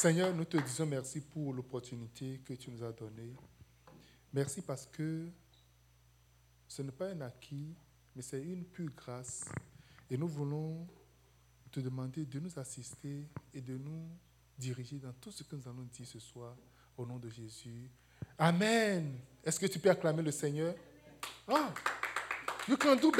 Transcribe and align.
Seigneur, 0.00 0.34
nous 0.34 0.46
te 0.46 0.56
disons 0.56 0.86
merci 0.86 1.20
pour 1.20 1.52
l'opportunité 1.52 2.40
que 2.42 2.54
tu 2.54 2.70
nous 2.70 2.82
as 2.82 2.90
donnée. 2.90 3.36
Merci 4.32 4.62
parce 4.62 4.86
que 4.86 5.28
ce 6.66 6.80
n'est 6.80 6.90
pas 6.90 7.10
un 7.10 7.20
acquis, 7.20 7.74
mais 8.16 8.22
c'est 8.22 8.42
une 8.42 8.64
pure 8.64 8.88
grâce. 8.96 9.44
Et 10.08 10.16
nous 10.16 10.26
voulons 10.26 10.88
te 11.70 11.80
demander 11.80 12.24
de 12.24 12.40
nous 12.40 12.58
assister 12.58 13.28
et 13.52 13.60
de 13.60 13.76
nous 13.76 14.08
diriger 14.56 14.96
dans 14.96 15.12
tout 15.12 15.30
ce 15.30 15.42
que 15.42 15.54
nous 15.54 15.68
allons 15.68 15.86
dire 15.92 16.06
ce 16.06 16.18
soir 16.18 16.56
au 16.96 17.04
nom 17.04 17.18
de 17.18 17.28
Jésus. 17.28 17.90
Amen. 18.38 19.18
Est-ce 19.44 19.60
que 19.60 19.66
tu 19.66 19.78
peux 19.78 19.90
acclamer 19.90 20.22
le 20.22 20.30
Seigneur? 20.30 20.74
Ah, 21.46 21.74
you 22.66 22.78
can. 22.78 22.96
Tu 22.96 23.10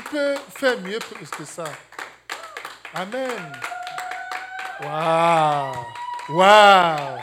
peux 0.00 0.36
faire 0.56 0.80
mieux 0.80 1.00
que 1.36 1.44
ça. 1.44 1.70
Amen. 2.94 3.52
Wow. 4.82 5.86
Wow. 6.28 7.22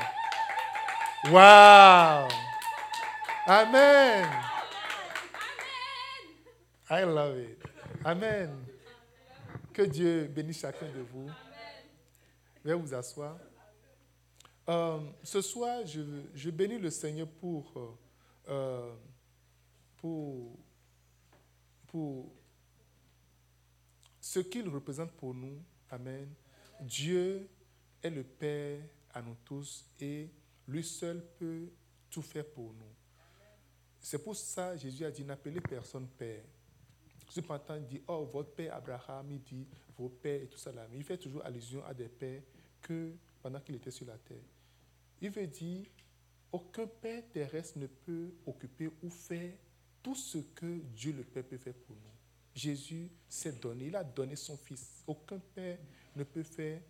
Wow. 1.29 2.27
Amen. 3.47 4.29
I 6.89 7.03
love 7.03 7.37
it. 7.37 7.61
Amen. 8.05 8.49
Que 9.73 9.81
Dieu 9.81 10.27
bénisse 10.34 10.61
chacun 10.61 10.85
de 10.87 11.01
vous. 11.01 11.29
Veuillez 12.63 12.79
vous 12.79 12.93
asseoir. 12.93 13.37
Euh, 14.70 14.99
ce 15.21 15.41
soir, 15.41 15.81
je, 15.85 16.49
bénis 16.51 16.79
le 16.79 16.89
Seigneur 16.89 17.27
euh, 18.48 18.93
pour, 19.98 20.57
pour 21.87 22.31
ce 24.21 24.39
qu'il 24.39 24.70
représente 24.70 25.12
pour 25.12 25.34
nous. 25.34 25.62
Amen. 25.91 26.29
Dieu 26.81 27.49
est 28.01 28.09
le 28.09 28.23
Père 28.23 28.79
à 29.13 29.21
nous 29.21 29.35
tous 29.43 29.85
et 29.99 30.29
lui 30.67 30.84
seul 30.84 31.26
peut 31.37 31.70
tout 32.09 32.21
faire 32.21 32.45
pour 32.45 32.73
nous. 32.73 32.93
C'est 33.99 34.23
pour 34.23 34.35
ça 34.35 34.73
que 34.73 34.79
Jésus 34.79 35.05
a 35.05 35.12
dit 35.12 35.23
n'appelez 35.23 35.59
personne 35.62 36.07
Père. 36.07 36.43
Cependant, 37.29 37.76
il 37.76 37.85
dit, 37.85 38.01
oh, 38.07 38.26
votre 38.26 38.51
père 38.55 38.76
Abraham, 38.76 39.29
il 39.29 39.41
dit, 39.41 39.67
vos 39.95 40.09
pères 40.09 40.41
et 40.41 40.48
tout 40.48 40.57
ça 40.57 40.71
là. 40.71 40.87
Mais 40.89 40.98
il 40.98 41.04
fait 41.04 41.17
toujours 41.17 41.45
allusion 41.45 41.85
à 41.85 41.93
des 41.93 42.07
pères 42.07 42.41
que 42.82 43.13
pendant 43.41 43.59
qu'il 43.59 43.76
était 43.76 43.91
sur 43.91 44.07
la 44.07 44.17
terre. 44.17 44.37
Il 45.21 45.29
veut 45.29 45.45
dire, 45.45 45.85
aucun 46.51 46.87
père 46.87 47.23
terrestre 47.32 47.77
ne 47.77 47.85
peut 47.85 48.32
occuper 48.48 48.89
ou 49.04 49.09
faire 49.09 49.54
tout 50.01 50.15
ce 50.15 50.39
que 50.39 50.79
Dieu 50.95 51.13
le 51.13 51.23
Père 51.23 51.43
peut 51.43 51.57
faire 51.57 51.76
pour 51.76 51.95
nous. 51.95 52.01
Jésus 52.55 53.09
s'est 53.27 53.54
donné, 53.54 53.87
il 53.87 53.95
a 53.95 54.04
donné 54.04 54.35
son 54.35 54.57
Fils. 54.57 55.04
Aucun 55.05 55.37
père 55.37 55.77
ne 56.20 56.23
peut 56.25 56.43
faire 56.43 56.81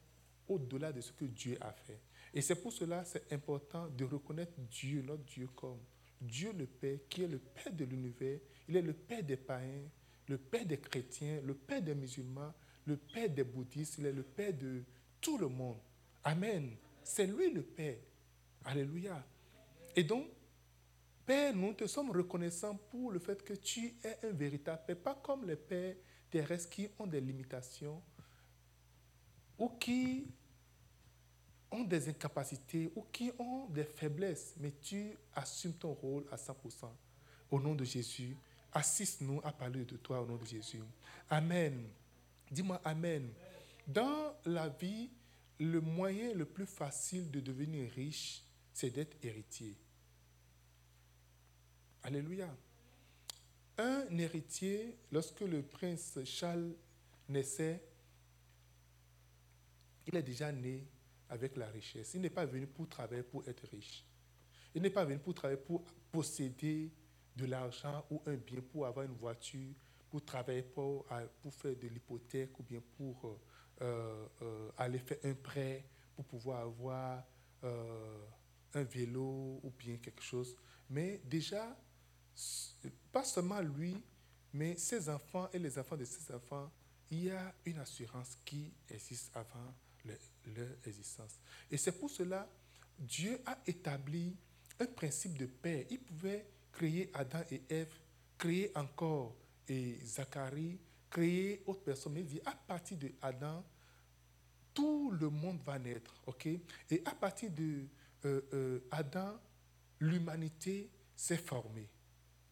au-delà 0.48 0.92
de 0.92 1.02
ce 1.02 1.12
que 1.12 1.26
Dieu 1.26 1.58
a 1.62 1.72
fait. 1.72 2.02
Et 2.34 2.42
c'est 2.42 2.56
pour 2.56 2.74
cela 2.74 3.06
c'est 3.06 3.32
important 3.32 3.88
de 3.88 4.04
reconnaître 4.04 4.54
Dieu, 4.58 5.02
notre 5.02 5.24
Dieu, 5.24 5.48
comme 5.56 5.80
Dieu 6.20 6.52
le 6.58 6.66
Père, 6.66 7.00
qui 7.08 7.24
est 7.24 7.28
le 7.28 7.40
Père 7.40 7.72
de 7.72 7.86
l'univers. 7.86 8.40
Il 8.68 8.76
est 8.76 8.82
le 8.82 8.94
Père 8.94 9.24
des 9.24 9.38
païens, 9.38 9.88
le 10.28 10.38
Père 10.38 10.66
des 10.66 10.80
chrétiens, 10.80 11.42
le 11.46 11.54
Père 11.54 11.82
des 11.82 11.96
musulmans, 11.96 12.54
le 12.86 12.98
Père 12.98 13.30
des 13.30 13.44
bouddhistes, 13.44 13.98
il 14.00 14.08
est 14.08 14.12
le 14.12 14.24
Père 14.24 14.54
de 14.54 14.84
tout 15.22 15.38
le 15.38 15.48
monde. 15.48 15.80
Amen. 16.24 16.72
C'est 17.04 17.28
lui 17.28 17.52
le 17.52 17.62
Père. 17.62 17.98
Alléluia. 18.66 19.26
Et 19.96 20.04
donc, 20.04 20.28
Père, 21.26 21.56
nous 21.56 21.74
te 21.74 21.86
sommes 21.88 22.12
reconnaissants 22.12 22.76
pour 22.90 23.12
le 23.12 23.20
fait 23.20 23.44
que 23.44 23.54
tu 23.54 23.94
es 24.04 24.26
un 24.26 24.32
véritable 24.32 24.82
Père, 24.86 24.98
pas 24.98 25.16
comme 25.16 25.46
les 25.46 25.56
pères 25.56 25.96
terrestres 26.30 26.70
qui 26.70 26.88
ont 26.98 27.08
des 27.08 27.22
limitations 27.22 28.02
ou 29.60 29.70
qui 29.70 30.26
ont 31.72 31.84
des 31.84 32.10
incapacités 32.10 32.92
ou 32.96 33.06
qui 33.12 33.32
ont 33.38 33.68
des 33.68 33.84
faiblesses, 33.84 34.56
mais 34.58 34.74
tu 34.82 35.16
assumes 35.36 35.74
ton 35.74 35.94
rôle 35.94 36.26
à 36.32 36.36
100%. 36.36 36.90
Au 37.52 37.60
nom 37.60 37.76
de 37.76 37.84
Jésus, 37.84 38.36
assiste-nous 38.74 39.42
à 39.44 39.52
parler 39.52 39.86
de 39.86 39.98
toi 39.98 40.22
au 40.22 40.26
nom 40.26 40.38
de 40.38 40.46
Jésus. 40.46 40.82
Amen. 41.30 41.90
Dis-moi 42.50 42.82
Amen. 42.84 43.30
Dans 43.86 44.34
la 44.46 44.70
vie, 44.70 45.10
le 45.60 45.82
moyen 45.82 46.34
le 46.34 46.46
plus 46.46 46.66
facile 46.66 47.30
de 47.30 47.40
devenir 47.40 47.92
riche, 47.92 48.44
c'est 48.74 48.92
d'être 48.92 49.18
héritier. 49.24 49.76
Alléluia. 52.04 52.56
Un 53.78 54.18
héritier, 54.18 54.98
lorsque 55.12 55.42
le 55.42 55.62
prince 55.62 56.20
Charles 56.24 56.74
naissait, 57.28 57.82
il 60.12 60.18
est 60.18 60.24
déjà 60.24 60.52
né 60.52 60.88
avec 61.30 61.56
la 61.56 61.68
richesse. 61.68 62.16
Il 62.16 62.22
n'est 62.22 62.32
pas 62.32 62.46
venu 62.46 62.66
pour 62.66 62.90
travailler 62.90 63.22
pour 63.22 63.48
être 63.48 63.68
riche. 63.68 64.04
Il 64.74 64.82
n'est 64.82 64.90
pas 64.90 65.06
venu 65.06 65.20
pour 65.20 65.36
travailler 65.36 65.60
pour 65.60 65.84
posséder 66.12 66.92
de 67.36 67.46
l'argent 67.46 68.04
ou 68.10 68.20
un 68.26 68.36
bien, 68.36 68.60
pour 68.62 68.88
avoir 68.88 69.06
une 69.06 69.14
voiture, 69.14 69.76
pour 70.10 70.26
travailler 70.26 70.64
pour, 70.64 71.06
faire 71.52 71.76
de 71.76 71.88
l'hypothèque 71.88 72.60
ou 72.60 72.64
bien 72.64 72.82
pour 72.98 73.24
euh, 73.24 73.38
euh, 73.82 74.28
euh, 74.42 74.72
aller 74.78 74.98
faire 74.98 75.20
un 75.24 75.36
prêt, 75.36 75.86
pour 76.16 76.26
pouvoir 76.26 76.62
avoir 76.62 77.24
un 77.62 78.84
vélo 78.84 79.60
ou 79.64 79.72
bien 79.78 79.98
quelque 79.98 80.24
chose. 80.24 80.56
Mais 80.90 81.22
déjà, 81.24 81.78
pas 83.12 83.24
seulement 83.24 83.62
lui, 83.62 83.96
mais 84.54 84.76
ses 84.76 85.08
enfants 85.08 85.50
et 85.54 85.60
les 85.60 85.78
enfants 85.78 85.98
de 85.98 86.06
ses 86.06 86.34
enfants, 86.34 86.72
il 87.12 87.26
y 87.26 87.32
a 87.32 87.54
une 87.66 87.78
assurance 87.78 88.38
qui 88.44 88.74
existe 88.90 89.36
avant 89.36 89.74
leur 90.06 90.68
existence. 90.86 91.40
Et 91.70 91.78
c'est 91.78 91.92
pour 91.92 92.10
cela 92.10 92.48
Dieu 93.00 93.40
a 93.46 93.58
établi 93.66 94.36
un 94.80 94.86
principe 94.86 95.38
de 95.38 95.46
paix. 95.46 95.88
Il 95.90 96.00
pouvait 96.00 96.46
créer 96.72 97.10
Adam 97.14 97.42
et 97.50 97.62
Ève, 97.70 97.94
créer 98.38 98.72
encore 98.76 99.36
et 99.68 100.00
Zacharie, 100.04 100.80
créer 101.10 101.64
autre 101.66 101.82
personnes. 101.82 102.14
Mais 102.14 102.22
il 102.22 102.28
dit, 102.28 102.42
à 102.46 102.52
partir 102.52 102.98
de 102.98 103.12
Adam, 103.22 103.64
tout 104.74 105.12
le 105.12 105.30
monde 105.30 105.60
va 105.66 105.80
naître. 105.80 106.22
ok? 106.26 106.48
Et 106.48 107.02
à 107.06 107.12
partir 107.12 107.52
de 107.52 107.86
euh, 108.26 108.42
euh, 108.54 108.80
Adam, 108.92 109.40
l'humanité 110.00 110.90
s'est 111.16 111.38
formée. 111.38 111.90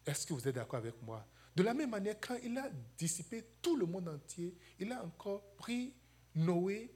Est-ce 0.05 0.25
que 0.25 0.33
vous 0.33 0.47
êtes 0.47 0.55
d'accord 0.55 0.79
avec 0.79 1.01
moi? 1.01 1.25
De 1.55 1.63
la 1.63 1.73
même 1.73 1.89
manière, 1.89 2.19
quand 2.19 2.37
il 2.43 2.57
a 2.57 2.69
dissipé 2.97 3.43
tout 3.61 3.75
le 3.75 3.85
monde 3.85 4.07
entier, 4.07 4.55
il 4.79 4.91
a 4.91 5.03
encore 5.03 5.55
pris 5.55 5.93
Noé 6.35 6.91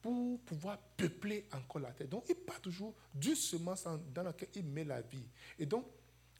pour 0.00 0.40
pouvoir 0.40 0.78
peupler 0.96 1.48
encore 1.52 1.82
la 1.82 1.92
terre. 1.92 2.08
Donc, 2.08 2.24
il 2.28 2.36
part 2.36 2.60
toujours 2.60 2.94
du 3.14 3.34
semence 3.34 3.84
dans 4.14 4.22
laquelle 4.22 4.48
il 4.54 4.64
met 4.64 4.84
la 4.84 5.00
vie. 5.00 5.26
Et 5.58 5.66
donc, 5.66 5.86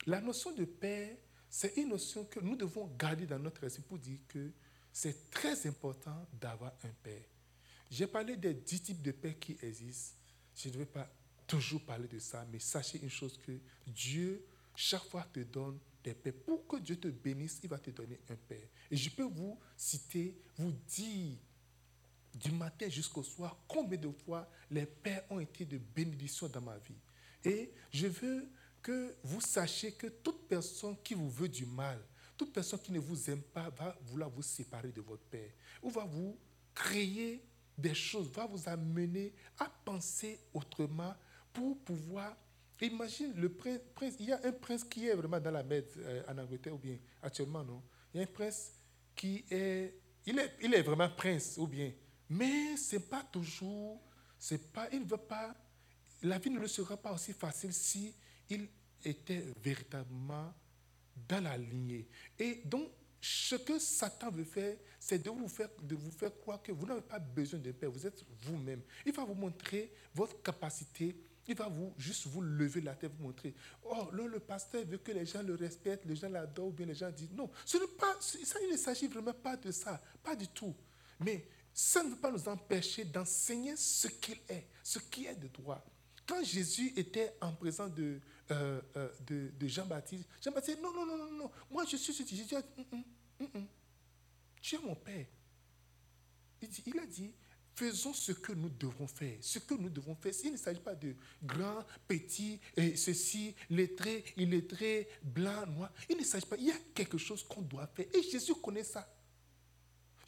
la 0.07 0.21
notion 0.21 0.53
de 0.53 0.65
père, 0.65 1.17
c'est 1.49 1.77
une 1.77 1.89
notion 1.91 2.25
que 2.25 2.41
nous 2.41 2.57
devons 2.57 2.87
garder 2.99 3.27
dans 3.27 3.39
notre 3.39 3.65
esprit 3.65 3.83
pour 3.83 3.99
dire 3.99 4.19
que 4.29 4.53
c'est 4.93 5.31
très 5.31 5.67
important 5.67 6.27
d'avoir 6.41 6.73
un 6.85 6.93
père. 7.03 7.25
J'ai 7.91 8.07
parlé 8.07 8.37
des 8.37 8.55
dix 8.55 8.83
types 8.83 9.03
de 9.03 9.13
pères 9.13 9.39
qui 9.39 9.57
existent. 9.63 10.17
Je 10.55 10.69
ne 10.69 10.79
vais 10.79 10.87
pas 10.87 11.09
toujours 11.47 11.85
parler 11.85 12.09
de 12.09 12.19
ça, 12.19 12.47
mais 12.51 12.59
sachez 12.59 13.01
une 13.03 13.11
chose 13.11 13.39
que 13.39 13.53
Dieu, 13.87 14.45
chaque 14.75 15.05
fois, 15.05 15.27
te 15.33 15.41
donne 15.41 15.79
des 16.05 16.15
pères. 16.15 16.35
Pour 16.47 16.67
que 16.67 16.77
Dieu 16.77 16.97
te 16.97 17.09
bénisse, 17.09 17.61
il 17.63 17.69
va 17.69 17.79
te 17.79 17.91
donner 17.91 18.21
un 18.29 18.37
père. 18.37 18.69
Et 18.91 18.97
je 18.97 19.11
peux 19.11 19.25
vous 19.25 19.59
citer, 19.77 20.37
vous 20.57 20.73
dire 20.87 21.37
du 22.39 22.53
matin 22.53 22.89
jusqu'au 22.89 23.23
soir 23.23 23.57
combien 23.67 23.99
de 23.99 24.11
fois 24.25 24.49
les 24.71 24.87
pères 24.87 25.25
ont 25.31 25.41
été 25.41 25.65
de 25.65 25.79
bénédiction 25.79 26.49
dans 26.49 26.61
ma 26.61 26.79
vie. 26.79 27.01
Et 27.45 27.73
je 27.91 28.07
veux 28.07 28.49
que 28.83 29.17
vous 29.23 29.41
sachiez 29.41 29.93
que 29.93 30.07
toute 30.07 30.47
personne 30.49 30.97
qui 31.03 31.15
vous 31.15 31.31
veut 31.31 31.49
du 31.49 31.67
mal, 31.67 32.01
toute 32.37 32.53
personne 32.53 32.81
qui 32.81 32.93
ne 32.93 33.01
vous 33.01 33.29
aime 33.31 33.43
pas 33.43 33.69
va 33.71 33.97
vouloir 34.03 34.31
vous 34.31 34.43
séparer 34.43 34.93
de 34.93 35.01
votre 35.01 35.25
Père, 35.25 35.51
ou 35.83 35.91
va 35.91 36.05
vous 36.05 36.39
créer 36.75 37.45
des 37.77 37.95
choses, 37.95 38.31
va 38.31 38.47
vous 38.47 38.69
amener 38.69 39.33
à 39.59 39.69
penser 39.85 40.41
autrement 40.55 41.15
pour 41.53 41.79
pouvoir... 41.81 42.37
Imagine 42.81 43.33
le 43.35 43.49
prince, 43.49 44.15
il 44.21 44.27
y 44.27 44.33
a 44.33 44.41
un 44.45 44.53
prince 44.53 44.85
qui 44.85 45.09
est 45.09 45.15
vraiment 45.15 45.41
dans 45.41 45.51
la 45.51 45.65
mer 45.65 45.83
euh, 45.97 46.23
en 46.29 46.39
Angleterre, 46.39 46.75
ou 46.75 46.79
bien 46.79 46.97
actuellement, 47.21 47.65
non? 47.65 47.83
Il 48.15 48.19
y 48.19 48.21
a 48.21 48.23
un 48.23 48.31
prince 48.31 48.73
qui 49.17 49.45
est... 49.51 49.99
Il 50.25 50.39
est, 50.39 50.55
il 50.63 50.73
est 50.73 50.83
vraiment 50.83 51.09
prince, 51.11 51.57
ou 51.59 51.67
bien... 51.67 51.93
Mais 52.31 52.77
ce 52.77 52.97
n'est 52.97 53.03
pas 53.03 53.23
toujours... 53.23 54.01
C'est 54.39 54.73
pas, 54.73 54.89
il 54.93 55.01
ne 55.01 55.05
veut 55.05 55.17
pas... 55.17 55.55
La 56.23 56.39
vie 56.39 56.51
ne 56.51 56.61
le 56.61 56.69
sera 56.69 56.97
pas 56.97 57.13
aussi 57.13 57.33
facile 57.33 57.73
si 57.73 58.15
il 58.51 58.69
était 59.05 59.45
véritablement 59.63 60.53
dans 61.29 61.43
la 61.43 61.57
lignée. 61.57 62.09
Et 62.39 62.63
donc, 62.65 62.91
ce 63.21 63.57
que 63.57 63.79
Satan 63.79 64.31
veut 64.31 64.45
faire, 64.45 64.77
c'est 65.01 65.23
de 65.23 65.31
vous 65.31 65.49
faire, 65.49 65.69
de 65.83 65.97
vous 65.97 66.11
faire 66.11 66.37
croire 66.39 66.63
que 66.63 66.73
vous 66.73 66.87
n'avez 66.87 67.01
pas 67.01 67.19
besoin 67.19 67.59
de 67.59 67.73
père, 67.73 67.91
vous 67.91 68.07
êtes 68.07 68.25
vous-même. 68.43 68.81
Il 69.05 69.13
va 69.13 69.25
vous 69.25 69.35
montrer 69.35 69.93
votre 70.15 70.41
capacité, 70.43 71.17
il 71.47 71.55
va 71.57 71.69
vous, 71.69 71.93
juste 71.97 72.27
vous 72.27 72.43
lever 72.43 72.81
la 72.81 72.95
tête, 72.95 73.13
vous 73.19 73.25
montrer. 73.25 73.55
Oh, 73.85 74.09
là, 74.13 74.27
le 74.27 74.39
pasteur 74.39 74.85
veut 74.85 74.99
que 74.99 75.13
les 75.13 75.27
gens 75.27 75.43
le 75.43 75.55
respectent, 75.55 76.05
les 76.05 76.17
gens 76.17 76.29
l'adorent, 76.29 76.69
ou 76.69 76.73
bien 76.73 76.87
les 76.87 76.95
gens 76.95 77.11
disent 77.11 77.33
non. 77.33 77.51
Ce 77.65 77.79
pas, 77.79 78.17
ça, 78.21 78.59
il 78.63 78.73
ne 78.73 78.77
s'agit 78.77 79.09
vraiment 79.09 79.33
pas 79.33 79.57
de 79.57 79.71
ça, 79.73 80.01
pas 80.23 80.37
du 80.37 80.47
tout. 80.49 80.75
Mais 81.21 81.49
ça 81.81 82.03
ne 82.03 82.11
veut 82.11 82.17
pas 82.17 82.33
nous 82.33 82.49
empêcher 82.49 83.05
d'enseigner 83.05 83.77
ce 83.77 84.09
qu'il 84.09 84.37
est, 84.49 84.67
ce 84.83 84.99
qui 84.99 85.27
est 85.27 85.37
de 85.37 85.47
droit. 85.47 85.81
Quand 86.27 86.43
Jésus 86.43 86.93
était 86.97 87.37
en 87.41 87.53
présence 87.53 87.95
de, 87.95 88.21
euh, 88.51 88.81
euh, 88.97 89.09
de, 89.21 89.69
Jean-Baptiste, 89.69 90.25
Jean-Baptiste 90.43 90.81
non, 90.83 90.93
non, 90.93 91.07
non, 91.07 91.17
non, 91.17 91.31
non, 91.31 91.51
moi 91.71 91.85
je 91.89 91.97
suis 91.97 92.13
Jésus 92.13 92.25
dit, 92.25 92.53
hum, 92.53 92.85
hum, 93.39 93.49
hum, 93.55 93.67
tu 94.61 94.75
es 94.75 94.79
mon 94.81 94.97
Père. 94.97 95.27
Il 96.85 96.99
a 96.99 97.07
dit, 97.07 97.33
faisons 97.77 98.13
ce 98.13 98.33
que 98.33 98.51
nous 98.51 98.71
devons 98.71 99.07
faire. 99.07 99.39
Ce 99.41 99.61
que 99.61 99.75
nous 99.75 99.89
devons 99.89 100.17
faire. 100.17 100.33
Il 100.43 100.51
ne 100.51 100.57
s'agit 100.57 100.81
pas 100.81 100.97
de 100.97 101.15
grand, 101.45 101.85
petit, 102.09 102.59
et 102.77 102.97
ceci, 102.97 103.55
lettré, 103.71 104.25
illettré, 104.37 105.09
blanc, 105.23 105.65
noir. 105.69 105.93
Il 106.11 106.17
ne 106.17 106.25
s'agit 106.25 106.45
pas. 106.45 106.57
Il 106.57 106.67
y 106.67 106.73
a 106.73 106.79
quelque 106.93 107.19
chose 107.19 107.45
qu'on 107.45 107.63
doit 107.63 107.87
faire. 107.87 108.07
Et 108.13 108.23
Jésus 108.25 108.57
connaît 108.57 108.83
ça. 108.83 109.09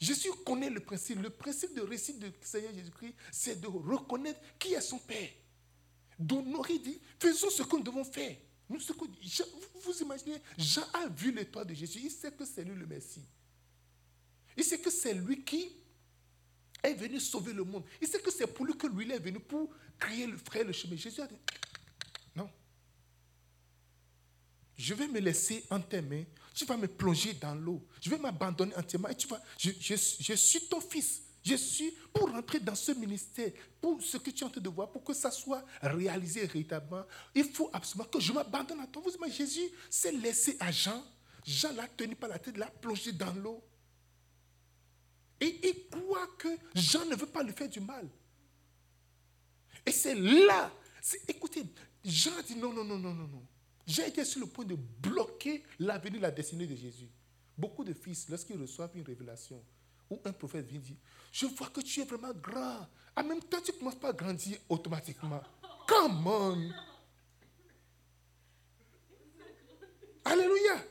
Jésus 0.01 0.31
connaît 0.43 0.71
le 0.71 0.79
principe. 0.79 1.21
Le 1.21 1.29
principe 1.29 1.75
de 1.75 1.81
récit 1.81 2.15
du 2.15 2.33
Seigneur 2.41 2.73
Jésus-Christ, 2.73 3.13
c'est 3.31 3.61
de 3.61 3.67
reconnaître 3.67 4.41
qui 4.57 4.73
est 4.73 4.81
son 4.81 4.97
Père. 4.97 5.29
D'honorer, 6.17 6.79
dit, 6.79 6.99
faisons 7.19 7.51
ce 7.51 7.61
que 7.61 7.75
nous 7.75 7.83
devons 7.83 8.03
faire. 8.03 8.35
Nous, 8.67 8.79
ce 8.79 8.93
que, 8.93 9.05
vous 9.83 10.01
imaginez, 10.01 10.41
Jean 10.57 10.83
a 10.93 11.07
vu 11.07 11.31
l'étoile 11.31 11.67
de 11.67 11.75
Jésus. 11.75 11.99
Il 12.03 12.09
sait 12.09 12.31
que 12.31 12.45
c'est 12.45 12.63
lui 12.63 12.73
le 12.73 12.87
Messie. 12.87 13.23
Il 14.57 14.63
sait 14.63 14.79
que 14.79 14.89
c'est 14.89 15.13
lui 15.13 15.43
qui 15.43 15.71
est 16.81 16.93
venu 16.95 17.19
sauver 17.19 17.53
le 17.53 17.63
monde. 17.63 17.83
Il 18.01 18.07
sait 18.07 18.19
que 18.19 18.31
c'est 18.31 18.47
pour 18.47 18.65
lui 18.65 18.75
que 18.75 18.87
lui 18.87 19.11
est 19.11 19.19
venu 19.19 19.39
pour 19.39 19.69
créer 19.99 20.25
le 20.25 20.37
frère, 20.37 20.65
le 20.65 20.73
chemin. 20.73 20.95
Jésus 20.95 21.21
a 21.21 21.27
dit, 21.27 21.37
non. 22.35 22.49
Je 24.75 24.95
vais 24.95 25.07
me 25.07 25.19
laisser 25.19 25.63
en 25.69 25.79
tes 25.79 26.01
mains. 26.01 26.23
Tu 26.53 26.65
vas 26.65 26.77
me 26.77 26.87
plonger 26.87 27.33
dans 27.33 27.55
l'eau. 27.55 27.85
Je 28.01 28.09
vais 28.09 28.17
m'abandonner 28.17 28.75
entièrement. 28.75 29.07
Et 29.07 29.15
tu 29.15 29.27
vas, 29.27 29.41
je, 29.57 29.95
suis 30.35 30.67
ton 30.67 30.81
fils. 30.81 31.21
Je 31.43 31.55
suis 31.55 31.91
pour 32.13 32.29
rentrer 32.29 32.59
dans 32.59 32.75
ce 32.75 32.91
ministère, 32.91 33.51
pour 33.79 34.01
ce 34.01 34.17
que 34.17 34.29
tu 34.29 34.43
es 34.43 34.47
en 34.47 34.49
train 34.49 34.61
de 34.61 34.69
voir, 34.69 34.91
pour 34.91 35.03
que 35.03 35.13
ça 35.13 35.31
soit 35.31 35.63
réalisé 35.81 36.41
véritablement. 36.45 37.05
Il 37.33 37.45
faut 37.45 37.69
absolument 37.73 38.09
que 38.09 38.19
je 38.19 38.31
m'abandonne 38.31 38.81
à 38.81 38.87
toi. 38.87 39.01
Vous 39.03 39.11
imaginez, 39.11 39.47
Jésus 39.47 39.71
s'est 39.89 40.11
laissé 40.11 40.57
à 40.59 40.71
Jean. 40.71 41.03
Jean 41.45 41.73
l'a 41.73 41.87
tenu 41.87 42.15
par 42.15 42.29
la 42.29 42.37
tête, 42.37 42.57
l'a 42.57 42.67
plongé 42.67 43.11
dans 43.13 43.33
l'eau. 43.33 43.63
Et 45.39 45.59
il 45.67 45.89
croit 45.89 46.27
que 46.37 46.49
Jean 46.75 47.05
ne 47.05 47.15
veut 47.15 47.25
pas 47.25 47.41
lui 47.41 47.53
faire 47.53 47.69
du 47.69 47.79
mal. 47.79 48.07
Et 49.85 49.91
c'est 49.91 50.13
là, 50.13 50.71
écoutez, 51.27 51.63
Jean 52.05 52.39
dit 52.45 52.55
non, 52.55 52.71
non, 52.71 52.83
non, 52.83 52.99
non, 52.99 53.13
non, 53.13 53.27
non. 53.27 53.47
J'ai 53.91 54.07
été 54.07 54.23
sur 54.23 54.39
le 54.39 54.45
point 54.45 54.63
de 54.63 54.75
bloquer 54.75 55.63
l'avenir, 55.77 56.21
la 56.21 56.31
destinée 56.31 56.65
de 56.65 56.77
Jésus. 56.77 57.09
Beaucoup 57.57 57.83
de 57.83 57.91
fils, 57.91 58.29
lorsqu'ils 58.29 58.57
reçoivent 58.57 58.95
une 58.95 59.03
révélation, 59.03 59.61
ou 60.09 60.17
un 60.23 60.31
prophète 60.31 60.65
vient 60.65 60.79
dire, 60.79 60.95
je 61.29 61.45
vois 61.47 61.67
que 61.67 61.81
tu 61.81 61.99
es 61.99 62.05
vraiment 62.05 62.31
grand. 62.33 62.87
En 63.17 63.23
même 63.25 63.41
temps, 63.41 63.59
tu 63.61 63.73
ne 63.73 63.77
commences 63.77 63.99
pas 63.99 64.07
à 64.07 64.13
grandir 64.13 64.59
automatiquement. 64.69 65.41
Come 65.85 66.25
on. 66.25 66.71
Alléluia. 70.23 70.85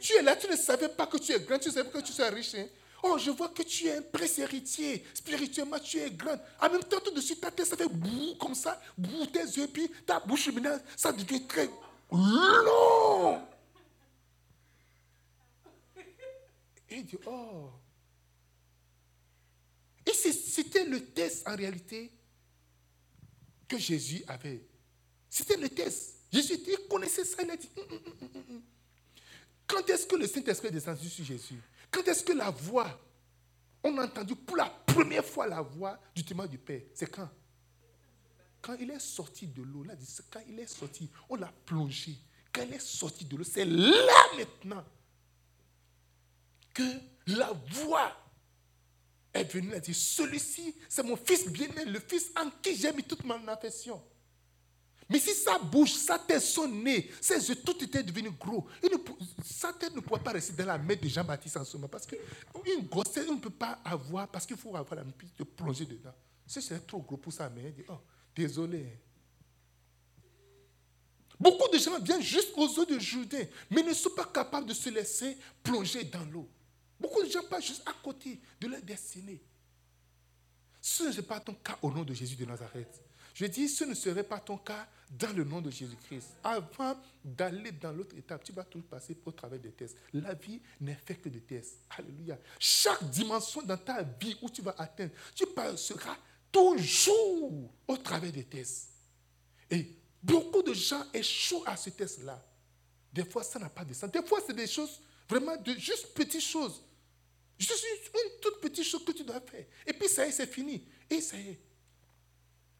Tu 0.00 0.14
es 0.14 0.22
là, 0.22 0.34
tu 0.34 0.50
ne 0.50 0.56
savais 0.56 0.88
pas 0.88 1.06
que 1.06 1.18
tu 1.18 1.30
es 1.30 1.38
grand, 1.38 1.60
tu 1.60 1.70
savais 1.70 1.88
que 1.88 2.00
tu 2.00 2.12
sois 2.12 2.30
riche. 2.30 2.56
Hein? 2.56 2.66
Oh, 3.04 3.16
je 3.16 3.30
vois 3.30 3.50
que 3.50 3.62
tu 3.62 3.86
es 3.86 3.98
un 3.98 4.02
prince 4.02 4.40
héritier. 4.40 5.04
Spirituellement, 5.14 5.78
tu 5.78 5.98
es 5.98 6.10
grand. 6.10 6.36
En 6.60 6.68
même 6.68 6.82
temps, 6.82 6.98
tout 6.98 7.12
de 7.12 7.20
suite, 7.20 7.40
ta 7.40 7.52
tête, 7.52 7.66
ça 7.66 7.76
fait 7.76 7.88
bouh 7.88 8.34
comme 8.40 8.56
ça. 8.56 8.82
Bouh, 8.98 9.26
tes 9.26 9.38
yeux, 9.38 9.68
puis 9.68 9.88
ta 10.04 10.18
bouche, 10.18 10.50
ça 10.96 11.12
devient 11.12 11.46
très 11.46 11.70
long. 12.18 13.40
Et 16.88 16.96
il 16.96 17.04
dit, 17.04 17.18
oh. 17.26 17.70
Et 20.06 20.12
c'était 20.12 20.84
le 20.84 21.04
test, 21.04 21.46
en 21.48 21.54
réalité, 21.54 22.10
que 23.68 23.78
Jésus 23.78 24.24
avait. 24.26 24.66
C'était 25.28 25.56
le 25.56 25.68
test. 25.68 26.16
Jésus 26.32 26.58
il 26.66 26.88
connaissait 26.88 27.24
ça. 27.24 27.42
Il 27.42 27.50
a 27.50 27.56
dit, 27.56 27.70
hum, 27.76 27.84
hum, 27.90 28.28
hum, 28.34 28.62
quand 29.66 29.88
est-ce 29.88 30.06
que 30.06 30.16
le 30.16 30.26
Saint-Esprit 30.26 30.68
est 30.68 30.72
descendu 30.72 31.08
sur 31.08 31.24
Jésus? 31.24 31.60
Quand 31.90 32.02
est-ce 32.08 32.24
que 32.24 32.32
la 32.32 32.50
voix, 32.50 33.00
on 33.84 33.96
a 33.98 34.04
entendu 34.04 34.34
pour 34.34 34.56
la 34.56 34.66
première 34.66 35.24
fois 35.24 35.46
la 35.46 35.60
voix 35.60 35.98
du 36.14 36.24
témoin 36.24 36.46
du 36.46 36.58
Père? 36.58 36.82
C'est 36.92 37.08
quand? 37.08 37.28
Quand 38.62 38.76
il 38.78 38.90
est 38.90 38.98
sorti 38.98 39.46
de 39.46 39.62
l'eau, 39.62 39.82
là, 39.82 39.94
quand 40.30 40.40
il 40.48 40.58
est 40.58 40.66
sorti, 40.66 41.08
on 41.28 41.36
l'a 41.36 41.52
plongé. 41.64 42.16
Quand 42.52 42.62
il 42.62 42.74
est 42.74 42.80
sorti 42.80 43.24
de 43.24 43.36
l'eau, 43.36 43.44
c'est 43.44 43.64
là 43.64 44.24
maintenant 44.36 44.84
que 46.74 46.82
la 47.26 47.52
voix 47.52 48.12
est 49.32 49.44
venue. 49.44 49.74
A 49.74 49.80
dit, 49.80 49.94
celui-ci, 49.94 50.74
c'est 50.88 51.02
mon 51.02 51.16
fils 51.16 51.48
bien-aimé, 51.48 51.84
le 51.86 52.00
fils 52.00 52.30
en 52.36 52.50
qui 52.62 52.76
j'ai 52.76 52.92
mis 52.92 53.02
toute 53.02 53.24
mon 53.24 53.46
affection. 53.48 54.02
Mais 55.08 55.18
si 55.18 55.34
sa 55.34 55.58
bouche, 55.58 55.94
sa 55.94 56.20
tête, 56.20 56.40
son 56.40 56.68
nez, 56.68 57.10
ses 57.20 57.48
yeux, 57.48 57.56
tout 57.56 57.82
était 57.82 58.02
devenu 58.02 58.30
gros, 58.30 58.68
sa 59.44 59.72
tête 59.72 59.94
ne 59.96 60.00
pourrait 60.00 60.22
pas 60.22 60.30
rester 60.30 60.52
dans 60.52 60.66
la 60.66 60.78
main 60.78 60.94
de 60.94 61.08
Jean-Baptiste 61.08 61.56
en 61.56 61.64
ce 61.64 61.76
moment. 61.76 61.88
Parce 61.88 62.06
qu'une 62.06 62.86
grossesse, 62.88 63.26
on 63.28 63.34
ne 63.34 63.40
peut 63.40 63.50
pas 63.50 63.80
avoir, 63.84 64.28
parce 64.28 64.46
qu'il 64.46 64.56
faut 64.56 64.76
avoir 64.76 64.94
la 64.94 65.02
de 65.04 65.44
plonger 65.44 65.84
dedans. 65.86 66.14
Si 66.46 66.62
c'est 66.62 66.86
trop 66.86 67.00
gros 67.00 67.16
pour 67.16 67.32
sa 67.32 67.50
main, 67.50 67.62
il 67.64 67.74
dit, 67.74 67.84
oh, 67.88 67.98
désolé. 68.34 68.98
Beaucoup 71.38 71.68
de 71.72 71.78
gens 71.78 71.98
viennent 72.00 72.22
juste 72.22 72.52
aux 72.56 72.78
eaux 72.78 72.84
de 72.84 72.98
Jourdain, 72.98 73.44
mais 73.70 73.82
ne 73.82 73.94
sont 73.94 74.10
pas 74.10 74.26
capables 74.26 74.66
de 74.66 74.74
se 74.74 74.90
laisser 74.90 75.38
plonger 75.62 76.04
dans 76.04 76.24
l'eau. 76.26 76.48
Beaucoup 76.98 77.22
de 77.22 77.30
gens 77.30 77.42
passent 77.44 77.66
juste 77.66 77.82
à 77.88 77.94
côté 78.02 78.38
de 78.60 78.68
leur 78.68 78.82
destinée. 78.82 79.42
Ce 80.82 81.04
n'est 81.04 81.22
pas 81.22 81.40
ton 81.40 81.54
cas 81.54 81.78
au 81.80 81.90
nom 81.90 82.04
de 82.04 82.12
Jésus 82.12 82.36
de 82.36 82.44
Nazareth. 82.44 83.00
Je 83.32 83.46
dis, 83.46 83.68
ce 83.68 83.84
ne 83.84 83.94
serait 83.94 84.24
pas 84.24 84.38
ton 84.38 84.58
cas 84.58 84.86
dans 85.10 85.34
le 85.34 85.44
nom 85.44 85.60
de 85.60 85.70
Jésus-Christ. 85.70 86.36
Avant 86.44 87.00
d'aller 87.24 87.72
dans 87.72 87.92
l'autre 87.92 88.16
étape, 88.16 88.44
tu 88.44 88.52
vas 88.52 88.64
toujours 88.64 88.88
passer 88.88 89.16
au 89.24 89.32
travers 89.32 89.58
des 89.58 89.72
tests. 89.72 89.96
La 90.12 90.34
vie 90.34 90.60
n'est 90.80 90.94
fait 91.06 91.14
que 91.14 91.28
de 91.28 91.38
tests. 91.38 91.78
Alléluia. 91.96 92.38
Chaque 92.58 93.08
dimension 93.10 93.62
dans 93.62 93.78
ta 93.78 94.02
vie 94.02 94.36
où 94.42 94.50
tu 94.50 94.60
vas 94.62 94.74
atteindre, 94.76 95.12
tu 95.34 95.46
passeras 95.46 96.16
toujours 96.50 97.72
au 97.86 97.96
travers 97.96 98.32
des 98.32 98.44
tests. 98.44 98.90
Et 99.70 99.96
beaucoup 100.22 100.62
de 100.62 100.74
gens 100.74 101.04
échouent 101.12 101.64
à 101.66 101.76
ce 101.76 101.90
test-là. 101.90 102.44
Des 103.12 103.24
fois, 103.24 103.42
ça 103.42 103.58
n'a 103.58 103.68
pas 103.68 103.84
de 103.84 103.92
sens. 103.92 104.10
Des 104.10 104.22
fois, 104.22 104.40
c'est 104.46 104.54
des 104.54 104.66
choses, 104.66 105.00
vraiment, 105.28 105.56
de 105.56 105.72
juste 105.72 106.14
petites 106.14 106.42
choses. 106.42 106.84
Juste 107.58 107.84
une 108.14 108.40
toute 108.40 108.60
petite 108.60 108.84
chose 108.84 109.04
que 109.04 109.12
tu 109.12 109.24
dois 109.24 109.40
faire. 109.40 109.66
Et 109.86 109.92
puis, 109.92 110.08
ça 110.08 110.24
y 110.26 110.28
est, 110.28 110.32
c'est 110.32 110.46
fini. 110.46 110.86
Et 111.08 111.20
ça 111.20 111.36
y 111.36 111.50
est. 111.50 111.60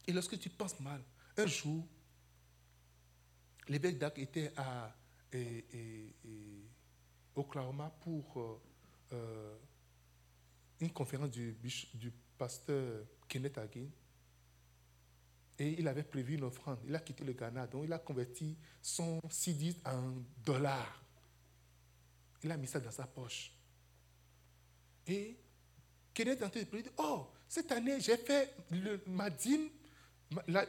Et 0.07 0.13
lorsque 0.13 0.39
tu 0.39 0.49
penses 0.49 0.79
mal, 0.81 1.03
un 1.37 1.47
jour, 1.47 1.87
l'évêque 3.69 3.99
d'Ac 3.99 4.19
était 4.19 4.53
à 4.57 4.95
Oklahoma 7.37 7.91
pour 8.00 8.41
euh, 8.41 8.61
euh, 9.12 9.57
une 10.81 10.93
conférence 10.93 11.31
du, 11.31 11.57
du 11.95 12.11
pasteur 12.37 13.05
Kenneth 13.31 13.57
Hagin. 13.57 13.89
Et 15.59 15.77
il 15.79 15.89
avait 15.89 16.03
prévu 16.03 16.35
une 16.35 16.45
offrande. 16.45 16.79
Il 16.87 16.95
a 16.95 16.99
quitté 16.99 17.25
le 17.25 17.33
Ghana, 17.33 17.67
donc 17.67 17.85
il 17.85 17.93
a 17.93 17.99
converti 17.99 18.57
son 18.83 19.21
CD 19.31 19.75
en 19.85 20.15
dollars. 20.45 21.03
Il 22.43 22.51
a 22.51 22.57
mis 22.57 22.67
ça 22.67 22.81
dans 22.81 22.91
sa 22.91 23.07
poche. 23.07 23.53
Et 25.07 25.37
Kenneth 26.13 26.43
a 26.43 26.49
dit, 26.49 26.67
oh, 26.99 27.29
cette 27.49 27.71
année, 27.73 28.01
j'ai 28.01 28.17
fait 28.17 28.55
le, 28.71 29.03
ma 29.07 29.31
dîme 29.31 29.69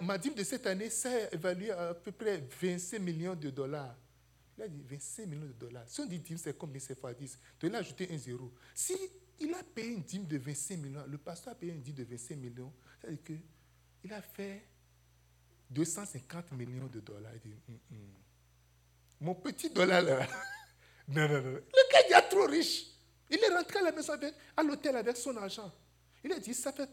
ma 0.01 0.17
dîme 0.17 0.33
de 0.33 0.43
cette 0.43 0.65
année 0.65 0.89
s'est 0.89 1.29
évaluée 1.31 1.71
à, 1.71 1.89
à 1.89 1.93
peu 1.93 2.11
près 2.11 2.43
25 2.61 2.99
millions 2.99 3.35
de 3.35 3.49
dollars. 3.51 3.95
Il 4.57 4.63
a 4.63 4.67
dit 4.67 4.81
25 4.81 5.27
millions 5.27 5.45
de 5.45 5.53
dollars. 5.53 5.83
Si 5.87 6.01
on 6.01 6.05
dit 6.05 6.19
dîme, 6.19 6.37
c'est 6.37 6.57
combien? 6.57 6.79
C'est 6.79 6.99
fois 6.99 7.13
10 7.13 7.37
Donc 7.59 7.71
il 7.71 7.75
a 7.75 7.79
ajouté 7.79 8.07
un 8.11 8.17
zéro. 8.17 8.51
Si 8.73 8.95
il 9.41 9.53
a 9.55 9.63
payé 9.63 9.93
une 9.93 10.03
dîme 10.03 10.25
de 10.25 10.37
25 10.37 10.77
millions, 10.77 11.05
le 11.07 11.17
pasteur 11.17 11.53
a 11.53 11.55
payé 11.55 11.73
une 11.73 11.81
dîme 11.81 11.95
de 11.95 12.03
25 12.03 12.35
millions, 12.37 12.71
c'est-à-dire 12.99 13.23
qu'il 13.23 14.13
a 14.13 14.21
fait 14.21 14.63
250 15.69 16.51
millions 16.53 16.87
de 16.87 16.99
dollars. 16.99 17.33
Il 17.43 17.51
dit, 17.51 17.57
hum, 17.69 17.79
hum. 17.91 18.13
mon 19.21 19.35
petit 19.35 19.69
dollar 19.71 20.01
là, 20.01 20.27
non, 21.07 21.27
non, 21.27 21.41
non. 21.41 21.51
Le 21.51 22.09
gars 22.09 22.19
est 22.19 22.29
trop 22.29 22.45
riche. 22.45 22.87
Il 23.29 23.39
est 23.43 23.49
rentré 23.49 23.79
à 23.79 23.83
la 23.83 23.91
maison, 23.91 24.13
avec, 24.13 24.35
à 24.55 24.63
l'hôtel 24.63 24.95
avec 24.95 25.17
son 25.17 25.35
argent. 25.37 25.71
Il 26.23 26.31
a 26.33 26.39
dit, 26.39 26.53
ça 26.53 26.71
fait 26.71 26.89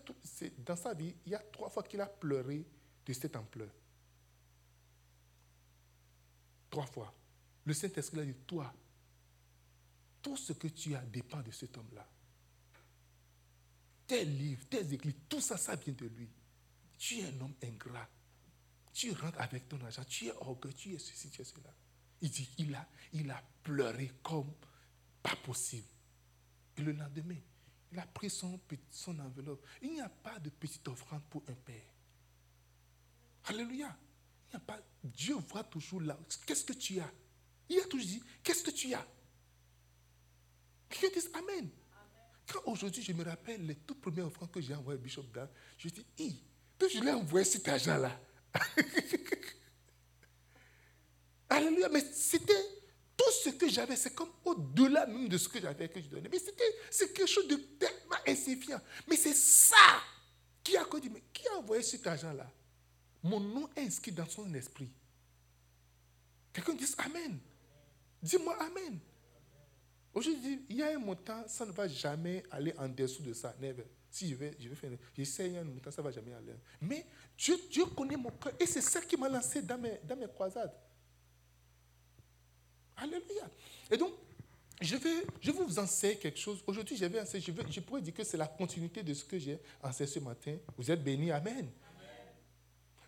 dans 0.59 0.77
sa 0.77 0.95
vie, 0.95 1.15
il 1.27 1.33
y 1.33 1.35
a 1.35 1.39
trois 1.39 1.69
fois 1.69 1.83
qu'il 1.83 2.01
a 2.01 2.07
pleuré 2.07 2.65
de 3.05 3.13
cette 3.13 3.37
ampleur. 3.37 3.69
Trois 6.71 6.87
fois. 6.87 7.13
Le 7.65 7.75
Saint-Esprit 7.75 8.21
a 8.21 8.25
dit, 8.25 8.35
toi, 8.47 8.73
tout 10.23 10.37
ce 10.37 10.55
que 10.55 10.69
tu 10.69 10.95
as 10.95 11.03
dépend 11.03 11.43
de 11.43 11.51
cet 11.51 11.77
homme-là. 11.77 12.07
Tes 14.09 14.25
livres, 14.25 14.65
tes 14.69 14.93
églises, 14.93 15.15
tout 15.29 15.41
ça, 15.41 15.57
ça 15.57 15.77
vient 15.77 15.93
de 15.93 16.07
lui. 16.07 16.29
Tu 16.99 17.19
es 17.19 17.27
un 17.27 17.41
homme 17.41 17.55
ingrat. 17.63 18.09
Tu 18.93 19.13
rentres 19.13 19.41
avec 19.41 19.69
ton 19.69 19.81
argent, 19.85 20.03
tu 20.05 20.27
es 20.27 20.33
orgueilleux, 20.33 20.75
tu 20.75 20.95
es 20.95 20.99
ceci, 20.99 21.31
tu 21.31 21.43
es 21.43 21.45
cela. 21.45 21.73
Il 22.21 22.31
dit, 22.31 22.49
il 22.59 22.75
a, 22.75 22.89
il 23.13 23.31
a 23.31 23.41
pleuré 23.63 24.11
comme 24.25 24.53
pas 25.23 25.37
possible. 25.37 25.87
Et 26.77 26.83
le 26.83 26.93
lendemain, 26.93 27.37
Il 27.93 27.99
a 27.99 28.07
pris 28.07 28.31
son, 28.31 28.59
son 28.91 29.19
enveloppe. 29.21 29.65
Il 29.83 29.93
n'y 29.93 30.01
a 30.01 30.09
pas 30.09 30.39
de 30.41 30.51
petite 30.51 30.87
offrande 30.89 31.23
pour 31.31 31.43
un 31.49 31.55
père. 31.55 31.89
Alléluia. 33.45 33.97
Il 34.49 34.51
n'y 34.51 34.57
a 34.57 34.61
pas, 34.61 34.81
Dieu 35.05 35.37
voit 35.49 35.65
toujours 35.65 36.01
là. 36.01 36.19
Qu'est-ce 36.47 36.65
que 36.65 36.73
tu 36.73 36.99
as? 36.99 37.11
Il 37.69 37.79
a 37.79 37.85
toujours 37.85 38.07
dit, 38.07 38.23
qu'est-ce 38.43 38.63
que 38.63 38.71
tu 38.71 38.93
as? 38.95 39.07
Quelqu'un 40.89 41.21
dit 41.21 41.27
Amen. 41.35 41.71
Quand 42.49 42.61
aujourd'hui 42.65 43.03
je 43.03 43.13
me 43.13 43.23
rappelle 43.25 43.67
les 43.67 43.75
tout 43.77 43.95
premières 43.95 44.27
offrandes 44.27 44.51
que 44.51 44.61
j'ai 44.61 44.75
envoyées 44.75 44.99
Bishop 44.99 45.25
Dan, 45.35 45.49
je 45.77 45.89
dis, 45.89 46.07
hi, 46.19 46.43
je 46.81 47.01
l'ai 47.01 47.13
envoyé 47.13 47.45
cet 47.45 47.69
argent-là. 47.69 48.19
Alléluia. 51.51 51.89
Mais 51.91 52.01
c'était 52.13 52.65
tout 53.17 53.31
ce 53.43 53.51
que 53.51 53.69
j'avais, 53.69 53.97
c'est 53.97 54.15
comme 54.15 54.31
au-delà 54.45 55.07
même 55.07 55.29
de 55.29 55.37
ce 55.37 55.49
que 55.49 55.61
j'avais 55.61 55.89
que 55.89 56.01
je 56.01 56.09
donnais. 56.09 56.29
Mais 56.31 56.39
c'était 56.39 56.75
c'est 56.91 57.13
quelque 57.13 57.29
chose 57.29 57.49
de 57.49 57.57
tellement 57.79 58.17
insignifiant. 58.27 58.81
Mais 59.09 59.17
c'est 59.17 59.35
ça 59.35 60.01
qui 60.63 60.77
a 60.77 60.85
dit, 61.01 61.11
mais 61.11 61.25
qui 61.33 61.47
a 61.49 61.59
envoyé 61.59 61.83
cet 61.83 62.07
argent-là 62.07 62.51
Mon 63.23 63.41
nom 63.41 63.69
est 63.77 63.83
inscrit 63.83 64.13
dans 64.13 64.29
son 64.29 64.53
esprit. 64.55 64.91
Quelqu'un 66.53 66.75
dit 66.75 66.87
Amen. 66.99 67.39
Dis-moi 68.23 68.57
Amen. 68.63 68.99
Aujourd'hui, 70.19 70.65
il 70.69 70.77
y 70.77 70.83
a 70.83 70.97
un 70.97 70.99
montant, 70.99 71.45
ça 71.47 71.65
ne 71.65 71.71
va 71.71 71.87
jamais 71.87 72.43
aller 72.51 72.75
en 72.77 72.89
dessous 72.89 73.23
de 73.23 73.33
ça. 73.33 73.55
Si 74.11 74.29
je 74.29 74.35
vais, 74.35 74.57
je 74.59 74.69
vais 74.69 74.75
faire, 74.75 74.91
j'essaie 75.17 75.57
un 75.57 75.63
montant, 75.63 75.93
ça 75.93 76.03
ne 76.03 76.09
va 76.09 76.11
jamais 76.11 76.33
aller. 76.33 76.55
Mais 76.81 77.07
Dieu, 77.37 77.87
connaît 77.97 78.17
mon 78.17 78.33
cœur 78.33 78.53
et 78.59 78.67
c'est 78.67 78.81
ça 78.81 79.01
qui 79.01 79.17
m'a 79.17 79.29
lancé 79.29 79.63
dans 79.63 79.79
mes, 79.79 80.01
dans 80.03 80.17
mes 80.17 80.27
croisades. 80.27 80.75
Alléluia. 82.97 83.49
Et 83.89 83.97
donc, 83.97 84.13
je 84.81 84.97
vais, 84.97 85.25
je 85.41 85.53
vous 85.53 85.79
enseigner 85.79 86.17
quelque 86.17 86.41
chose. 86.41 86.65
Aujourd'hui, 86.67 86.97
je, 86.97 87.05
vais 87.05 87.25
je, 87.25 87.53
je 87.71 87.81
pourrais 87.81 88.03
dire 88.03 88.15
que 88.15 88.25
c'est 88.25 88.37
la 88.37 88.49
continuité 88.49 89.05
de 89.05 89.15
ce 89.15 89.25
que 89.25 89.39
j'ai 89.39 89.61
enseigné 89.81 90.11
ce 90.11 90.19
matin. 90.19 90.57
Vous 90.77 90.91
êtes 90.91 91.05
bénis. 91.05 91.31
Amen. 91.31 91.71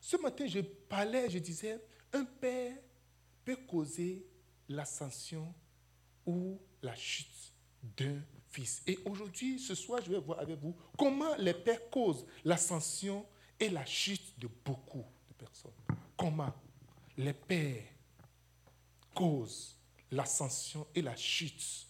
Ce 0.01 0.17
matin, 0.17 0.47
je 0.47 0.61
parlais, 0.61 1.29
je 1.29 1.41
disais, 1.41 1.77
un 2.13 2.25
père 2.25 2.77
peut 3.45 3.57
causer 3.67 4.25
l'ascension 4.69 5.53
ou 6.31 6.61
la 6.83 6.95
chute 6.95 7.53
d'un 7.97 8.21
fils. 8.51 8.83
Et 8.87 8.99
aujourd'hui, 9.05 9.59
ce 9.59 9.75
soir, 9.75 10.01
je 10.05 10.11
vais 10.11 10.19
voir 10.19 10.39
avec 10.39 10.59
vous 10.61 10.75
comment 10.97 11.35
les 11.37 11.55
pères 11.55 11.91
causent 11.91 12.27
l'ascension 12.45 13.27
et 13.59 13.69
la 13.69 13.85
chute 13.85 14.39
de 14.39 14.49
beaucoup 14.65 15.05
de 15.29 15.35
personnes. 15.35 15.73
Comment 16.17 16.55
les 17.17 17.33
pères 17.33 17.85
causent 19.15 19.77
l'ascension 20.11 20.87
et 20.95 21.03
la 21.03 21.17
chute 21.17 21.87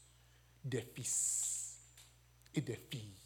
des 0.64 0.82
fils 0.82 1.78
et 2.54 2.60
des 2.60 2.76
filles. 2.90 3.19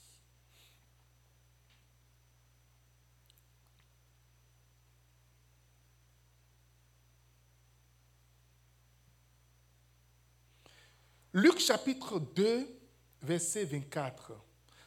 Luc 11.35 11.59
chapitre 11.59 12.21
2, 12.21 12.81
verset 13.23 13.64
24. 13.64 14.33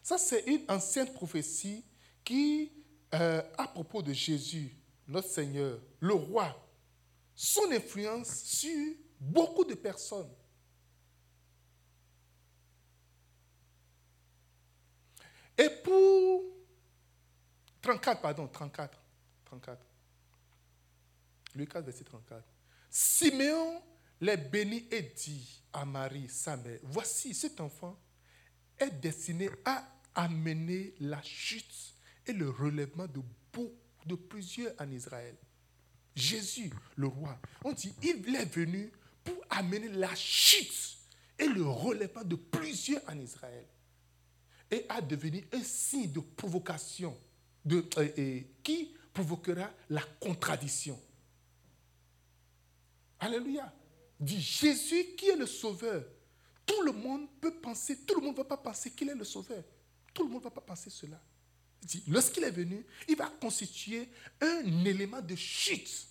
Ça, 0.02 0.18
c'est 0.18 0.46
une 0.48 0.64
ancienne 0.70 1.12
prophétie 1.12 1.84
qui, 2.24 2.72
euh, 3.14 3.42
à 3.58 3.68
propos 3.68 4.02
de 4.02 4.14
Jésus, 4.14 4.74
notre 5.10 5.28
Seigneur, 5.28 5.78
le 6.00 6.14
roi, 6.14 6.56
son 7.36 7.70
influence 7.70 8.44
sur 8.44 8.96
beaucoup 9.20 9.66
de 9.66 9.74
personnes. 9.74 10.32
Et 15.58 15.70
pour 15.84 16.44
34, 17.82 18.22
pardon, 18.22 18.48
34, 18.48 18.98
34. 19.44 19.86
Lucas, 21.56 21.82
verset 21.82 22.06
34. 22.06 22.42
Siméon 22.90 23.82
les 24.22 24.38
bénit 24.38 24.88
et 24.92 25.02
dit 25.02 25.62
à 25.74 25.86
Marie, 25.86 26.28
sa 26.30 26.58
mère, 26.58 26.80
voici 26.84 27.34
cet 27.34 27.60
enfant 27.62 28.00
est 28.80 28.92
destiné 28.92 29.50
à 29.66 29.84
amener 30.16 30.94
la 31.00 31.22
chute 31.22 31.94
et 32.26 32.34
le 32.34 32.50
relèvement 32.50 33.08
de, 33.08 33.22
de 34.06 34.16
plusieurs 34.16 34.74
en 34.80 34.90
Israël. 34.92 35.36
Jésus, 36.16 36.72
le 36.96 37.08
roi, 37.08 37.40
on 37.64 37.72
dit, 37.74 37.94
il 38.02 38.36
est 38.36 38.46
venu 38.46 38.92
pour 39.24 39.36
amener 39.52 39.90
la 39.90 40.14
chute 40.16 40.98
et 41.38 41.48
le 41.48 41.64
relèvement 41.64 42.24
de 42.24 42.36
plusieurs 42.36 43.02
en 43.08 43.20
Israël. 43.20 43.66
Et 44.72 44.86
a 44.90 45.00
devenu 45.00 45.46
un 45.54 45.64
signe 45.64 46.12
de 46.12 46.20
provocation 46.20 47.16
euh, 47.72 48.42
qui 48.64 48.96
provoquera 49.14 49.70
la 49.90 50.02
contradiction. 50.20 51.00
Alléluia. 53.20 53.72
Dit 54.20 54.42
Jésus 54.42 55.16
qui 55.18 55.30
est 55.30 55.36
le 55.36 55.46
sauveur. 55.46 56.04
Tout 56.66 56.82
le 56.82 56.92
monde 56.92 57.28
peut 57.40 57.54
penser, 57.54 58.00
tout 58.00 58.16
le 58.16 58.22
monde 58.22 58.34
ne 58.34 58.38
va 58.38 58.46
pas 58.46 58.58
penser 58.58 58.92
qu'il 58.92 59.10
est 59.10 59.16
le 59.16 59.24
sauveur. 59.24 59.64
Tout 60.14 60.24
le 60.24 60.30
monde 60.30 60.40
ne 60.40 60.46
va 60.46 60.52
pas 60.52 60.62
penser 60.62 60.90
cela. 60.90 61.22
Lorsqu'il 62.08 62.44
est 62.44 62.52
venu, 62.52 62.86
il 63.08 63.16
va 63.16 63.28
constituer 63.40 64.10
un 64.42 64.86
élément 64.86 65.22
de 65.22 65.36
chute 65.36 66.08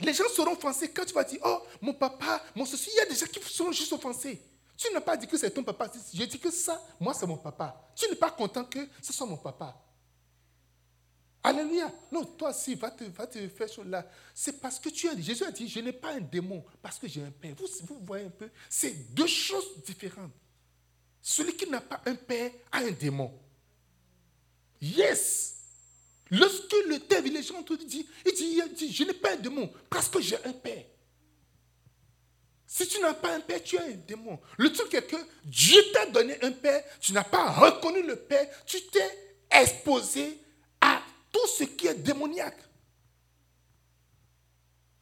les 0.00 0.12
gens 0.12 0.28
seront 0.28 0.52
offensés 0.52 0.90
quand 0.90 1.04
tu 1.04 1.14
vas 1.14 1.24
dire, 1.24 1.40
oh, 1.44 1.62
mon 1.80 1.94
papa, 1.94 2.42
mon 2.54 2.64
ceci. 2.64 2.90
Il 2.92 2.96
y 2.96 3.00
a 3.00 3.06
des 3.06 3.14
gens 3.14 3.26
qui 3.26 3.40
seront 3.40 3.72
juste 3.72 3.92
offensés. 3.92 4.40
Tu 4.76 4.92
n'as 4.92 5.00
pas 5.00 5.16
dit 5.16 5.26
que 5.26 5.36
c'est 5.36 5.50
ton 5.50 5.62
papa. 5.62 5.90
Je 6.12 6.24
dis 6.24 6.38
que 6.38 6.50
ça, 6.50 6.82
moi, 6.98 7.14
c'est 7.14 7.26
mon 7.26 7.36
papa. 7.36 7.90
Tu 7.94 8.08
n'es 8.08 8.16
pas 8.16 8.30
content 8.30 8.64
que 8.64 8.88
ce 9.00 9.12
soit 9.12 9.26
mon 9.26 9.36
papa. 9.36 9.80
Alléluia. 11.46 11.92
Non, 12.10 12.24
toi 12.24 12.50
aussi, 12.50 12.74
va 12.74 12.90
te, 12.90 13.04
va 13.04 13.26
te 13.26 13.46
faire 13.48 13.68
cela. 13.68 14.08
C'est 14.34 14.58
parce 14.62 14.80
que 14.80 14.88
tu 14.88 15.06
as 15.10 15.14
dit, 15.14 15.22
Jésus 15.22 15.44
a 15.44 15.50
dit, 15.50 15.68
je 15.68 15.78
n'ai 15.78 15.92
pas 15.92 16.12
un 16.14 16.20
démon 16.20 16.64
parce 16.80 16.98
que 16.98 17.06
j'ai 17.06 17.22
un 17.22 17.30
père. 17.30 17.54
Vous, 17.58 17.66
vous 17.86 18.00
voyez 18.06 18.24
un 18.24 18.30
peu, 18.30 18.48
c'est 18.70 19.14
deux 19.14 19.26
choses 19.26 19.82
différentes. 19.84 20.32
Celui 21.20 21.54
qui 21.54 21.68
n'a 21.68 21.82
pas 21.82 22.00
un 22.06 22.14
père 22.14 22.50
a 22.72 22.78
un 22.78 22.90
démon. 22.90 23.30
Yes. 24.80 25.56
Lorsque 26.30 26.74
le 26.88 26.98
terre 27.00 27.22
les 27.22 27.42
gens 27.42 27.60
dit, 27.60 28.06
il 28.24 28.32
dit, 28.32 28.60
il 28.66 28.74
dit 28.74 28.92
je 28.92 29.04
n'ai 29.04 29.12
pas 29.12 29.32
un 29.32 29.36
démon 29.36 29.70
parce 29.90 30.08
que 30.08 30.22
j'ai 30.22 30.42
un 30.46 30.52
père. 30.52 30.84
Si 32.66 32.88
tu 32.88 33.00
n'as 33.00 33.12
pas 33.12 33.34
un 33.34 33.40
père, 33.40 33.62
tu 33.62 33.76
as 33.76 33.84
un 33.84 33.90
démon. 34.06 34.40
Le 34.56 34.72
truc 34.72 34.92
est 34.94 35.06
que 35.06 35.16
Dieu 35.44 35.80
t'a 35.92 36.06
donné 36.06 36.42
un 36.42 36.52
père, 36.52 36.82
tu 37.00 37.12
n'as 37.12 37.22
pas 37.22 37.50
reconnu 37.50 38.02
le 38.02 38.16
père, 38.16 38.48
tu 38.64 38.80
t'es 38.86 39.36
exposé 39.50 40.38
tout 41.34 41.48
ce 41.48 41.64
qui 41.64 41.88
est 41.88 41.94
démoniaque. 41.94 42.62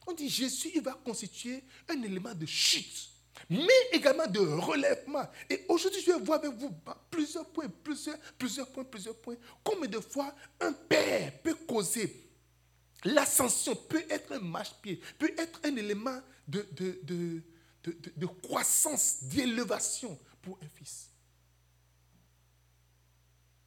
On 0.07 0.13
dit 0.13 0.27
Jésus, 0.27 0.71
il 0.73 0.81
va 0.81 0.93
constituer 0.93 1.63
un 1.87 2.01
élément 2.01 2.33
de 2.33 2.47
chute 2.47 3.13
mais 3.49 3.67
également 3.91 4.27
de 4.27 4.39
relèvement. 4.39 5.27
Et 5.49 5.65
aujourd'hui, 5.67 6.01
je 6.01 6.11
vais 6.11 6.19
voir 6.19 6.39
avec 6.39 6.51
vous 6.53 6.71
plusieurs 7.09 7.45
points, 7.49 7.67
plusieurs, 7.83 8.17
plusieurs 8.37 8.67
points, 8.71 8.83
plusieurs 8.83 9.15
points. 9.15 9.35
Combien 9.63 9.89
de 9.89 9.99
fois 9.99 10.33
un 10.59 10.71
père 10.71 11.41
peut 11.41 11.55
causer 11.55 12.29
l'ascension, 13.03 13.75
peut 13.75 14.05
être 14.09 14.31
un 14.31 14.39
marche-pied, 14.39 15.01
peut 15.19 15.33
être 15.37 15.59
un 15.63 15.75
élément 15.75 16.21
de, 16.47 16.65
de 17.83 18.25
croissance, 18.41 19.23
d'élévation 19.23 20.17
pour 20.41 20.57
un 20.61 20.67
fils? 20.77 21.09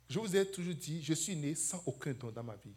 Je 0.09 0.19
vous 0.19 0.37
ai 0.37 0.51
toujours 0.51 0.75
dit, 0.75 1.03
je 1.03 1.15
suis 1.15 1.37
né 1.37 1.55
sans 1.55 1.83
aucun 1.87 2.13
don 2.13 2.31
dans 2.31 2.45
ma 2.45 2.57
vie. 2.57 2.75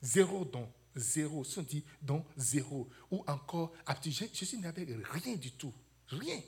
Zéro 0.00 0.44
don. 0.44 0.70
Zéro. 0.94 1.44
Si 1.44 1.58
on 1.58 1.62
dit 1.62 1.84
don, 2.00 2.24
zéro. 2.36 2.88
Ou 3.10 3.24
encore, 3.26 3.72
je, 4.04 4.24
je 4.32 4.44
suis 4.44 4.58
né 4.58 4.66
avec 4.66 4.88
rien 5.10 5.36
du 5.36 5.52
tout. 5.52 5.74
Rien. 6.08 6.40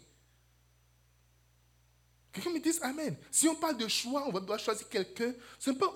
Quelqu'un 2.32 2.50
me 2.50 2.60
dit 2.60 2.72
Amen. 2.82 3.16
Si 3.30 3.46
on 3.48 3.54
parle 3.56 3.76
de 3.76 3.88
choix, 3.88 4.26
on 4.26 4.40
doit 4.40 4.58
choisir 4.58 4.88
quelqu'un. 4.88 5.34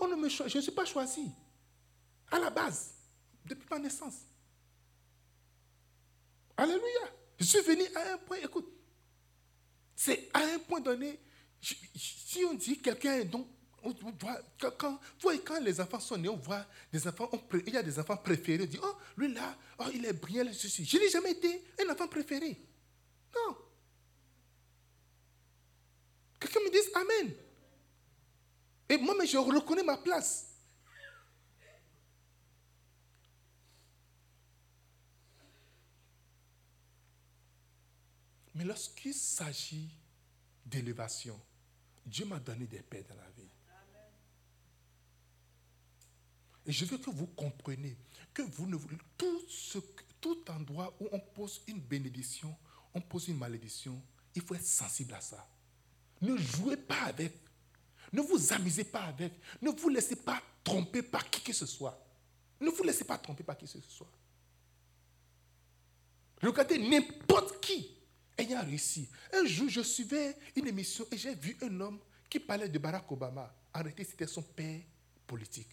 On 0.00 0.08
ne 0.08 0.16
me 0.16 0.28
Je 0.28 0.56
ne 0.56 0.62
suis 0.62 0.72
pas 0.72 0.84
choisi. 0.84 1.30
À 2.30 2.38
la 2.38 2.50
base, 2.50 2.92
depuis 3.44 3.66
ma 3.70 3.78
naissance. 3.78 4.16
Alléluia. 6.56 7.12
Je 7.38 7.44
suis 7.44 7.60
venu 7.60 7.84
à 7.94 8.14
un 8.14 8.18
point, 8.18 8.38
écoute, 8.38 8.68
c'est 9.94 10.28
à 10.32 10.40
un 10.40 10.58
point 10.58 10.80
donné, 10.80 11.20
si 11.60 12.44
on 12.44 12.54
dit 12.54 12.78
quelqu'un 12.80 13.24
donc 13.24 13.46
on 13.86 14.10
voit, 14.18 14.40
quand, 14.58 14.98
quand, 15.44 15.60
les 15.60 15.80
enfants 15.80 16.00
sont 16.00 16.16
nés, 16.16 16.28
on 16.28 16.36
voit 16.36 16.64
des 16.92 17.06
enfants, 17.06 17.30
il 17.66 17.72
y 17.72 17.76
a 17.76 17.82
des 17.82 17.98
enfants 17.98 18.16
préférés, 18.16 18.64
on 18.64 18.66
dit, 18.66 18.80
oh, 18.82 18.96
lui 19.16 19.32
là, 19.32 19.56
oh, 19.78 19.84
il 19.94 20.04
est 20.04 20.12
brillant, 20.12 20.50
ceci. 20.52 20.84
Je 20.84 20.98
n'ai 20.98 21.08
jamais 21.08 21.32
été 21.32 21.64
un 21.80 21.92
enfant 21.92 22.08
préféré. 22.08 22.60
Non. 23.34 23.56
Quelqu'un 26.40 26.60
me 26.60 26.70
dise 26.70 26.90
Amen. 26.94 27.34
Et 28.88 28.98
moi, 28.98 29.14
mais 29.18 29.26
je 29.26 29.36
reconnais 29.36 29.82
ma 29.82 29.96
place. 29.96 30.46
Mais 38.54 38.64
lorsqu'il 38.64 39.12
s'agit 39.12 39.90
d'élévation, 40.64 41.38
Dieu 42.06 42.24
m'a 42.24 42.38
donné 42.38 42.66
des 42.66 42.80
pères 42.80 43.04
dans 43.04 43.16
la 43.16 43.28
vie. 43.36 43.45
Et 46.66 46.72
je 46.72 46.84
veux 46.84 46.98
que 46.98 47.10
vous 47.10 47.28
compreniez 47.28 47.96
que 48.34 48.42
vous 48.42 48.66
ne 48.66 48.76
tout, 49.16 49.42
tout 50.20 50.50
endroit 50.50 50.94
où 51.00 51.08
on 51.12 51.20
pose 51.20 51.62
une 51.68 51.80
bénédiction, 51.80 52.54
on 52.92 53.00
pose 53.00 53.28
une 53.28 53.38
malédiction, 53.38 54.02
il 54.34 54.42
faut 54.42 54.54
être 54.54 54.66
sensible 54.66 55.14
à 55.14 55.20
ça. 55.20 55.48
Ne 56.20 56.36
jouez 56.36 56.76
pas 56.76 57.02
avec. 57.04 57.32
Ne 58.12 58.20
vous 58.20 58.52
amusez 58.52 58.84
pas 58.84 59.04
avec. 59.04 59.32
Ne 59.62 59.70
vous 59.70 59.88
laissez 59.88 60.16
pas 60.16 60.42
tromper 60.64 61.02
par 61.02 61.28
qui 61.30 61.40
que 61.40 61.52
ce 61.52 61.66
soit. 61.66 61.98
Ne 62.60 62.70
vous 62.70 62.82
laissez 62.82 63.04
pas 63.04 63.18
tromper 63.18 63.44
par 63.44 63.56
qui 63.56 63.66
que 63.66 63.70
ce 63.70 63.80
soit. 63.80 64.10
Regardez 66.42 66.78
n'importe 66.78 67.60
qui 67.60 67.96
ayant 68.36 68.62
réussi. 68.62 69.08
Un 69.32 69.46
jour, 69.46 69.68
je 69.68 69.80
suivais 69.80 70.36
une 70.54 70.66
émission 70.66 71.06
et 71.10 71.16
j'ai 71.16 71.34
vu 71.34 71.56
un 71.62 71.80
homme 71.80 71.98
qui 72.28 72.40
parlait 72.40 72.68
de 72.68 72.78
Barack 72.78 73.10
Obama. 73.10 73.54
En 73.72 73.78
réalité, 73.78 74.04
c'était 74.04 74.26
son 74.26 74.42
père 74.42 74.80
politique. 75.26 75.70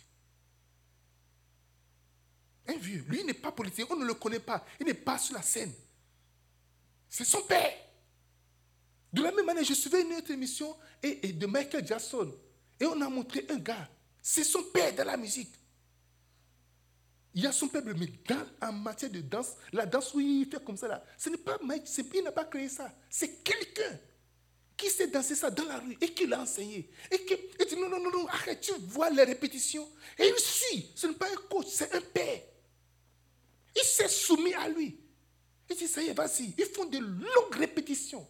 Un 2.67 2.77
vieux. 2.77 3.03
Lui 3.08 3.24
n'est 3.24 3.34
pas 3.34 3.51
politique. 3.51 3.86
On 3.89 3.96
ne 3.96 4.05
le 4.05 4.13
connaît 4.13 4.39
pas. 4.39 4.65
Il 4.79 4.86
n'est 4.86 4.93
pas 4.93 5.17
sur 5.17 5.36
la 5.36 5.41
scène. 5.41 5.74
C'est 7.10 7.25
son 7.25 7.41
père. 7.43 7.74
De 9.12 9.22
la 9.22 9.32
même 9.32 9.46
manière, 9.46 9.63
je 9.63 9.74
suivais 9.74 10.01
une 10.01 10.13
autre 10.13 10.32
émission 10.32 10.75
et, 11.01 11.34
de 11.34 11.46
Michael 11.46 11.86
Jackson. 11.86 12.34
Et 12.79 12.86
on 12.86 13.00
a 13.01 13.10
montré 13.10 13.46
un 13.50 13.58
gars. 13.58 13.88
C'est 14.22 14.43
son 14.43 14.63
père 14.63 14.96
de 14.96 15.03
la 15.03 15.17
musique. 15.17 15.53
Il 17.36 17.43
y 17.43 17.48
a 17.48 17.51
son 17.51 17.67
père, 17.67 17.84
mais 17.86 17.93
dans, 18.27 18.67
en 18.67 18.72
matière 18.72 19.12
de 19.12 19.22
danse, 19.22 19.53
la 19.72 19.86
danse 19.86 20.13
où 20.13 20.20
il 20.20 20.48
fait 20.48 20.63
comme 20.63 20.77
ça, 20.77 20.88
là, 20.88 21.03
ce 21.17 21.29
n'est 21.29 21.38
pas 21.38 21.58
Mike, 21.63 21.84
il 22.13 22.24
n'a 22.24 22.32
pas 22.32 22.46
créé 22.46 22.70
ça. 22.70 22.91
C'est 23.10 23.43
quelqu'un 23.43 24.00
qui 24.77 24.89
sait 24.89 25.08
danser 25.08 25.36
ça 25.36 25.50
dans 25.51 25.65
la 25.65 25.79
rue 25.79 25.98
et 26.01 26.13
qui 26.13 26.25
l'a 26.25 26.41
enseigné. 26.41 26.89
Et 27.12 27.25
qui 27.25 27.36
dit 27.67 27.75
non, 27.75 27.89
non, 27.89 28.00
non, 28.00 28.12
non, 28.12 28.27
arrête, 28.27 28.62
tu 28.62 28.74
vois 28.88 29.10
les 29.10 29.24
répétitions. 29.24 29.88
Et 30.17 30.27
il 30.27 30.39
suit. 30.39 30.91
Ce 30.96 31.08
n'est 31.08 31.13
pas 31.13 31.27
un 31.27 31.48
coach, 31.50 31.67
c'est 31.70 31.93
un 31.93 32.01
père. 32.01 32.41
Il 33.75 33.83
s'est 33.83 34.07
soumis 34.07 34.53
à 34.53 34.69
lui. 34.69 34.99
Il 35.69 35.75
dit, 35.75 35.87
ça 35.87 36.01
y 36.01 36.07
est, 36.07 36.13
vas-y. 36.13 36.53
Ils 36.57 36.65
font 36.65 36.85
de 36.85 36.97
longues 36.99 37.55
répétitions. 37.55 38.27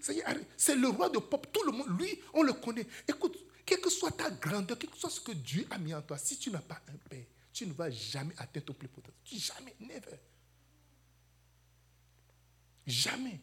Ça 0.00 0.12
y 0.12 0.18
est, 0.18 0.24
c'est 0.56 0.74
le 0.74 0.88
roi 0.88 1.08
de 1.08 1.18
pop. 1.18 1.46
Tout 1.52 1.62
le 1.62 1.72
monde, 1.72 1.98
lui, 1.98 2.20
on 2.34 2.42
le 2.42 2.52
connaît. 2.52 2.86
Écoute, 3.08 3.38
quelle 3.64 3.80
que 3.80 3.90
soit 3.90 4.10
ta 4.10 4.30
grandeur, 4.30 4.78
quel 4.78 4.90
que 4.90 4.98
soit 4.98 5.10
ce 5.10 5.20
que 5.20 5.32
Dieu 5.32 5.66
a 5.70 5.78
mis 5.78 5.94
en 5.94 6.02
toi, 6.02 6.18
si 6.18 6.38
tu 6.38 6.50
n'as 6.50 6.60
pas 6.60 6.80
un 6.88 6.96
père, 7.08 7.24
tu 7.52 7.66
ne 7.66 7.72
vas 7.72 7.90
jamais 7.90 8.34
atteindre 8.38 8.66
ton 8.66 8.74
plus 8.74 8.88
potentiel. 8.88 9.40
Jamais, 9.40 9.74
never. 9.80 10.18
Jamais. 12.86 13.40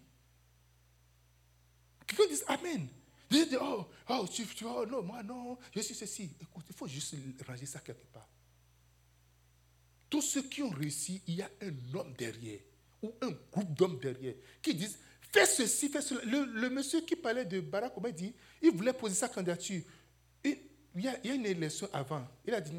Quelqu'un 2.06 2.34
dit 2.34 2.42
Amen. 2.48 2.88
Je 3.34 3.46
dis, 3.46 3.56
oh, 3.60 3.88
oh, 4.10 4.28
tu, 4.32 4.46
tu, 4.46 4.64
oh, 4.66 4.86
non, 4.86 5.02
moi, 5.02 5.24
non, 5.24 5.58
je 5.76 5.82
suis 5.82 5.96
ceci. 5.96 6.30
Écoute, 6.40 6.66
il 6.70 6.76
faut 6.76 6.88
juste 6.88 7.16
ranger 7.48 7.66
ça 7.66 7.80
quelque 7.80 8.06
part. 8.06 8.30
Tous 10.14 10.22
ceux 10.22 10.44
qui 10.44 10.62
ont 10.62 10.70
réussi, 10.70 11.24
il 11.26 11.38
y 11.38 11.42
a 11.42 11.50
un 11.60 11.98
homme 11.98 12.14
derrière, 12.16 12.60
ou 13.02 13.12
un 13.20 13.32
groupe 13.52 13.74
d'hommes 13.74 13.98
derrière, 13.98 14.36
qui 14.62 14.76
disent 14.76 15.00
fais 15.32 15.48
ceci, 15.48 15.90
fais 15.90 16.04
cela. 16.04 16.22
Le, 16.24 16.70
monsieur 16.70 17.02
qui 17.02 17.16
parlait 17.16 17.46
de 17.46 17.60
Barack 17.62 17.98
Obama 17.98 18.12
dit 18.12 18.32
il 18.62 18.70
voulait 18.70 18.94
poser 18.94 19.16
sa 19.16 19.28
candidature. 19.28 19.82
il, 20.44 20.56
y 20.98 21.08
a, 21.08 21.34
une 21.34 21.48
élection 21.48 21.90
avant. 21.92 22.28
Il 22.46 22.54
a 22.54 22.62
dit 22.62 22.74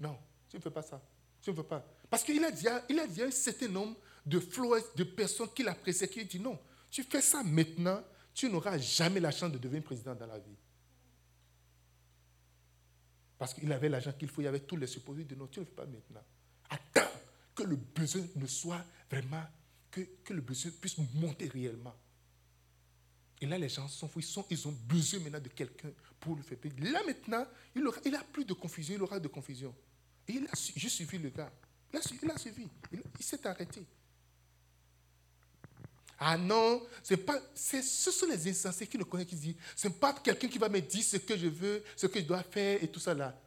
non, 0.00 0.18
tu 0.48 0.56
ne 0.56 0.62
fais 0.62 0.70
pas 0.72 0.82
ça. 0.82 1.00
Tu 1.40 1.50
ne 1.50 1.54
veux 1.54 1.62
pas. 1.62 1.86
Parce 2.10 2.24
qu'il 2.24 2.44
a 2.44 2.50
dit, 2.50 2.66
il 2.88 2.98
a 2.98 3.06
dit 3.06 3.22
un 3.22 3.30
certain 3.30 3.68
nombre 3.68 3.96
de 4.26 4.40
flores, 4.40 4.80
de 4.96 5.04
personnes 5.04 5.50
qui 5.54 5.62
l'appréciaient, 5.62 6.08
qui 6.08 6.24
dit 6.24 6.40
non, 6.40 6.58
tu 6.90 7.04
fais 7.04 7.20
ça 7.20 7.44
maintenant, 7.44 8.02
tu 8.34 8.50
n'auras 8.50 8.78
jamais 8.78 9.20
la 9.20 9.30
chance 9.30 9.52
de 9.52 9.58
devenir 9.58 9.84
président 9.84 10.16
dans 10.16 10.26
la 10.26 10.40
vie. 10.40 10.56
Parce 13.38 13.54
qu'il 13.54 13.70
avait 13.72 13.88
l'argent 13.88 14.12
qu'il 14.12 14.26
faut, 14.26 14.40
il 14.40 14.46
y 14.46 14.48
avait 14.48 14.58
tous 14.58 14.76
les 14.76 14.88
supposés 14.88 15.22
de 15.22 15.36
non, 15.36 15.46
tu 15.46 15.60
ne 15.60 15.64
fais 15.66 15.70
pas 15.70 15.86
maintenant. 15.86 16.24
Attends 16.70 17.10
que 17.54 17.62
le 17.62 17.76
besoin 17.76 18.22
ne 18.36 18.46
soit 18.46 18.84
vraiment, 19.10 19.44
que, 19.90 20.00
que 20.24 20.32
le 20.32 20.40
besoin 20.40 20.72
puisse 20.80 20.96
monter 21.14 21.48
réellement. 21.48 21.94
Et 23.40 23.46
là, 23.46 23.58
les 23.58 23.68
gens 23.68 23.88
sont 23.88 24.08
fous, 24.08 24.20
ils, 24.20 24.24
sont, 24.24 24.46
ils 24.48 24.68
ont 24.68 24.74
besoin 24.86 25.20
maintenant 25.20 25.40
de 25.40 25.48
quelqu'un 25.48 25.90
pour 26.18 26.36
le 26.36 26.42
faire 26.42 26.58
payer. 26.58 26.74
Là, 26.90 27.02
maintenant, 27.04 27.46
il 27.74 27.82
n'a 27.82 27.90
il 28.04 28.18
plus 28.32 28.44
de 28.44 28.54
confusion, 28.54 28.94
il 28.94 29.02
aura 29.02 29.20
de 29.20 29.28
confusion. 29.28 29.74
Et 30.26 30.32
il 30.32 30.48
a 30.50 30.56
suivi 30.56 31.18
le 31.18 31.30
gars. 31.30 31.52
Il 31.92 31.98
a, 32.30 32.38
suivi. 32.38 32.66
Il, 32.92 33.24
s'est 33.24 33.46
arrêté. 33.46 33.86
Ah 36.18 36.38
non, 36.38 36.82
c'est 37.02 37.18
pas, 37.18 37.38
ce 37.54 37.82
sont 37.82 38.26
les 38.26 38.48
insensés 38.48 38.86
qui 38.86 38.96
le 38.96 39.04
connaissent, 39.04 39.26
qui 39.26 39.36
disent, 39.36 39.56
ce 39.76 39.88
n'est 39.88 39.94
pas 39.94 40.12
quelqu'un 40.14 40.48
qui 40.48 40.58
va 40.58 40.68
me 40.68 40.80
dire 40.80 41.04
ce 41.04 41.18
que 41.18 41.36
je 41.36 41.48
veux, 41.48 41.84
ce 41.96 42.06
que 42.06 42.20
je 42.20 42.24
dois 42.24 42.42
faire 42.42 42.82
et 42.82 42.88
tout 42.88 43.00
ça 43.00 43.14
là. 43.14 43.38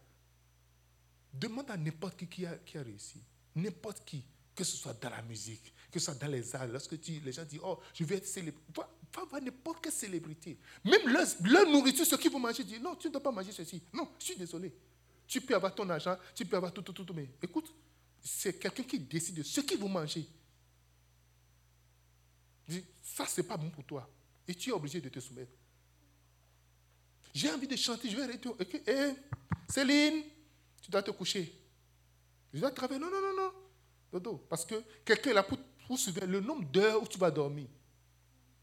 Demande 1.40 1.70
à 1.70 1.78
n'importe 1.78 2.18
qui 2.18 2.28
qui 2.28 2.46
a, 2.46 2.56
qui 2.58 2.78
a 2.78 2.84
réussi. 2.84 3.22
N'importe 3.56 4.04
qui. 4.06 4.24
Que 4.56 4.64
ce 4.64 4.76
soit 4.76 4.94
dans 4.94 5.12
la 5.12 5.22
musique, 5.22 5.72
que 5.92 6.00
ce 6.00 6.06
soit 6.06 6.16
dans 6.16 6.28
les 6.28 6.56
arts. 6.56 6.68
Lorsque 6.68 7.00
tu, 7.00 7.20
les 7.20 7.32
gens 7.32 7.46
disent, 7.46 7.60
oh, 7.64 7.80
je 7.94 8.04
vais 8.04 8.16
être 8.16 8.26
célébrité. 8.26 8.66
Va, 8.76 8.90
voir 9.30 9.42
n'importe 9.42 9.84
quelle 9.84 9.92
célébrité. 9.92 10.58
Même 10.84 11.08
leur, 11.08 11.70
nourriture, 11.70 12.06
ce 12.06 12.16
qu'ils 12.16 12.32
vont 12.32 12.40
manger, 12.40 12.64
disent, 12.64 12.82
non, 12.82 12.96
tu 12.96 13.08
ne 13.08 13.14
dois 13.14 13.22
pas 13.22 13.32
manger 13.32 13.52
ceci. 13.52 13.82
Non, 13.94 14.10
je 14.20 14.26
suis 14.26 14.36
désolé. 14.36 14.74
Tu 15.28 15.42
peux 15.42 15.54
avoir 15.54 15.76
ton 15.76 15.88
argent, 15.90 16.18
tu 16.34 16.46
peux 16.46 16.58
avoir 16.58 16.74
tout, 16.74 16.82
tout, 16.82 16.94
tout, 16.94 17.04
tout. 17.04 17.14
Mais 17.14 17.30
écoute, 17.42 17.72
c'est 18.20 18.58
quelqu'un 18.58 18.84
qui 18.84 19.00
décide 19.00 19.36
de 19.36 19.44
ce 19.44 19.62
qu'ils 19.62 19.78
vont 19.78 19.90
manger. 19.90 20.28
Dis, 22.68 22.84
ça, 23.04 23.28
ce 23.28 23.42
n'est 23.42 23.48
pas 23.48 23.58
bon 23.58 23.70
pour 23.70 23.84
toi. 23.84 24.10
Et 24.48 24.56
tu 24.56 24.70
es 24.70 24.74
obligé 24.74 25.02
de 25.02 25.10
te 25.10 25.20
soumettre. 25.20 25.52
J'ai 27.34 27.52
envie 27.52 27.68
de 27.68 27.76
chanter, 27.76 28.10
je 28.10 28.16
vais 28.16 28.24
arrêter. 28.24 28.50
Eh, 28.88 29.14
Céline, 29.70 30.24
tu 30.82 30.92
dois 30.92 31.04
te 31.04 31.12
coucher. 31.12 31.54
Je 32.54 32.60
dois 32.60 32.72
travailler. 32.72 33.00
Non, 33.00 33.10
non, 33.10 33.22
non, 33.22 33.36
non. 33.36 33.52
Dodo. 34.12 34.46
Parce 34.50 34.66
que 34.66 34.76
quelqu'un 35.04 35.32
est 35.32 35.34
là 35.34 35.44
pour, 35.44 35.58
pour 35.88 35.98
le 36.28 36.40
nombre 36.40 36.66
d'heures 36.66 37.02
où 37.02 37.08
tu 37.08 37.18
vas 37.18 37.32
dormir. 37.32 37.68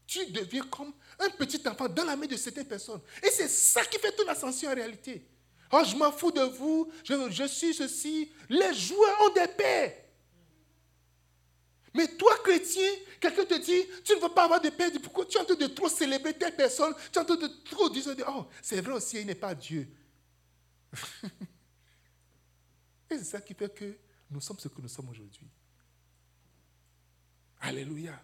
Tu 0.07 0.25
deviens 0.27 0.63
comme 0.63 0.93
un 1.19 1.29
petit 1.29 1.61
enfant 1.67 1.87
dans 1.89 2.03
la 2.03 2.15
main 2.15 2.27
de 2.27 2.35
certaines 2.35 2.67
personnes. 2.67 3.01
Et 3.23 3.29
c'est 3.29 3.47
ça 3.47 3.83
qui 3.85 3.97
fait 3.97 4.15
toute 4.15 4.27
l'ascension 4.27 4.69
en 4.69 4.75
réalité. 4.75 5.25
Oh, 5.71 5.81
je 5.83 5.95
m'en 5.95 6.11
fous 6.11 6.31
de 6.31 6.41
vous, 6.41 6.91
je, 7.03 7.29
je 7.31 7.43
suis 7.45 7.73
ceci. 7.73 8.31
Les 8.49 8.73
joueurs 8.73 9.17
ont 9.23 9.33
des 9.33 9.47
pères. 9.47 9.93
Mais 11.93 12.07
toi, 12.17 12.35
chrétien, 12.43 12.91
quelqu'un 13.21 13.45
te 13.45 13.53
dit, 13.55 13.81
tu 14.03 14.15
ne 14.15 14.19
veux 14.19 14.29
pas 14.29 14.43
avoir 14.43 14.59
de 14.61 14.69
père. 14.69 14.91
Pourquoi 15.01 15.25
tu 15.25 15.37
es 15.37 15.41
en 15.41 15.45
train 15.45 15.55
de 15.55 15.67
trop 15.67 15.87
célébrer 15.87 16.33
telle 16.33 16.55
personne? 16.55 16.93
Tu 17.11 17.17
es 17.17 17.21
en 17.21 17.25
train 17.25 17.37
de 17.37 17.47
trop 17.69 17.89
dire, 17.89 18.03
oh, 18.27 18.45
c'est 18.61 18.81
vrai 18.81 18.93
aussi, 18.93 19.21
il 19.21 19.25
n'est 19.25 19.33
pas 19.33 19.55
Dieu. 19.55 19.87
C'est 23.17 23.25
ça 23.25 23.41
qui 23.41 23.53
fait 23.53 23.73
que 23.73 23.97
nous 24.29 24.41
sommes 24.41 24.59
ce 24.59 24.67
que 24.67 24.81
nous 24.81 24.87
sommes 24.87 25.09
aujourd'hui. 25.09 25.47
Alléluia. 27.61 28.21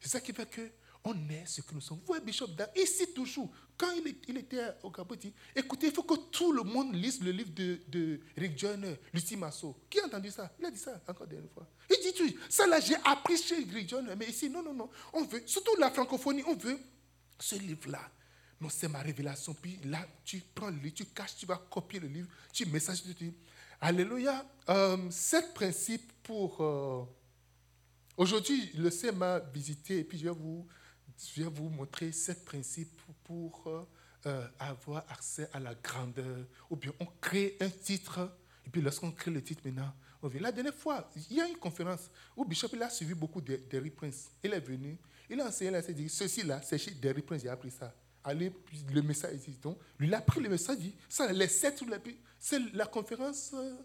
C'est 0.00 0.08
ça 0.08 0.20
qui 0.20 0.32
fait 0.32 0.48
que 0.48 0.70
on 1.06 1.28
est 1.28 1.46
ce 1.46 1.60
que 1.60 1.72
nous 1.72 1.80
sommes. 1.80 1.98
Vous 1.98 2.06
voyez, 2.06 2.24
Bishop 2.24 2.48
ici 2.74 3.12
toujours, 3.14 3.48
quand 3.76 3.92
il, 3.92 4.36
était 4.36 4.72
au 4.82 4.90
Gabon, 4.90 5.14
il 5.14 5.18
dit 5.18 5.34
écoutez, 5.54 5.86
il 5.86 5.92
faut 5.92 6.02
que 6.02 6.16
tout 6.30 6.50
le 6.52 6.64
monde 6.64 6.94
lise 6.94 7.22
le 7.22 7.30
livre 7.30 7.50
de, 7.54 8.20
Rick 8.36 8.58
Joyner, 8.58 8.96
Lucie 9.14 9.36
Masso. 9.36 9.76
Qui 9.88 10.00
a 10.00 10.06
entendu 10.06 10.30
ça? 10.30 10.52
Il 10.58 10.64
a 10.64 10.70
dit 10.70 10.78
ça 10.78 11.00
encore 11.06 11.28
une 11.30 11.48
fois. 11.48 11.68
Il 11.88 12.12
dit 12.12 12.36
ça 12.48 12.66
là, 12.66 12.80
j'ai 12.80 12.96
appris 13.04 13.36
chez 13.36 13.56
Rick 13.56 13.88
Joyner, 13.88 14.16
mais 14.16 14.28
ici, 14.28 14.50
non, 14.50 14.62
non, 14.62 14.74
non. 14.74 14.90
On 15.12 15.24
veut, 15.24 15.42
surtout 15.46 15.76
la 15.78 15.90
francophonie, 15.92 16.42
on 16.44 16.56
veut 16.56 16.78
ce 17.38 17.54
livre-là. 17.54 18.10
Non, 18.60 18.68
c'est 18.68 18.88
ma 18.88 19.00
révélation. 19.00 19.54
Puis 19.54 19.78
là, 19.84 20.04
tu 20.24 20.42
prends 20.54 20.70
le 20.70 20.78
livre, 20.78 20.94
tu 20.94 21.04
caches, 21.04 21.36
tu 21.36 21.46
vas 21.46 21.56
copier 21.70 22.00
le 22.00 22.08
livre, 22.08 22.28
tu 22.52 22.66
messages, 22.66 23.02
tu 23.02 23.14
dis 23.14 23.34
Alléluia. 23.80 24.44
Euh, 24.68 25.10
sept 25.10 25.52
principes 25.54 26.12
pour... 26.22 26.60
Euh, 26.60 27.04
aujourd'hui, 28.16 28.70
le 28.74 28.90
C 28.90 29.12
m'a 29.12 29.38
visité 29.38 29.98
et 29.98 30.04
puis 30.04 30.18
je 30.18 30.24
vais 30.24 30.34
vous, 30.34 30.66
je 31.18 31.42
vais 31.42 31.50
vous 31.50 31.68
montrer 31.68 32.10
sept 32.10 32.44
principes 32.44 33.00
pour 33.24 33.68
euh, 34.26 34.48
avoir 34.58 35.04
accès 35.10 35.48
à 35.52 35.60
la 35.60 35.74
grandeur. 35.74 36.46
Ou 36.70 36.76
bien 36.76 36.92
on 37.00 37.06
crée 37.20 37.56
un 37.60 37.68
titre 37.68 38.30
et 38.66 38.70
puis 38.70 38.80
lorsqu'on 38.80 39.12
crée 39.12 39.30
le 39.30 39.42
titre 39.42 39.62
maintenant, 39.64 39.92
on 40.22 40.28
vient. 40.28 40.40
La 40.40 40.52
dernière 40.52 40.74
fois, 40.74 41.10
il 41.30 41.36
y 41.36 41.40
a 41.40 41.46
une 41.46 41.58
conférence 41.58 42.10
où 42.34 42.44
Bishop 42.44 42.68
a 42.80 42.88
suivi 42.88 43.14
beaucoup 43.14 43.40
de 43.42 43.56
Derry 43.70 43.90
Prince. 43.90 44.30
Il 44.42 44.52
est 44.54 44.60
venu, 44.60 44.98
il 45.28 45.40
a 45.40 45.46
enseigné, 45.46 45.70
il 45.70 45.76
a 45.76 45.82
dit, 45.82 46.08
ceci 46.08 46.42
là, 46.42 46.60
c'est 46.62 46.78
chez 46.78 46.92
Derry 46.92 47.22
Prince, 47.22 47.44
a 47.44 47.52
appris 47.52 47.70
ça. 47.70 47.94
Allez, 48.28 48.52
le 48.92 49.02
message, 49.02 49.38
donc, 49.62 49.78
lui, 50.00 50.08
il 50.08 50.14
a 50.14 50.20
pris 50.20 50.40
le 50.40 50.48
message, 50.48 50.78
dit, 50.78 50.94
ça, 51.08 51.32
les 51.32 51.46
sept, 51.46 51.80
c'est 52.40 52.58
la 52.74 52.86
conférence 52.86 53.52
euh, 53.54 53.76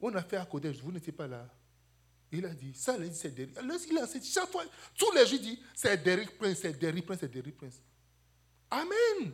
on 0.00 0.14
a 0.14 0.22
fait 0.22 0.36
à 0.36 0.46
Kodège, 0.46 0.80
vous 0.80 0.92
n'étiez 0.92 1.12
pas 1.12 1.26
là. 1.26 1.46
Il 2.30 2.46
a 2.46 2.54
dit, 2.54 2.72
ça, 2.72 2.96
c'est 3.12 3.34
Derrick. 3.34 3.58
Il 3.90 3.98
a 3.98 4.06
dit, 4.06 4.30
chaque 4.32 4.48
fois, 4.48 4.62
tous 4.96 5.10
les 5.12 5.26
jours, 5.26 5.40
il 5.40 5.42
dit, 5.42 5.62
c'est 5.74 6.00
Derrick 6.02 6.38
Prince, 6.38 6.58
c'est 6.62 6.78
Derrick 6.78 7.04
Prince, 7.04 7.18
c'est 7.20 7.32
Derrick 7.32 7.56
Prince. 7.56 7.82
Amen. 8.70 9.32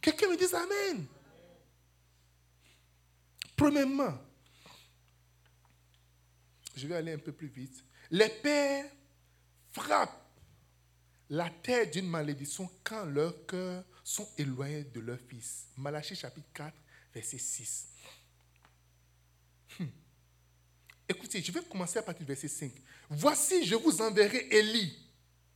Quelqu'un 0.00 0.28
me 0.28 0.36
dit 0.36 0.52
Amen. 0.52 1.06
Premièrement, 3.56 4.18
je 6.74 6.86
vais 6.86 6.96
aller 6.96 7.12
un 7.12 7.18
peu 7.18 7.32
plus 7.32 7.48
vite. 7.48 7.84
Les 8.10 8.28
pères 8.28 8.90
frappent 9.70 10.17
la 11.30 11.50
terre 11.50 11.90
d'une 11.90 12.08
malédiction 12.08 12.70
quand 12.82 13.04
leurs 13.04 13.46
cœurs 13.46 13.84
sont 14.02 14.28
éloignés 14.38 14.84
de 14.84 15.00
leur 15.00 15.18
fils. 15.28 15.66
Malachie 15.76 16.16
chapitre 16.16 16.48
4, 16.54 16.72
verset 17.14 17.38
6. 17.38 17.88
Hmm. 19.78 19.84
Écoutez, 21.08 21.42
je 21.42 21.52
vais 21.52 21.62
commencer 21.62 21.98
à 21.98 22.02
partir 22.02 22.24
du 22.24 22.32
verset 22.32 22.48
5. 22.48 22.72
Voici, 23.10 23.64
je 23.64 23.74
vous 23.74 24.00
enverrai 24.00 24.48
Élie, 24.50 24.96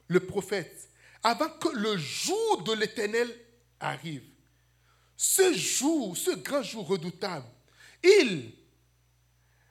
le 0.09 0.21
prophète, 0.21 0.91
avant 1.23 1.49
que 1.49 1.69
le 1.69 1.97
jour 1.97 2.63
de 2.65 2.73
l'Éternel 2.73 3.29
arrive. 3.81 4.25
Ce 5.17 5.55
jour, 5.55 6.17
ce 6.17 6.33
grand 6.33 6.63
jour 6.63 6.87
redoutable, 6.87 7.47
il 8.03 8.53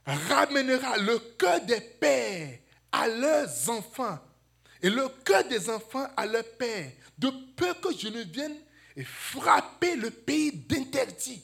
ramènera 0.06 0.98
le 0.98 1.20
cœur 1.38 1.62
des 1.62 1.82
pères 1.82 2.60
à 2.92 3.08
leurs 3.08 3.70
enfants 3.70 4.20
et 4.82 4.90
le 4.90 5.08
cœur 5.24 5.44
des 5.48 5.70
enfants 5.70 6.08
à 6.18 6.26
leurs 6.26 6.44
pères, 6.58 6.92
de 7.18 7.30
peur 7.56 7.80
que 7.80 7.96
je 7.96 8.08
ne 8.08 8.24
vienne 8.24 8.58
frapper 9.06 9.96
le 9.96 10.10
pays 10.12 10.52
d'interdit. 10.52 11.42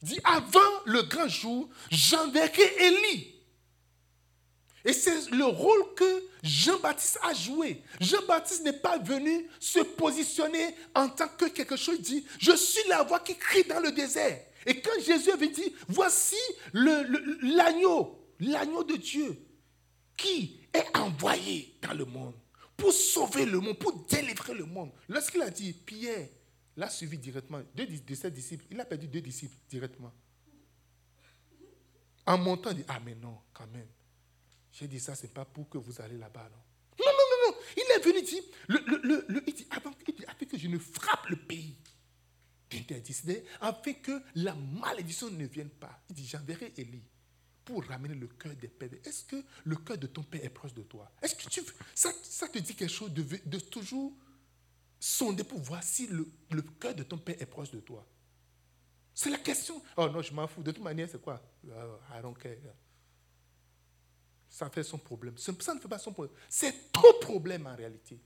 Dit 0.00 0.20
avant 0.24 0.60
le 0.86 1.02
grand 1.02 1.28
jour, 1.28 1.68
j'enverrai 1.90 2.74
Élie. 2.80 3.34
Et 4.84 4.92
c'est 4.92 5.30
le 5.30 5.44
rôle 5.44 5.94
que 5.94 6.24
Jean-Baptiste 6.42 7.18
a 7.22 7.32
joué. 7.34 7.82
Jean-Baptiste 8.00 8.64
n'est 8.64 8.72
pas 8.72 8.98
venu 8.98 9.46
se 9.60 9.78
positionner 9.78 10.74
en 10.94 11.08
tant 11.08 11.28
que 11.28 11.44
quelque 11.44 11.76
chose 11.76 12.00
dit, 12.00 12.26
je 12.40 12.56
suis 12.56 12.88
la 12.88 13.04
voix 13.04 13.20
qui 13.20 13.36
crie 13.36 13.62
dans 13.64 13.78
le 13.78 13.92
désert. 13.92 14.40
Et 14.66 14.80
quand 14.80 15.00
Jésus 15.00 15.30
avait 15.30 15.48
dit, 15.48 15.72
voici 15.86 16.36
l'agneau, 16.72 18.26
l'agneau 18.40 18.82
de 18.82 18.96
Dieu, 18.96 19.36
qui? 20.16 20.61
Est 20.72 20.96
envoyé 20.96 21.76
dans 21.82 21.94
le 21.94 22.04
monde 22.04 22.34
pour 22.76 22.92
sauver 22.92 23.44
le 23.44 23.60
monde, 23.60 23.78
pour 23.78 23.92
délivrer 24.06 24.54
le 24.54 24.64
monde. 24.64 24.90
Lorsqu'il 25.08 25.42
a 25.42 25.50
dit, 25.50 25.72
Pierre 25.72 26.28
l'a 26.76 26.88
suivi 26.88 27.18
directement, 27.18 27.62
deux 27.74 27.86
de 27.86 28.14
ses 28.14 28.30
disciples, 28.30 28.64
il 28.70 28.80
a 28.80 28.84
perdu 28.84 29.06
deux 29.06 29.20
disciples 29.20 29.56
directement. 29.68 30.12
En 32.26 32.38
montant, 32.38 32.70
il 32.70 32.78
dit, 32.78 32.84
ah 32.88 33.00
mais 33.04 33.14
non, 33.14 33.38
quand 33.52 33.66
même. 33.66 33.88
J'ai 34.70 34.88
dit 34.88 35.00
ça, 35.00 35.14
ce 35.14 35.22
n'est 35.22 35.32
pas 35.32 35.44
pour 35.44 35.68
que 35.68 35.78
vous 35.78 36.00
allez 36.00 36.16
là-bas, 36.16 36.48
non. 36.50 37.04
Non, 37.04 37.12
non, 37.12 37.24
non, 37.30 37.50
non. 37.50 37.56
Il 37.76 37.82
est 37.82 38.04
venu 38.04 38.22
dire, 38.22 38.42
le, 38.68 39.26
le, 39.28 39.44
il 39.46 39.54
dit, 39.54 39.66
avant, 39.70 39.92
que 39.92 40.58
je 40.58 40.68
ne 40.68 40.78
frappe 40.78 41.28
le 41.28 41.36
pays 41.36 41.76
d'interdit, 42.70 43.16
afin 43.60 43.92
que 43.94 44.22
la 44.34 44.54
malédiction 44.54 45.30
ne 45.30 45.46
vienne 45.46 45.70
pas. 45.70 46.02
Il 46.10 46.16
dit, 46.16 46.26
j'enverrai 46.26 46.72
Élie 46.76 47.04
pour 47.64 47.84
ramener 47.84 48.14
le 48.14 48.26
cœur 48.26 48.54
des 48.54 48.68
pères. 48.68 48.90
Est-ce 49.04 49.24
que 49.24 49.36
le 49.64 49.76
cœur 49.76 49.98
de 49.98 50.06
ton 50.06 50.22
père 50.22 50.44
est 50.44 50.50
proche 50.50 50.74
de 50.74 50.82
toi? 50.82 51.10
Est-ce 51.22 51.34
que 51.34 51.48
tu, 51.48 51.62
ça, 51.94 52.12
ça 52.22 52.48
te 52.48 52.58
dit 52.58 52.74
quelque 52.74 52.92
chose 52.92 53.12
de, 53.12 53.24
de 53.44 53.58
toujours 53.58 54.12
sonder 54.98 55.44
pour 55.44 55.60
voir 55.60 55.82
si 55.82 56.06
le, 56.06 56.26
le 56.50 56.62
cœur 56.62 56.94
de 56.94 57.02
ton 57.02 57.18
père 57.18 57.40
est 57.40 57.46
proche 57.46 57.70
de 57.70 57.80
toi? 57.80 58.06
C'est 59.14 59.30
la 59.30 59.38
question. 59.38 59.82
Oh 59.96 60.08
non, 60.08 60.22
je 60.22 60.32
m'en 60.32 60.46
fous. 60.46 60.62
De 60.62 60.70
toute 60.70 60.82
manière, 60.82 61.08
c'est 61.10 61.20
quoi? 61.20 61.40
Oh, 61.66 61.98
I 62.10 62.22
don't 62.22 62.36
care. 62.36 62.56
Ça 64.48 64.68
fait 64.70 64.82
son 64.82 64.98
problème. 64.98 65.36
Ça 65.38 65.52
ne 65.52 65.80
fait 65.80 65.88
pas 65.88 65.98
son 65.98 66.12
problème. 66.12 66.34
C'est 66.48 66.92
ton 66.92 67.12
problème 67.20 67.66
en 67.66 67.74
réalité. 67.76 68.18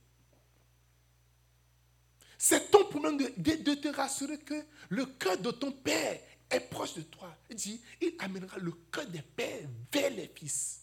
C'est 2.37 2.69
ton 2.69 2.85
problème 2.85 3.17
de, 3.17 3.63
de, 3.63 3.73
te 3.73 3.87
rassurer 3.87 4.37
que 4.37 4.53
le 4.89 5.05
cœur 5.05 5.37
de 5.39 5.51
ton 5.51 5.71
père 5.71 6.19
est 6.49 6.59
proche 6.59 6.95
de 6.95 7.01
toi. 7.01 7.35
Il 7.49 7.55
dit, 7.55 7.81
il 8.01 8.15
amènera 8.19 8.57
le 8.57 8.71
cœur 8.91 9.07
des 9.07 9.21
pères 9.21 9.67
vers 9.91 10.09
les 10.11 10.27
fils. 10.27 10.81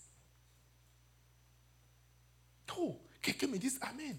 Trop. 2.66 3.00
Quelqu'un 3.22 3.46
me 3.46 3.58
dit 3.58 3.72
Amen. 3.80 4.18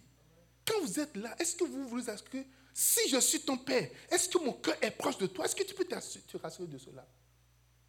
Quand 0.66 0.82
vous 0.82 1.00
êtes 1.00 1.16
là, 1.16 1.36
est-ce 1.40 1.56
que 1.56 1.64
vous 1.64 1.88
vous 1.88 2.02
que 2.02 2.44
si 2.74 3.08
je 3.10 3.20
suis 3.20 3.42
ton 3.42 3.58
père, 3.58 3.90
est-ce 4.10 4.28
que 4.28 4.38
mon 4.40 4.54
cœur 4.54 4.76
est 4.82 4.92
proche 4.92 5.18
de 5.18 5.28
toi? 5.28 5.46
Est-ce 5.46 5.56
que 5.56 5.64
tu 5.64 5.74
peux 5.76 5.86
te 5.86 5.96
rassurer 6.38 6.68
de 6.68 6.78
cela? 6.78 7.08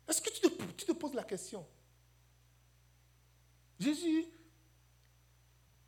Est-ce 0.07 0.21
que 0.21 0.31
tu 0.31 0.87
te, 0.87 0.93
poses 0.93 1.15
la 1.15 1.25
question? 1.25 1.67
Jésus 3.81 4.27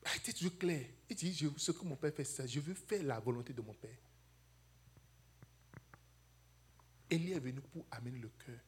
a 0.05 0.17
été 0.17 0.33
toujours 0.33 0.59
clair. 0.59 0.85
Il 1.09 1.17
dit, 1.17 1.49
ce 1.57 1.71
que 1.71 1.85
mon 1.85 1.95
père 1.95 2.13
fait, 2.13 2.25
ça, 2.25 2.47
je 2.47 2.59
veux 2.59 2.75
faire 2.75 3.03
la 3.05 3.21
volonté 3.21 3.53
de 3.53 3.61
mon 3.61 3.75
père. 3.75 3.97
Élie 7.11 7.33
est 7.33 7.41
venu 7.41 7.61
pour 7.61 7.87
amener 7.91 8.19
le 8.19 8.31
cœur 8.45 8.59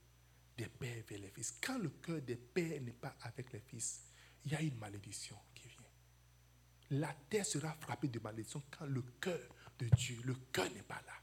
des 0.57 0.67
pères 0.67 1.03
vers 1.09 1.19
les 1.19 1.31
fils. 1.31 1.55
Quand 1.61 1.79
le 1.79 1.89
cœur 1.89 2.21
des 2.21 2.37
pères 2.37 2.81
n'est 2.81 2.93
pas 2.93 3.15
avec 3.23 3.53
les 3.53 3.61
fils, 3.61 4.01
il 4.45 4.53
y 4.53 4.55
a 4.55 4.61
une 4.61 4.77
malédiction 4.79 5.37
qui 5.55 5.69
vient. 5.69 6.99
La 6.99 7.15
terre 7.29 7.47
sera 7.47 7.73
frappée 7.81 8.09
de 8.09 8.19
malédiction 8.19 8.63
quand 8.77 8.87
le 8.87 9.03
cœur 9.21 9.41
de 9.79 9.87
Dieu, 9.97 10.19
le 10.25 10.35
cœur 10.53 10.71
n'est 10.73 10.83
pas 10.83 11.01
là. 11.07 11.15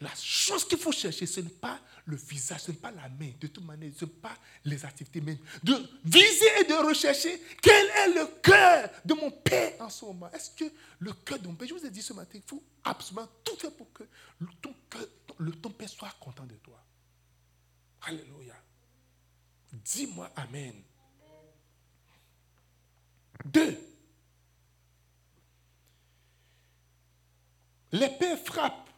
La 0.00 0.14
chose 0.14 0.66
qu'il 0.68 0.78
faut 0.78 0.92
chercher, 0.92 1.24
ce 1.24 1.40
n'est 1.40 1.48
pas 1.48 1.80
le 2.04 2.16
visage, 2.16 2.60
ce 2.62 2.70
n'est 2.70 2.76
pas 2.76 2.90
la 2.90 3.08
main, 3.08 3.30
de 3.40 3.46
toute 3.46 3.64
manière, 3.64 3.90
ce 3.96 4.04
n'est 4.04 4.10
pas 4.10 4.36
les 4.64 4.84
activités, 4.84 5.22
mais 5.22 5.38
de 5.62 5.74
viser 6.04 6.60
et 6.60 6.64
de 6.64 6.74
rechercher 6.86 7.40
quel 7.62 7.86
est 7.86 8.14
le 8.14 8.26
cœur 8.42 8.90
de 9.06 9.14
mon 9.14 9.30
Père 9.30 9.72
en 9.80 9.88
ce 9.88 10.04
moment. 10.04 10.30
Est-ce 10.32 10.50
que 10.50 10.70
le 10.98 11.12
cœur 11.12 11.38
de 11.38 11.48
mon 11.48 11.54
Père, 11.54 11.68
je 11.68 11.74
vous 11.74 11.86
ai 11.86 11.90
dit 11.90 12.02
ce 12.02 12.12
matin, 12.12 12.32
il 12.34 12.42
faut 12.46 12.62
absolument 12.84 13.26
tout 13.42 13.56
faire 13.56 13.72
pour 13.72 13.90
que 13.94 14.02
ton, 14.60 14.74
cœur, 14.90 15.06
le, 15.38 15.52
ton 15.52 15.70
Père 15.70 15.88
soit 15.88 16.14
content 16.20 16.46
de 16.46 16.56
toi. 16.56 16.82
Alléluia. 18.02 18.54
Dis-moi 19.72 20.30
Amen. 20.36 20.74
Deux. 23.44 23.78
Les 27.92 28.08
pères 28.18 28.38
frappent 28.38 28.90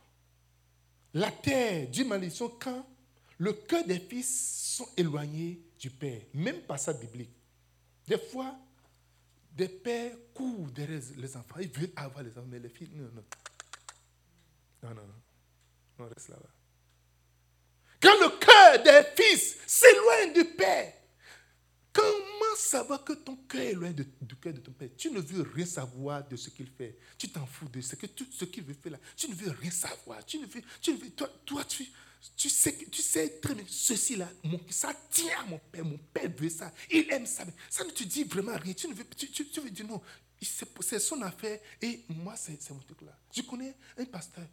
la 1.14 1.30
terre 1.30 1.88
d'une 1.88 2.08
malédiction 2.08 2.48
quand 2.60 2.86
le 3.38 3.52
cœur 3.52 3.84
des 3.84 4.00
fils 4.00 4.74
sont 4.76 4.88
éloignés 4.96 5.60
du 5.78 5.90
Père, 5.90 6.22
même 6.34 6.60
pas 6.62 6.78
ça 6.78 6.92
biblique. 6.92 7.30
Des 8.06 8.18
fois, 8.18 8.58
des 9.52 9.68
pères 9.68 10.16
courent 10.34 10.70
derrière 10.70 11.00
les 11.16 11.36
enfants, 11.36 11.58
ils 11.60 11.68
veulent 11.68 11.92
avoir 11.96 12.22
les 12.22 12.30
enfants, 12.36 12.48
mais 12.48 12.58
les 12.58 12.68
filles, 12.68 12.90
non, 12.94 13.10
non. 13.14 13.24
Non, 14.82 14.94
non, 14.94 15.06
non. 15.06 15.14
On 15.98 16.08
reste 16.08 16.28
là-bas. 16.28 16.50
Quand 18.00 18.20
le 18.20 18.28
cœur 18.38 18.82
des 18.82 19.22
fils 19.22 19.56
s'éloigne 19.66 20.32
du 20.32 20.44
Père, 20.44 20.92
comment 21.92 22.56
savoir 22.56 23.02
que 23.02 23.12
ton 23.12 23.36
cœur 23.48 23.60
est 23.60 23.72
loin 23.72 23.90
du 23.90 24.36
cœur 24.36 24.52
de 24.52 24.60
ton 24.60 24.72
Père? 24.72 24.90
Tu 24.96 25.10
ne 25.10 25.20
veux 25.20 25.42
rien 25.42 25.66
savoir 25.66 26.26
de 26.26 26.36
ce 26.36 26.50
qu'il 26.50 26.68
fait. 26.68 26.96
Tu 27.16 27.28
t'en 27.28 27.44
fous 27.46 27.68
de 27.68 27.80
ce 27.80 27.96
que 27.96 28.06
ce 28.30 28.44
qu'il 28.44 28.62
veut 28.62 28.74
faire 28.74 28.92
là. 28.92 28.98
Tu 29.16 29.28
ne 29.28 29.34
veux 29.34 29.50
rien 29.50 29.70
savoir. 29.70 30.24
Tu 30.24 30.38
ne 30.38 30.46
veux, 30.46 30.62
tu 30.80 30.92
ne 30.92 30.98
veux, 30.98 31.10
toi, 31.10 31.28
toi 31.44 31.64
tu, 31.64 31.86
tu 32.36 32.48
sais, 32.48 32.76
tu 32.90 33.02
sais 33.02 33.40
très 33.40 33.54
bien, 33.54 33.64
ceci 33.68 34.16
là, 34.16 34.28
ça 34.70 34.92
tient 35.10 35.40
à 35.40 35.46
mon 35.46 35.58
père, 35.58 35.84
mon 35.84 35.98
père 35.98 36.30
veut 36.36 36.48
ça, 36.48 36.72
il 36.90 37.10
aime 37.10 37.26
ça. 37.26 37.44
Ça 37.70 37.84
ne 37.84 37.90
te 37.90 38.04
dit 38.04 38.24
vraiment 38.24 38.56
rien. 38.56 38.74
Tu, 38.74 38.88
ne 38.88 38.94
veux, 38.94 39.04
tu, 39.04 39.28
tu 39.28 39.60
veux 39.60 39.70
dire 39.70 39.86
non, 39.86 40.00
c'est 40.40 40.98
son 41.00 41.20
affaire 41.22 41.58
et 41.82 42.04
moi 42.08 42.36
c'est 42.36 42.70
mon 42.70 42.80
truc 42.80 43.02
là. 43.02 43.16
Je 43.32 43.42
connais 43.42 43.74
un 43.96 44.04
pasteur 44.04 44.46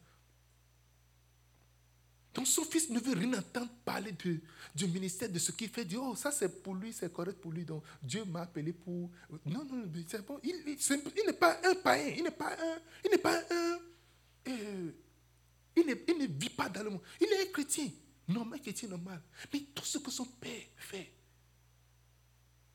donc 2.36 2.46
son 2.46 2.64
fils 2.64 2.90
ne 2.90 3.00
veut 3.00 3.14
rien 3.14 3.32
entendre 3.32 3.70
parler 3.82 4.12
de, 4.12 4.38
du 4.74 4.86
ministère, 4.86 5.30
de 5.30 5.38
ce 5.38 5.52
qu'il 5.52 5.70
fait. 5.70 5.86
Dit, 5.86 5.96
oh, 5.96 6.14
ça 6.14 6.30
c'est 6.30 6.62
pour 6.62 6.74
lui, 6.74 6.92
c'est 6.92 7.10
correct 7.10 7.40
pour 7.40 7.50
lui. 7.50 7.64
Donc 7.64 7.82
Dieu 8.02 8.26
m'a 8.26 8.42
appelé 8.42 8.74
pour... 8.74 9.10
Non, 9.46 9.64
non, 9.64 9.90
c'est 10.06 10.24
bon. 10.24 10.38
Il, 10.42 10.54
il, 10.66 11.26
n'est 11.26 11.32
pas 11.32 11.58
un 11.64 11.74
païen, 11.76 12.12
il 12.14 12.22
n'est 12.22 12.30
pas 12.30 12.52
un... 12.52 12.78
Il 13.02 13.10
n'est 13.10 13.16
pas 13.16 13.38
un... 13.38 13.78
Euh, 14.48 14.92
il, 15.76 15.86
ne 15.86 16.26
vit 16.26 16.50
pas 16.50 16.68
dans 16.68 16.82
le 16.82 16.90
monde. 16.90 17.00
Il 17.18 17.26
est 17.26 17.48
un 17.48 17.52
chrétien, 17.52 17.88
normal, 18.28 18.60
chrétien 18.60 18.90
normal. 18.90 19.22
Mais 19.50 19.60
tout 19.74 19.86
ce 19.86 19.96
que 19.96 20.10
son 20.10 20.26
père 20.26 20.62
fait, 20.76 21.10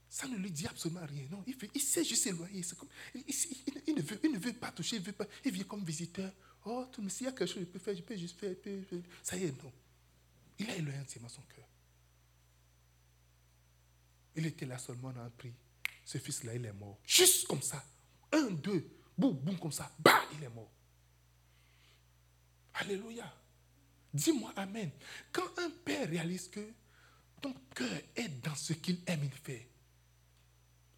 ça 0.10 0.28
ne 0.28 0.38
lui 0.38 0.50
dit 0.50 0.66
absolument 0.66 1.06
rien. 1.06 1.28
Non, 1.30 1.44
il, 1.46 1.56
il 1.76 1.82
sait 1.82 2.04
juste 2.04 2.24
s'éloigner. 2.24 2.64
Il, 3.14 3.24
il, 3.86 3.94
ne 3.96 4.02
veut, 4.02 4.20
il 4.24 4.32
ne 4.32 4.40
veut 4.40 4.54
pas 4.54 4.72
toucher, 4.72 4.96
il, 4.96 5.04
veut 5.04 5.12
pas, 5.12 5.28
il 5.46 5.52
vient 5.52 5.66
comme 5.66 5.86
visiteur. 5.86 6.32
Oh, 6.66 6.86
s'il 7.10 7.26
y 7.26 7.30
a 7.30 7.32
quelque 7.32 7.48
chose 7.48 7.56
que 7.56 7.62
je 7.62 7.66
peux 7.66 7.80
faire, 7.80 7.96
je 7.96 8.02
peux 8.02 8.16
juste 8.16 8.40
faire. 8.40 8.56
Ça 9.24 9.36
y 9.36 9.46
est, 9.46 9.64
non. 9.64 9.72
Il 10.60 10.70
a 10.70 10.76
éloigné 10.76 11.00
entièrement 11.00 11.30
son 11.30 11.42
cœur. 11.42 11.66
Il 14.36 14.46
était 14.46 14.66
là 14.66 14.78
seulement 14.78 15.12
dans 15.12 15.22
un 15.22 15.30
prix. 15.30 15.54
Ce 16.06 16.18
fils-là, 16.18 16.56
il 16.56 16.66
est 16.66 16.74
mort. 16.74 17.00
Juste 17.06 17.48
comme 17.48 17.62
ça. 17.62 17.84
Un, 18.32 18.52
deux, 18.52 18.88
boum, 19.18 19.38
boum, 19.38 19.58
comme 19.58 19.72
ça. 19.72 19.92
Bah, 20.00 20.22
il 20.34 20.44
est 20.44 20.50
mort. 20.50 20.72
Alléluia. 22.76 23.34
Dis-moi 24.14 24.54
Amen. 24.56 24.92
Quand 25.32 25.58
un 25.60 25.70
père 25.70 26.08
réalise 26.10 26.48
que 26.48 26.74
ton 27.42 27.54
cœur 27.74 28.02
est 28.16 28.30
dans 28.44 28.56
ce 28.56 28.74
qu'il 28.74 29.00
aime, 29.08 29.24
il 29.24 29.32
fait, 29.32 29.68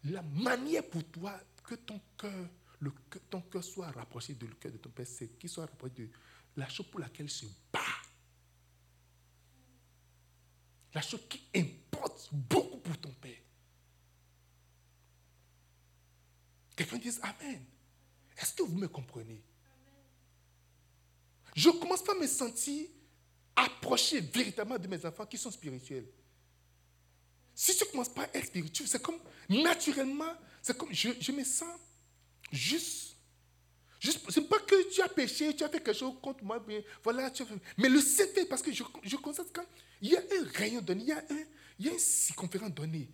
la 0.04 0.22
manière 0.22 0.86
pour 0.88 1.04
toi 1.04 1.40
que 1.62 1.74
ton 1.74 2.00
cœur 2.18 2.48
le, 2.80 2.92
ton 3.30 3.40
cœur 3.42 3.64
soit 3.64 3.90
rapproché 3.90 4.34
de 4.34 4.46
le 4.46 4.54
cœur 4.54 4.72
de 4.72 4.78
ton 4.78 4.90
Père, 4.90 5.06
c'est 5.06 5.28
qu'il 5.38 5.48
soit 5.48 5.66
rapproché 5.66 5.94
de 5.94 6.10
la 6.56 6.68
chose 6.68 6.86
pour 6.90 7.00
laquelle 7.00 7.26
il 7.26 7.30
se 7.30 7.46
bat. 7.72 7.80
La 10.92 11.02
chose 11.02 11.22
qui 11.28 11.42
importe 11.54 12.28
beaucoup 12.32 12.78
pour 12.78 12.98
ton 12.98 13.12
Père. 13.12 13.40
Quelqu'un 16.76 16.98
dit 16.98 17.10
Amen. 17.22 17.64
Est-ce 18.36 18.54
que 18.54 18.62
vous 18.62 18.76
me 18.76 18.88
comprenez? 18.88 19.42
Je 21.54 21.68
ne 21.68 21.74
commence 21.74 22.02
pas 22.02 22.12
à 22.12 22.18
me 22.18 22.26
sentir 22.26 22.88
approché 23.54 24.20
véritablement 24.20 24.78
de 24.78 24.88
mes 24.88 25.04
enfants 25.06 25.26
qui 25.26 25.38
sont 25.38 25.52
spirituels. 25.52 26.08
Si 27.54 27.76
tu 27.76 27.84
ne 27.84 27.90
commences 27.90 28.12
pas 28.12 28.24
à 28.24 28.36
être 28.36 28.46
spirituel, 28.46 28.88
c'est 28.88 29.00
comme 29.00 29.20
naturellement, 29.48 30.34
c'est 30.60 30.76
comme 30.76 30.92
je, 30.92 31.10
je 31.20 31.30
me 31.30 31.44
sens 31.44 31.78
juste. 32.52 33.16
juste 34.00 34.20
c'est 34.30 34.48
pas 34.48 34.58
que 34.60 34.90
tu 34.90 35.00
as 35.02 35.08
péché, 35.08 35.54
tu 35.54 35.64
as 35.64 35.68
fait 35.68 35.82
quelque 35.82 35.98
chose 35.98 36.14
contre 36.22 36.44
moi, 36.44 36.62
mais 36.66 36.84
voilà, 37.02 37.30
tu 37.30 37.42
as 37.42 37.46
fait, 37.46 37.54
mais 37.78 37.88
le 37.88 38.00
fait 38.00 38.46
parce 38.48 38.62
que 38.62 38.72
je, 38.72 38.82
je 39.02 39.16
constate 39.16 39.52
quand 39.52 39.66
il 40.00 40.10
y 40.10 40.16
a 40.16 40.20
un 40.20 40.44
rayon 40.54 40.82
donné, 40.82 41.02
il 41.02 41.08
y 41.08 41.12
a, 41.12 41.18
un, 41.18 41.44
il 41.78 41.86
y 41.86 41.88
a 41.88 41.92
une 41.92 41.98
circonférence 41.98 42.72
donnée. 42.72 43.08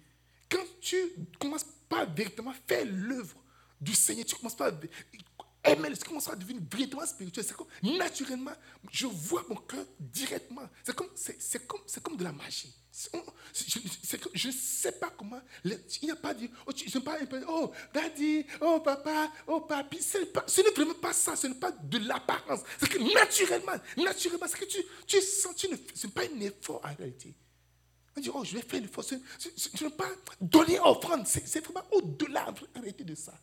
Quand 0.48 0.64
tu 0.80 0.96
ne 0.96 1.24
commences 1.38 1.66
pas 1.88 2.04
véritablement 2.04 2.50
à 2.50 2.56
faire 2.66 2.84
l'œuvre 2.86 3.36
du 3.80 3.94
Seigneur, 3.94 4.26
tu 4.26 4.34
ne 4.34 4.38
commences 4.38 4.56
pas 4.56 4.68
à 4.68 4.72
aimer, 5.64 5.92
tu 5.92 6.04
commences 6.04 6.28
à 6.28 6.36
devenir 6.36 6.62
véritablement 6.70 7.06
spirituel. 7.06 7.44
C'est 7.44 7.56
comme, 7.56 7.66
naturellement, 7.82 8.52
je 8.90 9.06
vois 9.06 9.44
mon 9.48 9.56
cœur 9.56 9.84
directement. 9.98 10.68
C'est 10.84 10.94
comme, 10.94 11.08
c'est, 11.14 11.66
comme, 11.66 11.80
c'est 11.86 12.02
comme 12.02 12.16
de 12.16 12.24
la 12.24 12.32
magie. 12.32 12.74
je 14.34 14.48
ne 14.48 14.52
sais 14.52 14.92
pas 14.92 15.10
comment. 15.10 15.40
il 15.64 15.78
n'y 16.02 16.10
a 16.10 16.16
pas 16.16 16.34
dit, 16.34 16.50
oh, 16.66 16.72
tu, 16.72 17.00
pas, 17.00 17.18
oh, 17.48 17.70
daddy, 17.92 18.46
oh, 18.60 18.80
papa, 18.80 19.30
oh, 19.46 19.60
papi. 19.60 20.02
ce 20.02 20.18
n'est 20.18 20.70
vraiment 20.74 20.94
pas 20.94 21.12
ça. 21.12 21.36
Ce 21.36 21.46
n'est 21.46 21.54
pas 21.54 21.72
de 21.72 21.98
l'apparence. 21.98 22.60
C'est 22.78 22.88
que 22.88 22.98
naturellement, 22.98 23.80
naturellement, 23.96 24.46
c'est 24.48 24.58
que 24.58 24.64
tu, 24.64 24.78
tu 25.06 25.20
sens, 25.20 25.54
tu 25.56 25.68
ne, 25.68 25.76
ce 25.94 26.06
n'est 26.06 26.12
pas 26.12 26.22
un 26.22 26.40
effort 26.40 26.80
en 26.84 26.94
réalité. 26.94 27.34
On 28.16 28.20
dit, 28.20 28.30
oh, 28.32 28.44
je 28.44 28.56
vais 28.56 28.62
faire 28.62 28.80
l'effort. 28.80 29.04
Je 29.08 29.14
ne 29.14 29.88
veux 29.88 29.96
pas 29.96 30.10
donner 30.40 30.80
offrande. 30.80 31.26
C'est 31.26 31.64
vraiment 31.64 31.86
au-delà 31.92 32.48
en 32.48 32.80
réalité 32.80 33.04
de 33.04 33.14
ça. 33.14 33.34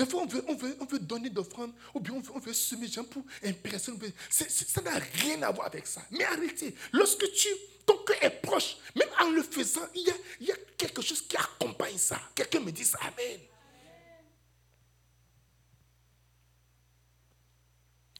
Des 0.00 0.06
fois, 0.06 0.22
on 0.22 0.26
veut, 0.26 0.42
on 0.48 0.54
veut, 0.54 0.76
on 0.80 0.86
veut 0.86 0.98
donner 0.98 1.28
d'offrandes, 1.28 1.74
ou 1.92 2.00
bien 2.00 2.14
on 2.14 2.20
veut, 2.20 2.32
on 2.34 2.38
veut 2.38 2.54
semer 2.54 2.88
gens 2.88 3.04
pour 3.04 3.22
impressionner. 3.44 4.14
ça 4.30 4.80
n'a 4.80 4.92
rien 4.98 5.42
à 5.42 5.50
voir 5.50 5.66
avec 5.66 5.86
ça. 5.86 6.00
Mais 6.10 6.24
arrêtez. 6.24 6.74
Lorsque 6.90 7.30
tu, 7.32 7.48
ton 7.84 7.98
cœur 7.98 8.16
est 8.22 8.40
proche, 8.40 8.78
même 8.96 9.10
en 9.20 9.28
le 9.30 9.42
faisant, 9.42 9.86
il 9.94 10.06
y 10.06 10.10
a, 10.10 10.14
il 10.40 10.46
y 10.46 10.52
a 10.52 10.56
quelque 10.78 11.02
chose 11.02 11.20
qui 11.20 11.36
accompagne 11.36 11.98
ça. 11.98 12.18
Quelqu'un 12.34 12.60
me 12.60 12.72
dit 12.72 12.90
Amen. 12.98 13.40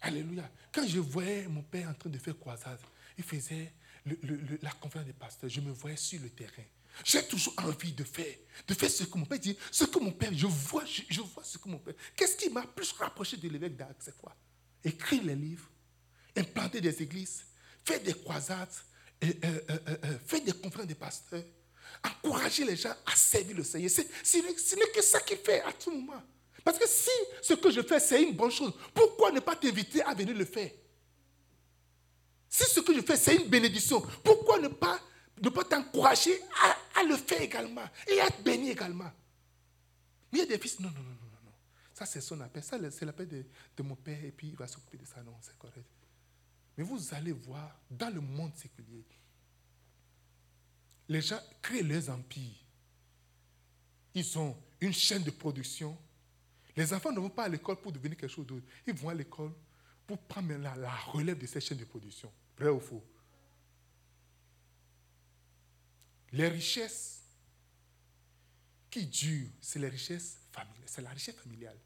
Alléluia. 0.02 0.50
Quand 0.70 0.86
je 0.86 0.98
voyais 0.98 1.48
mon 1.48 1.62
père 1.62 1.88
en 1.88 1.94
train 1.94 2.10
de 2.10 2.18
faire 2.18 2.38
croisade, 2.38 2.78
il 3.16 3.24
faisait 3.24 3.72
la 4.60 4.70
conférence 4.72 5.06
des 5.06 5.14
pasteurs, 5.14 5.48
je 5.48 5.62
me 5.62 5.72
voyais 5.72 5.96
sur 5.96 6.20
le 6.20 6.28
terrain. 6.28 6.62
J'ai 7.04 7.22
toujours 7.26 7.54
envie 7.58 7.92
de 7.92 8.04
faire, 8.04 8.34
de 8.66 8.74
faire 8.74 8.90
ce 8.90 9.04
que 9.04 9.16
mon 9.16 9.24
père 9.24 9.38
dit, 9.38 9.56
ce 9.70 9.84
que 9.84 9.98
mon 9.98 10.12
père, 10.12 10.30
je 10.34 10.46
vois, 10.46 10.84
je, 10.84 11.20
vois 11.20 11.44
ce 11.44 11.58
que 11.58 11.68
mon 11.68 11.78
père. 11.78 11.94
Qu'est-ce 12.16 12.36
qui 12.36 12.50
m'a 12.50 12.62
plus 12.62 12.92
rapproché 12.92 13.36
de 13.36 13.48
l'évêque 13.48 13.76
d'Arc, 13.76 13.96
c'est 14.00 14.16
quoi? 14.16 14.34
Écrire 14.84 15.22
les 15.24 15.34
livres, 15.34 15.68
implanter 16.36 16.80
des 16.80 17.02
églises, 17.02 17.44
faire 17.84 18.00
des 18.00 18.14
croisades, 18.14 18.68
euh, 19.24 19.32
euh, 19.44 19.78
euh, 19.88 20.18
faire 20.26 20.42
des 20.42 20.52
conférences 20.52 20.86
des 20.86 20.94
pasteurs, 20.94 21.44
encourager 22.04 22.64
les 22.64 22.76
gens 22.76 22.94
à 23.06 23.16
servir 23.16 23.56
le 23.56 23.64
Seigneur. 23.64 23.90
Ce 23.90 24.76
n'est 24.76 24.90
que 24.94 25.02
ça 25.02 25.20
qu'il 25.20 25.38
fait 25.38 25.62
à 25.62 25.72
tout 25.72 25.90
moment. 25.90 26.22
Parce 26.64 26.78
que 26.78 26.88
si 26.88 27.10
ce 27.42 27.54
que 27.54 27.70
je 27.70 27.80
fais, 27.82 28.00
c'est 28.00 28.22
une 28.22 28.34
bonne 28.34 28.50
chose, 28.50 28.72
pourquoi 28.94 29.32
ne 29.32 29.40
pas 29.40 29.56
t'inviter 29.56 30.02
à 30.02 30.14
venir 30.14 30.36
le 30.36 30.44
faire? 30.44 30.70
Si 32.48 32.64
ce 32.64 32.80
que 32.80 32.94
je 32.94 33.00
fais, 33.00 33.16
c'est 33.16 33.36
une 33.36 33.48
bénédiction, 33.48 34.04
pourquoi 34.24 34.58
ne 34.58 34.68
pas 34.68 35.00
de 35.40 35.48
pas 35.48 35.64
t'encourager 35.64 36.38
à, 36.94 37.02
le 37.02 37.16
faire 37.16 37.40
également 37.40 37.84
et 38.06 38.20
à 38.20 38.26
être 38.26 38.42
béni 38.42 38.70
également. 38.70 39.10
Mais 40.30 40.38
il 40.38 40.40
y 40.40 40.42
a 40.42 40.46
des 40.46 40.58
fils, 40.58 40.78
non, 40.78 40.90
non, 40.90 41.02
non, 41.02 41.10
non, 41.10 41.38
non. 41.44 41.52
Ça, 41.94 42.04
c'est 42.04 42.20
son 42.20 42.40
appel. 42.42 42.62
Ça, 42.62 42.78
c'est 42.90 43.06
l'appel 43.06 43.26
de, 43.26 43.44
de, 43.76 43.82
mon 43.82 43.96
père 43.96 44.22
et 44.22 44.30
puis 44.30 44.48
il 44.48 44.56
va 44.56 44.66
s'occuper 44.66 44.98
de 44.98 45.06
ça. 45.06 45.22
Non, 45.22 45.34
c'est 45.40 45.58
correct. 45.58 45.88
Mais 46.76 46.84
vous 46.84 47.14
allez 47.14 47.32
voir, 47.32 47.80
dans 47.90 48.10
le 48.10 48.20
monde 48.20 48.54
séculier, 48.54 49.04
les 51.08 51.22
gens 51.22 51.40
créent 51.62 51.82
leurs 51.82 52.10
empires. 52.10 52.64
Ils 54.14 54.38
ont 54.38 54.56
une 54.80 54.92
chaîne 54.92 55.22
de 55.22 55.30
production. 55.30 55.96
Les 56.76 56.92
enfants 56.92 57.12
ne 57.12 57.18
vont 57.18 57.30
pas 57.30 57.44
à 57.44 57.48
l'école 57.48 57.76
pour 57.76 57.92
devenir 57.92 58.16
quelque 58.16 58.30
chose 58.30 58.46
d'autre. 58.46 58.66
Ils 58.86 58.94
vont 58.94 59.08
à 59.08 59.14
l'école 59.14 59.52
pour 60.06 60.18
prendre 60.18 60.54
la 60.54 60.94
relève 61.06 61.38
de 61.38 61.46
cette 61.46 61.64
chaîne 61.64 61.78
de 61.78 61.84
production. 61.84 62.30
Vrai 62.56 62.68
ou 62.68 62.78
faux? 62.78 63.02
Les 66.32 66.48
richesses 66.48 67.22
qui 68.90 69.06
durent, 69.06 69.50
c'est 69.60 69.78
les 69.78 69.88
richesses 69.88 70.38
familiales. 70.52 70.84
C'est 70.86 71.02
la 71.02 71.10
richesse 71.10 71.36
familiale. 71.36 71.78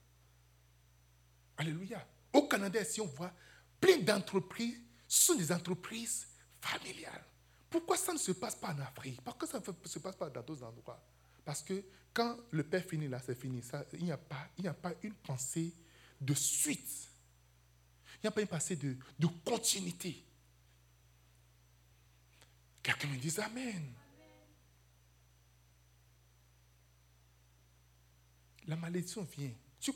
Alléluia. 1.57 2.07
Au 2.33 2.49
Canada, 2.49 2.85
si 2.85 3.01
on 3.01 3.07
voit 3.07 3.33
plein 3.81 3.99
d'entreprises, 3.99 4.81
ce 5.07 5.27
sont 5.27 5.35
des 5.35 5.53
entreprises 5.53 6.27
familiales. 6.61 7.25
Pourquoi 7.71 7.97
ça 7.97 8.13
ne 8.13 8.19
se 8.19 8.33
passe 8.33 8.57
pas 8.57 8.73
en 8.73 8.79
Afrique? 8.81 9.21
Pourquoi 9.23 9.47
ça 9.49 9.61
ne 9.61 9.89
se 9.89 9.99
passe 9.99 10.17
pas 10.17 10.31
dans 10.31 10.43
d'autres 10.43 10.63
endroits 10.65 11.03
Parce 11.45 11.63
que 11.63 11.85
quand 12.13 12.37
le 12.51 12.63
père 12.63 12.85
finit 12.85 13.09
là, 13.09 13.21
c'est 13.25 13.35
fini. 13.35 13.63
Ça, 13.63 13.85
il 13.95 14.05
n'y 14.05 14.13
a, 14.13 14.17
pas, 14.17 14.49
a 14.65 14.75
pas 14.75 14.93
une 15.03 15.15
pensée 15.15 15.75
de 16.21 16.35
suite. 16.35 17.09
Il 18.17 18.21
n'y 18.25 18.29
a 18.29 18.31
pas 18.31 18.41
une 18.41 18.49
pensée 18.49 18.77
de, 18.77 18.97
de 19.19 19.27
continuité. 19.45 20.25
Quelqu'un 22.83 23.09
me 23.09 23.17
dit 23.17 23.35
Amen. 23.41 23.93
La 28.67 28.77
malédiction 28.77 29.27
vient. 29.37 29.53
Tu, 29.81 29.93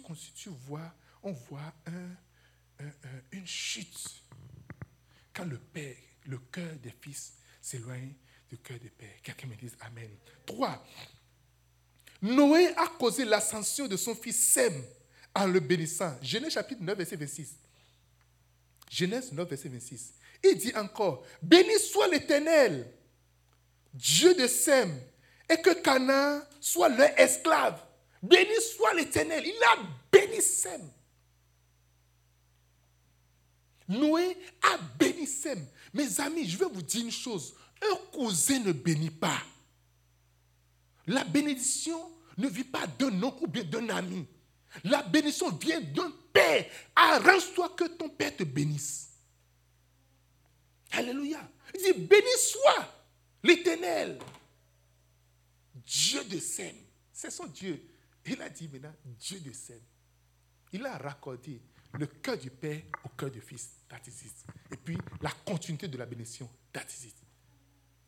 vois, 0.67 0.95
on 1.23 1.33
voit 1.33 1.73
une 3.33 3.47
chute. 3.47 4.23
Quand 5.33 5.45
le 5.45 5.59
Père, 5.59 5.97
le 6.27 6.39
cœur 6.39 6.75
des 6.83 6.93
fils 7.01 7.35
s'éloigne 7.61 8.13
du 8.49 8.59
cœur 8.59 8.79
des 8.79 8.91
pères. 8.91 9.21
Quelqu'un 9.23 9.47
me 9.47 9.55
dise 9.57 9.77
Amen. 9.81 10.11
Trois. 10.47 10.85
Noé 12.21 12.69
a 12.77 12.89
causé 12.99 13.25
l'ascension 13.25 13.87
de 13.87 13.97
son 13.97 14.15
fils 14.15 14.53
Sem 14.53 14.85
en 15.35 15.47
le 15.47 15.61
bénissant. 15.61 16.17
Genèse 16.23 16.53
chapitre 16.53 16.83
9, 16.83 16.97
verset 16.97 17.17
26. 17.17 17.55
Genèse 18.91 19.33
9, 19.33 19.49
verset 19.49 19.69
26. 19.69 20.15
Il 20.45 20.57
dit 20.57 20.73
encore, 20.77 21.25
béni 21.43 21.79
soit 21.79 22.09
l'Éternel, 22.09 22.91
Dieu 23.93 24.35
de 24.35 24.47
Sem, 24.47 25.01
et 25.49 25.61
que 25.61 25.75
Canaan 25.83 26.43
soit 26.61 26.89
leur 26.89 27.19
esclave. 27.19 27.81
Béni 28.23 28.61
soit 28.77 28.95
l'Éternel. 28.95 29.45
Il 29.47 29.63
a 29.65 29.77
béni 30.11 30.43
Sem. 30.43 30.83
Noé 33.89 34.37
a 34.63 34.77
béni 34.99 35.27
Sem. 35.27 35.65
Mes 35.95 36.21
amis, 36.21 36.49
je 36.49 36.59
vais 36.59 36.67
vous 36.67 36.83
dire 36.83 37.05
une 37.05 37.11
chose. 37.11 37.55
Un 37.83 37.97
cousin 38.13 38.59
ne 38.61 38.73
bénit 38.73 39.11
pas. 39.11 39.43
La 41.07 41.25
bénédiction 41.25 42.11
ne 42.37 42.49
vient 42.49 42.65
pas 42.65 42.87
d'un 42.87 43.23
oncle 43.23 43.45
ou 43.45 43.47
d'un 43.47 43.89
ami. 43.89 44.27
La 44.85 45.03
bénédiction 45.03 45.51
vient 45.51 45.81
d'un 45.81 46.13
père. 46.33 46.67
Arrange-toi 46.95 47.71
que 47.71 47.85
ton 47.85 48.09
père 48.11 48.37
te 48.37 48.45
bénisse. 48.45 49.09
Alléluia. 50.91 51.49
Il 51.75 51.83
dit, 51.83 52.01
béni 52.01 52.29
soit 52.39 52.95
l'Éternel, 53.43 54.19
Dieu 55.87 56.25
de 56.25 56.39
Sem. 56.39 56.75
C'est 57.13 57.31
son 57.31 57.47
Dieu. 57.47 57.83
Il 58.31 58.41
a 58.43 58.49
dit 58.49 58.69
maintenant 58.69 58.95
Dieu 59.05 59.41
de 59.41 59.53
scène. 59.53 59.83
Il 60.73 60.85
a 60.85 60.99
raccordé 60.99 61.61
le 61.99 62.07
cœur 62.07 62.37
du 62.37 62.51
Père 62.51 62.83
au 63.05 63.09
cœur 63.11 63.31
du 63.31 63.41
Fils. 63.41 63.71
Et 64.71 64.77
puis 64.77 64.99
la 65.23 65.31
continuité 65.45 65.89
de 65.89 65.97
la 65.97 66.07
bénédiction. 66.07 66.49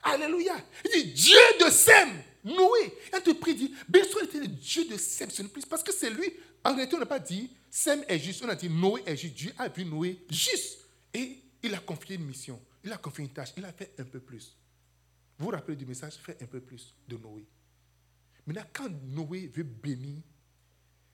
Alléluia. 0.02 0.56
Il 0.84 0.90
dit 0.90 1.12
Dieu 1.12 1.38
de 1.64 1.70
Sem. 1.70 2.08
Noé. 2.44 2.94
Il 3.12 3.22
te 3.22 3.32
prie, 3.32 3.54
dit 3.54 3.74
il 3.88 4.24
était 4.24 4.48
Dieu 4.48 4.88
de 4.88 4.96
Sem. 4.96 5.30
Ce 5.30 5.42
n'est 5.42 5.48
plus 5.48 5.64
parce 5.66 5.82
que 5.82 5.92
c'est 5.92 6.10
lui. 6.10 6.32
En 6.64 6.74
réalité, 6.74 6.96
on 6.96 7.00
n'a 7.00 7.06
pas 7.06 7.18
dit 7.18 7.50
Sem 7.70 8.04
est 8.08 8.18
juste. 8.18 8.42
On 8.44 8.48
a 8.48 8.54
dit 8.54 8.68
Noé 8.68 9.02
est 9.06 9.16
juste. 9.16 9.34
Dieu 9.34 9.52
a 9.58 9.68
vu 9.68 9.84
Noé 9.84 10.24
juste. 10.30 10.80
Et 11.14 11.42
il 11.62 11.74
a 11.74 11.78
confié 11.78 12.16
une 12.16 12.24
mission. 12.24 12.60
Il 12.84 12.92
a 12.92 12.98
confié 12.98 13.24
une 13.24 13.32
tâche. 13.32 13.50
Il 13.56 13.64
a 13.64 13.72
fait 13.72 13.94
un 13.98 14.04
peu 14.04 14.20
plus. 14.20 14.56
Vous 15.38 15.46
vous 15.46 15.50
rappelez 15.50 15.76
du 15.76 15.86
message? 15.86 16.14
Fait 16.14 16.42
un 16.42 16.46
peu 16.46 16.60
plus 16.60 16.94
de 17.08 17.16
Noé. 17.16 17.46
Maintenant, 18.52 18.68
quand 18.72 18.90
Noé 19.04 19.46
veut 19.46 19.62
bénir 19.62 20.24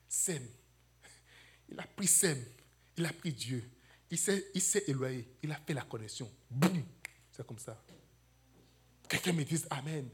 Sem, 0.07 0.41
il 1.69 1.79
a 1.79 1.83
pris 1.83 2.07
Sem, 2.07 2.43
il 2.97 3.05
a 3.05 3.13
pris 3.13 3.31
Dieu, 3.31 3.63
il 4.09 4.17
s'est, 4.17 4.83
éloigné, 4.87 5.27
il 5.43 5.51
a 5.51 5.55
fait 5.57 5.75
la 5.75 5.83
connexion. 5.83 6.31
Boum! 6.49 6.83
C'est 7.31 7.45
comme 7.45 7.59
ça. 7.59 7.79
Quelqu'un 9.07 9.33
me 9.33 9.43
dise 9.43 9.67
Amen. 9.69 10.09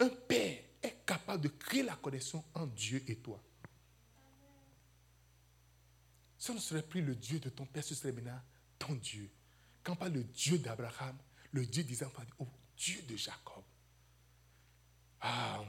Un 0.00 0.10
père 0.10 0.64
est 0.82 1.06
capable 1.06 1.44
de 1.44 1.48
créer 1.48 1.82
la 1.82 1.96
connexion 1.96 2.44
entre 2.52 2.74
Dieu 2.74 3.02
et 3.08 3.16
toi. 3.16 3.42
Ce 6.36 6.52
ne 6.52 6.58
serait 6.58 6.82
plus 6.82 7.00
le 7.00 7.14
Dieu 7.14 7.40
de 7.40 7.48
ton 7.48 7.64
père, 7.64 7.82
ce 7.82 7.94
serait 7.94 8.12
maintenant 8.12 8.40
ton 8.78 8.94
Dieu. 8.96 9.30
Quand 9.82 9.94
on 9.94 9.96
parle 9.96 10.12
le 10.12 10.24
Dieu 10.24 10.58
d'Abraham, 10.58 11.16
le 11.52 11.64
Dieu 11.64 11.84
d'Isaac, 11.84 12.12
oh, 12.38 12.48
Dieu 12.76 13.00
de 13.08 13.16
Jacob. 13.16 13.64
Ah, 15.20 15.64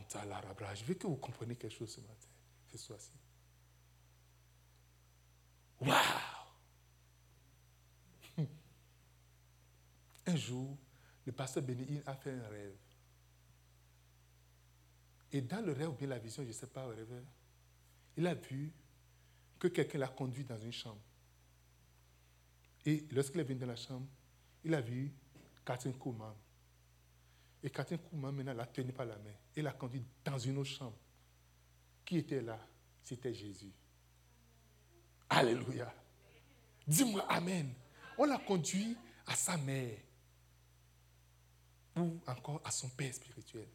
je 0.75 0.83
veux 0.83 0.93
que 0.93 1.07
vous 1.07 1.15
compreniez 1.17 1.55
quelque 1.55 1.75
chose 1.75 1.91
ce 1.91 2.01
matin, 2.01 2.27
ce 2.71 2.77
soir-ci. 2.77 3.11
Waouh! 5.81 5.95
un 10.27 10.35
jour, 10.35 10.77
le 11.25 11.31
pasteur 11.31 11.63
Béni 11.63 12.01
a 12.05 12.15
fait 12.15 12.31
un 12.31 12.47
rêve. 12.47 12.75
Et 15.31 15.41
dans 15.41 15.65
le 15.65 15.73
rêve 15.73 15.89
ou 15.89 15.93
bien 15.93 16.07
la 16.07 16.19
vision, 16.19 16.43
je 16.43 16.49
ne 16.49 16.53
sais 16.53 16.67
pas, 16.67 16.87
le 16.87 17.03
rêve, 17.03 17.25
il 18.17 18.27
a 18.27 18.33
vu 18.33 18.71
que 19.57 19.67
quelqu'un 19.67 19.99
l'a 19.99 20.07
conduit 20.07 20.43
dans 20.43 20.57
une 20.57 20.71
chambre. 20.71 21.01
Et 22.85 23.05
lorsqu'il 23.11 23.39
est 23.41 23.43
venu 23.43 23.59
dans 23.59 23.67
la 23.67 23.75
chambre, 23.75 24.07
il 24.63 24.73
a 24.73 24.81
vu 24.81 25.11
Catherine 25.65 25.97
Kouman. 25.97 26.35
Et 27.61 27.69
Catherine 27.69 27.99
Kouman, 27.99 28.31
maintenant, 28.33 28.53
l'a 28.53 28.65
tenu 28.65 28.93
par 28.93 29.05
la 29.05 29.17
main 29.17 29.33
et 29.55 29.61
l'a 29.61 29.73
conduit 29.73 30.03
dans 30.23 30.37
une 30.37 30.57
autre 30.57 30.69
chambre. 30.69 30.97
Qui 32.05 32.17
était 32.17 32.41
là? 32.41 32.59
C'était 33.03 33.33
Jésus. 33.33 33.71
Alléluia. 35.29 35.93
Dis-moi 36.87 37.25
Amen. 37.29 37.73
On 38.17 38.25
l'a 38.25 38.37
conduit 38.37 38.97
à 39.27 39.35
sa 39.35 39.57
mère 39.57 39.97
ou 41.95 42.19
encore 42.27 42.61
à 42.63 42.71
son 42.71 42.89
père 42.89 43.13
spirituel 43.13 43.67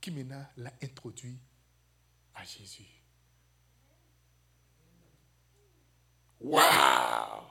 qui 0.00 0.10
maintenant 0.10 0.44
l'a 0.56 0.72
introduit 0.82 1.38
à 2.34 2.44
Jésus. 2.44 2.88
Waouh! 6.40 7.42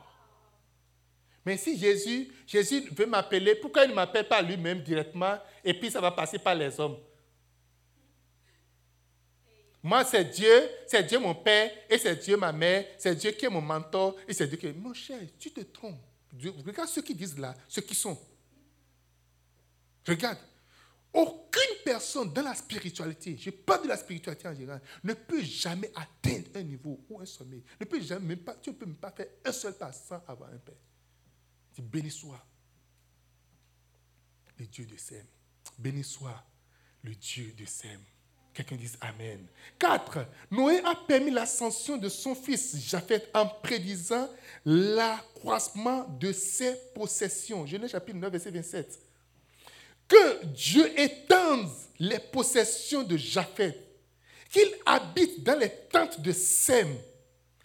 Mais 1.45 1.57
si 1.57 1.77
Jésus, 1.77 2.31
Jésus 2.45 2.87
veut 2.91 3.05
m'appeler, 3.05 3.55
pourquoi 3.55 3.85
il 3.85 3.89
ne 3.89 3.95
m'appelle 3.95 4.27
pas 4.27 4.41
lui-même 4.41 4.81
directement 4.81 5.37
et 5.63 5.73
puis 5.73 5.89
ça 5.89 5.99
va 5.99 6.11
passer 6.11 6.37
par 6.37 6.55
les 6.55 6.79
hommes? 6.79 6.97
Moi, 9.83 10.05
c'est 10.05 10.25
Dieu, 10.25 10.69
c'est 10.85 11.01
Dieu 11.03 11.17
mon 11.17 11.33
père, 11.33 11.71
et 11.89 11.97
c'est 11.97 12.15
Dieu 12.15 12.37
ma 12.37 12.51
mère, 12.51 12.85
c'est 12.99 13.15
Dieu 13.15 13.31
qui 13.31 13.45
est 13.45 13.49
mon 13.49 13.61
mentor, 13.61 14.15
et 14.27 14.33
c'est 14.33 14.47
Dieu 14.47 14.57
qui 14.57 14.67
est... 14.67 14.73
Mon 14.73 14.93
cher, 14.93 15.19
tu 15.39 15.51
te 15.51 15.61
trompes. 15.61 15.99
Regarde 16.65 16.87
ceux 16.87 17.01
qui 17.01 17.15
disent 17.15 17.37
là, 17.37 17.55
ceux 17.67 17.81
qui 17.81 17.95
sont. 17.95 18.17
Regarde. 20.07 20.37
Aucune 21.13 21.75
personne 21.83 22.31
dans 22.31 22.41
la 22.41 22.55
spiritualité, 22.55 23.35
je 23.37 23.49
parle 23.49 23.83
de 23.83 23.89
la 23.89 23.97
spiritualité 23.97 24.47
en 24.47 24.53
général, 24.53 24.81
ne 25.03 25.13
peut 25.13 25.41
jamais 25.41 25.91
atteindre 25.93 26.47
un 26.55 26.61
niveau 26.61 27.03
ou 27.09 27.19
un 27.19 27.25
sommet. 27.25 27.61
Ne 27.79 27.85
peut 27.85 27.99
jamais, 27.99 28.27
même 28.27 28.37
pas, 28.37 28.55
tu 28.55 28.69
ne 28.69 28.75
peux 28.75 28.85
même 28.85 28.95
pas 28.95 29.11
faire 29.11 29.27
un 29.43 29.51
seul 29.51 29.73
pas 29.73 29.91
sans 29.91 30.23
avoir 30.25 30.49
un 30.53 30.57
père. 30.57 30.75
Dis, 31.75 31.81
béni 31.81 32.11
soit 32.11 32.45
le 34.57 34.65
Dieu 34.65 34.85
de 34.85 34.97
Sem. 34.97 35.25
Béni 35.77 36.03
soit 36.03 36.43
le 37.03 37.15
Dieu 37.15 37.53
de 37.53 37.65
Sem. 37.65 37.99
Quelqu'un 38.53 38.75
dise 38.75 38.97
Amen. 38.99 39.47
4. 39.79 40.25
Noé 40.51 40.79
a 40.83 40.95
permis 40.95 41.31
l'ascension 41.31 41.97
de 41.97 42.09
son 42.09 42.35
fils 42.35 42.77
Japheth 42.77 43.29
en 43.33 43.47
prédisant 43.47 44.29
l'accroissement 44.65 46.07
de 46.19 46.33
ses 46.33 46.75
possessions. 46.93 47.65
Genèse 47.65 47.91
chapitre 47.91 48.17
9, 48.17 48.31
verset 48.31 48.51
27. 48.51 48.99
Que 50.07 50.45
Dieu 50.47 50.99
étende 50.99 51.69
les 51.99 52.19
possessions 52.19 53.03
de 53.03 53.15
Japheth, 53.15 53.77
qu'il 54.49 54.69
habite 54.85 55.43
dans 55.43 55.57
les 55.57 55.71
tentes 55.89 56.19
de 56.19 56.33
Sem 56.33 56.93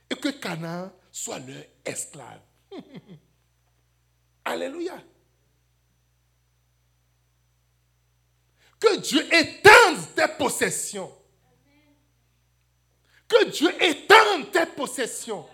et 0.09 0.15
que 0.15 0.29
Canaan 0.29 0.93
soit 1.11 1.41
leur 1.41 1.65
esclave. 1.85 2.41
Alléluia. 4.47 5.03
Que 8.79 8.97
Dieu 8.99 9.27
étende 9.35 10.15
tes 10.15 10.29
possessions. 10.39 11.13
Que 13.27 13.47
Dieu 13.47 13.71
étende 13.83 14.53
tes 14.53 14.67
possessions. 14.67 15.45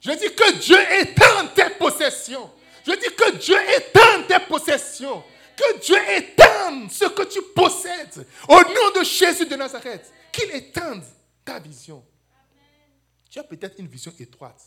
Je 0.00 0.10
dis 0.10 0.34
que 0.34 0.58
Dieu 0.58 0.76
étende 1.00 1.54
tes 1.54 1.70
possessions. 1.78 2.50
Je 2.84 2.92
dis 2.92 3.14
que 3.14 3.36
Dieu 3.36 3.56
étende 3.76 4.26
tes 4.26 4.40
possessions. 4.40 5.22
Que 5.56 5.78
Dieu 5.78 5.96
étende 6.16 6.90
ce 6.90 7.04
que 7.04 7.22
tu 7.22 7.40
possèdes. 7.54 8.26
Au 8.48 8.56
nom 8.56 9.00
de 9.00 9.04
Jésus 9.04 9.46
de 9.46 9.54
Nazareth. 9.54 10.12
Qu'il 10.32 10.50
étende 10.50 11.04
ta 11.44 11.60
vision. 11.60 12.04
Tu 13.30 13.38
as 13.38 13.44
peut-être 13.44 13.78
une 13.78 13.86
vision 13.86 14.12
étroite. 14.18 14.62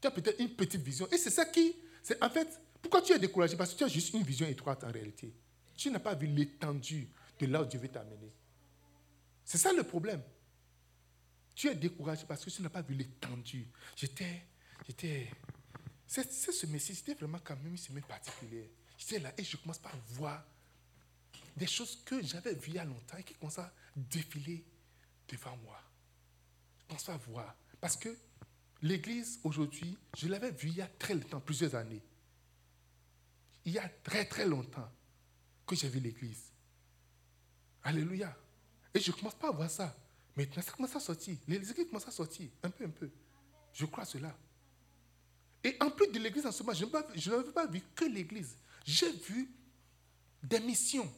Tu 0.00 0.06
as 0.06 0.10
peut-être 0.10 0.40
une 0.40 0.54
petite 0.54 0.80
vision. 0.80 1.06
Et 1.12 1.18
c'est 1.18 1.30
ça 1.30 1.44
qui. 1.44 1.76
En 2.22 2.30
fait. 2.30 2.48
Pourquoi 2.82 3.02
tu 3.02 3.12
es 3.12 3.18
découragé? 3.18 3.56
Parce 3.56 3.72
que 3.72 3.78
tu 3.78 3.84
as 3.84 3.88
juste 3.88 4.14
une 4.14 4.22
vision 4.22 4.46
étroite 4.46 4.84
en 4.84 4.90
réalité. 4.90 5.34
Tu 5.76 5.90
n'as 5.90 5.98
pas 5.98 6.14
vu 6.14 6.26
l'étendue 6.26 7.08
de 7.38 7.46
là 7.46 7.62
où 7.62 7.66
Dieu 7.66 7.78
veut 7.80 7.88
t'amener. 7.88 8.32
C'est 9.44 9.58
ça 9.58 9.72
le 9.72 9.82
problème. 9.82 10.22
Tu 11.54 11.68
es 11.68 11.74
découragé 11.74 12.24
parce 12.26 12.44
que 12.44 12.50
tu 12.50 12.62
n'as 12.62 12.68
pas 12.70 12.82
vu 12.82 12.94
l'étendue. 12.94 13.66
J'étais. 13.96 14.46
j'étais 14.86 15.30
c'est, 16.06 16.30
ce 16.30 16.66
message, 16.66 16.96
c'était 16.96 17.14
vraiment 17.14 17.38
quand 17.42 17.56
même 17.56 17.68
une 17.68 17.76
semaine 17.76 18.02
particulière. 18.02 18.66
J'étais 18.98 19.20
là 19.20 19.32
et 19.38 19.44
je 19.44 19.56
commence 19.56 19.80
à 19.84 19.90
voir 20.08 20.44
des 21.56 21.66
choses 21.66 22.02
que 22.04 22.22
j'avais 22.22 22.54
vues 22.54 22.68
il 22.68 22.74
y 22.74 22.78
a 22.78 22.84
longtemps 22.84 23.16
et 23.16 23.22
qui 23.22 23.34
commencent 23.34 23.58
à 23.58 23.72
défiler 23.94 24.64
devant 25.28 25.56
moi. 25.58 25.80
Je 26.80 26.86
commence 26.88 27.08
à 27.08 27.16
voir. 27.16 27.54
Parce 27.80 27.96
que 27.96 28.16
l'église 28.82 29.38
aujourd'hui, 29.44 29.96
je 30.16 30.28
l'avais 30.28 30.50
vue 30.50 30.68
il 30.68 30.76
y 30.76 30.82
a 30.82 30.88
très 30.98 31.14
longtemps, 31.14 31.40
plusieurs 31.40 31.74
années. 31.74 32.02
Il 33.70 33.74
y 33.74 33.78
a 33.78 33.88
très 34.02 34.24
très 34.24 34.44
longtemps 34.44 34.90
que 35.64 35.76
j'ai 35.76 35.88
vu 35.88 36.00
l'église. 36.00 36.50
Alléluia. 37.84 38.36
Et 38.92 38.98
je 38.98 39.12
ne 39.12 39.16
commence 39.16 39.36
pas 39.36 39.46
à 39.46 39.52
voir 39.52 39.70
ça. 39.70 39.96
Maintenant, 40.34 40.60
ça 40.60 40.72
commence 40.72 40.96
à 40.96 40.98
sortir. 40.98 41.36
L'église 41.46 41.72
commence 41.88 42.08
à 42.08 42.10
sortir, 42.10 42.48
un 42.64 42.70
peu, 42.70 42.84
un 42.84 42.90
peu. 42.90 43.08
Je 43.72 43.86
crois 43.86 44.04
cela. 44.04 44.36
Et 45.62 45.76
en 45.78 45.88
plus 45.88 46.08
de 46.08 46.18
l'église 46.18 46.44
en 46.46 46.50
ce 46.50 46.64
moment, 46.64 46.76
je 47.14 47.30
n'avais 47.30 47.52
pas 47.52 47.66
vu 47.68 47.80
que 47.94 48.06
l'église. 48.06 48.56
J'ai 48.84 49.12
vu 49.12 49.48
des 50.42 50.58
missions, 50.58 51.08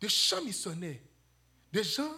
des 0.00 0.08
champs 0.08 0.42
missionnaires, 0.42 1.00
des 1.70 1.84
gens, 1.84 2.14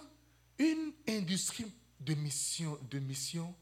une 0.56 0.92
industrie 1.08 1.66
de 1.98 2.14
mission, 2.14 2.78
de 2.88 3.00
mission 3.00 3.52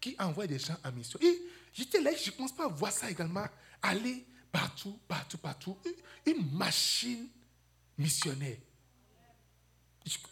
qui 0.00 0.16
envoie 0.18 0.46
des 0.46 0.58
gens 0.58 0.78
en 0.82 0.92
mission. 0.92 1.20
Et 1.20 1.42
j'étais 1.74 2.00
là, 2.00 2.10
je 2.16 2.30
ne 2.30 2.36
commence 2.36 2.56
pas 2.56 2.64
à 2.64 2.68
voir 2.68 2.90
ça 2.90 3.10
également, 3.10 3.44
aller 3.82 4.26
partout, 4.54 5.00
partout, 5.08 5.38
partout. 5.38 5.76
Une 6.24 6.48
machine 6.52 7.28
missionnaire. 7.98 8.56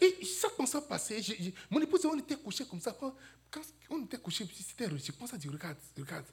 Et 0.00 0.24
ça 0.24 0.48
commence 0.50 0.74
à 0.76 0.80
passer. 0.82 1.20
mon 1.68 1.80
épouse, 1.80 2.04
on 2.04 2.18
était 2.18 2.36
couché 2.36 2.64
comme 2.64 2.80
ça. 2.80 2.96
Quand, 3.50 3.60
on 3.90 4.04
était 4.04 4.18
couché, 4.18 4.46
je 4.46 5.12
commence 5.12 5.34
à 5.34 5.38
dire, 5.38 5.50
regarde, 5.50 5.76
regarde. 5.98 6.26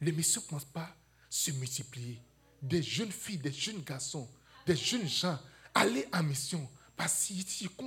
Les 0.00 0.10
missions 0.10 0.40
ne 0.42 0.46
commencent 0.48 0.64
pas 0.64 0.80
à 0.80 0.96
se 1.30 1.52
multiplier. 1.52 2.20
Des 2.60 2.82
jeunes 2.82 3.12
filles, 3.12 3.38
des 3.38 3.52
jeunes 3.52 3.82
garçons, 3.82 4.28
des 4.66 4.74
jeunes 4.76 5.06
gens, 5.06 5.38
aller 5.74 6.08
en 6.12 6.22
mission. 6.24 6.68
Parce 6.96 7.28
que 7.28 7.34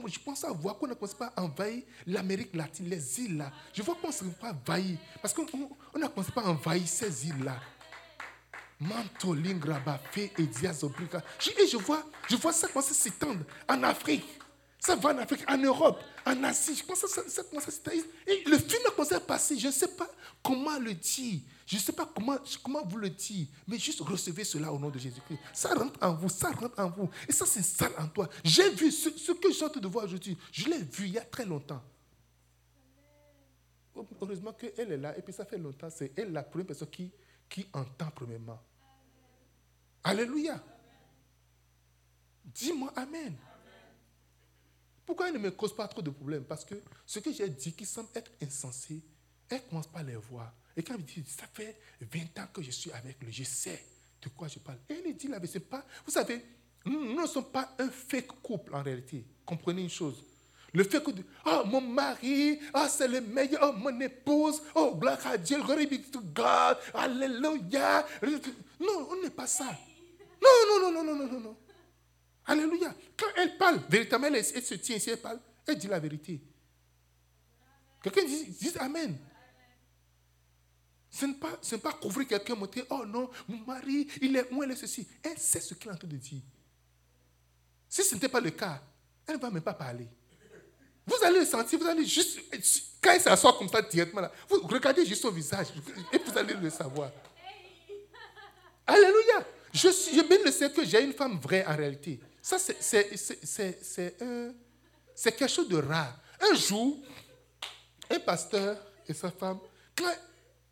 je 0.07 0.19
pense 0.19 0.45
à 0.45 0.51
voir 0.51 0.77
qu'on 0.77 0.87
ne 0.87 0.93
commence 0.93 1.15
pas 1.15 1.33
à 1.35 1.43
envahir 1.43 1.83
l'Amérique 2.05 2.55
latine, 2.55 2.87
les 2.87 3.19
îles 3.19 3.37
là. 3.37 3.51
Je 3.73 3.81
vois 3.81 3.95
qu'on 3.95 4.07
ne 4.07 4.13
commence 4.13 4.35
pas 4.39 4.49
à 4.49 4.53
envahir. 4.53 4.97
Parce 5.21 5.33
qu'on 5.33 5.43
ne 5.43 6.07
commence 6.07 6.31
pas 6.31 6.41
à 6.41 6.49
envahir 6.49 6.87
ces 6.87 7.27
îles 7.27 7.43
là. 7.43 7.59
Et 11.57 11.67
je 11.67 11.77
vois, 11.77 12.03
je 12.29 12.35
vois 12.35 12.51
ça 12.53 12.67
commencer 12.67 12.91
à 12.91 12.93
s'étendre 12.93 13.43
en 13.69 13.83
Afrique. 13.83 14.25
Ça 14.79 14.95
va 14.95 15.13
en 15.13 15.17
Afrique, 15.19 15.43
en 15.47 15.57
Europe, 15.59 16.01
en 16.25 16.43
Asie. 16.43 16.75
Je 16.75 16.83
pense 16.83 17.01
que 17.01 17.07
ça, 17.07 17.21
ça 17.29 17.43
commence 17.43 17.67
à 17.67 17.71
s'étendre. 17.71 18.01
Et 18.25 18.43
le 18.47 18.57
film 18.57 18.81
a 18.87 18.91
commencé 18.91 19.13
à 19.13 19.19
passer. 19.19 19.59
Je 19.59 19.67
ne 19.67 19.71
sais 19.71 19.89
pas 19.89 20.09
comment 20.43 20.79
le 20.79 20.95
dire. 20.95 21.41
Je 21.67 21.75
ne 21.75 21.81
sais 21.81 21.91
pas 21.91 22.09
comment, 22.15 22.39
comment 22.63 22.83
vous 22.83 22.97
le 22.97 23.11
dire. 23.11 23.45
Mais 23.67 23.77
juste 23.77 24.01
recevez 24.01 24.43
cela 24.43 24.73
au 24.73 24.79
nom 24.79 24.89
de 24.89 24.97
Jésus-Christ. 24.97 25.39
Ça 25.53 25.75
rentre 25.75 25.99
en 26.01 26.15
vous, 26.15 26.29
ça 26.29 26.49
rentre 26.49 26.79
en 26.79 26.89
vous. 26.89 27.07
Et 27.29 27.31
ça 27.31 27.45
s'installe 27.45 27.93
en 27.99 28.07
toi. 28.07 28.27
J'ai 28.43 28.71
vu 28.71 28.91
ce, 28.91 29.11
ce 29.11 29.31
que 29.33 29.51
j'ai 29.53 29.79
de 29.79 29.87
voir 29.87 30.05
aujourd'hui. 30.05 30.35
Je 30.51 30.67
l'ai 30.67 30.79
vu 30.79 31.05
il 31.05 31.13
y 31.13 31.19
a 31.19 31.25
très 31.25 31.45
longtemps. 31.45 31.83
Heureusement 34.19 34.53
qu'elle 34.53 34.91
est 34.91 34.97
là. 34.97 35.15
Et 35.15 35.21
puis 35.21 35.33
ça 35.33 35.45
fait 35.45 35.59
longtemps. 35.59 35.89
C'est 35.91 36.11
elle 36.17 36.31
la 36.33 36.41
première 36.41 36.65
personne 36.65 36.89
qui, 36.89 37.11
qui 37.47 37.67
entend 37.71 38.09
premièrement. 38.15 38.59
Alléluia. 40.03 40.61
Dis-moi 42.45 42.91
Amen. 42.95 43.35
Pourquoi 45.05 45.27
elle 45.27 45.33
ne 45.33 45.39
me 45.39 45.51
cause 45.51 45.75
pas 45.75 45.87
trop 45.87 46.01
de 46.01 46.09
problèmes 46.09 46.45
Parce 46.45 46.63
que 46.63 46.75
ce 47.05 47.19
que 47.19 47.31
j'ai 47.31 47.49
dit 47.49 47.73
qui 47.73 47.85
semble 47.85 48.09
être 48.15 48.31
insensé, 48.41 49.01
elle 49.49 49.65
commence 49.67 49.87
pas 49.87 49.99
à 49.99 50.03
les 50.03 50.15
voir. 50.15 50.53
Et 50.75 50.83
quand 50.83 50.93
elle 50.95 51.03
dit, 51.03 51.23
ça 51.27 51.47
fait 51.53 51.77
20 51.99 52.39
ans 52.39 52.47
que 52.53 52.61
je 52.61 52.71
suis 52.71 52.91
avec 52.91 53.21
lui, 53.21 53.31
je 53.31 53.43
sais 53.43 53.83
de 54.21 54.29
quoi 54.29 54.47
je 54.47 54.59
parle. 54.59 54.77
Et 54.89 55.01
elle 55.05 55.15
dit 55.15 55.27
la 55.27 55.45
c'est 55.45 55.59
pas, 55.59 55.85
vous 56.05 56.11
savez, 56.11 56.45
nous 56.85 57.19
ne 57.19 57.27
sommes 57.27 57.51
pas 57.51 57.75
un 57.79 57.89
fake 57.89 58.41
couple 58.41 58.73
en 58.75 58.81
réalité. 58.81 59.25
Comprenez 59.45 59.81
une 59.81 59.89
chose. 59.89 60.23
Le 60.73 60.85
fait 60.85 61.03
que, 61.03 61.11
oh 61.45 61.63
mon 61.65 61.81
mari, 61.81 62.59
oh 62.73 62.85
c'est 62.87 63.07
le 63.07 63.19
meilleur, 63.19 63.59
oh 63.63 63.73
mon 63.73 63.99
épouse, 63.99 64.61
oh 64.75 64.95
gloire 64.95 65.19
à 65.27 65.37
Dieu, 65.37 65.57
be 65.57 66.09
to 66.09 66.21
God, 66.21 66.77
alléluia. 66.93 68.05
Non, 68.79 69.09
on 69.11 69.21
n'est 69.21 69.29
pas 69.29 69.47
ça. 69.47 69.77
Non, 70.69 70.79
non, 70.79 70.91
non, 70.91 71.03
non, 71.03 71.15
non, 71.15 71.27
non, 71.27 71.39
non. 71.39 71.57
Alléluia. 72.45 72.93
Quand 73.17 73.27
elle 73.37 73.57
parle, 73.57 73.81
véritablement, 73.89 74.35
elle, 74.35 74.43
se 74.43 74.73
tient 74.75 74.95
ici, 74.95 75.09
elle 75.09 75.21
parle, 75.21 75.39
elle 75.67 75.77
dit 75.77 75.87
la 75.87 75.99
vérité. 75.99 76.41
Quelqu'un 78.01 78.23
dit, 78.23 78.73
Amen. 78.79 79.17
Ce 81.09 81.25
n'est 81.25 81.33
pas, 81.33 81.59
pas 81.83 81.93
couvrir 81.93 82.27
quelqu'un, 82.27 82.55
monter, 82.55 82.83
oh 82.89 83.05
non, 83.05 83.29
mon 83.47 83.57
mari, 83.65 84.07
il 84.21 84.35
est 84.35 84.51
où, 84.51 84.63
elle 84.63 84.71
est 84.71 84.75
ceci. 84.75 85.07
Elle 85.21 85.37
sait 85.37 85.59
ce 85.59 85.73
qu'il 85.73 85.89
est 85.89 85.93
en 85.93 85.97
train 85.97 86.07
de 86.07 86.15
dire. 86.15 86.41
Si 87.89 88.01
ce 88.03 88.15
n'était 88.15 88.29
pas 88.29 88.39
le 88.39 88.51
cas, 88.51 88.81
elle 89.27 89.35
ne 89.35 89.41
va 89.41 89.51
même 89.51 89.61
pas 89.61 89.73
parler. 89.73 90.07
Vous 91.05 91.17
allez 91.23 91.39
le 91.39 91.45
sentir, 91.45 91.77
vous 91.79 91.87
allez 91.87 92.05
juste, 92.05 92.39
quand 93.01 93.13
il 93.13 93.19
s'assoit 93.19 93.53
comme 93.57 93.67
ça 93.67 93.81
directement 93.81 94.21
là, 94.21 94.31
vous 94.47 94.61
regardez 94.67 95.05
juste 95.05 95.21
son 95.21 95.31
visage 95.31 95.67
et 96.13 96.17
vous 96.17 96.37
allez 96.37 96.53
le 96.53 96.69
savoir. 96.69 97.11
Alléluia. 98.87 99.45
Je, 99.73 99.87
je 99.87 100.27
bien 100.27 100.37
le 100.43 100.51
sais 100.51 100.71
que 100.71 100.83
j'ai 100.85 101.03
une 101.03 101.13
femme 101.13 101.39
vraie 101.39 101.65
en 101.65 101.75
réalité. 101.75 102.19
Ça, 102.41 102.57
c'est 102.59 102.75
quelque 105.37 105.47
chose 105.47 105.69
de 105.69 105.77
rare. 105.77 106.19
Un 106.41 106.55
jour, 106.55 106.97
un 108.09 108.19
pasteur 108.19 108.77
et 109.07 109.13
sa 109.13 109.31
femme, 109.31 109.59
quand 109.95 110.13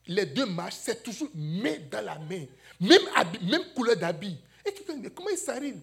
les 0.07 0.25
deux 0.25 0.45
marchent, 0.45 0.77
c'est 0.81 1.03
toujours 1.03 1.29
main 1.35 1.77
dans 1.91 2.03
la 2.03 2.17
main. 2.17 2.45
Même, 2.79 3.01
même 3.43 3.73
couleur 3.75 3.95
d'habit. 3.95 4.37
Et 4.65 4.73
quelqu'un 4.73 4.97
dit, 4.97 5.09
comment 5.13 5.29
il 5.29 5.37
s'arrive 5.37 5.79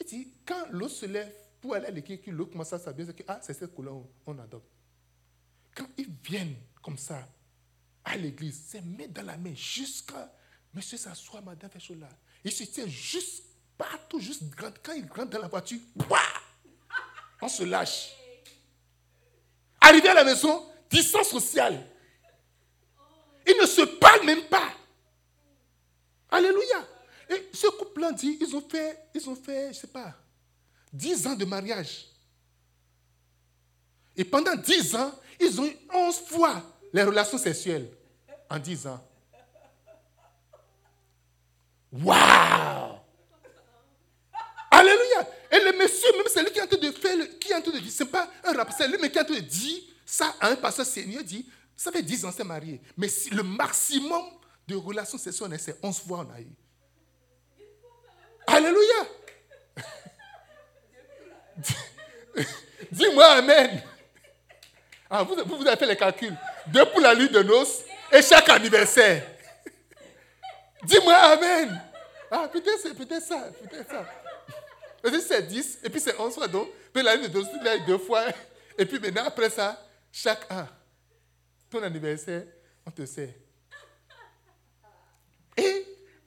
Il 0.00 0.06
dit, 0.06 0.28
quand 0.46 0.66
l'eau 0.70 0.88
se 0.88 1.06
lève 1.06 1.32
pour 1.60 1.74
aller 1.74 1.86
à 1.86 1.90
l'équipe, 1.90 2.26
l'eau 2.28 2.46
commence 2.46 2.72
à 2.72 2.78
s'habiller, 2.78 3.06
c'est 3.08 3.16
que 3.16 3.24
ah, 3.28 3.38
c'est 3.42 3.52
cette 3.52 3.74
couleur 3.74 4.02
qu'on 4.24 4.38
adopte. 4.38 4.70
Quand 5.74 5.86
ils 5.98 6.10
viennent 6.24 6.56
comme 6.82 6.96
ça 6.96 7.28
à 8.04 8.16
l'église, 8.16 8.62
c'est 8.68 8.80
main 8.80 9.06
dans 9.08 9.22
la 9.22 9.36
main 9.36 9.54
jusqu'à 9.54 10.32
monsieur 10.76 10.98
s'assoit, 10.98 11.40
madame 11.40 11.70
fait 11.70 11.80
chose 11.80 11.98
là. 11.98 12.08
Il 12.44 12.52
se 12.52 12.64
tient 12.64 12.86
juste 12.86 13.44
partout, 13.78 14.20
juste 14.20 14.42
quand 14.54 14.92
il 14.94 15.06
rentre 15.08 15.30
dans 15.30 15.40
la 15.40 15.48
voiture, 15.48 15.80
on 17.40 17.48
se 17.48 17.64
lâche. 17.64 18.12
Arrivé 19.80 20.08
à 20.10 20.14
la 20.14 20.24
maison, 20.24 20.68
distance 20.90 21.30
sociale. 21.30 21.82
Ils 23.46 23.56
ne 23.58 23.66
se 23.66 23.82
parlent 23.82 24.26
même 24.26 24.44
pas. 24.44 24.70
Alléluia. 26.30 26.86
Et 27.30 27.48
ce 27.52 27.68
couple-là 27.68 28.12
dit, 28.12 28.36
ils 28.40 28.54
ont 28.54 28.68
fait, 28.68 29.08
ils 29.14 29.28
ont 29.30 29.36
fait, 29.36 29.64
je 29.64 29.68
ne 29.68 29.72
sais 29.72 29.86
pas, 29.86 30.14
10 30.92 31.26
ans 31.26 31.34
de 31.34 31.44
mariage. 31.44 32.06
Et 34.14 34.24
pendant 34.24 34.54
10 34.54 34.94
ans, 34.96 35.14
ils 35.40 35.60
ont 35.60 35.66
eu 35.66 35.76
11 35.92 36.20
fois 36.26 36.62
les 36.92 37.02
relations 37.02 37.38
sexuelles 37.38 37.90
en 38.50 38.58
10 38.58 38.86
ans. 38.88 39.05
Waouh! 42.02 42.98
Alléluia! 44.70 45.28
Et 45.50 45.60
le 45.60 45.72
monsieur, 45.78 46.12
même 46.12 46.26
c'est 46.26 46.42
lui 46.42 46.50
qui 46.50 46.58
est 46.58 46.62
en 46.62 46.66
train 46.66 46.78
de 46.78 46.90
faire, 46.90 47.38
qui 47.38 47.52
est 47.52 47.54
en 47.54 47.62
train 47.62 47.72
de 47.72 47.78
dire, 47.78 47.92
c'est 47.92 48.04
pas 48.06 48.28
un 48.44 48.52
rap, 48.52 48.72
c'est 48.76 48.88
lui 48.88 48.98
qui 48.98 49.04
est 49.18 49.20
en 49.20 49.24
train 49.24 49.34
de 49.34 49.40
dire 49.40 49.82
ça 50.04 50.34
à 50.40 50.48
un 50.48 50.56
pasteur 50.56 50.84
seigneur, 50.86 51.22
dit, 51.22 51.48
ça 51.76 51.90
fait 51.92 52.02
10 52.02 52.24
ans 52.24 52.32
c'est 52.34 52.44
marié. 52.44 52.80
Mais 52.96 53.08
si 53.08 53.30
le 53.30 53.42
maximum 53.42 54.22
de 54.66 54.76
relations 54.76 55.18
sexuelles, 55.18 55.58
c'est 55.58 55.78
11 55.82 56.00
fois 56.00 56.26
on 56.28 56.34
a 56.34 56.40
eu. 56.40 56.48
Alléluia! 58.46 59.06
Dis-moi 62.92 63.24
Amen. 63.24 63.82
Ah, 65.08 65.22
vous, 65.22 65.36
vous, 65.44 65.66
avez 65.66 65.76
fait 65.76 65.86
les 65.86 65.96
calculs. 65.96 66.36
Deux 66.66 66.84
pour 66.86 67.00
la 67.00 67.14
nuit 67.14 67.30
de 67.30 67.42
noces 67.42 67.82
et 68.12 68.22
chaque 68.22 68.48
anniversaire. 68.48 69.22
Dis-moi 70.84 71.14
Amen. 71.14 71.80
Ah, 72.30 72.48
peut-être 72.48 72.80
c'est 72.82 72.94
peut-être 72.94 73.22
ça, 73.22 73.50
peut-être 73.62 73.90
ça. 73.90 74.06
Peut-être 75.02 75.22
c'est 75.22 75.42
10, 75.42 75.78
et 75.84 75.90
puis 75.90 76.00
c'est 76.00 76.18
11 76.18 76.34
fois 76.34 76.48
donc. 76.48 76.68
Puis 76.92 77.02
la 77.02 77.16
nuit 77.16 77.28
de 77.28 77.68
a 77.68 77.78
deux 77.86 77.98
fois. 77.98 78.24
Et 78.78 78.84
puis 78.84 78.98
maintenant, 78.98 79.24
après 79.24 79.50
ça, 79.50 79.86
chaque 80.10 80.50
an, 80.50 80.66
ton 81.70 81.82
anniversaire, 81.82 82.44
on 82.84 82.90
te 82.90 83.06
sait. 83.06 83.38
Et 85.56 85.86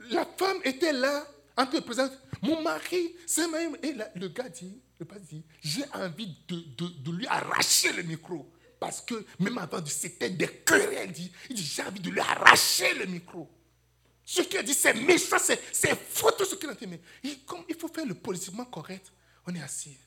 la 0.10 0.26
femme 0.26 0.60
était 0.64 0.94
là, 0.94 1.26
en 1.58 1.66
te 1.66 1.80
présente. 1.80 2.12
Mon 2.42 2.62
mari, 2.62 3.16
c'est 3.26 3.48
même. 3.48 3.76
Et 3.84 3.94
le 4.16 4.28
gars 4.30 4.50
dit, 4.50 4.82
le 5.00 5.06
pas 5.06 5.20
dit, 5.20 5.44
j'ai 5.62 5.84
envie 5.94 6.36
de, 6.48 7.12
lui 7.12 7.28
arracher 7.28 7.92
le 7.94 8.04
micro. 8.04 8.52
Parce 8.80 9.02
que 9.02 9.26
même 9.40 9.58
avant, 9.58 9.86
c'était 9.86 10.30
des 10.30 10.48
querelles. 10.48 11.14
Il 11.50 11.56
dit 11.56 11.64
j'ai 11.64 11.84
envie 11.84 12.00
de 12.00 12.10
lui 12.10 12.20
arracher 12.20 12.94
le 12.94 13.06
micro. 13.06 13.50
Ce 14.30 14.44
qu'il 14.44 14.60
a 14.60 14.62
dit, 14.62 14.76
c'est 14.76 14.94
méchant, 14.94 15.40
c'est 15.40 15.96
faux 15.96 16.30
tout 16.30 16.46
ce 16.46 16.54
qu'il 16.54 16.70
a 16.70 16.76
dit. 16.76 16.86
Mais 16.86 17.02
il, 17.24 17.44
comme 17.46 17.64
il 17.68 17.74
faut 17.74 17.88
faire 17.88 18.06
le 18.06 18.14
politiquement 18.14 18.66
correct, 18.66 19.12
on 19.48 19.56
est 19.56 19.62
assis. 19.62 19.98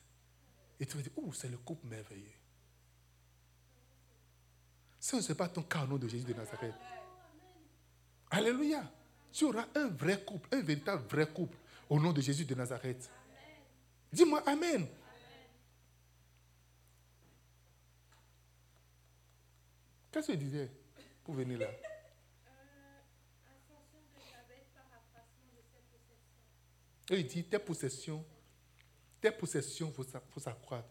Et 0.79 0.85
tu 0.85 0.95
vas 0.95 1.03
dire, 1.03 1.11
oh, 1.17 1.33
c'est 1.33 1.49
le 1.49 1.57
couple 1.57 1.85
merveilleux. 1.87 2.31
Ce 4.97 5.17
n'est 5.17 5.35
pas 5.35 5.49
ton 5.49 5.65
nom 5.89 5.97
de 5.97 6.07
Jésus 6.07 6.23
de 6.23 6.33
Nazareth. 6.33 6.73
Alléluia. 8.29 8.89
Tu 9.33 9.43
auras 9.43 9.65
un 9.75 9.89
vrai 9.89 10.23
couple, 10.23 10.47
un 10.55 10.61
véritable 10.61 11.05
vrai 11.09 11.27
couple 11.27 11.57
au 11.89 11.99
nom 11.99 12.13
de 12.13 12.21
Jésus 12.21 12.45
de 12.45 12.55
Nazareth. 12.55 13.09
Dis-moi 14.09 14.41
Amen. 14.47 14.87
Qu'est-ce 20.09 20.27
qu'il 20.27 20.39
disait 20.39 20.71
pour 21.25 21.33
venir 21.33 21.59
là? 21.59 21.67
Et 27.09 27.19
il 27.19 27.27
dit, 27.27 27.43
tes 27.43 27.59
possessions, 27.59 28.23
tes 29.19 29.31
possessions, 29.31 29.91
faut 29.91 30.39
s'accroître. 30.39 30.89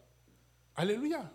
Alléluia. 0.75 1.31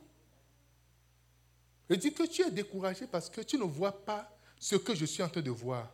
Il 1.90 1.98
dit 1.98 2.12
que 2.12 2.24
tu 2.24 2.42
es 2.42 2.50
découragé 2.50 3.06
parce 3.06 3.30
que 3.30 3.40
tu 3.40 3.56
ne 3.56 3.64
vois 3.64 4.04
pas 4.04 4.36
ce 4.58 4.76
que 4.76 4.94
je 4.94 5.04
suis 5.04 5.22
en 5.22 5.28
train 5.28 5.40
de 5.40 5.50
voir. 5.50 5.90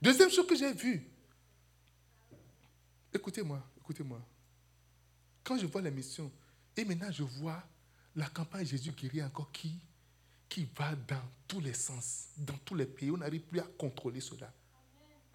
Deuxième 0.00 0.30
chose 0.30 0.46
que 0.46 0.56
j'ai 0.56 0.72
vue. 0.72 1.08
Écoutez-moi, 3.12 3.62
écoutez-moi. 3.78 4.20
Quand 5.42 5.58
je 5.58 5.66
vois 5.66 5.80
l'émission, 5.80 6.30
et 6.76 6.84
maintenant 6.84 7.10
je 7.10 7.22
vois 7.22 7.62
la 8.14 8.28
campagne 8.28 8.66
Jésus 8.66 8.92
guérit 8.92 9.22
encore 9.22 9.50
qui, 9.50 9.72
qui 10.48 10.68
va 10.76 10.94
dans 10.94 11.22
tous 11.46 11.60
les 11.60 11.74
sens, 11.74 12.28
dans 12.36 12.56
tous 12.64 12.74
les 12.74 12.86
pays. 12.86 13.10
On 13.10 13.16
n'arrive 13.16 13.42
plus 13.42 13.60
à 13.60 13.66
contrôler 13.78 14.20
cela. 14.20 14.52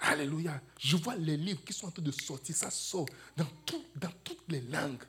Alléluia. 0.06 0.62
Je 0.80 0.98
vois 0.98 1.16
les 1.16 1.36
livres 1.36 1.64
qui 1.64 1.74
sont 1.74 1.88
en 1.88 1.92
train 1.92 2.04
de 2.04 2.12
sortir. 2.12 2.56
Ça 2.56 2.70
sort 2.70 3.08
dans, 3.36 3.48
dans 3.96 4.12
toutes 4.24 4.44
les 4.50 4.62
langues. 4.62 5.04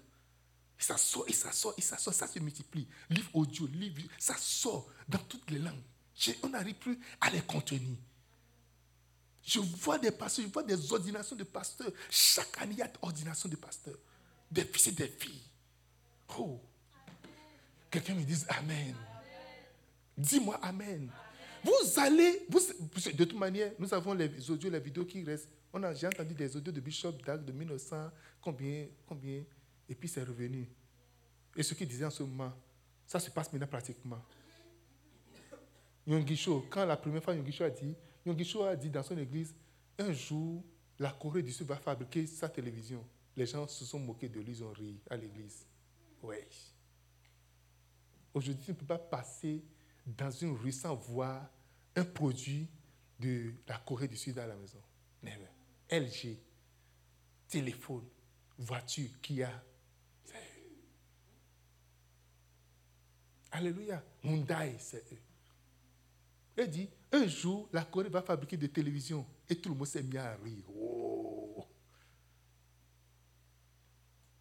ça 0.78 0.96
sort, 0.96 1.24
et 1.28 1.34
ça 1.34 1.52
sort, 1.52 1.74
et 1.76 1.82
ça 1.82 1.98
sort, 1.98 2.14
ça 2.14 2.26
se 2.26 2.38
multiplie. 2.38 2.88
Livre 3.10 3.30
audio, 3.34 3.66
livre, 3.66 4.02
ça 4.18 4.36
sort 4.38 4.88
dans 5.06 5.18
toutes 5.18 5.50
les 5.50 5.58
langues. 5.58 5.82
on 6.42 6.48
n'arrive 6.48 6.76
plus 6.76 6.98
à 7.20 7.30
les 7.30 7.42
contenir. 7.42 7.98
Je 9.42 9.60
vois 9.60 9.98
des 9.98 10.10
pasteurs, 10.10 10.46
je 10.46 10.50
vois 10.50 10.62
des 10.62 10.92
ordinations 10.92 11.36
de 11.36 11.44
pasteurs. 11.44 11.92
Chaque 12.10 12.60
année, 12.60 12.72
il 12.72 12.78
y 12.78 12.82
a 12.82 12.88
des 12.88 12.98
ordinations 13.02 13.48
de 13.48 13.56
pasteurs. 13.56 13.98
Des 14.50 14.64
fils 14.64 14.88
et 14.88 14.92
des 14.92 15.08
filles. 15.08 15.42
Oh. 16.38 16.60
Quelqu'un 17.90 18.14
me 18.14 18.24
dise 18.24 18.46
Amen. 18.48 18.96
Dis-moi 20.16 20.58
Amen. 20.62 21.10
Vous 21.66 21.98
allez, 21.98 22.46
de 22.48 23.24
toute 23.24 23.36
manière, 23.36 23.72
nous 23.76 23.92
avons 23.92 24.14
les 24.14 24.50
audios, 24.50 24.70
les 24.70 24.78
vidéos 24.78 25.04
qui 25.04 25.24
restent. 25.24 25.48
On 25.72 25.82
a, 25.82 25.92
j'ai 25.94 26.06
entendu 26.06 26.32
des 26.32 26.56
audios 26.56 26.72
de 26.72 26.80
Bishop 26.80 27.14
Dag 27.26 27.44
de 27.44 27.50
1900, 27.50 28.08
combien, 28.40 28.86
combien, 29.04 29.42
et 29.88 29.94
puis 29.96 30.08
c'est 30.08 30.22
revenu. 30.22 30.68
Et 31.56 31.64
ce 31.64 31.74
qu'il 31.74 31.88
disait 31.88 32.04
en 32.04 32.10
ce 32.10 32.22
moment, 32.22 32.52
ça 33.04 33.18
se 33.18 33.30
passe 33.30 33.52
maintenant 33.52 33.66
pratiquement. 33.66 34.22
Yongisho, 36.06 36.66
quand 36.70 36.84
la 36.84 36.96
première 36.96 37.24
fois 37.24 37.34
Yongisho 37.34 37.64
a 37.64 37.70
dit, 37.70 37.96
Yongisho 38.24 38.62
a 38.62 38.76
dit 38.76 38.88
dans 38.88 39.02
son 39.02 39.18
église, 39.18 39.52
un 39.98 40.12
jour, 40.12 40.62
la 41.00 41.10
Corée 41.10 41.42
du 41.42 41.50
Sud 41.50 41.66
va 41.66 41.76
fabriquer 41.76 42.28
sa 42.28 42.48
télévision. 42.48 43.04
Les 43.36 43.46
gens 43.46 43.66
se 43.66 43.84
sont 43.84 43.98
moqués 43.98 44.28
de 44.28 44.38
lui, 44.38 44.52
ils 44.52 44.62
ont 44.62 44.70
ri 44.70 45.00
à 45.10 45.16
l'église. 45.16 45.66
Oui. 46.22 46.36
Aujourd'hui, 48.32 48.64
tu 48.64 48.70
ne 48.70 48.76
peux 48.76 48.86
pas 48.86 48.98
passer 48.98 49.64
dans 50.06 50.30
une 50.30 50.56
rue 50.56 50.70
sans 50.70 50.94
voir 50.94 51.50
un 51.96 52.04
produit 52.04 52.68
de 53.18 53.52
la 53.66 53.78
Corée 53.78 54.08
du 54.08 54.16
Sud 54.16 54.38
à 54.38 54.46
la 54.46 54.54
maison. 54.54 54.80
LG, 55.90 56.38
téléphone, 57.48 58.04
voiture, 58.58 59.10
Kia. 59.22 59.50
Alléluia. 63.50 64.02
Hyundai, 64.22 64.76
c'est 64.78 65.12
eux. 65.12 65.18
Il 66.58 66.68
dit, 66.68 66.90
un 67.12 67.26
jour, 67.26 67.68
la 67.72 67.84
Corée 67.84 68.08
va 68.08 68.22
fabriquer 68.22 68.56
des 68.56 68.68
télévisions. 68.68 69.26
Et 69.48 69.56
tout 69.56 69.70
le 69.70 69.76
monde 69.76 69.86
s'est 69.86 70.02
mis 70.02 70.16
à 70.18 70.36
rire. 70.36 70.64
Oh. 70.68 71.66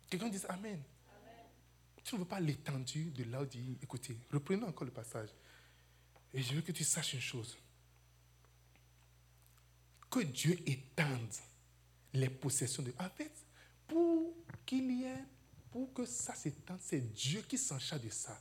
Quelqu'un 0.09 0.29
dit 0.29 0.41
Amen. 0.49 0.81
Tu 2.03 2.15
ne 2.15 2.19
veux 2.19 2.27
pas 2.27 2.39
l'étendue 2.39 3.11
de 3.11 3.45
dit, 3.45 3.79
écoutez, 3.81 4.17
reprenons 4.31 4.67
encore 4.67 4.85
le 4.85 4.91
passage. 4.91 5.29
Et 6.35 6.41
je 6.41 6.53
veux 6.53 6.61
que 6.61 6.73
tu 6.73 6.83
saches 6.83 7.13
une 7.13 7.21
chose. 7.21 7.57
Que 10.11 10.19
Dieu 10.19 10.59
étende 10.65 11.33
les 12.13 12.29
possessions 12.29 12.83
de... 12.83 12.93
En 12.99 13.09
fait, 13.09 13.31
pour 13.87 14.33
qu'il 14.65 14.91
y 14.91 15.05
ait, 15.05 15.23
pour 15.71 15.93
que 15.93 16.05
ça 16.05 16.35
s'étende, 16.35 16.79
c'est 16.81 17.13
Dieu 17.13 17.41
qui 17.47 17.57
s'en 17.57 17.79
charge 17.79 18.01
de 18.01 18.09
ça. 18.09 18.37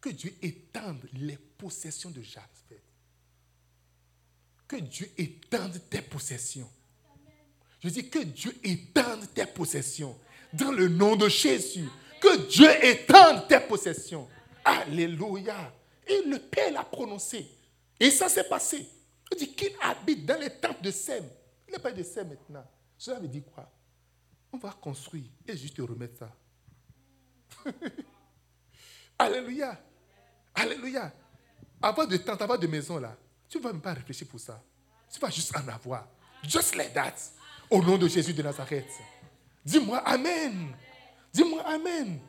Que 0.00 0.08
Dieu 0.08 0.34
étende 0.40 1.06
les 1.12 1.36
possessions 1.36 2.10
de 2.10 2.22
Jacques. 2.22 2.44
Que 4.66 4.76
Dieu 4.76 5.10
étende 5.18 5.80
tes 5.90 6.02
possessions. 6.02 6.70
Je 7.80 7.90
dis 7.90 8.08
que 8.08 8.20
Dieu 8.20 8.58
étende 8.64 9.32
tes 9.34 9.46
possessions. 9.46 10.18
Dans 10.54 10.72
le 10.72 10.88
nom 10.88 11.14
de 11.14 11.28
Jésus. 11.28 11.88
Que 12.22 12.48
Dieu 12.48 12.70
étende 12.84 13.46
tes 13.48 13.60
possessions. 13.60 14.28
Alléluia. 14.64 15.74
Et 16.08 16.22
le 16.22 16.38
Père 16.38 16.72
l'a 16.72 16.84
prononcé. 16.84 17.46
Et 18.00 18.10
ça 18.10 18.28
s'est 18.28 18.48
passé. 18.48 18.88
Il 19.30 19.38
dit 19.38 19.54
qu'il 19.54 19.72
habite 19.80 20.24
dans 20.24 20.40
les 20.40 20.50
tentes 20.50 20.82
de 20.82 20.90
Sem. 20.90 21.24
Il 21.66 21.72
n'est 21.72 21.78
pas 21.78 21.92
de 21.92 22.02
Sem 22.02 22.28
maintenant. 22.28 22.64
Cela 22.96 23.20
veut 23.20 23.28
dire 23.28 23.42
quoi? 23.54 23.70
On 24.52 24.56
va 24.56 24.70
construire 24.70 25.30
et 25.46 25.56
juste 25.56 25.76
te 25.76 25.82
remettre 25.82 26.18
ça. 26.18 26.32
Alléluia. 29.18 29.78
Alléluia. 30.54 31.12
Avoir 31.82 32.08
de 32.08 32.16
tentes, 32.16 32.40
avoir 32.40 32.58
de 32.58 32.66
maisons 32.66 32.98
là, 32.98 33.16
tu 33.48 33.58
ne 33.58 33.62
vas 33.62 33.72
même 33.72 33.82
pas 33.82 33.92
réfléchir 33.92 34.26
pour 34.26 34.40
ça. 34.40 34.62
Tu 35.12 35.20
vas 35.20 35.30
juste 35.30 35.56
en 35.56 35.66
avoir. 35.68 36.08
Just 36.42 36.74
like 36.74 36.92
that. 36.94 37.14
Au 37.70 37.82
nom 37.82 37.98
de 37.98 38.08
Jésus 38.08 38.32
de 38.32 38.42
Nazareth. 38.42 38.90
Dis-moi 39.64 39.98
Amen. 39.98 40.74
Dis-moi 41.32 41.62
Amen. 41.66 42.20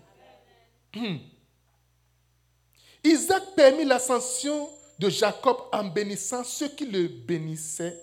Hmm. 0.94 1.18
Isaac 3.04 3.56
permit 3.56 3.86
l'ascension 3.86 4.70
de 4.98 5.10
Jacob 5.10 5.58
en 5.72 5.86
bénissant 5.86 6.44
ceux 6.44 6.70
qui 6.70 6.86
le 6.86 7.08
bénissaient 7.08 7.98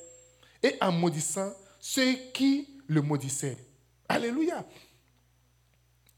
et 0.62 0.74
en 0.80 0.92
maudissant 0.92 1.52
ceux 1.78 2.14
qui 2.32 2.68
le 2.86 3.02
maudissaient. 3.02 3.58
Alléluia. 4.08 4.66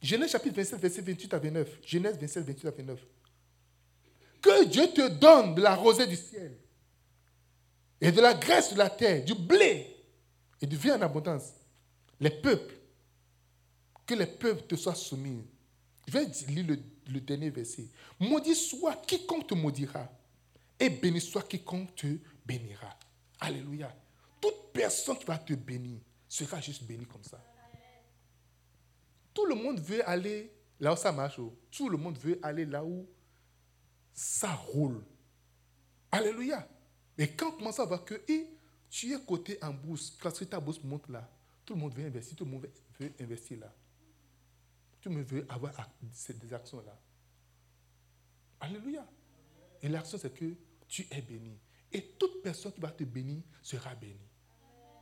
Genèse 0.01 0.31
chapitre 0.31 0.57
27, 0.57 0.81
verset 0.81 1.03
28 1.03 1.35
à 1.35 1.39
29. 1.39 1.69
Genèse 1.85 2.19
27, 2.19 2.47
28 2.47 2.69
à 2.69 2.71
29. 2.71 3.01
Que 4.41 4.65
Dieu 4.67 4.87
te 4.95 5.09
donne 5.09 5.55
de 5.57 5.63
la 5.63 5.75
rosée 5.75 6.07
du 6.07 6.17
ciel 6.17 6.57
et 8.01 8.13
de 8.13 8.21
la 8.21 8.35
graisse 8.35 8.73
de 8.73 8.79
la 8.79 8.89
terre, 8.89 9.25
du 9.25 9.35
blé 9.35 9.97
et 10.61 10.67
du 10.67 10.77
vin 10.77 10.97
en 10.97 11.03
abondance. 11.03 11.53
Les 12.21 12.31
peuples, 12.31 12.75
que 14.07 14.15
les 14.15 14.27
peuples 14.27 14.67
te 14.67 14.77
soient 14.77 14.95
soumis. 14.95 15.45
Je 16.07 16.13
vais 16.13 16.25
lire 16.49 16.67
le, 16.69 16.79
le 17.09 17.21
dernier 17.21 17.51
verset. 17.51 17.87
Maudit 18.21 18.55
soit 18.55 18.97
quiconque 19.07 19.47
te 19.47 19.55
maudira 19.55 20.09
et 20.79 20.91
béni 20.91 21.21
soit 21.21 21.43
quiconque 21.43 21.95
te 21.95 22.19
bénira. 22.45 22.97
Alléluia. 23.41 23.95
Toute 24.41 24.73
personne 24.73 25.19
qui 25.19 25.25
va 25.25 25.39
te 25.39 25.55
bénir 25.55 25.99
sera 26.29 26.61
juste 26.61 26.85
bénie 26.85 27.07
comme 27.07 27.25
ça. 27.25 27.43
Tout 29.33 29.47
le 29.47 29.55
monde 29.55 29.81
veut 29.81 30.07
aller 30.09 30.53
là 30.81 30.93
où 30.93 30.97
ça 30.97 31.13
marche. 31.13 31.39
Oh. 31.39 31.57
Tout 31.71 31.89
le 31.89 31.97
monde 31.97 32.19
veut 32.19 32.39
aller 32.43 32.65
là 32.65 32.85
où 32.85 33.07
ça 34.13 34.53
roule. 34.53 35.05
Alléluia. 36.11 36.69
Mais 37.17 37.29
quand 37.29 37.49
on 37.49 37.53
commence 37.53 37.79
à 37.81 37.85
voir 37.85 38.05
que 38.05 38.15
tu 38.91 39.13
es 39.13 39.21
coté 39.27 39.59
en 39.63 39.73
bourse, 39.73 40.11
que 40.11 40.45
ta 40.45 40.61
bourse 40.61 40.83
monte 40.83 41.09
là, 41.09 41.29
tout 41.65 41.75
le 41.75 41.81
monde 41.81 41.95
veut 41.95 42.07
investir, 42.07 42.37
tout 42.37 42.45
le 42.45 42.51
monde 42.51 42.69
veut 42.99 43.13
investir 43.21 43.59
là. 43.61 43.73
Le 45.09 45.15
monde 45.15 45.25
veut 45.25 45.47
avoir 45.49 45.73
des 46.01 46.53
actions 46.53 46.83
là. 46.85 46.99
Alléluia. 48.61 49.07
Et 49.83 49.89
l'action, 49.89 50.19
c'est 50.19 50.35
que 50.35 50.55
tu 50.87 51.07
es 51.11 51.23
béni. 51.23 51.59
Et 51.93 52.03
toute 52.19 52.43
personne 52.43 52.73
qui 52.73 52.81
va 52.81 52.91
te 52.91 53.05
bénir 53.05 53.43
sera 53.63 53.95
bénie. 53.95 54.29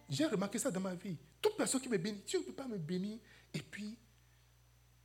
J'ai 0.09 0.26
remarqué 0.26 0.59
ça 0.59 0.70
dans 0.70 0.80
ma 0.80 0.94
vie. 0.94 1.16
Toute 1.40 1.57
personne 1.57 1.80
qui 1.80 1.88
me 1.88 1.98
bénit, 1.98 2.22
tu 2.24 2.38
ne 2.38 2.42
peux 2.42 2.52
pas 2.52 2.68
me 2.68 2.78
bénir 2.78 3.18
et 3.52 3.61
puis 3.61 3.98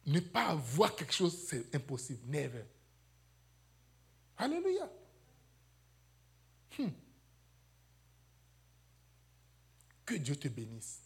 ne 0.05 0.19
pas 0.19 0.49
avoir 0.49 0.95
quelque 0.95 1.13
chose, 1.13 1.45
c'est 1.47 1.73
impossible. 1.73 2.21
Never. 2.27 2.65
Alléluia. 4.37 4.91
Hmm. 6.77 6.89
Que 10.05 10.15
Dieu 10.15 10.35
te 10.35 10.47
bénisse. 10.47 11.01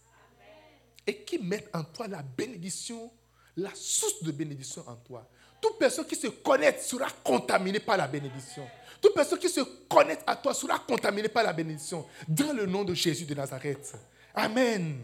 Et 1.08 1.24
qui 1.24 1.38
mette 1.38 1.70
en 1.74 1.84
toi 1.84 2.08
la 2.08 2.24
bénédiction, 2.24 3.12
la 3.58 3.72
source 3.74 4.24
de 4.24 4.32
bénédiction 4.32 4.84
en 4.88 4.96
toi. 4.96 5.28
Toute 5.62 5.78
personne 5.78 6.06
qui 6.06 6.16
se 6.16 6.28
connecte 6.28 6.82
sera 6.82 7.08
contaminée 7.24 7.80
par 7.80 7.98
la 7.98 8.08
bénédiction. 8.08 8.68
Toute 9.02 9.14
personne 9.14 9.40
qui 9.40 9.50
se 9.50 9.62
connecte 9.88 10.24
à 10.28 10.36
toi 10.36 10.54
sera 10.54 10.80
contaminée 10.80 11.30
par 11.30 11.44
la 11.44 11.54
bénédiction. 11.54 12.06
Dans 12.28 12.54
le 12.54 12.66
nom 12.66 12.84
de 12.84 12.94
Jésus 12.94 13.26
de 13.26 13.34
Nazareth. 13.34 13.94
Amen. 14.34 15.00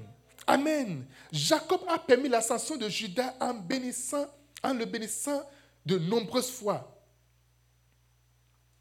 Amen. 0.46 1.06
Jacob 1.32 1.82
a 1.88 2.00
permis 2.00 2.30
l'ascension 2.30 2.76
de 2.76 2.90
Judas 2.90 3.36
en, 3.40 3.54
bénissant, 3.54 4.28
en 4.64 4.74
le 4.74 4.86
bénissant 4.86 5.42
de 5.86 5.98
nombreuses 5.98 6.52
fois. 6.52 6.88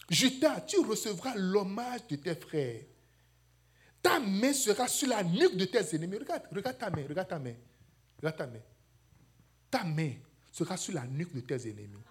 Judas, 0.08 0.60
tu 0.62 0.80
recevras 0.80 1.34
l'hommage 1.36 2.06
de 2.08 2.16
tes 2.16 2.34
frères. 2.34 2.82
Ta 4.02 4.18
main 4.18 4.52
sera 4.52 4.88
sur 4.88 5.08
la 5.08 5.22
nuque 5.22 5.56
de 5.56 5.66
tes 5.66 5.94
ennemis. 5.94 6.18
Regarde, 6.18 6.42
regarde 6.50 6.78
ta 6.78 6.90
main, 6.90 7.04
regarde 7.08 7.28
ta 7.28 7.38
main. 7.38 7.54
Regarde 8.18 8.36
ta 8.36 8.46
main. 8.46 8.60
Ta 9.70 9.84
main 9.84 10.14
sera 10.50 10.76
sur 10.76 10.94
la 10.94 11.06
nuque 11.06 11.32
de 11.34 11.40
tes 11.40 11.68
ennemis. 11.68 12.02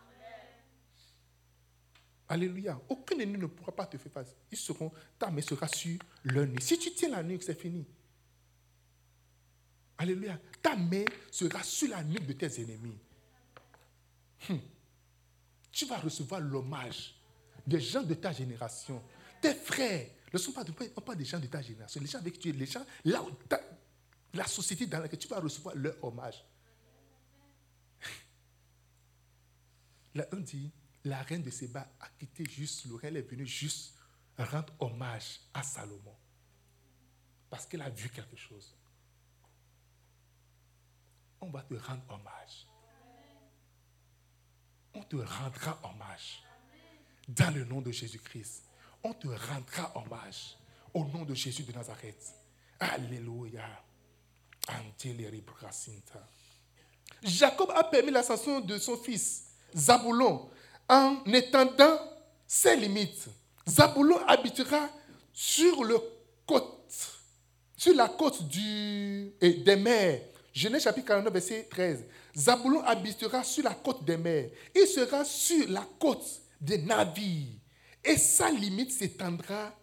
Alléluia. 2.29 2.79
Aucun 2.87 3.17
ennemi 3.17 3.39
ne 3.39 3.47
pourra 3.47 3.75
pas 3.75 3.87
te 3.87 3.97
faire 3.97 4.11
face. 4.11 4.35
Ils 4.51 4.57
seront, 4.57 4.91
ta 5.17 5.31
main 5.31 5.41
sera 5.41 5.67
sur 5.67 5.97
leur 6.23 6.45
nuque. 6.45 6.61
Si 6.61 6.77
tu 6.77 6.93
tiens 6.93 7.09
la 7.09 7.23
nuque, 7.23 7.41
c'est 7.41 7.59
fini. 7.59 7.85
Alléluia. 9.97 10.39
Ta 10.61 10.75
main 10.75 11.05
sera 11.31 11.63
sur 11.63 11.89
la 11.89 12.03
nuque 12.03 12.27
de 12.27 12.33
tes 12.33 12.61
ennemis. 12.61 12.97
Hum. 14.49 14.61
Tu 15.71 15.85
vas 15.85 15.97
recevoir 15.97 16.39
l'hommage 16.39 17.15
des 17.65 17.79
gens 17.79 18.03
de 18.03 18.13
ta 18.13 18.31
génération. 18.31 19.01
Tes 19.41 19.55
frères 19.55 20.07
ne 20.31 20.37
sont 20.37 20.51
pas, 20.51 20.63
pas 20.63 21.15
des 21.15 21.25
gens 21.25 21.39
de 21.39 21.47
ta 21.47 21.61
génération. 21.61 21.99
Les 21.99 22.07
gens 22.07 22.19
avec 22.19 22.33
qui 22.33 22.39
tu 22.39 22.49
es, 22.49 22.51
les 22.53 22.65
gens, 22.65 22.85
là 23.05 23.23
où 23.23 23.29
la 24.33 24.45
société 24.45 24.85
dans 24.85 24.99
laquelle 24.99 25.19
tu 25.19 25.27
vas 25.27 25.39
recevoir 25.39 25.75
leur 25.75 25.95
hommage. 26.03 26.43
Là, 30.15 30.25
on 30.31 30.37
dit, 30.37 30.71
la 31.03 31.21
reine 31.21 31.43
de 31.43 31.49
Séba 31.49 31.87
a 31.99 32.09
quitté 32.17 32.45
juste, 32.45 32.85
le 32.85 32.99
elle 33.03 33.17
est 33.17 33.21
venue 33.21 33.45
juste 33.45 33.95
rendre 34.37 34.73
hommage 34.79 35.41
à 35.53 35.63
Salomon. 35.63 36.15
Parce 37.49 37.65
qu'elle 37.65 37.81
a 37.81 37.89
vu 37.89 38.09
quelque 38.09 38.35
chose. 38.35 38.75
On 41.41 41.49
va 41.49 41.61
te 41.63 41.73
rendre 41.73 42.03
hommage. 42.09 42.67
On 44.93 45.03
te 45.03 45.15
rendra 45.15 45.79
hommage. 45.83 46.43
Dans 47.27 47.53
le 47.53 47.63
nom 47.65 47.81
de 47.81 47.91
Jésus-Christ. 47.91 48.65
On 49.03 49.13
te 49.13 49.27
rendra 49.27 49.97
hommage. 49.97 50.57
Au 50.93 51.05
nom 51.05 51.23
de 51.23 51.33
Jésus 51.33 51.63
de 51.63 51.71
Nazareth. 51.71 52.33
Alléluia. 52.79 53.83
Jacob 57.23 57.71
a 57.71 57.83
permis 57.83 58.11
l'ascension 58.11 58.59
de 58.61 58.77
son 58.77 58.97
fils, 58.97 59.48
Zaboulon, 59.75 60.49
en 60.87 61.23
étendant 61.25 61.99
ses 62.47 62.75
limites. 62.75 63.27
Zaboulon 63.67 64.17
habitera 64.27 64.89
sur, 65.31 65.83
le 65.83 65.99
côte, 66.45 66.91
sur 67.77 67.95
la 67.95 68.09
côte 68.09 68.47
du, 68.47 69.31
des 69.39 69.75
mers. 69.75 70.21
Genèse 70.51 70.83
chapitre 70.83 71.07
49, 71.07 71.31
verset 71.33 71.67
13. 71.69 72.05
Zaboulon 72.35 72.83
habitera 72.83 73.43
sur 73.43 73.63
la 73.63 73.75
côte 73.75 74.03
des 74.03 74.17
mers. 74.17 74.49
Il 74.75 74.87
sera 74.87 75.23
sur 75.23 75.69
la 75.69 75.87
côte 75.99 76.25
des 76.59 76.79
navires. 76.79 77.53
Et 78.03 78.17
sa 78.17 78.49
limite 78.49 78.91
s'étendra 78.91 79.73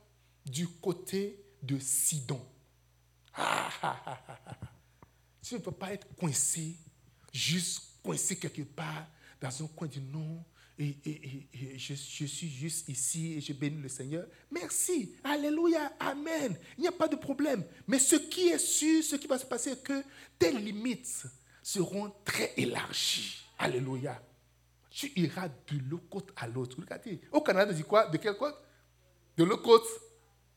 du 0.44 0.66
côté 0.68 1.40
de 1.62 1.78
Sidon. 1.78 2.40
tu 5.42 5.54
ne 5.54 5.58
peux 5.60 5.72
pas 5.72 5.92
être 5.92 6.06
coincé, 6.16 6.76
juste 7.32 7.82
coincé 8.02 8.36
quelque 8.36 8.62
part 8.62 9.06
dans 9.40 9.62
un 9.62 9.66
coin 9.68 9.88
du 9.88 10.00
nom 10.00 10.44
et, 10.78 11.78
je, 11.78 11.94
suis 11.94 12.28
juste 12.48 12.88
ici 12.88 13.34
et 13.34 13.40
je 13.40 13.52
bénis 13.54 13.80
le 13.80 13.88
Seigneur. 13.88 14.26
Merci. 14.50 15.16
Alléluia. 15.24 15.92
Amen. 15.98 16.56
Il 16.76 16.82
n'y 16.82 16.88
a 16.88 16.92
pas 16.92 17.08
de 17.08 17.16
problème. 17.16 17.64
Mais 17.86 17.98
ce 17.98 18.16
qui 18.16 18.48
est 18.48 18.58
sûr, 18.58 19.02
ce 19.02 19.16
qui 19.16 19.26
va 19.26 19.38
se 19.38 19.46
passer, 19.46 19.70
c'est 19.70 19.82
que 19.82 20.02
tes 20.38 20.52
limites 20.52 21.24
seront 21.62 22.12
très 22.24 22.52
élargies. 22.58 23.42
Alléluia. 23.58 24.20
Tu 24.90 25.10
iras 25.16 25.48
de 25.48 25.78
l'autre 25.88 26.08
côte 26.10 26.32
à 26.36 26.46
l'autre. 26.46 26.76
Regardez. 26.78 27.20
Au 27.32 27.40
Canada, 27.40 27.72
dit 27.72 27.82
quoi? 27.82 28.08
De 28.08 28.18
quelle 28.18 28.36
côte? 28.36 28.56
De 29.36 29.44
l'autre 29.44 29.62
côte 29.62 29.86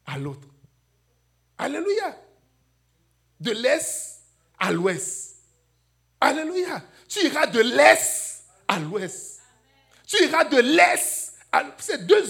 à 0.06 0.18
l'autre. 0.18 0.48
Alléluia. 1.58 2.18
De 3.40 3.52
l'est 3.52 4.22
à 4.58 4.72
l'ouest. 4.74 5.38
Alléluia. 6.20 6.84
Tu 7.08 7.26
iras 7.26 7.48
de 7.48 7.62
l'est 7.62 8.29
à 8.70 8.80
l'ouest. 8.80 9.42
Tu 10.08 10.24
iras 10.24 10.46
de 10.46 10.58
l'est 10.60 11.34
C'est 11.80 12.06
deux, 12.06 12.24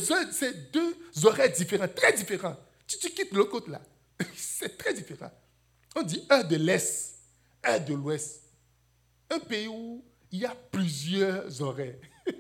deux 0.74 1.26
oreilles 1.26 1.52
différentes, 1.52 1.94
très 1.94 2.14
différentes. 2.14 2.58
Tu, 2.88 2.98
tu 2.98 3.10
quittes 3.12 3.34
le 3.34 3.44
côté 3.44 3.70
là. 3.72 3.82
C'est 4.36 4.78
très 4.78 4.94
différent. 4.94 5.32
On 5.96 6.02
dit 6.02 6.26
un 6.30 6.44
de 6.44 6.56
l'est, 6.56 7.16
un 7.64 7.78
de 7.78 7.94
l'ouest. 7.94 8.42
Un 9.30 9.40
pays 9.40 9.68
où 9.68 10.04
il 10.32 10.40
y 10.40 10.46
a 10.46 10.56
plusieurs 10.72 11.62
oreilles. 11.62 12.00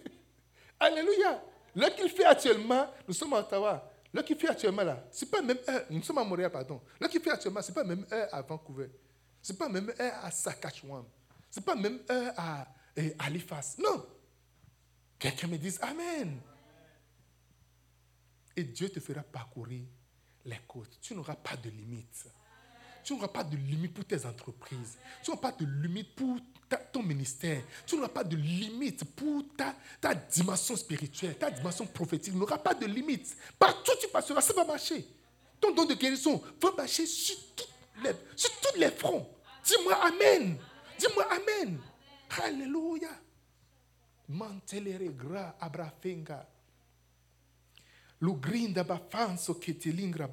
Alléluia. 0.80 1.44
Là 1.76 1.92
qu'il 1.92 2.10
fait 2.10 2.26
actuellement, 2.26 2.88
nous 3.08 3.14
sommes 3.14 3.34
à 3.34 3.40
Ottawa. 3.40 3.92
Là 4.12 4.24
qui 4.24 4.34
fait 4.34 4.50
actuellement 4.50 4.84
là, 4.84 5.06
c'est 5.12 5.30
pas 5.30 5.42
même 5.42 5.60
heure, 5.70 5.84
nous 5.90 6.02
sommes 6.02 6.18
à 6.18 6.24
Montréal, 6.24 6.52
pardon. 6.52 6.82
Là 7.00 7.08
qui 7.08 7.20
fait 7.20 7.30
actuellement, 7.30 7.62
c'est 7.62 7.76
pas 7.76 7.84
même 7.84 8.06
heure 8.12 8.28
à 8.34 8.42
Vancouver. 8.42 8.90
C'est 9.42 9.58
pas 9.58 9.70
même 9.70 9.94
heure 10.00 10.14
à 10.24 10.32
Saskatchewan. 10.32 11.04
C'est 11.52 11.64
pas 11.64 11.76
même 11.76 12.00
heure 12.10 12.34
à 12.36 12.68
eh, 13.00 13.16
Halifax. 13.20 13.78
Non. 13.80 14.06
Quelqu'un 15.18 15.48
me 15.48 15.58
dise 15.58 15.80
Amen. 15.82 16.40
Et 18.56 18.64
Dieu 18.64 18.90
te 18.90 19.00
fera 19.00 19.22
parcourir 19.22 19.84
les 20.46 20.60
côtes. 20.68 21.00
Tu 21.02 21.16
n'auras 21.16 21.36
pas 21.36 21.56
de 21.56 21.70
limite. 21.70 22.28
Tu 23.04 23.14
n'auras 23.14 23.30
pas 23.30 23.44
de 23.44 23.56
limite 23.56 23.94
pour 23.94 24.06
tes 24.06 24.26
entreprises. 24.26 24.98
Tu 25.24 25.32
n'auras 25.32 25.42
pas 25.42 25.52
de 25.52 25.66
limite 25.66 26.14
pour 26.16 26.38
ton 26.92 27.02
ministère. 27.02 27.64
Tu 27.86 27.96
n'auras 27.96 28.10
pas 28.10 28.24
de 28.24 28.36
limite 28.36 29.04
pour 29.16 29.44
ta, 29.56 29.76
ta 30.02 30.14
dimension 30.14 30.76
spirituelle, 30.76 31.38
ta 31.38 31.50
dimension 31.50 31.86
prophétique. 31.86 32.34
Tu 32.34 32.40
n'auras 32.40 32.58
pas 32.58 32.74
de 32.74 32.86
limite. 32.86 33.38
Partout 33.58 33.94
tu 34.02 34.08
passeras, 34.10 34.42
ça 34.42 34.54
va 34.54 34.66
marcher. 34.66 35.08
Ton 35.60 35.72
don 35.74 35.86
de 35.86 35.94
guérison 35.94 36.42
va 36.62 36.72
marcher 36.76 37.06
sur, 37.06 37.36
les, 38.04 38.12
sur 38.36 38.52
tous 38.62 38.78
les 38.80 38.92
fronts. 38.92 39.28
Dis-moi 39.64 39.96
Amen. 40.06 40.58
Dis-moi 40.98 41.28
Amen. 41.32 41.80
Alléluia. 42.30 43.10
Mantelere 44.28 45.16
gra 45.16 45.56
abrafenga. 45.60 46.48
Lugrinda 48.20 48.84
bafanso 48.84 49.56
ketelingra. 49.56 50.30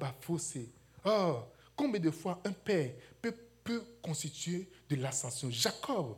Oh, 1.05 1.43
combien 1.75 2.01
de 2.01 2.11
fois 2.11 2.41
un 2.45 2.51
père 2.51 2.93
peut, 3.21 3.35
peut 3.63 3.83
constituer 4.01 4.69
de 4.89 4.95
l'ascension? 4.97 5.49
Jacob. 5.49 6.17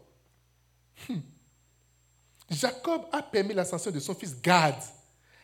Hmm. 1.07 1.19
Jacob 2.49 3.07
a 3.11 3.21
permis 3.21 3.53
l'ascension 3.53 3.91
de 3.91 3.99
son 3.99 4.15
fils 4.15 4.35
Gad 4.41 4.75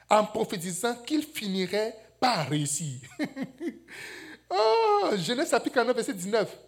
en 0.09 0.25
prophétisant 0.25 0.95
qu'il 1.03 1.23
finirait 1.23 1.95
par 2.19 2.49
réussir. 2.49 2.99
oh, 4.49 5.11
Genèse 5.17 5.51
chapitre 5.51 5.75
49, 5.75 5.95
verset 5.95 6.13
19. 6.13 6.59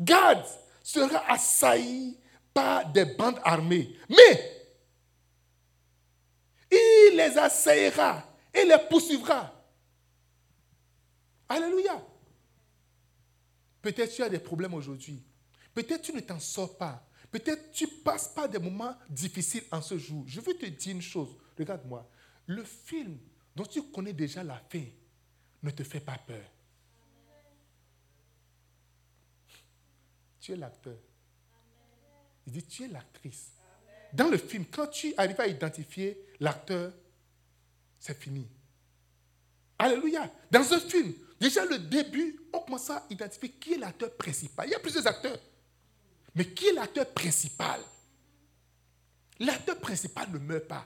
Gad 0.00 0.44
sera 0.82 1.30
assailli 1.30 2.18
par 2.52 2.90
des 2.92 3.04
bandes 3.04 3.40
armées, 3.44 3.96
mais 4.08 4.60
il 6.70 7.16
les 7.16 7.38
assaillera 7.38 8.24
et 8.52 8.64
les 8.64 8.78
poursuivra. 8.88 9.52
Alléluia. 11.48 12.00
Peut-être 13.82 14.14
tu 14.14 14.22
as 14.22 14.28
des 14.28 14.38
problèmes 14.38 14.74
aujourd'hui. 14.74 15.22
Peut-être 15.74 16.02
tu 16.02 16.12
ne 16.12 16.20
t'en 16.20 16.38
sors 16.38 16.76
pas. 16.76 17.06
Peut-être 17.30 17.72
tu 17.72 17.86
passes 17.86 18.28
pas 18.28 18.48
des 18.48 18.58
moments 18.58 18.96
difficiles 19.08 19.64
en 19.70 19.80
ce 19.80 19.96
jour. 19.98 20.24
Je 20.26 20.40
veux 20.40 20.54
te 20.54 20.66
dire 20.66 20.94
une 20.94 21.02
chose. 21.02 21.36
Regarde-moi. 21.58 22.08
Le 22.46 22.64
film 22.64 23.18
dont 23.54 23.64
tu 23.64 23.82
connais 23.90 24.12
déjà 24.12 24.42
la 24.42 24.60
fin 24.70 24.84
ne 25.62 25.70
te 25.70 25.82
fait 25.82 26.00
pas 26.00 26.18
peur. 26.18 26.44
Tu 30.40 30.52
es 30.52 30.56
l'acteur. 30.56 30.98
Il 32.50 32.54
dit, 32.54 32.64
tu 32.64 32.82
es 32.82 32.88
l'actrice. 32.88 33.52
Dans 34.12 34.26
le 34.26 34.36
film, 34.36 34.64
quand 34.72 34.88
tu 34.88 35.14
arrives 35.16 35.40
à 35.40 35.46
identifier 35.46 36.20
l'acteur, 36.40 36.90
c'est 38.00 38.20
fini. 38.20 38.44
Alléluia. 39.78 40.28
Dans 40.50 40.72
un 40.72 40.80
film, 40.80 41.12
déjà 41.40 41.64
le 41.64 41.78
début, 41.78 42.40
on 42.52 42.58
commence 42.58 42.90
à 42.90 43.06
identifier 43.08 43.50
qui 43.50 43.74
est 43.74 43.78
l'acteur 43.78 44.12
principal. 44.16 44.66
Il 44.66 44.72
y 44.72 44.74
a 44.74 44.80
plusieurs 44.80 45.06
acteurs. 45.06 45.38
Mais 46.34 46.44
qui 46.44 46.66
est 46.66 46.72
l'acteur 46.72 47.06
principal? 47.10 47.80
L'acteur 49.38 49.78
principal 49.78 50.28
ne 50.32 50.38
meurt 50.38 50.66
pas. 50.66 50.84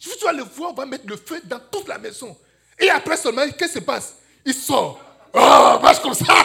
Si 0.00 0.10
tu 0.18 0.24
vas 0.24 0.32
le 0.32 0.42
voir, 0.42 0.72
on 0.72 0.74
va 0.74 0.86
mettre 0.86 1.06
le 1.06 1.16
feu 1.16 1.40
dans 1.44 1.60
toute 1.70 1.86
la 1.86 1.98
maison. 1.98 2.36
Et 2.76 2.90
après 2.90 3.16
seulement, 3.16 3.48
qu'est-ce 3.56 3.74
qui 3.74 3.78
se 3.78 3.84
passe? 3.84 4.16
Il 4.44 4.54
sort. 4.54 5.00
Oh, 5.32 5.78
marche 5.80 6.00
comme 6.00 6.14
ça. 6.14 6.24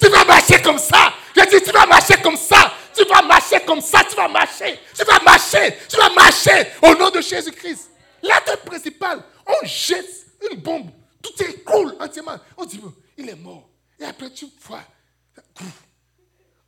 tu 0.00 0.08
vas 0.08 0.24
marcher 0.24 0.62
comme 0.62 0.78
ça. 0.78 1.14
Je 1.36 1.42
dis, 1.50 1.64
tu 1.64 1.72
vas 1.72 1.86
marcher 1.86 2.20
comme 2.22 2.36
ça. 2.36 2.74
Tu 3.00 3.06
vas 3.06 3.22
marcher 3.22 3.60
comme 3.60 3.80
ça. 3.80 4.04
Tu 4.04 4.14
vas 4.14 4.28
marcher. 4.28 4.78
Tu 4.96 5.04
vas 5.04 5.20
marcher. 5.20 5.76
Tu 5.88 5.96
vas 5.96 6.10
marcher 6.10 6.66
au 6.82 6.94
nom 6.94 7.10
de 7.10 7.20
Jésus-Christ. 7.20 7.90
L'acteur 8.22 8.58
principal, 8.60 9.22
on 9.46 9.66
jette 9.66 10.26
une 10.50 10.60
bombe. 10.60 10.90
Tout 11.22 11.32
cool 11.64 11.96
entièrement. 11.98 12.36
On 12.56 12.64
dit, 12.64 12.80
il 13.16 13.28
est 13.28 13.34
mort. 13.34 13.68
Et 13.98 14.04
après, 14.04 14.30
tu 14.30 14.46
vois, 14.62 14.82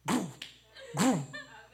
grou, 0.07 0.27
grou, 0.95 1.19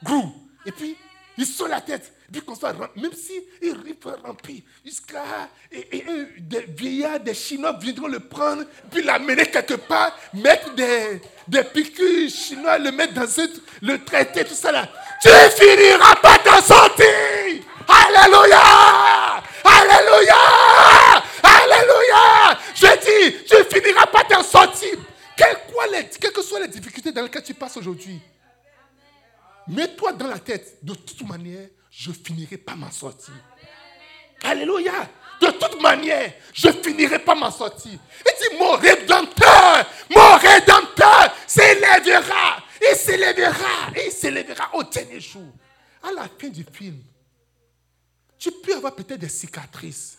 grou, 0.02 0.32
Et 0.66 0.72
puis, 0.72 0.96
il 1.36 1.46
sort 1.46 1.68
la 1.68 1.80
tête. 1.80 2.12
Et 2.35 2.41
puis, 2.41 3.03
même 3.03 3.12
si 3.14 3.43
il 3.62 3.95
peut 3.95 4.14
remplir 4.22 4.61
jusqu'à. 4.85 5.49
Des 5.70 6.66
vieillards, 6.68 7.20
des 7.20 7.33
Chinois 7.33 7.72
viendront 7.81 8.09
le 8.09 8.20
prendre, 8.20 8.64
puis 8.91 9.03
l'amener 9.03 9.47
quelque 9.47 9.74
part, 9.74 10.14
mettre 10.35 10.74
des, 10.74 11.22
des 11.47 11.64
piqûres 11.64 12.31
chinois, 12.31 12.79
le 12.79 12.93
mettre 12.93 13.14
dans 13.14 13.26
le 13.83 14.05
traité, 14.05 14.45
tout 14.45 14.55
ça 14.55 14.72
là. 14.72 14.89
Tu 15.22 15.29
finiras 15.29 16.16
pas 16.16 16.39
t'en 16.39 16.61
sortir! 16.61 17.07
Alléluia! 17.89 19.43
Alléluia! 19.64 20.37
Alléluia! 21.43 22.59
Je 22.74 22.87
dis, 23.01 23.45
tu 23.45 23.74
finiras 23.74 24.07
pas 24.07 24.24
t'en 24.24 24.43
sortir. 24.43 24.99
Quelles, 25.35 26.09
que 26.33 26.43
soient 26.43 26.61
les 26.61 26.68
difficultés 26.68 27.12
dans 27.12 27.22
lesquelles 27.22 27.43
tu 27.43 27.55
passes 27.55 27.76
aujourd'hui, 27.79 28.20
mets-toi 29.66 30.12
dans 30.12 30.26
la 30.26 30.39
tête, 30.39 30.76
de 30.83 30.95
toute 30.95 31.26
manière, 31.26 31.68
je 31.99 32.12
finirai 32.12 32.59
pas 32.59 32.76
m'en 32.76 32.92
sortir. 32.92 33.34
Alléluia! 34.44 35.11
De 35.40 35.51
toute 35.51 35.80
manière, 35.82 36.32
je 36.55 36.70
finirai 36.70 37.18
pas 37.18 37.34
m'en 37.34 37.51
sortir. 37.51 37.92
Et 37.92 38.51
dit, 38.51 38.57
mon 38.57 38.72
rédempteur, 38.76 39.84
mon 40.09 40.36
rédempteur 40.36 41.34
s'élèvera. 41.44 42.62
Il 42.80 42.96
s'élèvera. 42.96 43.90
Il 43.96 44.12
s'élèvera 44.12 44.76
au 44.76 44.84
dernier 44.84 45.18
jour. 45.18 45.53
À 46.05 46.12
la 46.12 46.28
fin 46.28 46.49
du 46.49 46.64
film, 46.72 47.03
tu 48.38 48.53
peux 48.53 48.76
avoir 48.76 48.94
peut-être 48.94 49.20
des 49.20 49.28
cicatrices. 49.28 50.18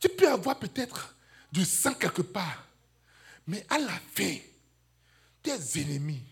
Tu 0.00 0.08
peux 0.08 0.30
avoir 0.30 0.58
peut-être 0.58 1.14
du 1.52 1.66
sang 1.66 1.92
quelque 1.92 2.22
part. 2.22 2.66
Mais 3.46 3.64
à 3.68 3.78
la 3.78 3.98
fin, 4.14 4.36
tes 5.42 5.80
ennemis 5.80 6.24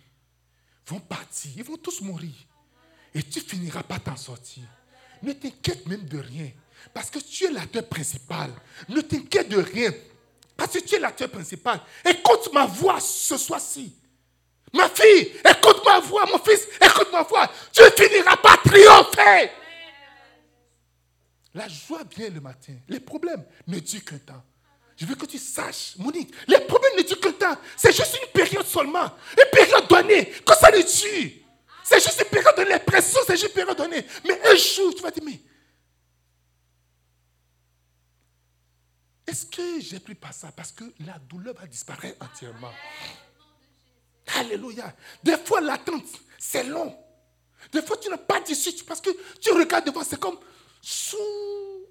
vont 0.86 1.00
partir. 1.00 1.50
Ils 1.56 1.64
vont 1.64 1.76
tous 1.76 2.00
mourir. 2.00 2.32
Et 3.16 3.22
tu 3.22 3.40
finiras 3.40 3.82
pas 3.82 3.98
t'en 3.98 4.14
sortir. 4.14 4.64
Ne 5.22 5.32
t'inquiète 5.32 5.86
même 5.86 6.04
de 6.04 6.18
rien. 6.18 6.50
Parce 6.92 7.08
que 7.08 7.18
tu 7.18 7.46
es 7.46 7.50
l'acteur 7.50 7.86
principal. 7.88 8.50
Ne 8.90 9.00
t'inquiète 9.00 9.48
de 9.48 9.56
rien. 9.56 9.90
Parce 10.54 10.72
que 10.74 10.80
tu 10.80 10.96
es 10.96 10.98
l'acteur 10.98 11.30
principal. 11.30 11.80
Écoute 12.04 12.52
ma 12.52 12.66
voix 12.66 13.00
ce 13.00 13.38
soir-ci. 13.38 13.96
Ma 14.74 14.90
fille, 14.90 15.32
écoute 15.48 15.80
ma 15.86 15.98
voix. 16.00 16.26
Mon 16.26 16.38
fils, 16.40 16.68
écoute 16.78 17.08
ma 17.10 17.22
voix. 17.22 17.50
Tu 17.72 17.82
finiras 17.96 18.36
pas 18.36 18.58
triompher. 18.62 19.50
La 21.54 21.68
joie 21.68 22.02
vient 22.14 22.28
le 22.28 22.42
matin. 22.42 22.74
Les 22.86 23.00
problèmes 23.00 23.46
ne 23.66 23.78
durent 23.78 24.04
qu'un 24.04 24.18
temps. 24.18 24.44
Je 24.94 25.06
veux 25.06 25.14
que 25.14 25.24
tu 25.24 25.38
saches, 25.38 25.94
Monique, 25.96 26.34
les 26.48 26.60
problèmes 26.60 26.98
ne 26.98 27.02
durent 27.02 27.20
qu'un 27.20 27.32
temps. 27.32 27.56
C'est 27.78 27.96
juste 27.96 28.18
une 28.22 28.30
période 28.30 28.66
seulement. 28.66 29.10
Une 29.38 29.50
période 29.50 29.88
donnée. 29.88 30.26
Que 30.46 30.54
ça 30.54 30.70
ne 30.70 30.82
tue. 30.82 31.45
C'est 31.88 32.00
juste 32.00 32.20
une 32.20 32.28
période 32.30 32.56
de 32.56 32.84
pression, 32.84 33.20
c'est 33.24 33.36
juste 33.36 33.46
une 33.46 33.52
période 33.52 33.76
donnée. 33.76 34.04
Mais 34.24 34.40
un 34.44 34.56
jour, 34.56 34.92
tu 34.92 35.02
vas 35.02 35.10
dire, 35.12 35.22
mais 35.24 35.40
est-ce 39.24 39.46
que 39.46 39.78
j'ai 39.78 40.00
pris 40.00 40.16
pas 40.16 40.32
ça 40.32 40.50
Parce 40.50 40.72
que 40.72 40.82
la 41.06 41.16
douleur 41.20 41.54
va 41.54 41.64
disparaître 41.68 42.16
entièrement? 42.24 42.72
Alléluia. 44.34 44.96
Des 45.22 45.36
fois, 45.36 45.60
l'attente, 45.60 46.06
c'est 46.36 46.64
long. 46.64 46.92
Des 47.70 47.82
fois, 47.82 47.96
tu 47.98 48.08
n'as 48.08 48.18
pas 48.18 48.40
d'issue 48.40 48.82
parce 48.84 49.00
que 49.00 49.10
tu 49.40 49.52
regardes 49.52 49.86
devant, 49.86 50.02
c'est 50.02 50.18
comme 50.18 50.40
sous, 50.80 51.86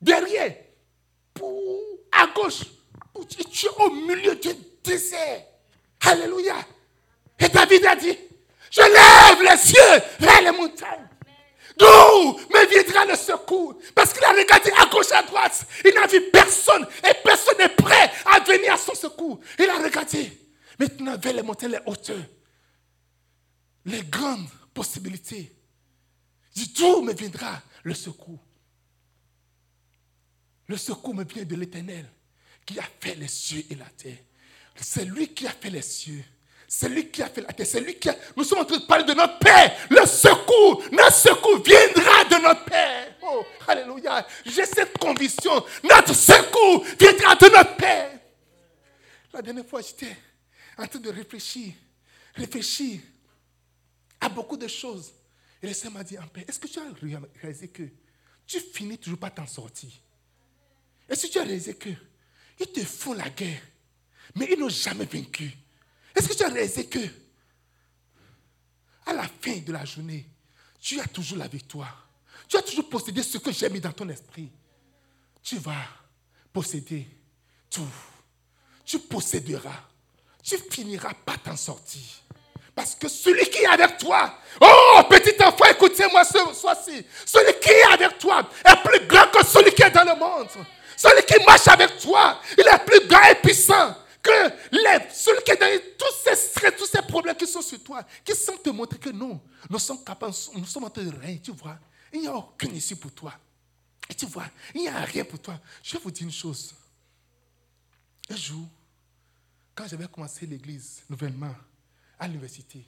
derrière, 0.00 0.56
à 2.12 2.26
gauche. 2.28 2.62
tu 3.28 3.66
es 3.66 3.68
au 3.78 3.90
milieu 3.90 4.36
du 4.36 4.54
désert. 4.82 5.44
Alléluia. 6.00 6.66
Et 7.38 7.48
David 7.50 7.84
a 7.84 7.96
dit, 7.96 8.16
je 8.74 8.80
lève 8.80 9.42
les 9.42 9.56
cieux 9.56 10.02
vers 10.18 10.42
les 10.42 10.50
montagnes. 10.50 11.08
D'où 11.76 11.86
me 11.86 12.68
viendra 12.68 13.04
le 13.04 13.16
secours? 13.16 13.78
Parce 13.94 14.12
qu'il 14.12 14.24
a 14.24 14.32
regardé 14.32 14.70
à 14.76 14.86
gauche, 14.86 15.12
à 15.12 15.22
droite. 15.22 15.64
Il 15.84 15.94
n'a 15.94 16.06
vu 16.06 16.20
personne. 16.32 16.86
Et 17.08 17.14
personne 17.22 17.58
n'est 17.58 17.68
prêt 17.68 18.10
à 18.26 18.40
venir 18.40 18.74
à 18.74 18.76
son 18.76 18.94
secours. 18.94 19.40
Il 19.58 19.68
a 19.68 19.76
regardé. 19.76 20.40
Maintenant, 20.78 21.16
vers 21.16 21.32
les 21.32 21.42
montagnes, 21.42 21.72
les 21.72 21.80
hauteurs. 21.86 22.26
Les 23.84 24.02
grandes 24.02 24.48
possibilités. 24.72 25.52
D'où 26.76 27.02
me 27.02 27.12
viendra 27.12 27.60
le 27.84 27.94
secours? 27.94 28.42
Le 30.66 30.76
secours 30.76 31.14
me 31.14 31.24
vient 31.24 31.44
de 31.44 31.54
l'Éternel 31.54 32.10
qui 32.64 32.78
a 32.78 32.84
fait 33.00 33.14
les 33.14 33.28
cieux 33.28 33.64
et 33.70 33.74
la 33.74 33.84
terre. 33.96 34.18
C'est 34.76 35.04
lui 35.04 35.28
qui 35.28 35.46
a 35.46 35.50
fait 35.50 35.70
les 35.70 35.82
cieux. 35.82 36.24
C'est 36.76 36.88
lui 36.88 37.08
qui 37.08 37.22
a 37.22 37.28
fait 37.28 37.40
la 37.40 37.52
terre. 37.52 37.66
C'est 37.68 37.80
lui 37.80 37.96
qui 38.00 38.08
a... 38.08 38.16
Nous 38.36 38.42
sommes 38.42 38.58
en 38.58 38.64
train 38.64 38.78
de 38.78 38.84
parler 38.84 39.04
de 39.04 39.14
notre 39.14 39.38
Père. 39.38 39.76
Le 39.90 40.04
secours, 40.06 40.82
notre 40.90 41.14
secours 41.14 41.62
viendra 41.62 42.24
de 42.24 42.42
notre 42.42 42.64
Père. 42.64 43.14
Oh 43.22 43.44
Alléluia. 43.68 44.26
J'ai 44.44 44.66
cette 44.66 44.98
conviction. 44.98 45.64
Notre 45.84 46.12
secours 46.12 46.84
viendra 46.98 47.36
de 47.36 47.44
notre 47.44 47.76
Père. 47.76 48.18
La 49.32 49.40
dernière 49.40 49.64
fois, 49.64 49.82
j'étais 49.82 50.16
en 50.76 50.84
train 50.88 50.98
de 50.98 51.10
réfléchir, 51.10 51.74
réfléchir 52.34 53.02
à 54.20 54.28
beaucoup 54.28 54.56
de 54.56 54.66
choses. 54.66 55.12
Et 55.62 55.68
le 55.68 55.74
Seigneur 55.74 55.98
m'a 55.98 56.02
dit, 56.02 56.18
en 56.18 56.26
paix, 56.26 56.44
est-ce 56.48 56.58
que 56.58 56.66
tu 56.66 56.80
as 56.80 56.82
réalisé 57.40 57.68
que 57.68 57.84
tu 58.48 58.58
finis 58.58 58.98
toujours 58.98 59.20
pas 59.20 59.30
t'en 59.30 59.46
sortir? 59.46 59.90
Est-ce 61.08 61.28
que 61.28 61.32
tu 61.34 61.38
as 61.38 61.44
réalisé 61.44 61.74
que 61.74 61.90
ils 62.58 62.66
te 62.66 62.80
font 62.80 63.12
la 63.12 63.30
guerre, 63.30 63.62
mais 64.34 64.48
ils 64.50 64.58
n'ont 64.58 64.68
jamais 64.68 65.04
vaincu? 65.04 65.56
Est-ce 66.14 66.28
que 66.28 66.34
tu 66.34 66.44
as 66.44 66.48
réalisé 66.48 66.86
que 66.86 67.00
à 69.06 69.12
la 69.12 69.24
fin 69.24 69.56
de 69.58 69.72
la 69.72 69.84
journée, 69.84 70.26
tu 70.80 71.00
as 71.00 71.06
toujours 71.06 71.38
la 71.38 71.48
victoire? 71.48 72.08
Tu 72.48 72.56
as 72.56 72.62
toujours 72.62 72.88
possédé 72.88 73.22
ce 73.22 73.38
que 73.38 73.52
j'ai 73.52 73.68
mis 73.68 73.80
dans 73.80 73.92
ton 73.92 74.08
esprit. 74.08 74.50
Tu 75.42 75.56
vas 75.58 75.72
posséder 76.52 77.06
tout. 77.70 77.86
Tu 78.84 78.98
posséderas. 78.98 79.82
Tu 80.42 80.56
finiras 80.70 81.14
pas 81.24 81.36
t'en 81.38 81.56
sortir. 81.56 82.02
Parce 82.74 82.94
que 82.94 83.08
celui 83.08 83.48
qui 83.50 83.58
est 83.58 83.66
avec 83.66 83.98
toi, 83.98 84.38
oh 84.60 85.00
petit 85.08 85.42
enfant, 85.42 85.64
écoutez-moi 85.70 86.24
ce 86.24 86.54
soir-ci. 86.54 87.06
Celui 87.24 87.58
qui 87.60 87.70
est 87.70 87.92
avec 87.92 88.18
toi 88.18 88.48
est 88.64 88.88
plus 88.88 89.06
grand 89.06 89.26
que 89.30 89.46
celui 89.46 89.72
qui 89.72 89.82
est 89.82 89.90
dans 89.90 90.04
le 90.04 90.18
monde. 90.18 90.48
Celui 90.96 91.22
qui 91.24 91.44
marche 91.44 91.68
avec 91.68 91.98
toi, 91.98 92.40
il 92.58 92.66
est 92.66 92.84
plus 92.84 93.06
grand 93.06 93.22
et 93.30 93.36
puissant 93.36 93.96
que 94.24 94.50
les, 94.72 95.12
celui 95.12 95.42
qui 95.44 95.52
est 95.52 95.56
dans 95.56 95.84
tous 95.98 96.14
ces 96.24 96.34
stress, 96.34 96.72
tous 96.76 96.86
ces 96.86 97.02
problèmes 97.02 97.36
qui 97.36 97.46
sont 97.46 97.62
sur 97.62 97.82
toi, 97.84 98.02
qui 98.24 98.34
semblent 98.34 98.62
te 98.62 98.70
montrer 98.70 98.98
que 98.98 99.10
non, 99.10 99.40
nous 99.68 99.78
sommes 99.78 100.02
capables, 100.02 100.34
nous 100.54 100.64
sommes 100.64 100.84
en 100.84 100.90
train 100.90 101.04
de 101.04 101.16
rien, 101.16 101.36
tu 101.36 101.52
vois. 101.52 101.78
Il 102.12 102.20
n'y 102.20 102.26
a 102.26 102.34
aucune 102.34 102.74
issue 102.74 102.96
pour 102.96 103.12
toi. 103.12 103.34
Et 104.08 104.14
tu 104.14 104.26
vois, 104.26 104.46
il 104.74 104.82
n'y 104.82 104.88
a 104.88 105.00
rien 105.00 105.24
pour 105.24 105.38
toi. 105.38 105.60
Je 105.82 105.92
vais 105.92 106.02
vous 106.02 106.10
dire 106.10 106.24
une 106.24 106.32
chose. 106.32 106.74
Un 108.30 108.36
jour, 108.36 108.66
quand 109.74 109.86
j'avais 109.86 110.08
commencé 110.08 110.46
l'église 110.46 111.02
nouvellement, 111.08 111.54
à 112.18 112.26
l'université, 112.26 112.84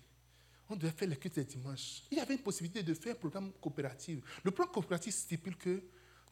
on 0.68 0.76
devait 0.76 0.92
faire 0.92 1.08
les 1.08 1.16
cultes 1.16 1.34
des 1.34 1.44
dimanches. 1.44 2.02
Il 2.10 2.18
y 2.18 2.20
avait 2.20 2.34
une 2.34 2.42
possibilité 2.42 2.82
de 2.82 2.94
faire 2.94 3.12
un 3.12 3.18
programme 3.18 3.52
coopératif. 3.60 4.18
Le 4.42 4.50
programme 4.50 4.74
coopératif 4.74 5.14
stipule 5.14 5.56
que 5.56 5.82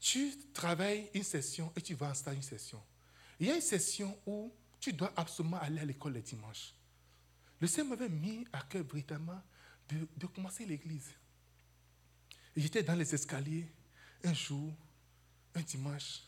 tu 0.00 0.32
travailles 0.52 1.11
une 1.14 1.22
session 1.22 1.72
et 1.76 1.80
tu 1.80 1.94
vas 1.94 2.12
en 2.26 2.32
une 2.32 2.42
session. 2.42 2.80
Il 3.38 3.48
y 3.48 3.50
a 3.50 3.57
une 3.57 3.61
session 3.61 4.16
où 4.26 4.52
tu 4.85 4.93
dois 4.93 5.14
absolument 5.16 5.57
aller 5.57 5.80
à 5.80 5.85
l'école 5.87 6.12
les 6.12 6.20
dimanches. 6.20 6.74
Le 7.59 7.66
Seigneur 7.66 7.97
m'avait 7.97 8.11
mis 8.11 8.47
à 8.53 8.61
cœur 8.61 8.85
véritablement 8.85 9.43
de, 9.89 10.07
de 10.14 10.26
commencer 10.26 10.66
l'église. 10.66 11.11
J'étais 12.55 12.82
dans 12.82 12.95
les 12.95 13.14
escaliers 13.14 13.66
un 14.22 14.35
jour, 14.35 14.74
un 15.55 15.62
dimanche, 15.62 16.20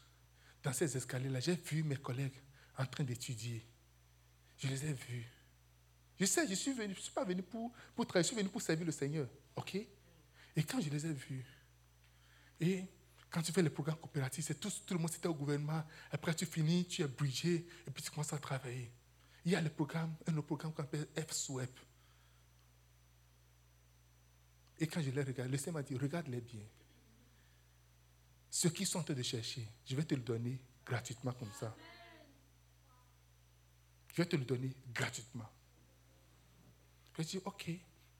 dans 0.63 0.73
ces 0.73 0.97
escaliers-là, 0.97 1.41
j'ai 1.41 1.55
vu 1.55 1.83
mes 1.83 1.97
collègues 1.97 2.41
en 2.79 2.87
train 2.87 3.05
d'étudier. 3.05 3.63
Je 4.57 4.69
les 4.69 4.87
ai 4.87 4.95
vus. 4.95 5.27
Je 6.19 6.25
sais, 6.25 6.49
je 6.49 6.55
suis 6.55 6.73
venu, 6.73 6.95
je 6.95 6.99
ne 6.99 7.03
suis 7.03 7.13
pas 7.13 7.25
venu 7.25 7.43
pour, 7.43 7.71
pour 7.95 8.07
travailler, 8.07 8.25
je 8.25 8.29
suis 8.29 8.37
venu 8.37 8.49
pour 8.49 8.63
servir 8.63 8.87
le 8.87 8.93
Seigneur. 8.93 9.29
OK? 9.55 9.75
Et 9.75 10.63
quand 10.63 10.81
je 10.81 10.89
les 10.89 11.05
ai 11.05 11.13
vus, 11.13 11.45
et 12.59 12.87
quand 13.31 13.43
tu 13.43 13.53
fais 13.53 13.63
les 13.63 13.71
programmes 13.71 13.99
coopératifs, 13.99 14.47
c'est 14.47 14.61
tout, 14.61 14.71
tout 14.87 14.95
le 14.95 15.01
monde 15.01 15.11
c'était 15.11 15.29
au 15.29 15.35
gouvernement. 15.35 15.85
Après, 16.11 16.35
tu 16.35 16.47
finis, 16.47 16.87
tu 16.87 17.03
es 17.03 17.09
brigé, 17.09 17.67
et 17.87 17.91
puis 17.91 18.03
tu 18.03 18.11
commences 18.11 18.33
à 18.33 18.39
travailler. 18.39 18.93
Il 19.45 19.53
y 19.53 19.57
a 19.57 19.61
le 19.61 19.71
programme, 19.71 20.15
un 20.27 20.37
autre 20.37 20.47
programme 20.47 20.73
qu'on 20.73 20.83
appelle 20.83 21.07
F-SWEP. 21.17 21.79
Et 24.79 24.87
quand 24.87 25.01
je 25.01 25.11
les 25.11 25.23
regarde, 25.23 25.51
le 25.51 25.57
Seigneur 25.57 25.75
m'a 25.75 25.83
dit, 25.83 25.97
regarde-les 25.97 26.41
bien. 26.41 26.65
Ceux 28.51 28.71
qui 28.71 28.87
sont 28.87 28.99
en 28.99 29.03
train 29.03 29.15
de 29.15 29.23
chercher, 29.23 29.69
je 29.85 29.97
vais 29.97 30.05
te 30.05 30.15
le 30.15 30.23
donner 30.23 30.59
gratuitement 30.85 31.33
comme 31.33 31.53
ça. 31.53 31.75
Je 34.13 34.23
vais 34.23 34.29
te 34.29 34.37
le 34.37 34.45
donner 34.45 34.75
gratuitement. 34.95 35.49
Je 37.19 37.23
dis, 37.23 37.41
OK. 37.45 37.69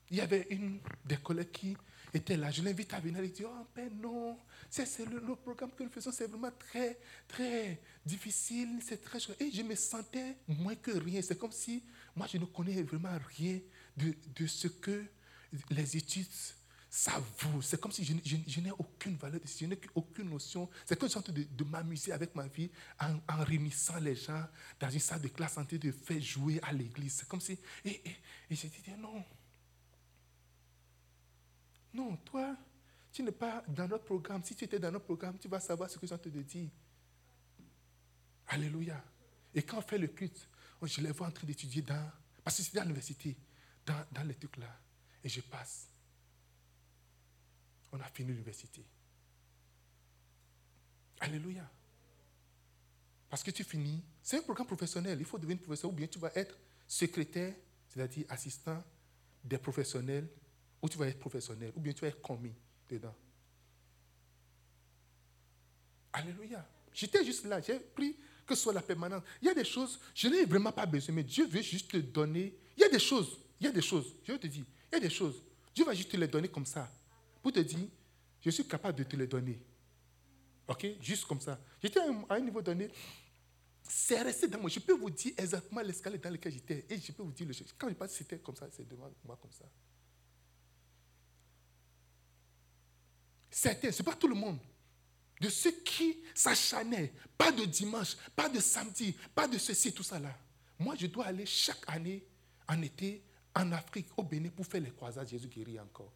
Il 0.09 0.17
y 0.17 0.21
avait 0.21 0.47
une 0.49 0.79
des 1.03 1.17
collègues 1.17 1.51
qui 1.51 1.77
Je 2.51 2.61
l'invite 2.63 2.93
à 2.93 2.99
venir. 2.99 3.23
Il 3.23 3.31
dit, 3.31 3.43
oh, 3.45 3.67
ben 3.75 3.89
non, 4.01 4.37
c'est 4.69 5.05
le, 5.05 5.35
programme 5.35 5.71
que 5.71 5.83
nous 5.83 5.89
faisons, 5.89 6.11
c'est 6.11 6.27
vraiment 6.27 6.51
très, 6.57 6.99
très 7.27 7.81
difficile. 8.05 8.79
C'est 8.81 9.01
très 9.01 9.19
Et 9.39 9.51
je 9.51 9.61
me 9.61 9.75
sentais 9.75 10.37
moins 10.47 10.75
que 10.75 10.91
rien. 10.91 11.21
C'est 11.21 11.37
comme 11.37 11.51
si 11.51 11.83
moi, 12.15 12.27
je 12.31 12.37
ne 12.37 12.45
connais 12.45 12.81
vraiment 12.83 13.17
rien 13.37 13.59
de, 13.95 14.13
de 14.35 14.47
ce 14.47 14.67
que 14.67 15.05
les 15.69 15.97
études 15.97 16.27
ça 16.89 17.21
vaut. 17.39 17.61
C'est 17.61 17.79
comme 17.79 17.91
si 17.91 18.03
je, 18.03 18.13
je, 18.23 18.37
je 18.47 18.59
n'ai 18.61 18.71
aucune 18.71 19.15
valeur, 19.17 19.41
je 19.45 19.65
n'ai 19.65 19.79
aucune 19.93 20.29
notion. 20.29 20.69
C'est 20.85 20.97
comme 20.97 21.09
si 21.09 21.19
de, 21.31 21.43
de 21.43 21.63
m'amuser 21.63 22.11
avec 22.11 22.33
ma 22.33 22.47
vie 22.47 22.71
en, 22.99 23.19
en, 23.29 23.43
réunissant 23.43 23.99
les 23.99 24.15
gens 24.15 24.43
dans 24.79 24.89
une 24.89 24.99
salle 24.99 25.21
de 25.21 25.27
classe 25.27 25.57
en 25.57 25.65
train 25.65 25.77
de 25.77 25.91
faire 25.91 26.21
jouer 26.21 26.59
à 26.63 26.71
l'église. 26.71 27.13
C'est 27.19 27.27
comme 27.27 27.41
si. 27.41 27.59
Et, 27.83 27.89
et, 27.89 28.15
et 28.49 28.55
j'ai 28.55 28.69
dit 28.69 28.81
non. 28.97 29.23
Non, 31.93 32.15
toi, 32.17 32.55
tu 33.11 33.23
n'es 33.23 33.31
pas 33.31 33.63
dans 33.67 33.87
notre 33.87 34.05
programme. 34.05 34.43
Si 34.43 34.55
tu 34.55 34.65
étais 34.65 34.79
dans 34.79 34.91
notre 34.91 35.05
programme, 35.05 35.37
tu 35.37 35.47
vas 35.47 35.59
savoir 35.59 35.89
ce 35.89 35.97
que 35.97 36.07
j'ai 36.07 36.17
te 36.17 36.29
dire. 36.29 36.69
Alléluia. 38.47 39.03
Et 39.53 39.63
quand 39.63 39.79
on 39.79 39.81
fait 39.81 39.97
le 39.97 40.07
culte, 40.07 40.47
je 40.83 41.01
les 41.01 41.11
vois 41.11 41.27
en 41.27 41.31
train 41.31 41.47
d'étudier 41.47 41.81
dans. 41.81 42.11
Parce 42.43 42.57
que 42.57 42.63
c'était 42.63 42.79
à 42.79 42.83
l'université, 42.83 43.35
dans, 43.85 44.05
dans 44.11 44.23
les 44.23 44.35
trucs 44.35 44.57
là. 44.57 44.79
Et 45.23 45.29
je 45.29 45.41
passe 45.41 45.89
on 47.91 47.99
a 47.99 48.05
fini 48.05 48.29
l'université. 48.29 48.83
Alléluia. 51.19 51.69
Parce 53.29 53.43
que 53.43 53.51
tu 53.51 53.63
finis, 53.63 54.03
c'est 54.21 54.37
un 54.37 54.41
programme 54.41 54.67
professionnel, 54.67 55.17
il 55.19 55.25
faut 55.25 55.37
devenir 55.37 55.61
professeur, 55.61 55.91
ou 55.91 55.93
bien 55.93 56.07
tu 56.07 56.19
vas 56.19 56.31
être 56.35 56.57
secrétaire, 56.87 57.55
c'est-à-dire 57.87 58.25
assistant 58.29 58.83
des 59.43 59.57
professionnels, 59.57 60.29
ou 60.81 60.89
tu 60.89 60.97
vas 60.97 61.07
être 61.07 61.19
professionnel, 61.19 61.71
ou 61.75 61.79
bien 61.79 61.93
tu 61.93 62.01
vas 62.01 62.07
être 62.07 62.21
commis 62.21 62.53
dedans. 62.89 63.15
Alléluia. 66.13 66.67
J'étais 66.93 67.23
juste 67.23 67.45
là, 67.45 67.61
j'ai 67.61 67.79
pris 67.79 68.15
que 68.45 68.55
ce 68.55 68.63
soit 68.63 68.73
la 68.73 68.81
permanence. 68.81 69.23
Il 69.41 69.47
y 69.47 69.51
a 69.51 69.53
des 69.53 69.65
choses, 69.65 69.99
je 70.15 70.27
n'ai 70.27 70.45
vraiment 70.45 70.71
pas 70.71 70.85
besoin, 70.85 71.13
mais 71.13 71.23
Dieu 71.23 71.45
veut 71.47 71.61
juste 71.61 71.91
te 71.91 71.97
donner. 71.97 72.57
Il 72.75 72.81
y 72.81 72.83
a 72.83 72.89
des 72.89 72.99
choses, 72.99 73.37
il 73.59 73.65
y 73.65 73.69
a 73.69 73.71
des 73.71 73.81
choses, 73.81 74.15
je 74.23 74.33
te 74.33 74.47
dis, 74.47 74.63
il 74.91 74.95
y 74.95 74.97
a 74.97 74.99
des 74.99 75.09
choses. 75.09 75.41
Dieu 75.75 75.85
va 75.85 75.93
juste 75.93 76.09
te 76.09 76.17
les 76.17 76.27
donner 76.27 76.47
comme 76.47 76.65
ça 76.65 76.89
pour 77.41 77.51
te 77.51 77.59
dire, 77.59 77.87
je 78.41 78.49
suis 78.49 78.65
capable 78.65 78.97
de 78.97 79.03
te 79.03 79.15
les 79.15 79.27
donner. 79.27 79.59
OK? 80.67 80.85
Juste 81.01 81.25
comme 81.25 81.39
ça. 81.41 81.59
J'étais 81.81 81.99
à 81.99 82.33
un 82.35 82.39
niveau 82.39 82.61
donné, 82.61 82.89
c'est 83.83 84.21
resté 84.21 84.47
dans 84.47 84.59
moi. 84.59 84.69
Je 84.69 84.79
peux 84.79 84.93
vous 84.93 85.09
dire 85.09 85.33
exactement 85.37 85.81
l'escalier 85.81 86.17
dans 86.17 86.29
lequel 86.29 86.51
j'étais. 86.51 86.85
Et 86.89 86.99
je 86.99 87.11
peux 87.11 87.23
vous 87.23 87.31
dire, 87.31 87.47
le, 87.47 87.53
quand 87.77 87.89
je 87.89 87.93
passe, 87.93 88.15
c'était 88.15 88.39
comme 88.39 88.55
ça, 88.55 88.67
c'est 88.71 88.87
devant 88.87 89.09
moi 89.23 89.37
comme 89.41 89.51
ça. 89.51 89.65
Certains, 93.57 93.91
ce 93.91 94.03
n'est 94.03 94.05
pas 94.05 94.13
tout 94.13 94.27
le 94.27 94.35
monde. 94.35 94.59
De 95.41 95.49
ceux 95.49 95.71
qui 95.71 96.15
s'achanaient, 96.35 97.11
pas 97.35 97.51
de 97.51 97.65
dimanche, 97.65 98.15
pas 98.35 98.49
de 98.49 98.59
samedi, 98.59 99.15
pas 99.33 99.47
de 99.47 99.57
ceci, 99.57 99.91
tout 99.91 100.03
ça 100.03 100.19
là. 100.19 100.37
Moi, 100.77 100.93
je 100.95 101.07
dois 101.07 101.25
aller 101.25 101.47
chaque 101.47 101.83
année, 101.87 102.23
en 102.67 102.79
été, 102.83 103.23
en 103.55 103.71
Afrique, 103.71 104.09
au 104.15 104.21
Bénin, 104.21 104.49
pour 104.49 104.67
faire 104.67 104.81
les 104.81 104.91
croisades. 104.91 105.27
Jésus 105.27 105.47
guérit 105.47 105.79
encore. 105.79 106.13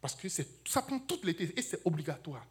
Parce 0.00 0.16
que 0.16 0.28
ça 0.28 0.82
prend 0.82 0.98
tout 0.98 1.20
l'été 1.22 1.56
et 1.56 1.62
c'est 1.62 1.86
obligatoire. 1.86 2.44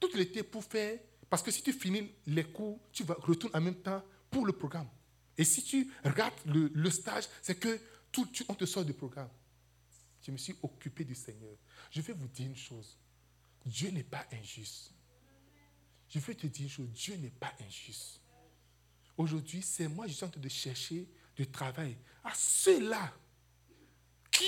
Tout 0.00 0.08
l'été 0.14 0.42
pour 0.42 0.64
faire. 0.64 0.98
Parce 1.28 1.42
que 1.42 1.50
si 1.50 1.62
tu 1.62 1.74
finis 1.74 2.10
les 2.26 2.44
cours, 2.44 2.80
tu 2.90 3.04
vas 3.04 3.16
retourner 3.18 3.54
en 3.54 3.60
même 3.60 3.82
temps 3.82 4.02
pour 4.30 4.46
le 4.46 4.54
programme. 4.54 4.88
Et 5.36 5.44
si 5.44 5.62
tu 5.62 5.92
regardes 6.02 6.32
le, 6.46 6.90
stage, 6.90 7.24
c'est 7.42 7.60
que 7.60 7.78
tout, 8.10 8.24
te 8.24 8.64
sort 8.64 8.86
du 8.86 8.94
programme. 8.94 9.28
Je 10.28 10.32
me 10.32 10.36
suis 10.36 10.54
occupé 10.62 11.04
du 11.04 11.14
Seigneur. 11.14 11.56
Je 11.90 12.02
vais 12.02 12.12
vous 12.12 12.28
dire 12.28 12.48
une 12.48 12.54
chose. 12.54 12.98
Dieu 13.64 13.88
n'est 13.88 14.04
pas 14.04 14.26
injuste. 14.30 14.92
Je 16.06 16.18
veux 16.18 16.34
te 16.34 16.46
dire 16.46 16.64
une 16.64 16.70
chose. 16.70 16.90
Dieu 16.90 17.16
n'est 17.16 17.30
pas 17.30 17.50
injuste. 17.66 18.20
Aujourd'hui, 19.16 19.62
c'est 19.62 19.88
moi, 19.88 20.06
je 20.06 20.12
suis 20.12 20.26
en 20.26 20.28
train 20.28 20.38
de 20.38 20.48
chercher 20.50 21.08
du 21.34 21.50
travail 21.50 21.96
à 22.22 22.34
ceux-là 22.34 23.10
qui 24.30 24.44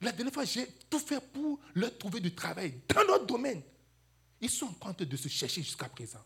la 0.00 0.12
dernière 0.12 0.32
fois, 0.32 0.46
j'ai 0.46 0.66
tout 0.88 0.98
fait 0.98 1.20
pour 1.20 1.60
leur 1.74 1.96
trouver 1.98 2.20
du 2.20 2.34
travail 2.34 2.80
dans 2.88 3.04
notre 3.04 3.26
domaine. 3.26 3.62
Ils 4.40 4.48
sont 4.48 4.74
en 4.80 4.94
train 4.94 5.04
de 5.04 5.16
se 5.16 5.28
chercher 5.28 5.62
jusqu'à 5.62 5.90
présent. 5.90 6.24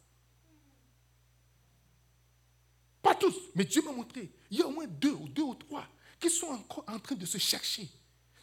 Pas 3.02 3.16
tous, 3.16 3.34
mais 3.56 3.64
Dieu 3.64 3.82
m'a 3.82 3.90
montré. 3.90 4.30
Il 4.48 4.58
y 4.58 4.62
a 4.62 4.66
au 4.68 4.70
moins 4.70 4.86
deux 4.86 5.12
ou 5.12 5.28
deux 5.28 5.42
ou 5.42 5.56
trois 5.56 5.88
qui 6.20 6.30
sont 6.30 6.46
encore 6.46 6.84
en 6.86 7.00
train 7.00 7.16
de 7.16 7.26
se 7.26 7.36
chercher. 7.36 7.88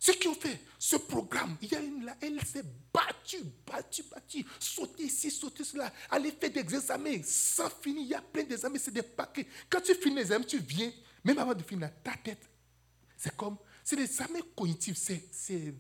Ceux 0.04 0.16
qui 0.16 0.28
ont 0.28 0.36
fait 0.36 0.60
ce 0.78 0.98
programme, 0.98 1.56
il 1.62 1.72
y 1.72 1.76
a 1.76 1.80
une 1.80 2.04
là, 2.04 2.18
elle 2.22 2.38
s'est 2.46 2.66
battue, 2.94 3.46
battue, 3.66 4.04
battue, 4.12 4.46
sauter 4.60 5.04
ici, 5.04 5.32
sauter 5.32 5.64
cela, 5.64 5.94
aller 6.10 6.32
faire 6.32 6.52
des 6.52 6.60
examens, 6.60 7.24
sans 7.24 7.70
finir, 7.70 8.02
il 8.02 8.10
y 8.10 8.14
a 8.14 8.22
plein 8.22 8.44
d'examens, 8.44 8.80
c'est 8.80 8.92
des 8.94 9.02
paquets. 9.02 9.48
Quand 9.70 9.80
tu 9.80 9.96
finis 9.96 10.16
les 10.16 10.22
examens, 10.24 10.44
tu 10.44 10.60
viens, 10.60 10.92
même 11.24 11.38
avant 11.38 11.54
de 11.54 11.64
finir, 11.64 11.90
ta 12.04 12.18
tête, 12.18 12.50
c'est 13.16 13.34
comme 13.38 13.56
C'est 13.82 13.96
des 13.96 14.04
examens 14.04 14.42
cognitifs. 14.54 14.98
C'est 14.98 15.74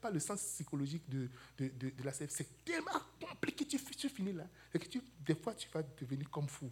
pas 0.00 0.12
le 0.12 0.20
sens 0.20 0.40
psychologique 0.40 1.10
de, 1.10 1.28
de, 1.58 1.90
de, 1.90 2.04
la 2.04 2.12
CF. 2.12 2.30
C'est 2.30 2.64
tellement 2.64 2.92
compliqué. 3.20 3.66
Tu, 3.66 3.76
tu 3.80 4.08
finis 4.08 4.34
là. 4.34 4.46
Et 4.72 4.78
que 4.78 4.86
tu, 4.86 5.02
des 5.18 5.34
fois, 5.34 5.52
tu 5.52 5.68
vas 5.74 5.82
devenir 5.82 6.30
comme 6.30 6.46
fou. 6.46 6.70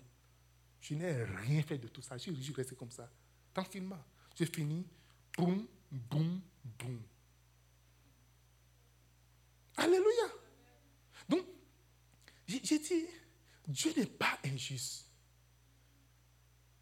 Je 0.81 0.95
n'ai 0.95 1.25
rien 1.25 1.63
fait 1.65 1.79
de 1.79 1.89
tout 1.89 2.03
ça. 2.03 2.17
Je 2.17 2.31
suis 2.33 2.53
resté 2.53 2.77
comme 2.77 2.93
ça. 2.93 3.11
Tranquillement. 3.53 3.99
J'ai 4.37 4.47
fini. 4.47 4.87
Boum, 5.37 5.67
boum, 5.93 6.41
boum. 6.79 7.01
Alléluia. 9.77 10.29
Donc, 11.29 11.45
j'ai 12.47 12.79
dit, 12.79 13.07
Dieu 13.69 13.93
n'est 13.97 14.07
pas 14.07 14.39
injuste. 14.45 15.07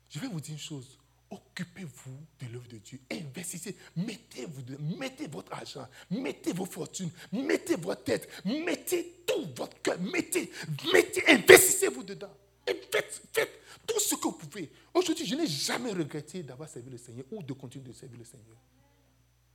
Je 0.09 0.19
vais 0.19 0.27
vous 0.27 0.41
dire 0.41 0.55
une 0.55 0.59
chose. 0.59 0.99
Occupez-vous 1.31 2.27
de 2.41 2.53
l'œuvre 2.53 2.67
de 2.67 2.79
Dieu. 2.79 3.01
Investissez. 3.11 3.77
Mettez-vous 3.95 4.63
mettez 4.99 5.29
votre 5.29 5.53
argent. 5.53 5.87
Mettez 6.11 6.53
vos 6.53 6.65
fortunes. 6.65 7.11
Mettez 7.31 7.77
votre 7.77 8.03
tête. 8.03 8.29
Mettez 8.45 9.23
tout 9.25 9.47
votre 9.55 9.81
cœur. 9.81 10.01
Mettez, 10.01 10.51
mettez, 10.93 11.23
investissez-vous 11.29 12.03
dedans. 12.03 12.35
Et 12.67 12.75
faites, 12.91 13.23
faites 13.33 13.61
tout 13.87 14.01
ce 14.01 14.17
que 14.17 14.23
vous 14.23 14.33
pouvez. 14.33 14.71
Aujourd'hui, 14.93 15.25
je 15.25 15.37
n'ai 15.37 15.47
jamais 15.47 15.93
regretté 15.93 16.43
d'avoir 16.43 16.69
servi 16.69 16.91
le 16.91 16.99
Seigneur 16.99 17.27
ou 17.31 17.43
de 17.45 17.53
continuer 17.53 17.87
de 17.87 17.93
servir 17.93 18.19
le 18.19 18.25
Seigneur. 18.25 18.57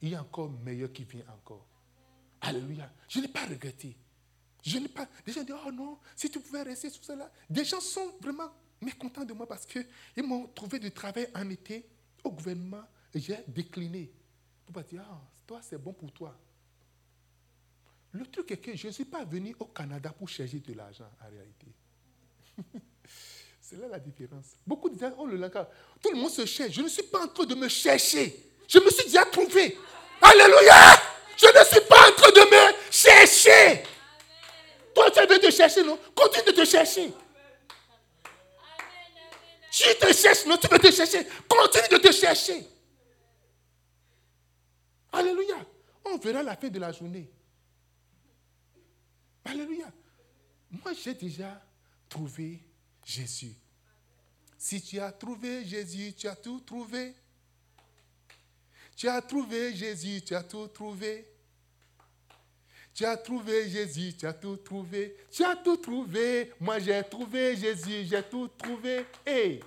Il 0.06 0.12
y 0.12 0.16
a 0.16 0.22
encore 0.22 0.51
meilleur 0.64 0.93
qui 0.93 1.03
vient 1.03 1.26
encore. 1.34 1.66
Alléluia. 2.41 2.93
Je 3.08 3.20
n'ai 3.22 3.28
pas 3.28 3.43
regretté. 3.47 3.97
Je 4.64 4.78
n'ai 4.78 4.88
pas. 4.88 5.08
Des 5.26 5.32
gens 5.32 5.43
disent, 5.43 5.56
oh 5.66 5.72
non, 5.72 5.97
si 6.16 6.30
tu 6.30 6.39
pouvais 6.39 6.62
rester 6.62 6.91
sous 6.91 7.01
cela. 7.01 7.32
Des 7.49 7.66
gens 7.66 7.82
sont 7.82 8.14
vraiment 8.22 8.51
mécontents 8.80 9.26
de 9.26 9.34
moi 9.34 9.47
parce 9.47 9.66
qu'ils 9.66 10.24
m'ont 10.24 10.45
trouvé 10.49 10.78
du 10.78 10.91
travail 10.91 11.28
en 11.34 11.49
été 11.49 11.89
au 12.24 12.30
gouvernement 12.30 12.84
et 13.16 13.20
j'ai 13.20 13.39
décliné. 13.47 14.12
Pour 14.64 14.76
pas 14.76 14.84
dire, 14.84 15.03
ah, 15.10 15.20
toi, 15.47 15.60
c'est 15.64 15.82
bon 15.82 15.93
pour 15.93 16.12
toi. 16.12 16.38
Le 18.12 18.28
truc 18.28 18.51
est 18.51 18.58
que 18.58 18.76
je 18.76 18.86
ne 18.86 18.91
suis 18.91 19.06
pas 19.06 19.26
venu 19.26 19.56
au 19.58 19.66
Canada 19.66 20.12
pour 20.12 20.30
chercher 20.30 20.60
de 20.60 20.74
l'argent 20.74 21.10
en 21.20 21.30
réalité. 21.32 21.74
c'est 23.60 23.78
là 23.78 23.88
la 23.88 23.99
différence. 23.99 24.56
Beaucoup 24.68 24.89
de 24.89 24.99
gens, 24.99 25.16
oh 25.18 25.26
le 25.26 25.38
langage, 25.38 25.66
tout 25.99 26.12
le 26.12 26.18
monde 26.18 26.30
se 26.30 26.45
cherche. 26.45 26.74
Je 26.74 26.82
ne 26.84 26.89
suis 26.89 27.03
pas 27.03 27.26
en 27.26 27.28
train 27.28 27.45
de 27.47 27.56
me 27.56 27.68
chercher. 27.68 28.51
Je 28.68 28.80
me 28.80 28.89
suis 28.89 29.05
déjà 29.05 29.26
trouvé. 29.26 29.78
Alléluia! 30.22 31.01
Je 31.38 31.47
ne 31.47 31.66
suis 31.66 31.82
pas 31.82 32.09
en 32.09 32.13
train 32.13 32.32
de 32.32 32.49
me 32.49 32.91
chercher. 32.91 33.84
Toi, 34.93 35.11
tu 35.11 35.20
veux 35.20 35.39
te 35.39 35.51
chercher, 35.51 35.84
non? 35.84 35.99
Continue 36.16 36.45
de 36.45 36.51
te 36.51 36.66
chercher. 36.66 37.13
Tu 39.72 39.84
te 39.99 40.13
cherches, 40.13 40.45
non? 40.45 40.57
Tu 40.57 40.68
veux 40.68 40.80
te 40.80 40.91
chercher. 40.91 41.28
Continue 41.49 41.89
de 41.91 41.97
te 41.97 42.11
chercher. 42.11 42.66
Alléluia. 45.11 45.57
On 46.05 46.18
verra 46.18 46.43
la 46.43 46.55
fin 46.55 46.70
de 46.70 46.80
la 46.80 46.91
journée. 46.91 47.30
Alléluia. 49.43 49.91
Moi, 50.72 50.93
j'ai 50.93 51.13
déjà 51.13 51.61
trouvé 52.07 52.61
Jésus. 53.03 53.55
Si 54.57 54.82
tu 54.82 54.99
as 54.99 55.11
trouvé 55.11 55.66
Jésus, 55.66 56.13
tu 56.13 56.28
as 56.28 56.36
tout 56.36 56.61
trouvé. 56.61 57.13
Tu 58.95 59.07
as 59.07 59.21
trouvé 59.21 59.75
Jésus, 59.75 60.21
tu 60.21 60.35
as 60.35 60.43
tout 60.43 60.67
trouvé. 60.67 61.25
Tu 62.93 63.03
as 63.03 63.17
trouvé 63.17 63.67
Jésus, 63.67 64.13
tu 64.17 64.25
as 64.25 64.33
tout 64.33 64.55
trouvé. 64.55 65.17
Tu 65.29 65.43
as 65.43 65.55
tout 65.55 65.75
trouvé. 65.75 66.53
Moi, 66.61 66.79
j'ai 66.79 67.03
trouvé 67.03 67.57
Jésus, 67.57 68.05
j'ai 68.09 68.23
tout 68.23 68.47
trouvé. 68.47 69.05
Hey. 69.25 69.59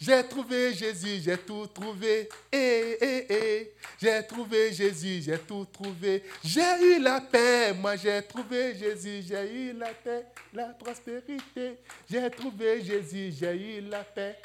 J'ai 0.00 0.22
trouvé 0.28 0.72
Jésus, 0.74 1.20
j'ai 1.24 1.36
tout 1.38 1.66
trouvé. 1.66 2.28
Eh, 2.52 2.98
eh, 3.00 3.26
eh. 3.28 3.74
J'ai 4.00 4.24
trouvé 4.26 4.72
Jésus, 4.72 5.22
j'ai 5.22 5.38
tout 5.38 5.66
trouvé. 5.72 6.22
J'ai 6.44 6.60
eu 6.82 7.00
la 7.00 7.20
paix, 7.20 7.72
moi 7.72 7.96
j'ai 7.96 8.22
trouvé 8.22 8.76
Jésus, 8.76 9.24
j'ai 9.26 9.52
eu 9.52 9.72
la 9.72 9.88
paix, 9.88 10.24
la 10.54 10.66
prospérité. 10.66 11.78
J'ai 12.08 12.30
trouvé 12.30 12.80
Jésus, 12.80 13.34
j'ai 13.40 13.78
eu 13.78 13.80
la 13.80 14.04
paix. 14.04 14.38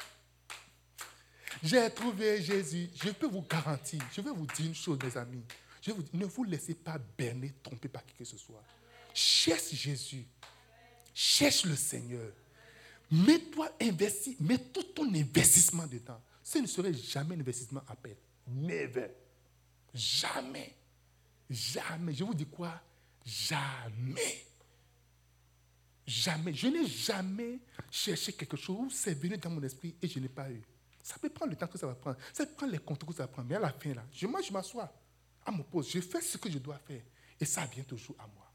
J'ai 1.62 1.90
trouvé 1.90 2.42
Jésus. 2.42 2.90
Je 2.94 3.10
peux 3.10 3.26
vous 3.26 3.42
garantir, 3.42 4.00
je 4.12 4.20
vais 4.20 4.30
vous 4.30 4.46
dire 4.46 4.66
une 4.66 4.74
chose, 4.74 4.98
mes 5.02 5.16
amis. 5.16 5.44
Je 5.80 5.92
vous 5.92 6.02
ne 6.12 6.24
vous 6.24 6.44
laissez 6.44 6.74
pas 6.74 6.98
berner, 6.98 7.52
tromper 7.62 7.88
par 7.88 8.04
qui 8.06 8.14
que 8.14 8.24
ce 8.24 8.38
soit. 8.38 8.62
Cherche 9.12 9.72
Jésus. 9.74 10.24
Cherche 11.14 11.64
le 11.64 11.76
Seigneur. 11.76 12.32
Mets-toi 13.10 13.70
investi, 13.80 14.36
mets 14.40 14.58
tout 14.58 14.82
ton 14.82 15.12
investissement 15.14 15.86
dedans. 15.86 16.20
Ce 16.42 16.58
ne 16.58 16.66
serait 16.66 16.92
jamais 16.92 17.36
un 17.36 17.40
investissement 17.40 17.82
à 17.86 17.94
perdre. 17.94 18.20
Never. 18.48 19.08
Jamais. 19.94 20.74
Jamais. 21.48 22.14
Je 22.14 22.24
vous 22.24 22.34
dis 22.34 22.46
quoi? 22.46 22.80
Jamais. 23.24 24.46
Jamais. 26.06 26.52
Je 26.52 26.66
n'ai 26.66 26.86
jamais 26.86 27.58
cherché 27.90 28.32
quelque 28.32 28.56
chose 28.56 28.92
c'est 28.92 29.14
venu 29.14 29.38
dans 29.38 29.50
mon 29.50 29.62
esprit 29.62 29.94
et 30.02 30.08
je 30.08 30.18
n'ai 30.18 30.28
pas 30.28 30.50
eu. 30.50 30.62
Ça 31.04 31.18
peut 31.18 31.28
prendre 31.28 31.50
le 31.50 31.56
temps 31.58 31.66
que 31.66 31.76
ça 31.76 31.86
va 31.86 31.94
prendre. 31.94 32.16
Ça 32.32 32.46
peut 32.46 32.54
prendre 32.54 32.72
les 32.72 32.78
contours 32.78 33.10
que 33.10 33.14
ça 33.14 33.24
va 33.24 33.28
prendre. 33.28 33.46
Mais 33.46 33.56
à 33.56 33.60
la 33.60 33.70
fin, 33.74 33.92
là, 33.92 34.02
je, 34.10 34.26
moi, 34.26 34.40
je 34.40 34.50
m'assois 34.50 34.90
à 35.44 35.50
mon 35.50 35.62
poste. 35.62 35.90
Je 35.90 36.00
fais 36.00 36.22
ce 36.22 36.38
que 36.38 36.50
je 36.50 36.56
dois 36.56 36.78
faire. 36.78 37.02
Et 37.38 37.44
ça 37.44 37.66
vient 37.66 37.84
toujours 37.84 38.16
à 38.18 38.26
moi. 38.26 38.50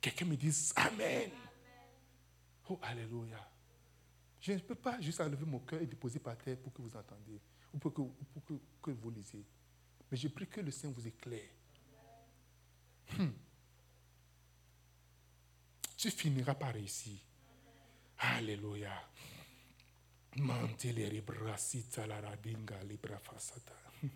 Quelqu'un 0.00 0.24
me 0.24 0.34
dit 0.34 0.50
Amen. 0.76 1.30
Oh, 2.70 2.78
Alléluia. 2.80 3.46
Je 4.40 4.52
ne 4.54 4.60
peux 4.60 4.74
pas 4.74 4.98
juste 4.98 5.20
enlever 5.20 5.44
mon 5.44 5.58
cœur 5.58 5.82
et 5.82 5.86
déposer 5.86 6.20
par 6.20 6.38
terre 6.38 6.56
pour 6.56 6.72
que 6.72 6.80
vous 6.80 6.96
entendiez 6.96 7.38
ou 7.74 7.76
pour 7.76 7.92
que, 7.92 8.00
pour 8.00 8.44
que, 8.46 8.54
que 8.82 8.90
vous 8.90 9.10
lisiez. 9.10 9.44
Mais 10.10 10.16
je 10.16 10.28
prie 10.28 10.46
que 10.46 10.62
le 10.62 10.70
Seigneur 10.70 10.98
vous 10.98 11.06
éclaire. 11.06 11.50
Hmm. 13.18 13.28
Tu 15.98 16.10
finiras 16.10 16.54
par 16.54 16.72
réussir. 16.72 17.18
Alléluia. 18.16 18.90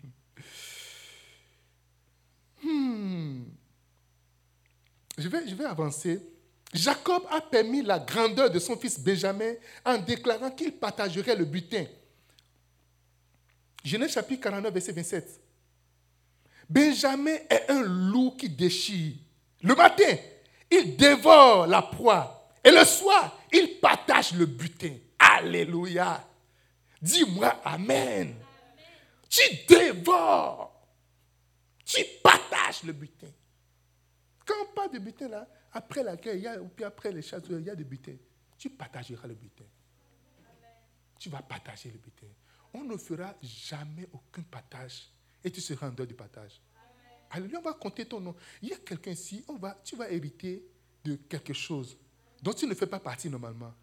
Hmm. 2.63 3.43
Je, 5.15 5.27
vais, 5.29 5.47
je 5.47 5.53
vais 5.53 5.65
avancer. 5.65 6.19
Jacob 6.73 7.23
a 7.29 7.39
permis 7.39 7.83
la 7.83 7.99
grandeur 7.99 8.49
de 8.49 8.57
son 8.57 8.75
fils 8.75 8.99
Benjamin 8.99 9.53
en 9.85 9.99
déclarant 9.99 10.49
qu'il 10.49 10.71
partagerait 10.71 11.35
le 11.35 11.45
butin. 11.45 11.85
Genèse 13.83 14.13
chapitre 14.13 14.41
49, 14.41 14.73
verset 14.73 14.91
27. 14.91 15.39
Benjamin 16.67 17.35
est 17.47 17.69
un 17.69 17.83
loup 17.83 18.31
qui 18.31 18.49
déchire. 18.49 19.13
Le 19.61 19.75
matin, 19.75 20.15
il 20.69 20.97
dévore 20.97 21.67
la 21.67 21.83
proie. 21.83 22.49
Et 22.63 22.71
le 22.71 22.83
soir, 22.83 23.39
il 23.53 23.79
partage 23.79 24.33
le 24.33 24.47
butin. 24.47 24.95
Alléluia. 25.29 26.25
Dis-moi 27.01 27.61
Amen. 27.63 28.35
Tu 29.29 29.41
dévores. 29.67 30.73
Tu 31.85 32.03
partages 32.23 32.83
le 32.83 32.93
butin. 32.93 33.27
Quand 34.45 34.55
on 34.63 34.73
parle 34.73 34.93
de 34.93 34.99
butin, 34.99 35.27
là, 35.27 35.47
après 35.73 36.03
la 36.03 36.15
guerre, 36.15 36.63
ou 36.63 36.69
puis 36.69 36.85
après 36.85 37.11
les 37.11 37.21
chasseurs, 37.21 37.59
il 37.59 37.65
y 37.65 37.69
a 37.69 37.75
des 37.75 37.83
butins. 37.83 38.15
Tu 38.57 38.69
partageras 38.69 39.27
le 39.27 39.35
butin. 39.35 39.65
Tu 41.19 41.29
vas 41.29 41.41
partager 41.41 41.91
le 41.91 41.97
butin. 41.97 42.27
On 42.73 42.83
ne 42.83 42.97
fera 42.97 43.35
jamais 43.41 44.07
aucun 44.13 44.43
partage 44.43 45.09
et 45.43 45.51
tu 45.51 45.61
seras 45.61 45.89
en 45.89 45.91
dehors 45.91 46.07
du 46.07 46.13
partage. 46.13 46.61
Alléluia, 47.29 47.59
on 47.59 47.63
va 47.63 47.73
compter 47.73 48.05
ton 48.05 48.19
nom. 48.19 48.35
Il 48.61 48.69
y 48.69 48.73
a 48.73 48.77
quelqu'un 48.77 49.11
ici, 49.11 49.43
tu 49.83 49.95
vas 49.95 50.09
hériter 50.09 50.65
de 51.03 51.15
quelque 51.15 51.53
chose 51.53 51.97
dont 52.41 52.53
tu 52.53 52.65
ne 52.65 52.73
fais 52.73 52.87
pas 52.87 52.99
partie 52.99 53.29
normalement. 53.29 53.73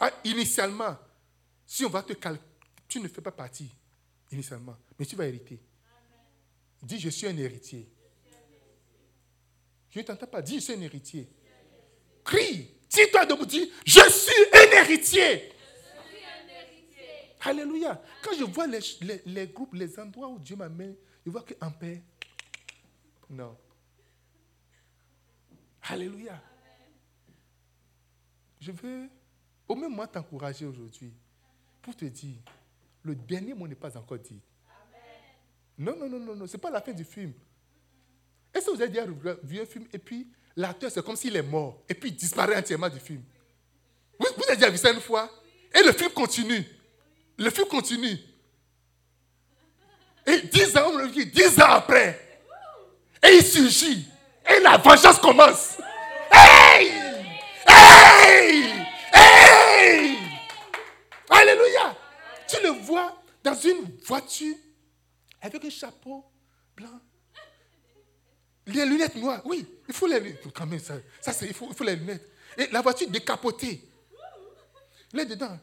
Ah, 0.00 0.10
initialement, 0.24 0.96
si 1.66 1.84
on 1.84 1.88
va 1.88 2.02
te 2.02 2.12
calculer, 2.12 2.48
tu 2.88 3.00
ne 3.00 3.08
fais 3.08 3.20
pas 3.20 3.32
partie 3.32 3.70
initialement, 4.30 4.76
mais 4.98 5.06
tu 5.06 5.16
vas 5.16 5.26
hériter. 5.26 5.60
Dis, 6.82 6.98
je 6.98 7.08
suis 7.08 7.26
un 7.26 7.36
héritier. 7.36 7.88
Je 9.90 10.00
ne 10.00 10.04
t'entends 10.04 10.26
pas. 10.26 10.42
Dis, 10.42 10.56
je 10.56 10.60
suis 10.60 10.72
un 10.74 10.80
héritier. 10.80 11.28
Crie. 12.24 12.70
Dis-toi 12.90 13.24
debout. 13.26 13.46
Dis, 13.46 13.72
je 13.86 14.10
suis 14.10 14.44
un 14.52 14.82
héritier. 14.82 15.50
Alléluia. 17.40 18.02
Quand 18.22 18.32
je 18.38 18.44
vois 18.44 18.66
les, 18.66 18.80
les, 19.26 19.46
groupes, 19.46 19.74
les 19.74 19.98
endroits 19.98 20.28
où 20.28 20.38
Dieu 20.38 20.56
m'amène, 20.56 20.96
je 21.24 21.30
vois 21.30 21.44
qu'en 21.44 21.70
paix, 21.70 22.02
non. 23.30 23.56
Alléluia. 25.82 26.42
Je 28.60 28.72
veux 28.72 29.08
au 29.68 29.74
même 29.74 29.94
moi 29.94 30.06
t'encourager 30.06 30.66
aujourd'hui 30.66 31.12
pour 31.82 31.96
te 31.96 32.04
dire, 32.04 32.36
le 33.02 33.14
dernier 33.14 33.54
mot 33.54 33.68
n'est 33.68 33.74
pas 33.74 33.96
encore 33.96 34.18
dit. 34.18 34.40
Non, 35.76 35.96
non, 35.96 36.08
non, 36.08 36.20
non, 36.20 36.36
non, 36.36 36.46
ce 36.46 36.56
n'est 36.56 36.60
pas 36.60 36.70
la 36.70 36.80
fin 36.80 36.92
du 36.92 37.04
film. 37.04 37.32
Est-ce 38.52 38.66
que 38.66 38.70
vous 38.70 38.80
avez 38.80 38.90
déjà 38.90 39.06
vu 39.42 39.60
un 39.60 39.66
film 39.66 39.86
et 39.92 39.98
puis 39.98 40.28
l'acteur, 40.56 40.90
c'est 40.90 41.04
comme 41.04 41.16
s'il 41.16 41.36
est 41.36 41.42
mort 41.42 41.82
et 41.88 41.94
puis 41.94 42.10
il 42.10 42.16
disparaît 42.16 42.56
entièrement 42.56 42.88
du 42.88 43.00
film? 43.00 43.22
Vous, 44.18 44.26
vous 44.36 44.44
avez 44.44 44.56
déjà 44.56 44.70
vu 44.70 44.78
ça 44.78 44.92
une 44.92 45.00
fois? 45.00 45.30
Et 45.74 45.82
le 45.82 45.92
film 45.92 46.10
continue. 46.12 46.64
Le 47.36 47.50
film 47.50 47.66
continue. 47.66 48.16
Et 50.26 50.40
dix 50.42 50.76
ans, 50.76 50.90
on 50.92 51.06
dit, 51.08 51.26
dix 51.26 51.60
ans 51.60 51.70
après, 51.70 52.38
et 53.22 53.36
il 53.36 53.42
surgit. 53.42 54.06
Et 54.48 54.60
la 54.60 54.76
vengeance 54.76 55.18
commence. 55.18 55.78
Hey! 56.30 56.92
Hey! 57.66 58.63
Alléluia! 61.30 61.96
Tu 62.48 62.62
le 62.62 62.70
vois 62.70 63.22
dans 63.42 63.54
une 63.54 63.98
voiture 64.04 64.56
avec 65.40 65.64
un 65.64 65.70
chapeau 65.70 66.24
blanc. 66.76 67.00
Les 68.66 68.86
lunettes 68.86 69.16
noires, 69.16 69.42
oui, 69.44 69.66
il 69.86 69.94
faut 69.94 70.06
les 70.06 70.20
lunettes. 70.20 70.60
Même, 70.60 70.78
ça, 70.78 70.94
ça 71.20 71.32
c'est, 71.32 71.46
il, 71.46 71.54
faut, 71.54 71.68
il 71.68 71.74
faut 71.74 71.84
les 71.84 71.96
lunettes. 71.96 72.30
Et 72.56 72.66
la 72.68 72.80
voiture 72.80 73.08
décapotée. 73.08 73.86
Là 75.12 75.24
dedans. 75.24 75.58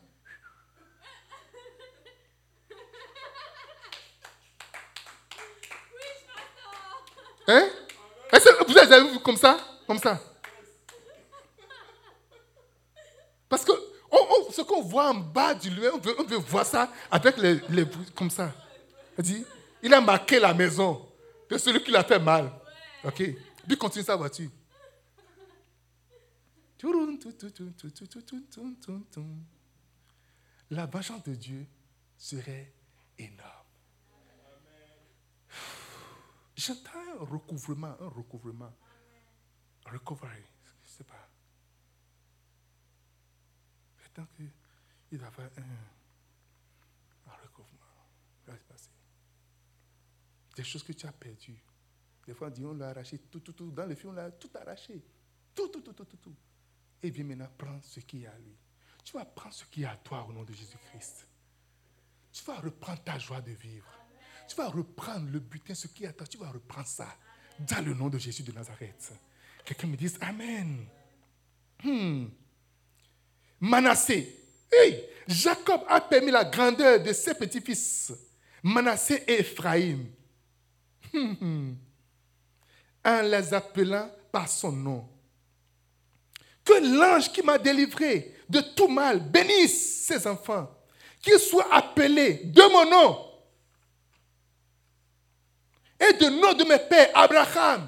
Hein? 7.48 7.70
Est-ce 8.32 8.50
que 8.50 8.72
vous 8.72 8.78
avez 8.78 9.12
vu 9.12 9.20
comme 9.20 9.36
ça? 9.36 9.58
Comme 9.88 9.98
ça? 9.98 10.22
Parce 13.50 13.66
que 13.66 13.72
ce 14.52 14.62
qu'on 14.62 14.82
voit 14.82 15.10
en 15.10 15.16
bas 15.16 15.54
du 15.54 15.70
lieu, 15.70 15.94
on 15.94 16.00
veut, 16.00 16.16
on 16.20 16.40
voir 16.40 16.66
ça 16.66 16.92
avec 17.10 17.38
les, 17.38 17.62
les 17.70 17.86
comme 18.16 18.30
ça. 18.30 18.54
Il 19.82 19.94
a 19.94 20.02
marqué 20.02 20.40
la 20.40 20.54
maison 20.54 21.08
de 21.50 21.58
celui 21.58 21.84
qui 21.84 21.92
l'a 21.92 22.04
fait 22.04 22.20
mal. 22.20 22.52
Ok? 23.04 23.24
Puis 23.68 23.78
continue 23.78 24.04
sa 24.04 24.16
voiture. 24.16 24.50
La 30.70 30.86
vengeance 30.86 31.24
de 31.24 31.36
Dieu 31.36 31.68
serait 32.18 32.74
énorme. 33.18 33.48
J'entends 36.56 36.90
un 37.20 37.26
recouvrement, 37.26 37.96
un 38.00 38.08
recouvrement. 38.08 38.74
Recovery, 39.86 40.44
je 40.64 40.70
ne 40.70 40.98
sais 40.98 41.04
pas. 41.04 41.31
J'attends 44.14 44.28
qu'il 44.36 45.20
va 45.20 45.32
faire 45.32 45.50
un, 45.58 47.32
un 47.32 47.36
recouvrement. 47.44 47.80
va 48.46 48.58
se 48.58 48.64
passer? 48.64 48.90
Des 50.56 50.64
choses 50.64 50.84
que 50.84 50.92
tu 50.94 51.06
as 51.06 51.12
perdues. 51.12 51.64
Des 52.26 52.34
fois, 52.34 52.48
on 52.48 52.52
dit 52.52 52.66
on 52.66 52.74
l'a 52.74 52.90
arraché, 52.90 53.18
tout, 53.18 53.40
tout, 53.40 53.54
tout. 53.54 53.72
Dans 53.72 53.86
le 53.86 53.96
film, 53.96 54.12
on 54.12 54.16
l'a 54.16 54.32
tout 54.32 54.50
arraché. 54.56 55.02
Tout, 55.56 55.70
tout, 55.70 55.82
tout, 55.82 55.94
tout, 55.94 56.06
tout, 56.06 56.18
tout. 56.18 56.36
Et 57.02 57.10
viens 57.10 57.24
maintenant 57.24 57.50
prendre 57.58 57.84
ce 57.84 58.00
qui 58.02 58.24
est 58.24 58.28
à 58.28 58.38
lui. 58.38 58.56
Tu 59.04 59.14
vas 59.14 59.26
prendre 59.26 59.54
ce 59.54 59.66
qui 59.66 59.84
est 59.84 59.88
à 59.88 59.96
toi 59.98 60.26
au 60.28 60.34
nom 60.34 60.44
de 60.44 60.54
Jésus-Christ. 60.54 61.28
Tu 62.32 62.44
vas 62.44 62.60
reprendre 62.60 63.04
ta 63.04 63.18
joie 63.18 63.42
de 63.42 63.52
vivre. 63.52 63.88
Tu 64.48 64.56
vas 64.56 64.70
reprendre 64.70 65.30
le 65.32 65.40
butin, 65.40 65.74
ce 65.74 65.88
qui 65.88 66.04
est 66.04 66.08
à 66.08 66.14
toi. 66.14 66.28
Tu 66.28 66.38
vas 66.38 66.52
reprendre 66.52 66.88
ça 66.88 67.18
dans 67.60 67.84
le 67.84 67.94
nom 67.94 68.10
de 68.10 68.18
Jésus 68.18 68.44
de 68.44 68.52
Nazareth. 68.52 69.14
Quelqu'un 69.66 69.88
me 69.88 69.98
dise 69.98 70.18
Amen. 70.22 70.86
Hmm. 71.84 72.28
Manassé. 73.62 74.38
Jacob 75.28 75.82
a 75.88 76.02
permis 76.02 76.32
la 76.32 76.44
grandeur 76.44 77.00
de 77.02 77.14
ses 77.14 77.36
petits-fils, 77.36 78.12
Manassé 78.64 79.24
et 79.28 79.40
Ephraïm, 79.40 80.08
hmm, 81.14 81.34
hmm. 81.40 81.76
en 83.06 83.22
les 83.22 83.54
appelant 83.54 84.10
par 84.32 84.50
son 84.50 84.72
nom. 84.72 85.08
Que 86.66 86.74
l'ange 86.98 87.32
qui 87.32 87.42
m'a 87.42 87.58
délivré 87.58 88.36
de 88.50 88.60
tout 88.62 88.88
mal 88.88 89.20
bénisse 89.20 90.06
ses 90.06 90.28
enfants, 90.28 90.70
qu'ils 91.22 91.40
soient 91.40 91.74
appelés 91.74 92.42
de 92.46 92.62
mon 92.72 92.90
nom 92.90 93.28
et 96.00 96.14
de 96.14 96.30
nom 96.30 96.54
de 96.54 96.64
mes 96.64 96.80
pères, 96.80 97.12
Abraham 97.14 97.88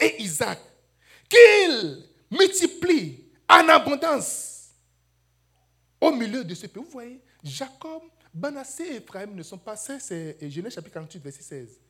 et 0.00 0.20
Isaac, 0.20 0.58
qu'ils 1.28 2.04
multiplient 2.30 3.24
en 3.48 3.68
abondance 3.68 4.55
au 6.06 6.12
milieu 6.14 6.44
de 6.44 6.54
ce 6.54 6.66
pays. 6.66 6.82
Vous 6.82 6.90
voyez, 6.90 7.20
Jacob, 7.42 8.02
Banassé 8.32 8.84
et 8.84 8.96
Ephraim 8.96 9.26
ne 9.26 9.42
sont 9.42 9.58
pas, 9.58 9.76
c'est 9.76 10.50
Genèse 10.50 10.74
chapitre 10.74 10.94
48, 10.94 11.22
verset 11.22 11.42
16. 11.42 11.80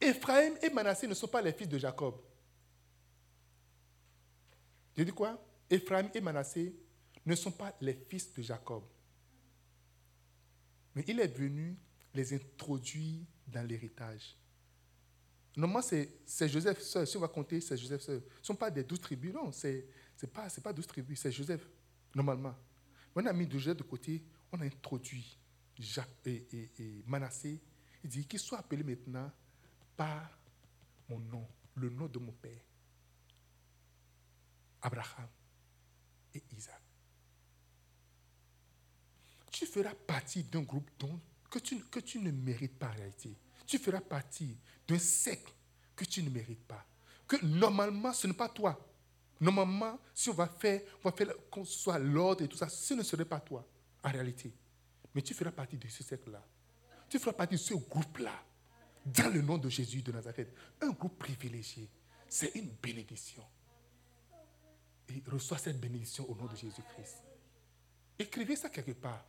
Ephraim 0.00 0.54
et 0.62 0.70
Manassé 0.70 1.06
ne 1.06 1.14
sont 1.14 1.28
pas 1.28 1.40
les 1.40 1.52
fils 1.52 1.68
de 1.68 1.78
Jacob. 1.78 2.16
Je 4.96 5.02
dis 5.02 5.12
quoi? 5.12 5.42
Ephraim 5.70 6.08
et 6.14 6.20
Manassé 6.20 6.74
ne 7.24 7.34
sont 7.34 7.50
pas 7.52 7.74
les 7.80 7.94
fils 7.94 8.32
de 8.34 8.42
Jacob. 8.42 8.84
Mais 10.94 11.04
il 11.08 11.18
est 11.20 11.36
venu 11.36 11.76
les 12.12 12.34
introduire 12.34 13.24
dans 13.48 13.66
l'héritage. 13.66 14.36
Normalement, 15.56 15.82
c'est 16.26 16.48
Joseph 16.48 16.80
seul. 16.80 17.06
Si 17.06 17.16
on 17.16 17.20
va 17.20 17.28
compter, 17.28 17.60
c'est 17.60 17.76
Joseph 17.76 18.02
seul. 18.02 18.20
Ce 18.20 18.40
ne 18.40 18.44
sont 18.44 18.56
pas 18.56 18.70
des 18.70 18.84
douze 18.84 19.00
tribus, 19.00 19.32
non. 19.32 19.50
Ce 19.52 19.66
n'est 19.68 20.30
pas, 20.32 20.48
pas 20.62 20.72
douze 20.72 20.86
tribus, 20.86 21.20
c'est 21.20 21.32
Joseph, 21.32 21.66
normalement. 22.14 22.54
On 23.14 23.24
a 23.26 23.32
mis 23.32 23.50
Joseph 23.50 23.76
de 23.76 23.82
côté, 23.82 24.22
on 24.52 24.60
a 24.60 24.64
introduit 24.64 25.38
Jacques 25.78 26.26
et, 26.26 27.02
Manassé. 27.06 27.60
Il 28.02 28.10
dit 28.10 28.26
qu'il 28.26 28.38
soit 28.38 28.58
appelé 28.58 28.82
maintenant 28.82 29.30
par 29.96 30.30
mon 31.08 31.18
nom, 31.18 31.46
le 31.76 31.90
nom 31.90 32.06
de 32.06 32.18
mon 32.18 32.32
père. 32.32 32.62
Abraham 34.82 35.28
et 36.34 36.42
Isaac. 36.56 36.80
Tu 39.50 39.66
feras 39.66 39.94
partie 39.94 40.42
d'un 40.42 40.62
groupe 40.62 40.90
que, 41.48 41.58
tu, 41.58 41.78
que 41.84 42.00
tu 42.00 42.18
ne 42.18 42.30
mérites 42.30 42.78
pas 42.78 42.88
en 42.88 42.94
réalité. 42.94 43.36
Tu 43.66 43.78
feras 43.78 44.00
partie 44.00 44.58
d'un 44.86 44.98
secte 44.98 45.54
que 45.96 46.04
tu 46.04 46.22
ne 46.22 46.28
mérites 46.28 46.64
pas. 46.64 46.84
Que 47.26 47.42
normalement, 47.44 48.12
ce 48.12 48.26
n'est 48.26 48.34
pas 48.34 48.48
toi. 48.48 48.78
Normalement, 49.40 49.98
si 50.14 50.30
on 50.30 50.34
va 50.34 50.46
faire, 50.46 50.80
on 51.02 51.08
va 51.08 51.16
faire 51.16 51.34
qu'on 51.50 51.64
soit 51.64 51.98
l'ordre 51.98 52.42
et 52.42 52.48
tout 52.48 52.56
ça, 52.56 52.68
ce 52.68 52.94
ne 52.94 53.02
serait 53.02 53.24
pas 53.24 53.40
toi, 53.40 53.66
en 54.02 54.10
réalité. 54.10 54.52
Mais 55.14 55.22
tu 55.22 55.34
feras 55.34 55.52
partie 55.52 55.76
de 55.76 55.88
ce 55.88 56.02
secte-là. 56.02 56.42
Tu 57.08 57.18
feras 57.18 57.32
partie 57.32 57.54
de 57.54 57.60
ce 57.60 57.74
groupe-là, 57.74 58.42
dans 59.04 59.32
le 59.32 59.42
nom 59.42 59.58
de 59.58 59.68
Jésus 59.68 60.02
de 60.02 60.12
Nazareth. 60.12 60.52
Un 60.80 60.90
groupe 60.90 61.18
privilégié. 61.18 61.88
C'est 62.28 62.54
une 62.54 62.70
bénédiction 62.82 63.44
et 65.08 65.22
reçois 65.30 65.58
cette 65.58 65.80
bénédiction 65.80 66.28
au 66.30 66.34
nom 66.34 66.46
de 66.46 66.56
Jésus-Christ. 66.56 67.22
Écrivez 68.18 68.56
ça 68.56 68.68
quelque 68.68 68.92
part. 68.92 69.24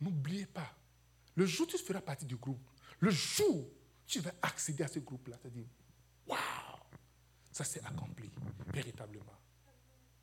N'oubliez 0.00 0.46
pas. 0.46 0.76
Le 1.34 1.46
jour 1.46 1.66
où 1.66 1.70
tu 1.70 1.78
feras 1.78 2.00
partie 2.00 2.26
du 2.26 2.36
groupe, 2.36 2.60
le 3.00 3.10
jour 3.10 3.56
où 3.56 3.70
tu 4.06 4.20
vas 4.20 4.32
accéder 4.42 4.84
à 4.84 4.88
ce 4.88 4.98
groupe-là, 4.98 5.36
tu 5.36 5.48
vas 5.48 5.54
dire 5.54 5.64
Waouh, 5.64 5.81
ça 7.52 7.64
s'est 7.64 7.82
accompli 7.84 8.30
véritablement. 8.72 9.38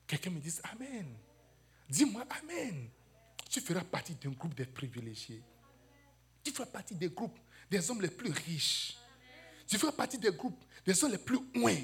Quelqu'un 0.08 0.32
me 0.32 0.40
dit 0.40 0.54
Amen. 0.64 1.16
Dis-moi 1.88 2.26
Amen. 2.42 2.90
Tu 3.50 3.62
feras 3.62 3.84
partie 3.84 4.16
d'un 4.16 4.32
groupe 4.32 4.56
des 4.56 4.66
privilégiés. 4.66 5.44
Tu 6.44 6.52
feras 6.52 6.66
partie 6.66 6.96
des 6.96 7.10
groupes 7.10 7.38
des 7.70 7.90
hommes 7.90 8.02
les 8.02 8.10
plus 8.10 8.32
riches. 8.32 8.98
Tu 9.68 9.78
feras 9.78 9.92
partie 9.92 10.18
des 10.18 10.32
groupes 10.32 10.64
des 10.86 11.04
hommes 11.04 11.12
les 11.12 11.18
plus 11.20 11.40
loin. 11.54 11.76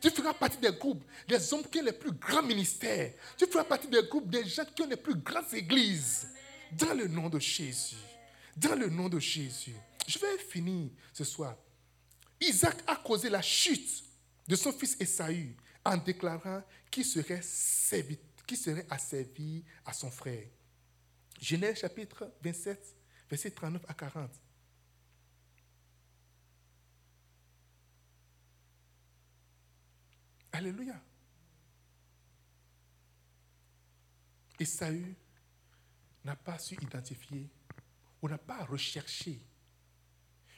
Tu 0.00 0.10
feras 0.10 0.34
partie 0.34 0.58
des 0.58 0.72
groupes 0.72 1.04
des 1.26 1.52
hommes 1.52 1.64
qui 1.64 1.80
ont 1.80 1.84
les 1.84 1.92
plus 1.92 2.12
grands 2.12 2.42
ministères. 2.42 3.12
Tu 3.36 3.46
feras 3.46 3.64
partie 3.64 3.88
des 3.88 4.02
groupes 4.08 4.28
des 4.30 4.44
gens 4.46 4.64
qui 4.64 4.82
ont 4.82 4.88
les 4.88 4.96
plus 4.96 5.16
grandes 5.16 5.52
églises. 5.52 6.28
Dans 6.72 6.94
le 6.94 7.08
nom 7.08 7.28
de 7.28 7.38
Jésus. 7.38 7.96
Dans 8.56 8.74
le 8.74 8.88
nom 8.88 9.08
de 9.08 9.18
Jésus. 9.18 9.74
Je 10.06 10.18
vais 10.18 10.38
finir 10.38 10.90
ce 11.12 11.24
soir. 11.24 11.56
Isaac 12.40 12.76
a 12.86 12.96
causé 12.96 13.28
la 13.28 13.42
chute 13.42 14.04
de 14.48 14.56
son 14.56 14.72
fils 14.72 14.96
Esaü 15.00 15.56
en 15.84 15.96
déclarant 15.96 16.62
qu'il 16.90 17.04
serait, 17.04 17.42
serait 17.42 18.86
asservi 18.90 19.64
à 19.84 19.92
son 19.92 20.10
frère. 20.10 20.46
Genèse 21.40 21.78
chapitre 21.78 22.32
27, 22.42 22.96
verset 23.28 23.50
39 23.50 23.82
à 23.88 23.94
40. 23.94 24.30
Alléluia. 30.52 31.00
Esaü 34.58 35.14
n'a 36.24 36.34
pas 36.34 36.58
su 36.58 36.74
identifier, 36.80 37.48
ou 38.22 38.28
n'a 38.28 38.38
pas 38.38 38.64
recherché, 38.64 39.40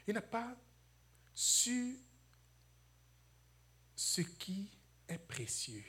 il 0.07 0.13
n'a 0.13 0.21
pas 0.21 0.55
su 1.33 1.99
ce 3.99 4.21
qui 4.21 4.71
est 5.09 5.17
précieux, 5.17 5.83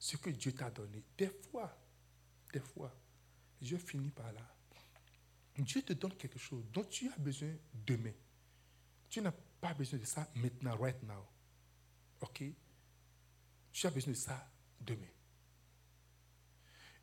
ce 0.00 0.16
que 0.16 0.30
Dieu 0.30 0.52
t'a 0.52 0.68
donné. 0.68 1.04
Des 1.16 1.28
fois, 1.28 1.80
des 2.52 2.58
fois, 2.58 2.92
je 3.62 3.76
finis 3.76 4.10
par 4.10 4.32
là. 4.32 4.56
Dieu 5.56 5.80
te 5.82 5.92
donne 5.92 6.16
quelque 6.16 6.40
chose 6.40 6.64
dont 6.72 6.82
tu 6.82 7.08
as 7.08 7.16
besoin 7.18 7.54
demain. 7.72 8.14
Tu 9.08 9.20
n'as 9.20 9.30
pas 9.30 9.74
besoin 9.74 10.00
de 10.00 10.04
ça 10.04 10.28
maintenant, 10.34 10.76
right 10.76 11.00
now. 11.04 11.24
OK? 12.20 12.42
Tu 13.70 13.86
as 13.86 13.90
besoin 13.92 14.12
de 14.12 14.18
ça 14.18 14.52
demain. 14.80 15.06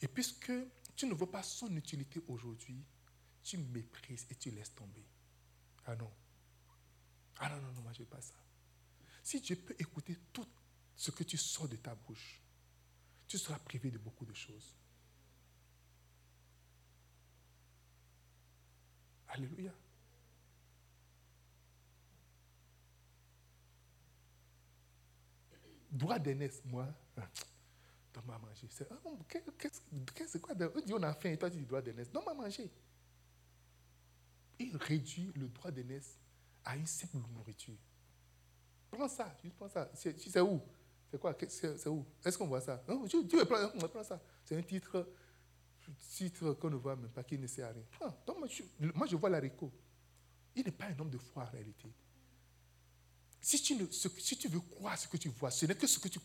Et 0.01 0.09
puisque 0.09 0.51
tu 0.93 1.05
ne 1.05 1.13
vois 1.13 1.31
pas 1.31 1.43
son 1.43 1.73
utilité 1.77 2.21
aujourd'hui, 2.27 2.83
tu 3.43 3.57
méprises 3.59 4.27
et 4.29 4.35
tu 4.35 4.51
laisses 4.51 4.75
tomber. 4.75 5.07
Ah 5.85 5.95
non. 5.95 6.11
Ah 7.37 7.47
non, 7.47 7.61
non, 7.61 7.71
non, 7.71 7.81
moi 7.83 7.93
je 7.93 8.01
ne 8.01 8.03
veux 8.03 8.09
pas 8.09 8.19
ça. 8.19 8.35
Si 9.27 9.41
Dieu 9.41 9.57
peut 9.57 9.75
écouter 9.77 10.17
tout 10.31 10.47
ce 10.95 11.11
que 11.11 11.25
tu 11.25 11.35
sors 11.35 11.67
de 11.67 11.75
ta 11.75 11.93
bouche, 11.93 12.41
tu 13.27 13.37
seras 13.37 13.59
privé 13.59 13.91
de 13.91 13.97
beaucoup 13.97 14.23
de 14.23 14.33
choses. 14.33 14.73
Alléluia. 19.27 19.73
Droit 25.91 26.19
d'aînesse, 26.19 26.63
moi, 26.63 26.87
donne-moi 28.13 28.35
à 28.35 28.39
manger. 28.39 28.67
C'est 28.69 28.87
oh, 28.89 28.95
quoi 30.41 30.55
On 30.73 30.79
dit 30.79 30.93
on 30.93 31.03
a 31.03 31.13
faim 31.13 31.31
et 31.31 31.37
toi 31.37 31.51
tu 31.51 31.57
dis 31.57 31.65
droit 31.65 31.81
d'aînesse. 31.81 32.09
Donne-moi 32.09 32.31
à 32.31 32.35
manger. 32.35 32.71
Il 34.57 34.77
réduit 34.77 35.33
le 35.35 35.49
droit 35.49 35.69
d'aînesse 35.69 36.17
à 36.63 36.77
une 36.77 36.87
simple 36.87 37.17
nourriture. 37.33 37.75
Prends 38.91 39.07
ça, 39.07 39.35
juste 39.43 39.55
prends 39.55 39.69
ça. 39.69 39.89
C'est 39.93 40.39
où? 40.41 40.61
C'est 41.09 41.19
quoi? 41.19 41.35
C'est 41.47 41.87
où? 41.87 42.05
Est-ce 42.23 42.37
qu'on 42.37 42.47
voit 42.47 42.61
ça? 42.61 42.83
Tu, 43.09 43.37
veux 43.37 43.45
prendre, 43.45 44.03
ça. 44.03 44.21
C'est 44.43 44.57
un 44.57 44.61
titre, 44.61 45.07
titre 46.09 46.53
qu'on 46.53 46.69
ne 46.69 46.75
voit 46.75 46.95
même 46.95 47.11
pas, 47.11 47.23
qui 47.23 47.37
ne 47.37 47.47
sert 47.47 47.67
à 47.67 47.71
rien. 47.71 48.15
donc 48.25 48.39
moi, 48.39 48.47
je, 48.47 48.63
je 49.09 49.15
vois 49.15 49.29
l'haricot. 49.29 49.71
Il 50.55 50.65
n'est 50.65 50.71
pas 50.71 50.85
un 50.85 50.99
homme 50.99 51.09
de 51.09 51.17
foi 51.17 51.43
en 51.43 51.51
réalité. 51.51 51.93
Si 53.39 53.61
tu, 53.61 53.77
veux 54.49 54.59
croire 54.59 54.97
ce 54.97 55.07
que 55.07 55.15
tu 55.15 55.29
vois, 55.29 55.51
ce 55.51 55.65
n'est 55.65 55.75
que 55.75 55.87
ce 55.87 55.99
que 55.99 56.09
tu, 56.09 56.19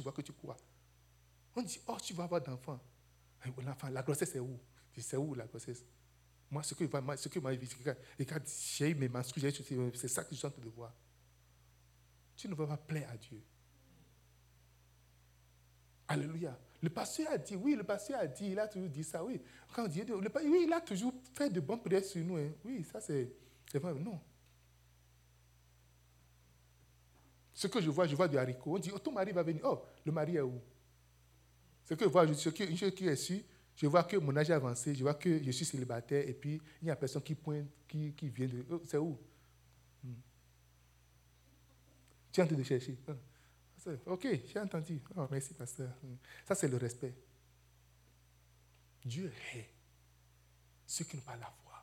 vois 0.00 0.12
que 0.12 0.22
tu 0.22 0.32
crois. 0.32 0.56
On 1.54 1.62
dit, 1.62 1.80
oh, 1.86 1.96
tu 2.02 2.14
vas 2.14 2.24
avoir 2.24 2.40
d'enfants. 2.40 2.80
L'enfant, 3.62 3.88
la 3.88 4.02
grossesse 4.02 4.34
est 4.36 4.40
où? 4.40 4.58
C'est 4.96 5.16
où 5.16 5.34
la 5.34 5.46
grossesse? 5.46 5.84
Moi, 6.50 6.62
ce 6.62 6.74
que, 6.74 6.84
ce 7.16 7.28
que 7.28 7.38
m'a 7.40 7.52
vu, 7.52 7.68
quand 8.20 8.40
j'ai 8.46 8.94
mes 8.94 9.08
menstrues, 9.08 9.40
c'est 9.94 10.08
ça 10.08 10.24
que 10.24 10.30
je 10.30 10.36
suis 10.36 10.46
en 10.46 10.50
train 10.50 10.62
de 10.62 10.68
voir. 10.68 10.94
Tu 12.36 12.48
ne 12.48 12.54
vas 12.54 12.66
pas 12.66 12.76
plaire 12.76 13.10
à 13.10 13.16
Dieu. 13.16 13.42
Alléluia. 16.08 16.58
Le 16.82 16.90
pasteur 16.90 17.28
a 17.32 17.38
dit, 17.38 17.56
oui, 17.56 17.74
le 17.74 17.82
pasteur 17.82 18.20
a 18.20 18.26
dit, 18.26 18.50
il 18.50 18.58
a 18.58 18.68
toujours 18.68 18.88
dit 18.88 19.02
ça, 19.02 19.24
oui. 19.24 19.40
Quand 19.74 19.88
Dieu 19.88 20.04
le, 20.04 20.30
oui, 20.44 20.64
il 20.66 20.72
a 20.72 20.80
toujours 20.80 21.12
fait 21.34 21.50
de 21.50 21.60
bonnes 21.60 21.80
prières 21.80 22.04
sur 22.04 22.24
nous. 22.24 22.36
Hein. 22.36 22.52
Oui, 22.64 22.84
ça 22.84 23.00
c'est 23.00 23.32
vrai. 23.74 23.94
Non. 23.94 24.20
Ce 27.52 27.66
que 27.66 27.80
je 27.80 27.88
vois, 27.88 28.06
je 28.06 28.14
vois 28.14 28.28
du 28.28 28.36
haricot. 28.36 28.76
On 28.76 28.78
dit, 28.78 28.90
oh, 28.94 28.98
ton 28.98 29.12
mari 29.12 29.32
va 29.32 29.42
venir. 29.42 29.62
Oh, 29.64 29.82
le 30.04 30.12
mari 30.12 30.36
est 30.36 30.42
où? 30.42 30.60
Ce 31.84 31.94
que 31.94 32.04
je 32.04 32.10
vois, 32.10 32.32
ce 32.34 32.62
une 32.62 32.76
chose 32.76 32.94
qui 32.94 33.06
est 33.06 33.16
sûre, 33.16 33.40
je 33.76 33.86
vois 33.86 34.04
que 34.04 34.16
mon 34.16 34.36
âge 34.36 34.50
est 34.50 34.54
avancé, 34.54 34.94
je 34.94 35.02
vois 35.02 35.14
que 35.14 35.42
je 35.42 35.50
suis 35.50 35.64
célibataire 35.64 36.26
et 36.28 36.34
puis 36.34 36.60
il 36.82 36.84
n'y 36.84 36.90
a 36.90 36.96
personne 36.96 37.22
qui 37.22 37.34
pointe, 37.34 37.66
qui, 37.86 38.12
qui 38.12 38.28
vient 38.28 38.46
de. 38.46 38.64
Oh, 38.70 38.82
c'est 38.84 38.96
où 38.98 39.18
hmm. 40.02 40.14
Tu 42.36 42.40
es 42.40 42.44
en 42.44 42.48
train 42.48 42.56
de 42.56 42.62
chercher. 42.64 42.98
Ah. 43.08 43.90
Ok, 44.04 44.28
j'ai 44.46 44.60
entendu. 44.60 45.00
Oh, 45.16 45.26
merci, 45.30 45.54
pasteur. 45.54 45.88
Hmm. 46.02 46.16
Ça, 46.46 46.54
c'est 46.54 46.68
le 46.68 46.76
respect. 46.76 47.14
Dieu 49.02 49.32
est 49.54 49.70
ceux 50.86 51.06
qui 51.06 51.16
n'ont 51.16 51.22
pas 51.22 51.36
la 51.36 51.50
foi. 51.64 51.82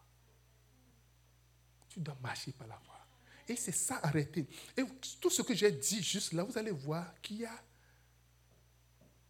Tu 1.90 2.02
dois 2.02 2.16
marcher 2.22 2.52
par 2.52 2.68
la 2.68 2.78
foi. 2.78 3.00
Et 3.48 3.56
c'est 3.56 3.72
ça, 3.72 4.00
arrêter. 4.04 4.48
Et 4.78 4.84
tout 5.20 5.32
ce 5.32 5.42
que 5.42 5.56
j'ai 5.56 5.72
dit 5.72 6.04
juste 6.04 6.34
là, 6.34 6.44
vous 6.44 6.56
allez 6.56 6.70
voir 6.70 7.20
qu'il 7.20 7.38
y 7.38 7.46
a 7.46 7.64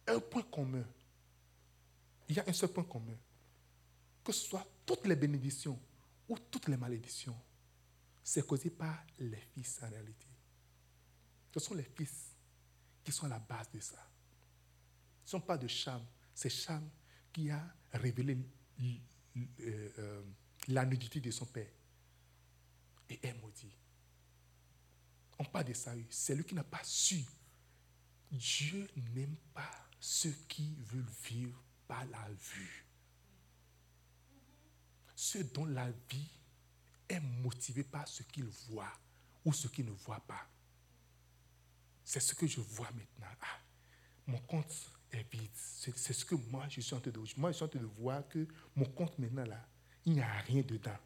un 0.08 0.20
point 0.20 0.42
commun. 0.42 0.84
Il 2.28 2.36
y 2.36 2.38
a 2.38 2.44
un 2.46 2.52
seul 2.52 2.68
point 2.68 2.84
commun. 2.84 3.16
Que 4.22 4.30
ce 4.30 4.46
soit 4.46 4.66
toutes 4.84 5.06
les 5.06 5.16
bénédictions 5.16 5.80
ou 6.28 6.38
toutes 6.38 6.68
les 6.68 6.76
malédictions, 6.76 7.40
c'est 8.22 8.46
causé 8.46 8.68
par 8.68 9.06
les 9.18 9.40
fils 9.54 9.80
en 9.82 9.88
réalité. 9.88 10.33
Ce 11.54 11.60
sont 11.60 11.74
les 11.74 11.84
fils 11.84 12.34
qui 13.04 13.12
sont 13.12 13.26
à 13.26 13.28
la 13.28 13.38
base 13.38 13.70
de 13.70 13.78
ça. 13.78 14.04
Ce 15.24 15.36
ne 15.36 15.40
sont 15.40 15.46
pas 15.46 15.56
de 15.56 15.68
Cham. 15.68 16.04
C'est 16.34 16.50
Cham 16.50 16.90
qui 17.32 17.48
a 17.48 17.64
révélé 17.92 18.36
euh, 18.80 19.88
euh, 19.98 20.24
la 20.66 20.84
nudité 20.84 21.20
de 21.20 21.30
son 21.30 21.46
père 21.46 21.70
et 23.08 23.24
est 23.24 23.34
maudit. 23.34 23.72
On 25.38 25.44
parle 25.44 25.66
de 25.66 25.74
Saül. 25.74 26.04
C'est 26.10 26.34
lui 26.34 26.42
qui 26.42 26.56
n'a 26.56 26.64
pas 26.64 26.82
su. 26.82 27.24
Dieu 28.32 28.90
n'aime 29.14 29.36
pas 29.52 29.70
ceux 30.00 30.34
qui 30.48 30.74
veulent 30.80 31.06
vivre 31.22 31.62
par 31.86 32.04
la 32.06 32.32
vue. 32.32 32.84
Ceux 35.14 35.44
dont 35.44 35.66
la 35.66 35.88
vie 36.10 36.30
est 37.08 37.20
motivée 37.20 37.84
par 37.84 38.08
ce 38.08 38.24
qu'ils 38.24 38.50
voient 38.68 38.98
ou 39.44 39.52
ce 39.52 39.68
qu'ils 39.68 39.86
ne 39.86 39.92
voient 39.92 40.26
pas. 40.26 40.48
C'est 42.04 42.20
ce 42.20 42.34
que 42.34 42.46
je 42.46 42.60
vois 42.60 42.90
maintenant. 42.92 43.34
Ah, 43.40 43.58
mon 44.26 44.38
compte 44.38 44.90
est 45.10 45.26
vide. 45.32 45.50
C'est 45.54 46.12
ce 46.12 46.24
que 46.24 46.34
moi, 46.34 46.66
je 46.68 46.80
suis 46.80 46.94
en 46.94 47.00
train 47.00 47.10
de 47.10 47.20
Moi, 47.36 47.50
je 47.50 47.56
suis 47.56 47.64
en 47.64 47.68
train 47.68 47.80
de 47.80 47.86
voir 47.86 48.28
que 48.28 48.46
mon 48.76 48.84
compte 48.86 49.18
maintenant, 49.18 49.44
là, 49.44 49.66
il 50.04 50.14
n'y 50.14 50.20
a 50.20 50.30
rien 50.42 50.62
dedans. 50.62 50.96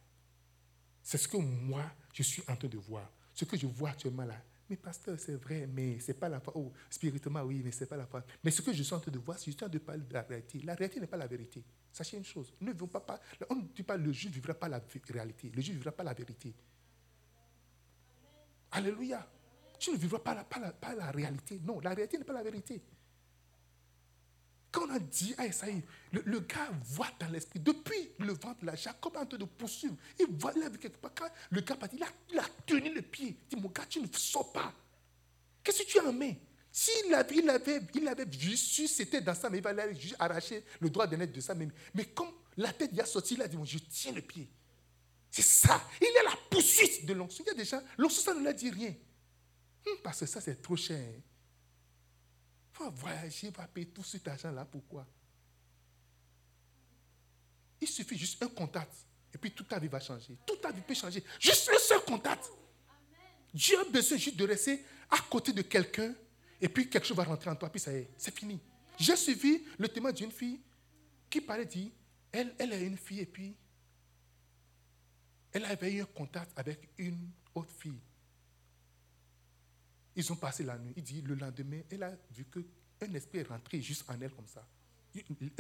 C'est 1.02 1.18
ce 1.18 1.28
que 1.28 1.36
moi, 1.36 1.84
je 2.12 2.22
suis 2.22 2.42
en 2.48 2.56
train 2.56 2.68
de 2.68 2.78
voir. 2.78 3.10
Ce 3.32 3.44
que 3.44 3.56
je 3.56 3.66
vois 3.66 3.90
actuellement 3.90 4.24
là, 4.24 4.42
mais 4.68 4.76
pasteur, 4.76 5.18
c'est 5.18 5.36
vrai, 5.36 5.66
mais 5.66 5.98
ce 6.00 6.08
n'est 6.08 6.18
pas 6.18 6.28
la 6.28 6.40
foi. 6.40 6.52
Oh, 6.56 6.72
spirituellement, 6.90 7.42
oui, 7.42 7.62
mais 7.64 7.72
ce 7.72 7.80
n'est 7.80 7.86
pas 7.86 7.96
la 7.96 8.06
foi. 8.06 8.22
Mais 8.44 8.50
ce 8.50 8.60
que 8.60 8.72
je 8.72 8.82
suis 8.82 8.94
en 8.94 9.00
train 9.00 9.10
de 9.10 9.18
voir, 9.18 9.38
c'est 9.38 9.46
juste 9.46 9.64
de 9.64 9.78
parler 9.78 10.04
de 10.04 10.12
la 10.12 10.22
réalité. 10.22 10.60
La 10.60 10.74
réalité 10.74 11.00
n'est 11.00 11.06
pas 11.06 11.16
la 11.16 11.26
vérité. 11.26 11.64
Sachez 11.90 12.18
une 12.18 12.24
chose. 12.24 12.52
Ne 12.60 12.72
pas, 12.72 13.00
pas, 13.00 13.20
on 13.48 13.56
ne 13.56 13.62
dit 13.62 13.82
pas 13.82 13.96
le 13.96 14.12
juge 14.12 14.26
ne 14.26 14.34
vivra 14.34 14.54
pas 14.54 14.68
la 14.68 14.80
réalité. 15.08 15.50
Le 15.54 15.62
juge 15.62 15.70
ne 15.70 15.78
vivra 15.78 15.92
pas 15.92 16.04
la 16.04 16.12
vérité. 16.12 16.54
Alléluia. 18.70 19.26
Tu 19.78 19.90
ne 19.92 19.96
vivras 19.96 20.18
pas 20.18 20.34
la, 20.34 20.44
pas, 20.44 20.58
la, 20.58 20.72
pas 20.72 20.94
la 20.94 21.10
réalité. 21.10 21.60
Non, 21.64 21.80
la 21.80 21.90
réalité 21.90 22.18
n'est 22.18 22.24
pas 22.24 22.32
la 22.32 22.42
vérité. 22.42 22.82
Quand 24.70 24.86
on 24.86 24.90
a 24.90 24.98
dit 24.98 25.34
à 25.38 25.46
Esaïe, 25.46 25.82
le, 26.12 26.40
gars 26.40 26.70
voit 26.84 27.08
dans 27.18 27.28
l'esprit, 27.28 27.58
depuis 27.58 28.10
le 28.18 28.32
ventre 28.34 28.64
là, 28.64 28.74
Jacob 28.74 29.14
est 29.14 29.18
en 29.18 29.26
train 29.26 29.38
de 29.38 29.44
poursuivre. 29.44 29.96
Il 30.18 30.26
voit 30.38 30.52
là 30.52 30.68
quelque 30.70 30.98
part. 30.98 31.12
Quand 31.14 31.28
le 31.50 31.60
gars 31.62 31.76
il 31.92 32.02
a, 32.02 32.06
il 32.30 32.38
a 32.38 32.44
tenu 32.66 32.92
le 32.92 33.02
pied. 33.02 33.38
Il 33.50 33.56
dit 33.56 33.62
Mon 33.62 33.70
gars, 33.70 33.86
tu 33.88 34.00
ne 34.00 34.06
sors 34.12 34.52
pas. 34.52 34.72
Qu'est-ce 35.62 35.82
que 35.82 35.88
tu 35.88 35.98
as 35.98 36.04
en 36.04 36.12
main 36.12 36.34
S'il 36.70 37.14
avait, 37.14 37.36
il 37.36 37.48
avait, 37.48 37.80
il 37.94 38.08
avait 38.08 38.24
vu, 38.26 38.56
c'était 38.56 39.22
dans 39.22 39.34
ça, 39.34 39.48
mais 39.48 39.58
il 39.58 39.64
va 39.64 39.70
aller 39.70 39.94
juste 39.94 40.16
arracher 40.18 40.64
le 40.80 40.90
droit 40.90 41.06
de 41.06 41.16
naître 41.16 41.32
de 41.32 41.40
ça 41.40 41.54
même. 41.54 41.72
Mais 41.94 42.04
comme 42.04 42.30
la 42.56 42.72
tête 42.72 42.90
y 42.92 43.00
a 43.00 43.06
sorti, 43.06 43.34
il 43.34 43.42
a 43.42 43.48
dit 43.48 43.56
Je 43.64 43.78
tiens 43.78 44.12
le 44.12 44.22
pied. 44.22 44.50
C'est 45.30 45.42
ça. 45.42 45.80
Il 46.00 46.06
est 46.06 46.24
la 46.24 46.36
poursuite 46.50 47.06
de 47.06 47.14
l'onction. 47.14 47.44
Il 47.46 47.58
y 47.58 47.60
a 47.60 47.64
gens, 47.64 47.82
l'onction, 47.96 48.22
ça 48.22 48.34
ne 48.34 48.44
leur 48.44 48.54
dit 48.54 48.70
rien. 48.70 48.94
Hum, 49.86 49.96
parce 50.02 50.20
que 50.20 50.26
ça, 50.26 50.40
c'est 50.40 50.60
trop 50.60 50.76
cher 50.76 51.20
va 52.78 52.90
voyager, 52.90 53.50
va 53.50 53.66
payer 53.66 53.88
tout 53.88 54.02
cet 54.02 54.26
argent-là. 54.28 54.64
Pourquoi? 54.64 55.06
Il 57.80 57.88
suffit 57.88 58.18
juste 58.18 58.42
un 58.42 58.48
contact. 58.48 58.92
Et 59.32 59.38
puis 59.38 59.50
toute 59.52 59.68
ta 59.68 59.78
vie 59.78 59.88
va 59.88 60.00
changer. 60.00 60.36
Toute 60.46 60.60
ta 60.60 60.72
vie 60.72 60.80
peut 60.80 60.94
changer. 60.94 61.22
Juste 61.38 61.70
un 61.74 61.78
seul 61.78 62.00
contact. 62.04 62.50
Dieu 63.52 63.78
a 63.78 63.84
besoin 63.84 64.18
juste 64.18 64.36
de 64.36 64.46
rester 64.46 64.84
à 65.10 65.18
côté 65.30 65.52
de 65.52 65.62
quelqu'un. 65.62 66.14
Et 66.60 66.68
puis 66.68 66.88
quelque 66.88 67.06
chose 67.06 67.16
va 67.16 67.24
rentrer 67.24 67.50
en 67.50 67.56
toi. 67.56 67.70
Puis 67.70 67.80
ça 67.80 67.92
y 67.92 67.96
est, 67.96 68.10
c'est 68.16 68.36
fini. 68.36 68.60
J'ai 68.98 69.16
suivi 69.16 69.64
le 69.78 69.88
témoin 69.88 70.12
d'une 70.12 70.32
fille 70.32 70.60
qui 71.30 71.40
parlait, 71.40 71.66
dit, 71.66 71.92
elle, 72.32 72.54
elle 72.58 72.72
est 72.72 72.86
une 72.86 72.96
fille 72.96 73.20
et 73.20 73.26
puis 73.26 73.56
elle 75.52 75.64
avait 75.64 75.92
eu 75.92 76.02
un 76.02 76.06
contact 76.06 76.58
avec 76.58 76.90
une 76.98 77.30
autre 77.54 77.72
fille. 77.72 78.00
Ils 80.18 80.32
ont 80.32 80.36
passé 80.36 80.64
la 80.64 80.76
nuit. 80.76 80.92
Il 80.96 81.02
dit, 81.04 81.22
le 81.22 81.36
lendemain, 81.36 81.80
elle 81.88 82.02
a 82.02 82.10
vu 82.32 82.44
qu'un 82.46 83.14
esprit 83.14 83.38
est 83.38 83.48
rentré 83.48 83.80
juste 83.80 84.04
en 84.10 84.20
elle 84.20 84.32
comme 84.32 84.48
ça. 84.48 84.66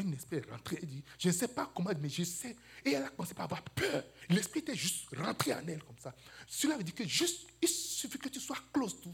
Un 0.00 0.12
esprit 0.12 0.38
est 0.38 0.50
rentré. 0.50 0.80
Elle 0.82 0.88
dit, 0.88 1.04
je 1.16 1.28
ne 1.28 1.32
sais 1.32 1.46
pas 1.46 1.70
comment, 1.72 1.92
mais 2.00 2.08
je 2.08 2.24
sais. 2.24 2.56
Et 2.84 2.90
elle 2.90 3.04
a 3.04 3.08
commencé 3.10 3.34
à 3.38 3.44
avoir 3.44 3.62
peur. 3.62 4.02
L'esprit 4.28 4.58
était 4.58 4.74
juste 4.74 5.14
rentré 5.16 5.54
en 5.54 5.64
elle 5.68 5.80
comme 5.84 5.98
ça. 6.02 6.12
Cela 6.48 6.76
veut 6.76 6.82
dire 6.82 6.96
que 6.96 7.06
juste, 7.06 7.46
il 7.62 7.68
suffit 7.68 8.18
que 8.18 8.28
tu 8.28 8.40
sois 8.40 8.58
close 8.72 9.00
to 9.00 9.12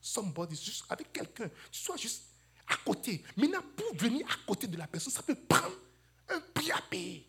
somebody, 0.00 0.56
juste 0.56 0.86
avec 0.88 1.12
quelqu'un. 1.12 1.50
Tu 1.70 1.80
sois 1.80 1.98
juste 1.98 2.22
à 2.66 2.76
côté. 2.76 3.22
Maintenant, 3.36 3.62
pour 3.76 3.94
venir 3.94 4.26
à 4.26 4.46
côté 4.46 4.66
de 4.68 4.78
la 4.78 4.86
personne, 4.86 5.12
ça 5.12 5.22
peut 5.22 5.34
prendre 5.34 5.76
un 6.30 6.40
prix 6.54 6.70
à 6.70 6.80
payer. 6.88 7.28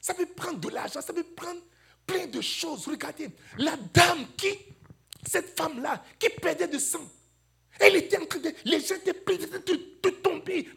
Ça 0.00 0.14
peut 0.14 0.26
prendre 0.26 0.60
de 0.60 0.68
l'argent, 0.68 1.00
ça 1.00 1.12
peut 1.12 1.24
prendre 1.24 1.60
plein 2.06 2.28
de 2.28 2.40
choses. 2.40 2.86
Regardez, 2.86 3.30
la 3.58 3.76
dame 3.76 4.28
qui 4.36 4.56
cette 5.28 5.56
femme-là 5.56 6.02
qui 6.18 6.28
perdait 6.30 6.68
de 6.68 6.78
sang. 6.78 7.08
Elle 7.78 7.96
était 7.96 8.18
en 8.18 8.26
train 8.26 8.38
de. 8.38 8.52
Les 8.64 8.80
gens 8.80 8.96
étaient 8.96 9.12
de, 9.12 10.10
tomber. 10.10 10.68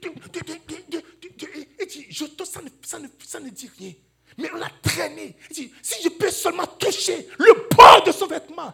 et 1.80 1.85
dit, 1.85 2.05
je 2.09 2.26
ça, 2.45 2.61
ne, 2.61 2.69
ça, 2.84 2.99
ne, 2.99 3.07
ça 3.26 3.39
ne 3.39 3.49
dit 3.49 3.69
rien. 3.77 3.93
Mais 4.38 4.49
on 4.53 4.57
l'a 4.57 4.72
traîné. 4.81 5.35
si 5.51 5.72
je 6.03 6.09
peux 6.09 6.31
seulement 6.31 6.67
toucher 6.67 7.27
le 7.38 7.67
bord 7.76 8.03
de 8.03 8.11
son 8.11 8.27
vêtement. 8.27 8.73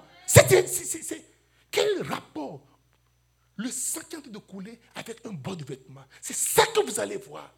Quel 1.69 2.03
rapport? 2.03 2.68
Le 3.57 3.69
sang 3.69 4.02
qui 4.10 4.15
est 4.15 4.18
en 4.19 4.22
train 4.22 4.31
de 4.31 4.38
couler 4.39 4.80
avec 4.95 5.26
un 5.26 5.34
bord 5.34 5.56
de 5.56 5.64
vêtement. 5.65 6.03
C'est 6.22 6.35
ça 6.35 6.65
que 6.68 6.80
vous 6.80 6.99
allez 6.99 7.18
voir. 7.18 7.53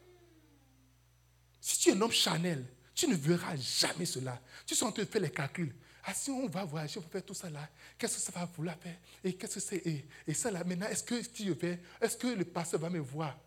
Si 1.62 1.80
tu 1.80 1.90
es 1.90 1.94
un 1.94 2.02
homme 2.02 2.12
Chanel, 2.12 2.66
tu 2.94 3.08
ne 3.08 3.16
verras 3.16 3.56
jamais 3.56 4.06
cela. 4.06 4.42
Tu 4.66 4.76
seras 4.76 4.90
en 4.90 4.92
train 4.92 5.04
de 5.04 5.08
faire 5.10 5.22
les 5.22 5.32
calculs. 5.32 5.74
Ah, 6.06 6.14
si 6.14 6.30
on 6.32 6.48
va 6.48 6.66
voyager, 6.66 7.00
on 7.00 7.02
va 7.02 7.08
faire 7.08 7.24
tout 7.24 7.34
ça 7.34 7.50
là, 7.50 7.68
qu'est-ce 7.98 8.16
que 8.16 8.22
ça 8.22 8.32
va 8.38 8.46
vouloir 8.46 8.76
faire? 8.78 8.98
Et 9.24 9.34
qu'est-ce 9.34 9.56
que 9.56 9.60
c'est? 9.62 10.06
Et, 10.28 10.34
ça 10.34 10.52
là, 10.52 10.64
maintenant, 10.64 10.88
est-ce 10.88 11.04
que 11.04 11.22
si 11.24 11.46
je 11.46 11.54
vais, 11.54 11.80
est-ce 12.02 12.18
que 12.18 12.28
le 12.28 12.44
pasteur 12.44 12.82
va 12.82 12.90
me 12.90 13.00
voir? 13.00 13.38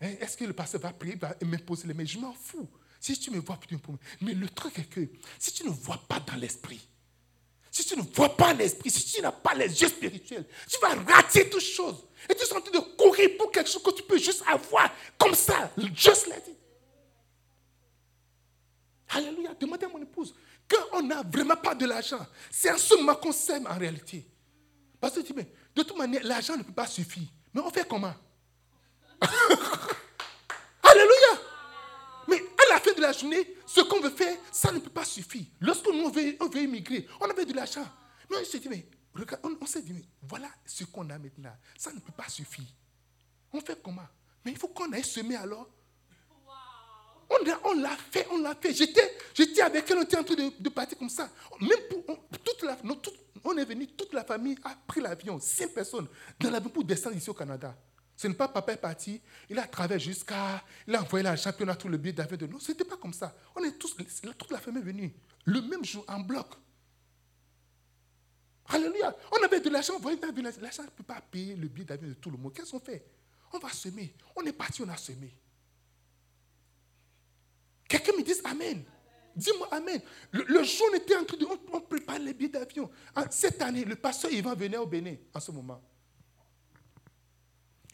Hein? 0.00 0.14
Est-ce 0.20 0.36
que 0.36 0.44
le 0.44 0.52
pasteur 0.52 0.80
va 0.80 0.92
prier, 0.92 1.16
va 1.16 1.34
m'imposer 1.42 1.88
les 1.88 1.94
mains? 1.94 2.04
Je 2.04 2.18
m'en 2.18 2.32
fous. 2.32 2.68
Si 3.00 3.18
tu 3.18 3.32
me 3.32 3.40
vois, 3.40 3.58
mais 4.20 4.32
le 4.32 4.48
truc 4.48 4.78
est 4.78 4.84
que 4.84 5.08
si 5.36 5.52
tu 5.52 5.64
ne 5.64 5.70
vois 5.70 6.00
pas 6.08 6.20
dans 6.20 6.36
l'esprit, 6.36 6.88
si 7.68 7.84
tu 7.84 7.96
ne 7.96 8.02
vois 8.02 8.36
pas 8.36 8.52
l'esprit, 8.54 8.90
si 8.90 9.04
tu 9.14 9.20
n'as 9.20 9.32
pas 9.32 9.54
les 9.54 9.82
yeux 9.82 9.88
spirituels, 9.88 10.44
tu 10.68 10.78
vas 10.78 10.94
rater 11.12 11.50
toutes 11.50 11.62
choses. 11.62 12.06
Et 12.30 12.34
tu 12.36 12.44
es 12.44 12.52
en 12.52 12.60
train 12.60 12.70
de 12.70 12.96
courir 12.96 13.30
pour 13.36 13.50
quelque 13.50 13.68
chose 13.68 13.82
que 13.82 13.90
tu 13.90 14.04
peux 14.04 14.18
juste 14.18 14.44
avoir 14.46 14.88
comme 15.18 15.34
ça. 15.34 15.72
Just 15.96 16.28
let 16.28 16.36
it. 16.48 16.56
Alléluia. 19.08 19.54
Demandez 19.58 19.86
à 19.86 19.88
mon 19.88 20.02
épouse. 20.02 20.34
On 20.92 21.02
n'a 21.02 21.22
vraiment 21.22 21.56
pas 21.56 21.74
de 21.74 21.86
l'argent, 21.86 22.24
c'est 22.50 22.70
en 22.70 22.78
ce 22.78 22.94
moment 22.96 23.14
qu'on 23.14 23.32
s'aime 23.32 23.66
en 23.66 23.78
réalité. 23.78 24.26
Parce 25.00 25.14
que 25.14 25.20
tu 25.20 25.32
dis, 25.32 25.34
mais 25.34 25.52
de 25.74 25.82
toute 25.82 25.96
manière, 25.96 26.22
l'argent 26.24 26.56
ne 26.56 26.62
peut 26.62 26.72
pas 26.72 26.86
suffire. 26.86 27.28
Mais 27.52 27.60
on 27.60 27.70
fait 27.70 27.86
comment? 27.88 28.14
Alléluia. 30.82 31.42
Mais 32.28 32.36
à 32.36 32.74
la 32.74 32.80
fin 32.80 32.92
de 32.92 33.00
la 33.00 33.12
journée, 33.12 33.56
ce 33.66 33.80
qu'on 33.80 34.00
veut 34.00 34.10
faire, 34.10 34.36
ça 34.52 34.70
ne 34.70 34.78
peut 34.78 34.90
pas 34.90 35.04
suffire. 35.04 35.46
Lorsque 35.60 35.86
nous, 35.86 36.04
on 36.04 36.10
veut, 36.10 36.36
on 36.40 36.48
veut 36.48 36.62
immigrer, 36.62 37.06
on 37.20 37.28
avait 37.28 37.44
de 37.44 37.52
l'argent. 37.54 37.86
Mais 38.30 38.36
on 38.40 38.44
s'est 38.44 38.58
dit, 38.58 38.68
mais 38.68 38.86
regarde, 39.14 39.42
on, 39.60 39.66
s'est 39.66 39.82
dit, 39.82 39.92
mais 39.92 40.04
voilà 40.22 40.48
ce 40.64 40.84
qu'on 40.84 41.08
a 41.10 41.18
maintenant. 41.18 41.56
Ça 41.76 41.92
ne 41.92 41.98
peut 41.98 42.12
pas 42.12 42.28
suffire. 42.28 42.64
On 43.52 43.60
fait 43.60 43.80
comment? 43.82 44.06
Mais 44.44 44.52
il 44.52 44.58
faut 44.58 44.68
qu'on 44.68 44.92
aille 44.92 45.04
semer 45.04 45.36
alors. 45.36 45.68
On, 47.30 47.74
l'a 47.74 47.96
fait, 48.10 48.26
on 48.30 48.38
l'a 48.38 48.54
fait. 48.54 48.72
J'étais, 48.74 49.16
j'étais 49.34 49.62
avec 49.62 49.90
elle, 49.90 49.98
on 49.98 50.02
était 50.02 50.18
en 50.18 50.24
train 50.24 50.34
de, 50.34 50.68
partir 50.68 50.98
comme 50.98 51.08
ça. 51.08 51.30
Même 51.60 51.70
pour, 51.88 52.04
on, 52.08 52.16
toute 52.44 52.62
la, 52.62 52.76
on 53.44 53.56
est 53.56 53.64
venu, 53.64 53.86
toute 53.88 54.12
la 54.12 54.24
famille 54.24 54.56
a 54.64 54.76
pris 54.86 55.00
l'avion, 55.00 55.38
cinq 55.40 55.72
personnes, 55.72 56.06
dans 56.38 56.50
l'avion 56.50 56.70
pour 56.70 56.84
descendre 56.84 57.16
ici 57.16 57.30
au 57.30 57.34
Canada. 57.34 57.76
Ce 58.16 58.28
n'est 58.28 58.34
pas 58.34 58.48
papa 58.48 58.72
est 58.74 58.76
parti, 58.76 59.20
il 59.48 59.58
a 59.58 59.66
traversé 59.66 60.04
jusqu'à, 60.06 60.62
il 60.86 60.94
a 60.94 61.02
envoyé 61.02 61.24
l'argent, 61.24 61.50
puis 61.52 61.64
on 61.64 61.68
a 61.68 61.74
tout 61.74 61.88
le 61.88 61.96
billet 61.96 62.12
d'avion 62.12 62.36
de 62.36 62.46
nous. 62.46 62.60
Ce 62.60 62.70
n'était 62.70 62.84
pas 62.84 62.96
comme 62.96 63.12
ça. 63.12 63.34
On 63.56 63.64
est 63.64 63.72
tous, 63.78 63.96
toute 63.96 64.50
la 64.50 64.58
famille 64.58 64.80
est 64.82 64.84
venue, 64.84 65.14
le 65.44 65.60
même 65.62 65.84
jour, 65.84 66.04
en 66.06 66.20
bloc. 66.20 66.46
Alléluia. 68.66 69.16
On 69.32 69.44
avait 69.44 69.60
de 69.60 69.70
l'argent, 69.70 69.98
voyez, 69.98 70.18
l'argent 70.60 70.82
ne 70.84 70.88
peut 70.88 71.02
pas 71.02 71.20
payer 71.20 71.56
le 71.56 71.68
billet 71.68 71.86
d'avion 71.86 72.08
de 72.08 72.14
tout 72.14 72.30
le 72.30 72.36
monde. 72.36 72.52
Qu'est-ce 72.54 72.70
qu'on 72.70 72.80
fait? 72.80 73.04
On 73.52 73.58
va 73.58 73.68
semer. 73.70 74.14
On 74.36 74.42
est 74.44 74.52
parti, 74.52 74.82
on 74.82 74.88
a 74.88 74.96
semé. 74.96 75.34
Quelqu'un 77.92 78.12
me 78.16 78.22
dit 78.22 78.32
Amen. 78.44 78.82
Dis-moi 79.36 79.68
Amen. 79.70 80.00
Le, 80.30 80.64
jour, 80.64 80.86
on 80.90 80.96
était 80.96 81.14
en 81.14 81.24
train 81.24 81.36
de. 81.36 81.46
On, 81.70 81.80
prépare 81.82 82.18
les 82.18 82.32
billets 82.32 82.48
d'avion. 82.48 82.90
Cette 83.30 83.60
année, 83.60 83.84
le 83.84 83.96
pasteur 83.96 84.32
Ivan 84.32 84.54
venir 84.54 84.80
au 84.80 84.86
Bénin 84.86 85.16
en 85.34 85.40
ce 85.40 85.50
moment. 85.50 85.82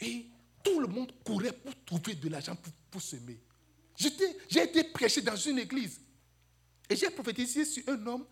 Et 0.00 0.26
tout 0.62 0.78
le 0.78 0.86
monde 0.86 1.12
courait 1.24 1.52
pour 1.52 1.74
trouver 1.84 2.14
de 2.14 2.28
l'argent 2.28 2.56
pour, 2.92 3.02
semer. 3.02 3.40
J'ai 3.96 4.62
été 4.62 4.84
prêché 4.84 5.20
dans 5.20 5.34
une 5.34 5.58
église. 5.58 6.00
Et 6.88 6.94
j'ai 6.94 7.10
prophétisé 7.10 7.64
sur 7.64 7.82
un 7.88 8.06
homme. 8.06 8.24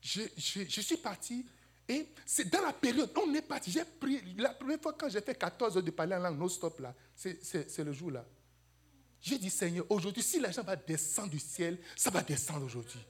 Je, 0.00 0.22
suis 0.38 0.96
parti. 0.96 1.44
Et 1.88 2.06
c'est 2.24 2.48
dans 2.48 2.62
la 2.62 2.72
période, 2.72 3.10
on 3.16 3.34
est 3.34 3.42
parti. 3.42 3.72
J'ai 3.72 3.84
pris. 3.84 4.22
La 4.38 4.50
première 4.50 4.80
fois 4.80 4.92
quand 4.92 5.08
j'ai 5.08 5.22
fait 5.22 5.34
14 5.34 5.76
heures 5.76 5.82
de 5.82 5.90
parler 5.90 6.14
en 6.14 6.20
langue 6.20 6.38
non-stop, 6.38 6.78
là, 6.78 6.94
c'est 7.16 7.78
le 7.78 7.92
jour-là. 7.92 8.24
J'ai 9.20 9.38
dit, 9.38 9.50
Seigneur, 9.50 9.84
aujourd'hui, 9.90 10.22
si 10.22 10.40
l'argent 10.40 10.62
va 10.62 10.76
descendre 10.76 11.30
du 11.30 11.38
ciel, 11.38 11.78
ça 11.96 12.10
va 12.10 12.22
descendre 12.22 12.64
aujourd'hui. 12.64 13.00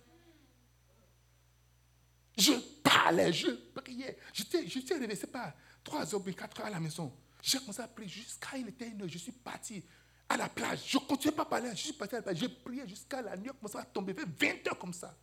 Je 2.36 2.52
parlais, 2.82 3.32
je 3.32 3.50
priais. 3.50 4.18
J'étais, 4.32 4.66
j'étais 4.66 4.94
arrivé, 4.94 5.14
c'est 5.14 5.30
pas 5.30 5.54
3 5.84 6.14
heures, 6.14 6.24
4 6.24 6.60
heures 6.60 6.66
à 6.66 6.70
la 6.70 6.80
maison. 6.80 7.12
J'ai 7.42 7.58
commencé 7.58 7.80
à 7.80 7.88
prier 7.88 8.08
jusqu'à 8.08 8.56
il 8.56 8.68
était 8.68 8.88
une 8.88 9.02
heure. 9.02 9.08
Je 9.08 9.18
suis 9.18 9.32
parti 9.32 9.82
à 10.28 10.36
la 10.36 10.48
plage. 10.48 10.82
Je 10.86 10.98
ne 10.98 11.04
continuais 11.04 11.34
pas 11.34 11.42
à 11.42 11.46
parler. 11.46 11.70
Je 11.72 11.76
suis 11.76 11.92
parti 11.92 12.14
à 12.14 12.18
la 12.18 12.22
plage. 12.22 12.38
J'ai 12.38 12.48
prié 12.48 12.86
jusqu'à 12.88 13.22
la 13.22 13.36
nuit. 13.36 13.50
commençait 13.58 13.78
à 13.78 13.84
tomber. 13.84 14.12
20 14.12 14.68
heures 14.68 14.78
comme 14.78 14.92
ça. 14.92 15.16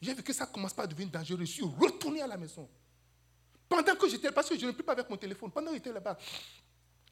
J'ai 0.00 0.14
vu 0.14 0.22
que 0.22 0.32
ça 0.32 0.46
ne 0.46 0.52
commence 0.52 0.72
pas 0.72 0.84
à 0.84 0.86
devenir 0.86 1.10
dangereux. 1.10 1.40
Je 1.40 1.44
suis 1.44 1.64
retourné 1.64 2.22
à 2.22 2.26
la 2.26 2.36
maison. 2.36 2.68
Pendant 3.68 3.96
que 3.96 4.08
j'étais, 4.08 4.30
parce 4.30 4.48
que 4.48 4.58
je 4.58 4.66
ne 4.66 4.72
peux 4.72 4.82
pas 4.82 4.92
avec 4.92 5.08
mon 5.08 5.16
téléphone, 5.16 5.50
pendant 5.50 5.68
que 5.68 5.74
j'étais 5.74 5.92
là-bas, 5.92 6.18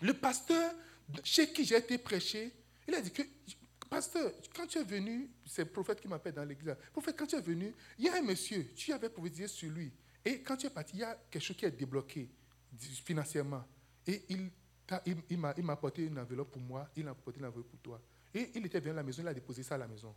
le 0.00 0.14
pasteur 0.14 0.72
chez 1.24 1.52
qui 1.52 1.64
j'ai 1.64 1.76
été 1.76 1.98
prêché, 1.98 2.52
il 2.88 2.94
a 2.94 3.00
dit 3.00 3.10
que, 3.12 3.22
pasteur, 3.88 4.32
quand 4.54 4.66
tu 4.66 4.78
es 4.78 4.84
venu, 4.84 5.30
c'est 5.46 5.64
le 5.64 5.70
prophète 5.70 6.00
qui 6.00 6.08
m'appelle 6.08 6.34
dans 6.34 6.44
l'église. 6.44 6.74
Prophète, 6.92 7.16
quand 7.18 7.26
tu 7.26 7.36
es 7.36 7.40
venu, 7.40 7.74
il 7.98 8.06
y 8.06 8.08
a 8.08 8.16
un 8.16 8.22
monsieur, 8.22 8.66
tu 8.74 8.92
avais 8.92 9.08
prophétisé 9.08 9.48
sur 9.48 9.70
lui. 9.70 9.92
Et 10.24 10.40
quand 10.40 10.56
tu 10.56 10.66
es 10.66 10.70
parti, 10.70 10.96
il 10.96 11.00
y 11.00 11.04
a 11.04 11.14
quelque 11.30 11.42
chose 11.42 11.56
qui 11.56 11.64
est 11.64 11.70
débloqué 11.70 12.30
financièrement. 13.04 13.64
Et 14.06 14.24
il, 14.28 14.50
il, 15.06 15.16
il 15.28 15.38
m'a 15.38 15.72
apporté 15.72 16.04
une 16.04 16.18
enveloppe 16.18 16.52
pour 16.52 16.62
moi, 16.62 16.88
il 16.96 17.06
a 17.06 17.10
apporté 17.10 17.38
une 17.40 17.46
enveloppe 17.46 17.68
pour 17.68 17.80
toi. 17.80 18.00
Et 18.34 18.50
il 18.54 18.64
était 18.64 18.80
venu 18.80 18.92
à 18.92 18.94
la 18.94 19.02
maison, 19.02 19.22
il 19.22 19.28
a 19.28 19.34
déposé 19.34 19.62
ça 19.62 19.74
à 19.74 19.78
la 19.78 19.86
maison. 19.86 20.14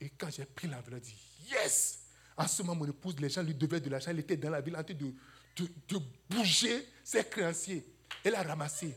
Et 0.00 0.10
quand 0.10 0.30
j'ai 0.30 0.44
pris 0.44 0.68
l'enveloppe, 0.68 1.04
j'ai 1.04 1.12
dit 1.12 1.50
Yes 1.50 2.04
En 2.36 2.46
ce 2.46 2.62
moment, 2.62 2.84
mon 2.84 2.90
épouse, 2.90 3.18
les 3.18 3.28
gens 3.28 3.42
lui 3.42 3.54
devaient 3.54 3.80
de 3.80 3.90
l'argent, 3.90 4.12
il 4.12 4.20
était 4.20 4.36
dans 4.36 4.50
la 4.50 4.60
ville 4.60 4.76
en 4.76 4.84
train 4.84 4.94
de, 4.94 5.12
de, 5.56 5.68
de 5.88 5.98
bouger 6.28 6.86
ses 7.04 7.24
créanciers. 7.24 7.84
Elle 8.24 8.34
a 8.34 8.42
ramassé. 8.42 8.94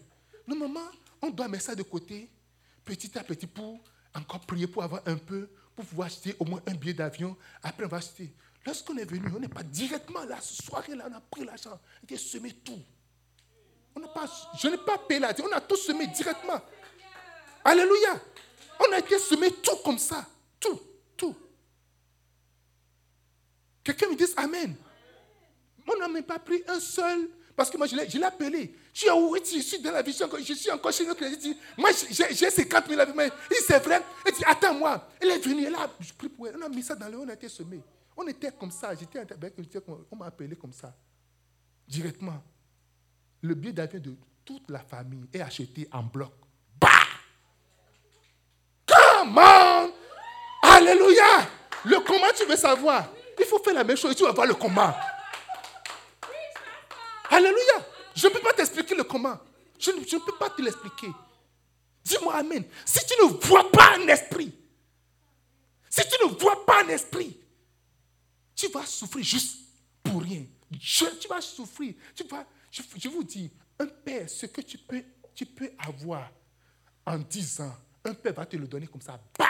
Normalement, 0.48 0.88
on 1.24 1.30
doit 1.30 1.48
mettre 1.48 1.64
ça 1.64 1.76
de 1.76 1.84
côté, 1.84 2.30
petit 2.84 3.18
à 3.18 3.24
petit, 3.24 3.48
pour 3.48 3.80
encore 4.14 4.42
prier 4.42 4.68
pour 4.68 4.84
avoir 4.84 5.02
un 5.06 5.16
peu, 5.16 5.50
pour 5.76 5.86
pouvoir 5.86 6.08
acheter 6.08 6.36
au 6.38 6.46
moins 6.46 6.62
un 6.68 6.76
billet 6.76 6.94
d'avion. 6.94 7.36
Après, 7.64 7.86
on 7.86 7.88
va 7.88 7.98
acheter. 7.98 8.32
Lorsqu'on 8.66 8.98
est 8.98 9.06
venu, 9.06 9.32
on 9.36 9.40
n'est 9.40 9.48
pas 9.48 9.64
directement 9.64 10.24
là, 10.26 10.40
ce 10.42 10.62
soir-là, 10.62 11.06
on 11.10 11.14
a 11.14 11.22
pris 11.22 11.46
l'argent, 11.46 11.80
on 12.10 12.14
a 12.14 12.18
semé 12.18 12.52
tout. 12.52 12.80
On 13.96 14.02
pas, 14.02 14.26
je 14.60 14.68
n'ai 14.68 14.78
pas 14.78 14.98
payé 14.98 15.20
la 15.20 15.34
on 15.42 15.52
a 15.52 15.62
tout 15.62 15.78
semé 15.78 16.08
directement. 16.08 16.60
Alléluia. 17.64 18.20
On 18.80 18.92
a 18.92 19.00
été 19.00 19.18
semé 19.20 19.52
tout 19.52 19.78
comme 19.86 20.00
ça. 20.00 20.28
Tout, 20.60 20.82
tout. 21.16 21.36
Quelqu'un 23.84 24.10
me 24.10 24.16
dit 24.16 24.26
Amen. 24.36 24.76
On 25.88 25.98
n'a 25.98 26.08
même 26.08 26.24
pas 26.24 26.40
pris 26.40 26.64
un 26.68 26.80
seul 26.80 27.30
parce 27.56 27.70
que 27.70 27.78
moi, 27.78 27.86
je 27.86 27.96
l'ai 27.96 28.24
appelé. 28.24 28.76
Je 28.94 29.02
dis, 29.02 29.10
où 29.12 29.36
Je 29.36 29.62
suis 29.62 29.80
dans 29.80 29.92
la 29.92 30.02
vision, 30.02 30.28
je 30.40 30.54
suis 30.54 30.72
encore 30.72 30.92
chez 30.92 31.06
nous. 31.06 31.14
Il 31.22 31.38
dit, 31.38 31.58
moi, 31.78 31.92
j'ai 32.10 32.50
50 32.50 32.88
000 32.88 33.00
avec. 33.00 33.16
Il 33.16 33.56
dit, 33.56 33.64
c'est 33.68 33.80
vrai. 33.80 34.02
Il 34.28 34.34
dit, 34.34 34.44
attends-moi. 34.46 35.10
Elle 35.20 35.32
est 35.32 35.40
venue, 35.40 35.66
elle 35.66 35.76
a, 35.76 35.90
je 36.00 36.14
prie 36.14 36.30
pour 36.30 36.48
elle. 36.48 36.56
On 36.58 36.66
a 36.66 36.70
mis 36.70 36.82
ça 36.82 36.96
dans 36.96 37.08
le 37.08 37.18
on 37.20 37.30
a 37.30 37.34
été 37.34 37.48
semé. 37.48 37.82
On 38.18 38.26
était 38.28 38.52
comme 38.52 38.72
ça. 38.72 38.96
J'étais 38.96 39.20
on 40.12 40.16
m'a 40.16 40.28
appelé 40.28 40.56
comme 40.56 40.74
ça. 40.74 40.96
Directement. 41.88 42.42
Le 43.42 43.54
billet 43.54 43.74
d'avion 43.74 44.00
de 44.00 44.16
toute 44.44 44.70
la 44.70 44.80
famille 44.80 45.26
est 45.32 45.42
acheté 45.42 45.88
en 45.92 46.04
bloc. 46.04 46.32
Bah! 46.80 46.88
Comment 48.88 49.90
Alléluia! 50.64 51.48
Le 51.86 52.00
comment 52.00 52.32
tu 52.36 52.46
veux 52.46 52.56
savoir? 52.56 53.10
Il 53.38 53.46
faut 53.46 53.60
faire 53.60 53.74
la 53.74 53.84
même 53.84 53.98
chose 53.98 54.16
tu 54.16 54.24
vas 54.24 54.32
voir 54.32 54.48
le 54.48 54.54
comment. 54.54 54.94
Alléluia. 57.34 57.88
Je 58.16 58.28
ne 58.28 58.32
peux 58.32 58.42
pas 58.42 58.54
t'expliquer 58.54 58.94
le 58.94 59.04
comment. 59.06 59.40
Je 59.80 59.90
ne, 59.90 60.24
peux 60.24 60.38
pas 60.38 60.52
te 60.52 60.62
l'expliquer. 60.62 61.12
Dis-moi 62.04 62.36
Amen. 62.36 62.64
Si 62.86 63.00
tu 63.08 63.14
ne 63.24 63.30
vois 63.30 63.72
pas 63.72 63.96
un 63.98 64.08
esprit, 64.08 64.54
si 65.90 66.02
tu 66.02 66.26
ne 66.26 66.30
vois 66.30 66.64
pas 66.64 66.84
un 66.84 66.90
esprit, 66.90 67.36
tu 68.56 68.68
vas 68.68 68.86
souffrir 68.86 69.24
juste 69.26 69.58
pour 70.04 70.22
rien. 70.22 70.46
tu 70.70 71.28
vas 71.28 71.42
souffrir. 71.42 71.96
Tu 72.16 72.24
vas, 72.26 72.46
je, 72.70 73.10
vous 73.10 73.24
dis, 73.24 73.52
un 73.80 73.88
père, 73.88 74.30
ce 74.30 74.46
que 74.46 74.62
tu 74.62 74.78
peux, 74.78 75.04
tu 75.34 75.48
peux 75.48 75.72
avoir 75.80 76.30
en 77.04 77.18
10 77.18 77.62
ans, 77.62 77.76
un 78.06 78.14
père 78.14 78.34
va 78.34 78.46
te 78.46 78.58
le 78.58 78.68
donner 78.68 78.86
comme 78.86 79.02
ça. 79.02 79.20
Bah! 79.40 79.48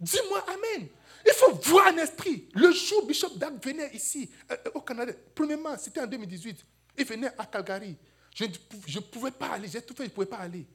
Dis-moi 0.00 0.42
Amen. 0.48 0.88
Il 1.26 1.32
faut 1.32 1.54
voir 1.54 1.88
un 1.88 1.96
esprit. 1.98 2.48
Le 2.54 2.72
jour 2.72 3.02
où 3.02 3.06
Bishop 3.06 3.36
Dag 3.36 3.62
venait 3.62 3.94
ici, 3.94 4.30
euh, 4.50 4.56
au 4.74 4.80
Canada, 4.80 5.12
premièrement, 5.34 5.76
c'était 5.76 6.00
en 6.00 6.06
2018, 6.06 6.64
il 6.98 7.04
venait 7.04 7.30
à 7.38 7.46
Calgary. 7.46 7.96
Je 8.34 8.44
ne 8.44 9.00
pouvais 9.00 9.30
pas 9.30 9.50
aller, 9.52 9.68
j'ai 9.68 9.82
tout 9.82 9.94
fait, 9.94 10.04
je 10.04 10.10
ne 10.10 10.14
pouvais 10.14 10.26
pas 10.26 10.38
aller. 10.38 10.66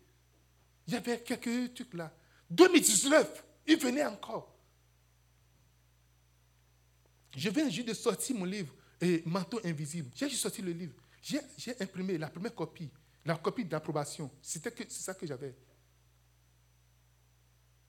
Il 0.88 0.94
y 0.94 0.98
avait 0.98 1.22
quelques 1.22 1.74
trucs 1.74 1.94
là. 1.94 2.14
2019, 2.50 3.44
il 3.68 3.78
venait 3.78 4.06
encore. 4.06 4.54
Je 7.36 7.50
viens 7.50 7.70
juste 7.70 7.88
de 7.88 7.94
sortir 7.94 8.36
mon 8.36 8.46
livre, 8.46 8.74
Manteau 9.26 9.60
invisible. 9.66 10.12
J'ai 10.16 10.30
juste 10.30 10.42
sorti 10.42 10.62
le 10.62 10.72
livre. 10.72 10.94
J'ai 11.22 11.42
imprimé 11.80 12.18
la 12.18 12.30
première 12.30 12.54
copie, 12.54 12.90
la 13.26 13.36
copie 13.36 13.66
d'approbation. 13.66 14.30
C'était 14.42 14.74
ça 14.90 15.14
que 15.14 15.26
j'avais. 15.26 15.56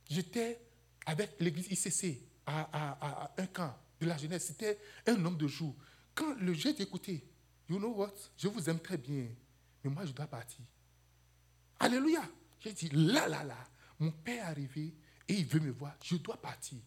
J'étais 0.08 0.60
avec 1.06 1.32
l'église 1.40 1.66
ICC 1.70 2.20
à, 2.46 3.32
un 3.36 3.46
camp 3.46 3.76
de 4.00 4.06
la 4.06 4.16
jeunesse. 4.16 4.46
C'était 4.46 4.78
un 5.06 5.16
nombre 5.16 5.38
de 5.38 5.46
jours. 5.46 5.74
Quand 6.14 6.34
le 6.34 6.52
j'ai 6.52 6.70
écouté, 6.80 7.24
you 7.68 7.78
know 7.78 7.94
what, 7.94 8.14
je 8.36 8.48
vous 8.48 8.68
aime 8.68 8.80
très 8.80 8.98
bien, 8.98 9.28
mais 9.82 9.90
moi 9.90 10.04
je 10.04 10.12
dois 10.12 10.26
partir. 10.26 10.64
Alléluia. 11.78 12.22
J'ai 12.60 12.72
dit, 12.72 12.88
là, 12.92 13.28
là, 13.28 13.44
là, 13.44 13.58
mon 13.98 14.10
père 14.10 14.36
est 14.36 14.50
arrivé 14.50 14.94
et 15.28 15.34
il 15.34 15.46
veut 15.46 15.60
me 15.60 15.70
voir. 15.70 15.94
Je 16.02 16.16
dois 16.16 16.40
partir. 16.40 16.78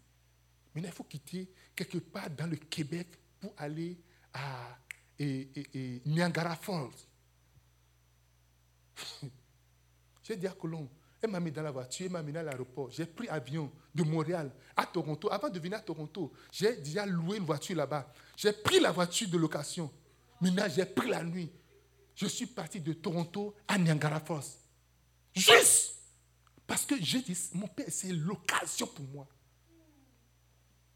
Maintenant, 0.74 0.90
il 0.90 0.96
faut 0.96 1.04
quitter 1.04 1.52
quelque 1.76 2.00
part 2.00 2.30
dans 2.32 2.48
le 2.48 2.56
Québec 2.56 3.08
pour 3.40 3.54
aller 3.58 3.98
à 4.34 4.78
Niagara 5.20 6.56
Falls. 6.56 6.90
J'ai 10.24 10.36
dit 10.36 10.48
à 10.48 10.52
Colomb, 10.52 10.90
elle 11.22 11.30
m'a 11.32 11.40
mis 11.40 11.52
dans 11.52 11.62
la 11.62 11.72
voiture, 11.72 12.06
elle 12.08 12.12
m'a 12.12 12.22
mis 12.22 12.36
à 12.36 12.44
l'aéroport. 12.44 12.92
J'ai 12.92 13.06
pris 13.06 13.28
avion 13.28 13.72
de 13.98 14.04
Montréal 14.04 14.52
à 14.76 14.86
Toronto. 14.86 15.28
Avant 15.32 15.50
de 15.50 15.60
venir 15.60 15.78
à 15.78 15.82
Toronto, 15.82 16.32
j'ai 16.52 16.78
déjà 16.78 17.06
loué 17.06 17.38
une 17.38 17.46
voiture 17.46 17.76
là-bas. 17.76 18.12
J'ai 18.36 18.54
pris 18.54 18.80
la 18.80 18.92
voiture 18.92 19.28
de 19.28 19.38
location. 19.38 19.92
Maintenant, 20.40 20.68
j'ai 20.74 20.86
pris 20.86 21.10
la 21.10 21.24
nuit. 21.24 21.52
Je 22.16 22.28
suis 22.28 22.46
parti 22.46 22.80
de 22.80 22.94
Toronto 22.94 23.56
à 23.68 23.78
Niagara 23.78 24.20
Falls. 24.20 24.44
Juste 25.36 25.96
parce 26.66 26.86
que 26.86 26.96
j'ai 27.02 27.22
dit, 27.22 27.38
mon 27.54 27.68
père, 27.68 27.88
c'est 27.90 28.12
l'occasion 28.12 28.88
pour 28.88 29.06
moi. 29.06 29.28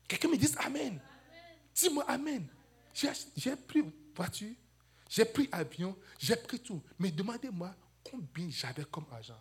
Quelqu'un 0.08 0.28
me 0.28 0.38
dit 0.38 0.52
Amen. 0.58 1.00
Dis-moi 1.74 2.04
Amen. 2.08 2.46
J'ai 2.94 3.56
pris 3.56 3.84
voiture, 4.14 4.54
j'ai 5.10 5.24
pris 5.24 5.48
avion, 5.52 5.98
j'ai 6.20 6.36
pris 6.36 6.60
tout. 6.60 6.84
Mais 7.00 7.10
demandez-moi 7.10 7.74
combien 8.04 8.50
j'avais 8.50 8.84
comme 8.84 9.06
argent. 9.12 9.40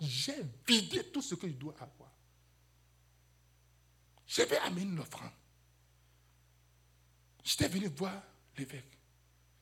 J'ai 0.00 0.42
vidé 0.66 1.04
tout 1.04 1.22
ce 1.22 1.34
que 1.34 1.46
je 1.46 1.54
dois 1.54 1.74
avoir. 1.80 2.10
Je 4.26 4.42
vais 4.42 4.58
amener 4.58 4.82
une 4.82 4.98
offrande. 4.98 5.32
J'étais 7.42 7.68
venu 7.68 7.88
voir 7.88 8.22
l'évêque. 8.56 8.98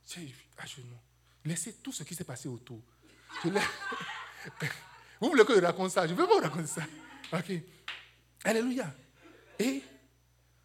J'ai 0.07 0.29
genoux. 0.67 0.99
Laissez 1.45 1.75
tout 1.77 1.93
ce 1.93 2.03
qui 2.03 2.15
s'est 2.15 2.25
passé 2.25 2.49
autour. 2.49 2.83
vous 5.21 5.29
voulez 5.29 5.45
que 5.45 5.55
je 5.55 5.61
raconte 5.61 5.91
ça? 5.91 6.07
Je 6.07 6.13
ne 6.13 6.19
veux 6.19 6.27
pas 6.27 6.35
vous 6.35 6.43
raconter 6.43 6.67
ça. 6.67 6.83
Ok. 7.33 7.53
Alléluia. 8.45 8.95
Et 9.59 9.83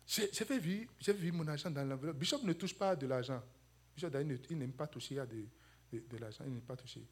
j'ai 0.06 0.60
vu, 0.60 0.90
vu 1.08 1.32
mon 1.32 1.48
argent 1.48 1.72
dans 1.72 1.84
l'enveloppe. 1.84 2.18
Bishop 2.18 2.40
ne 2.44 2.54
touche 2.54 2.74
pas 2.74 2.96
de 2.96 3.08
l'argent. 3.08 3.42
Bishop, 3.96 4.10
il 4.50 4.58
n'aime 4.58 4.74
pas 4.74 4.88
toucher 4.88 5.20
à 5.20 5.26
de, 5.26 5.46
de, 5.92 6.18
l'argent. 6.18 6.44
Il 6.46 6.54
n'aime 6.54 6.62
pas 6.62 6.76
toucher. 6.76 7.06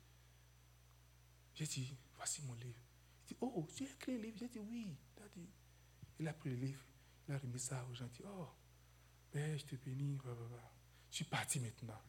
J'ai 1.56 1.66
dit, 1.66 1.96
voici 2.22 2.44
mon 2.44 2.54
livre. 2.54 2.80
Il 3.24 3.28
dit, 3.30 3.38
oh, 3.42 3.68
tu 3.76 3.84
as 3.84 3.88
écrit 3.88 4.14
un 4.14 4.18
livre 4.20 4.38
J'ai 4.38 4.48
dit, 4.48 4.60
oui. 4.60 4.96
Il 6.20 6.28
a 6.28 6.34
pris 6.34 6.52
le 6.52 6.56
livre, 6.56 6.82
il 7.28 7.34
a 7.34 7.38
remis 7.40 7.60
ça 7.60 7.84
aux 7.90 7.96
gens. 7.96 8.06
Il 8.06 8.12
dit, 8.12 8.24
oh, 8.28 8.48
ben, 9.34 9.58
je 9.58 9.66
te 9.66 9.76
bénis. 9.76 10.20
Je 11.10 11.16
suis 11.16 11.26
parti 11.26 11.60
maintenant. 11.60 12.00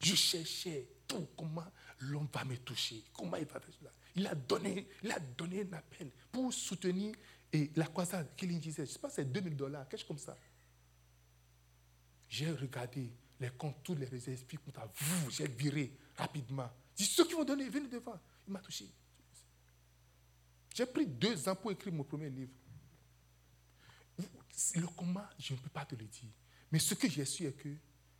Je 0.00 0.16
cherchais 0.16 0.88
tout, 1.06 1.28
comment 1.36 1.64
l'homme 2.00 2.28
va 2.32 2.44
me 2.44 2.56
toucher, 2.56 3.04
comment 3.12 3.36
il 3.36 3.44
va 3.44 3.60
faire 3.60 3.72
cela. 3.78 3.92
Il 4.16 4.26
a 4.26 4.34
donné, 4.34 4.88
il 5.00 5.12
a 5.12 5.20
donné 5.20 5.62
un 5.62 5.72
appel 5.74 6.10
pour 6.32 6.52
soutenir 6.52 7.14
et 7.52 7.70
la 7.76 7.86
croisade 7.86 8.34
qu'il 8.34 8.58
disait. 8.58 8.84
Je 8.84 8.90
sais 8.90 8.98
pas, 8.98 9.10
c'est 9.10 9.30
2000 9.30 9.54
dollars, 9.54 9.88
quelque 9.88 10.00
chose 10.00 10.08
comme 10.08 10.18
ça. 10.18 10.36
J'ai 12.28 12.50
regardé 12.50 13.12
les 13.38 13.50
comptes, 13.50 13.80
tous 13.84 13.94
les 13.94 14.06
vous, 14.06 15.30
j'ai 15.30 15.46
viré 15.46 15.96
rapidement. 16.16 16.68
Dis 16.96 17.04
ceux 17.04 17.26
qui 17.26 17.34
vont 17.34 17.44
donner, 17.44 17.68
venez 17.68 17.88
devant. 17.88 18.18
Il 18.48 18.52
m'a 18.52 18.58
touché. 18.58 18.88
J'ai 20.74 20.86
pris 20.86 21.06
deux 21.06 21.48
ans 21.48 21.54
pour 21.54 21.72
écrire 21.72 21.92
mon 21.92 22.04
premier 22.04 22.30
livre. 22.30 22.52
Le 24.76 24.86
comment, 24.96 25.26
je 25.38 25.54
ne 25.54 25.58
peux 25.58 25.70
pas 25.70 25.84
te 25.84 25.94
le 25.94 26.04
dire. 26.04 26.30
Mais 26.70 26.78
ce 26.78 26.94
que 26.94 27.08
j'ai 27.08 27.24
su 27.24 27.44
est 27.44 27.52
que, 27.52 27.68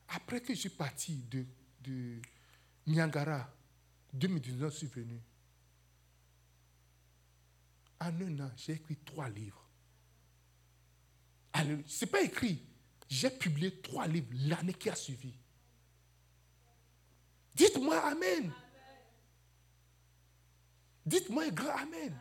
après 0.09 0.41
que 0.41 0.55
je 0.55 0.61
suis 0.61 0.71
parti 0.71 1.17
de 1.31 1.47
de 1.83 2.21
Niagara, 2.87 3.49
2019, 4.13 4.73
je 4.73 4.79
suis 4.79 4.87
venu. 4.87 5.21
En 8.01 8.21
un 8.21 8.41
an, 8.41 8.51
j'ai 8.57 8.75
écrit 8.75 8.97
trois 8.97 9.29
livres. 9.29 9.69
Ce 11.87 12.05
n'est 12.05 12.11
pas 12.11 12.23
écrit. 12.23 12.63
J'ai 13.09 13.31
publié 13.31 13.81
trois 13.81 14.07
livres 14.07 14.29
l'année 14.33 14.75
qui 14.75 14.89
a 14.89 14.95
suivi. 14.95 15.35
Dites-moi 17.55 17.99
Amen. 17.99 18.53
Dites-moi 21.05 21.45
un 21.45 21.51
grand 21.51 21.77
Amen. 21.77 22.19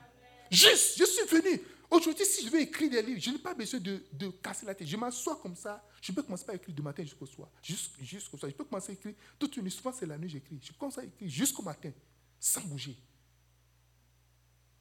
Juste, 0.51 0.99
je 0.99 1.05
suis 1.05 1.25
venu. 1.25 1.61
Aujourd'hui, 1.89 2.25
si 2.25 2.45
je 2.45 2.51
veux 2.51 2.59
écrire 2.59 2.89
des 2.89 3.01
livres, 3.01 3.21
je 3.21 3.31
n'ai 3.31 3.37
pas 3.37 3.53
besoin 3.53 3.79
de, 3.79 4.29
casser 4.43 4.65
la 4.65 4.75
tête. 4.75 4.87
Je 4.87 4.97
m'assois 4.97 5.37
comme 5.37 5.55
ça. 5.55 5.85
Je 6.01 6.11
peux 6.11 6.21
commencer 6.21 6.45
à 6.49 6.55
écrire 6.55 6.75
du 6.75 6.81
matin 6.81 7.03
jusqu'au 7.03 7.25
soir. 7.25 7.49
Jusqu'au 7.63 8.37
soir. 8.37 8.49
Je 8.51 8.55
peux 8.55 8.65
commencer 8.65 8.91
à 8.91 8.93
écrire 8.93 9.13
toute 9.39 9.55
une 9.55 9.63
nuit. 9.63 9.71
Souvent, 9.71 9.93
c'est 9.93 10.05
la 10.05 10.17
nuit 10.17 10.29
j'écris. 10.29 10.59
Je 10.61 10.73
commence 10.73 10.97
à 10.97 11.05
écrire 11.05 11.29
jusqu'au 11.29 11.63
matin, 11.63 11.91
sans 12.37 12.61
bouger. 12.61 12.97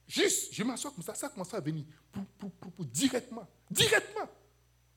Juste, 0.07 0.53
je 0.53 0.63
m'assois 0.63 0.91
comme 0.91 1.03
ça. 1.03 1.15
Ça 1.15 1.29
commence 1.29 1.53
à 1.53 1.61
venir 1.61 1.85
directement. 2.79 3.47
Directement. 3.69 4.29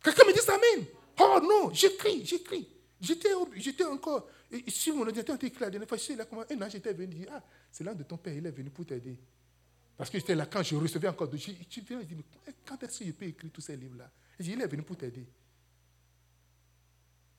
Quelqu'un 0.03 0.25
me 0.27 0.33
dit 0.33 0.41
Amen. 0.49 0.87
Oh 1.21 1.41
non, 1.41 1.73
j'écris, 1.73 2.25
j'écris. 2.27 2.69
J'étais, 3.01 3.29
j'étais 3.57 3.85
encore. 3.85 4.29
Si 4.69 4.91
mon 4.91 5.03
ordinateur 5.03 5.37
était 5.37 5.49
écrit 5.49 5.61
la 5.61 5.71
dernière 5.71 5.89
fois, 5.89 5.99
je 5.99 6.03
sais 6.03 6.17
là 6.17 6.25
comment 6.25 6.45
un 6.49 6.63
an 6.63 6.69
j'étais 6.69 6.93
venu 6.93 7.15
dire 7.15 7.29
Ah, 7.31 7.43
c'est 7.71 7.85
l'un 7.85 7.95
de 7.95 8.03
ton 8.03 8.17
père, 8.17 8.35
il 8.35 8.47
est 8.47 8.51
venu 8.51 8.71
pour 8.71 8.87
t'aider. 8.87 9.19
Parce 9.97 10.11
que 10.11 10.19
j'étais 10.19 10.35
là 10.35 10.47
quand 10.47 10.63
je 10.63 10.75
recevais 10.77 11.09
encore 11.09 11.29
de. 11.29 11.37
Tu 11.37 11.81
viens 11.83 12.01
et 12.01 12.05
dis, 12.05 12.17
quand 12.67 12.83
est-ce 12.83 13.01
que 13.01 13.05
je 13.07 13.13
peux 13.13 13.27
écrire 13.27 13.51
tous 13.53 13.61
ces 13.61 13.77
livres-là? 13.77 14.11
Il 14.39 14.45
dit, 14.45 14.53
il 14.53 14.61
est 14.61 14.67
venu 14.67 14.83
pour 14.83 14.97
t'aider. 14.97 15.27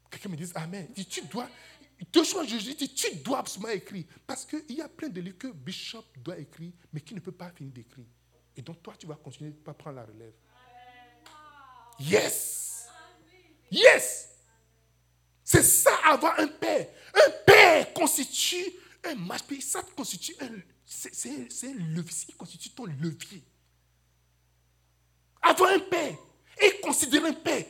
Quelqu'un 0.09 0.29
me 0.29 0.37
dit, 0.37 0.49
Amen. 0.55 0.87
Tu 1.09 1.21
dois. 1.25 1.49
Deux 2.11 2.23
choses, 2.23 2.47
je 2.47 2.57
dis, 2.57 2.93
tu 2.93 3.15
dois 3.17 3.39
absolument 3.39 3.71
écrire. 3.71 4.05
Parce 4.25 4.45
qu'il 4.45 4.75
y 4.75 4.81
a 4.81 4.89
plein 4.89 5.09
de 5.09 5.21
livres 5.21 5.37
que 5.37 5.47
Bishop 5.47 6.03
doit 6.17 6.37
écrire, 6.37 6.71
mais 6.91 7.01
qui 7.01 7.13
ne 7.13 7.19
peut 7.19 7.31
pas 7.31 7.49
finir 7.51 7.73
d'écrire. 7.73 8.05
Et 8.55 8.61
donc, 8.61 8.81
toi, 8.81 8.95
tu 8.97 9.07
vas 9.07 9.15
continuer 9.15 9.51
de 9.51 9.57
pas 9.57 9.73
prendre 9.73 9.97
la 9.97 10.05
relève. 10.05 10.33
Yes! 11.99 12.87
Yes! 13.71 14.29
C'est 15.43 15.63
ça, 15.63 15.91
avoir 16.05 16.39
un 16.39 16.47
père. 16.47 16.87
Un 17.13 17.31
père 17.45 17.93
constitue 17.93 18.65
un 19.03 19.15
match, 19.15 19.43
ça 19.61 19.83
constitue 19.95 20.35
un, 20.41 20.49
c'est 20.85 21.73
levier, 21.73 22.25
il 22.29 22.35
constitue 22.35 22.69
ton 22.69 22.85
levier. 22.85 23.43
Avoir 25.41 25.71
un 25.71 25.79
père 25.79 26.15
et 26.61 26.79
considérer 26.81 27.29
un 27.29 27.33
père, 27.33 27.65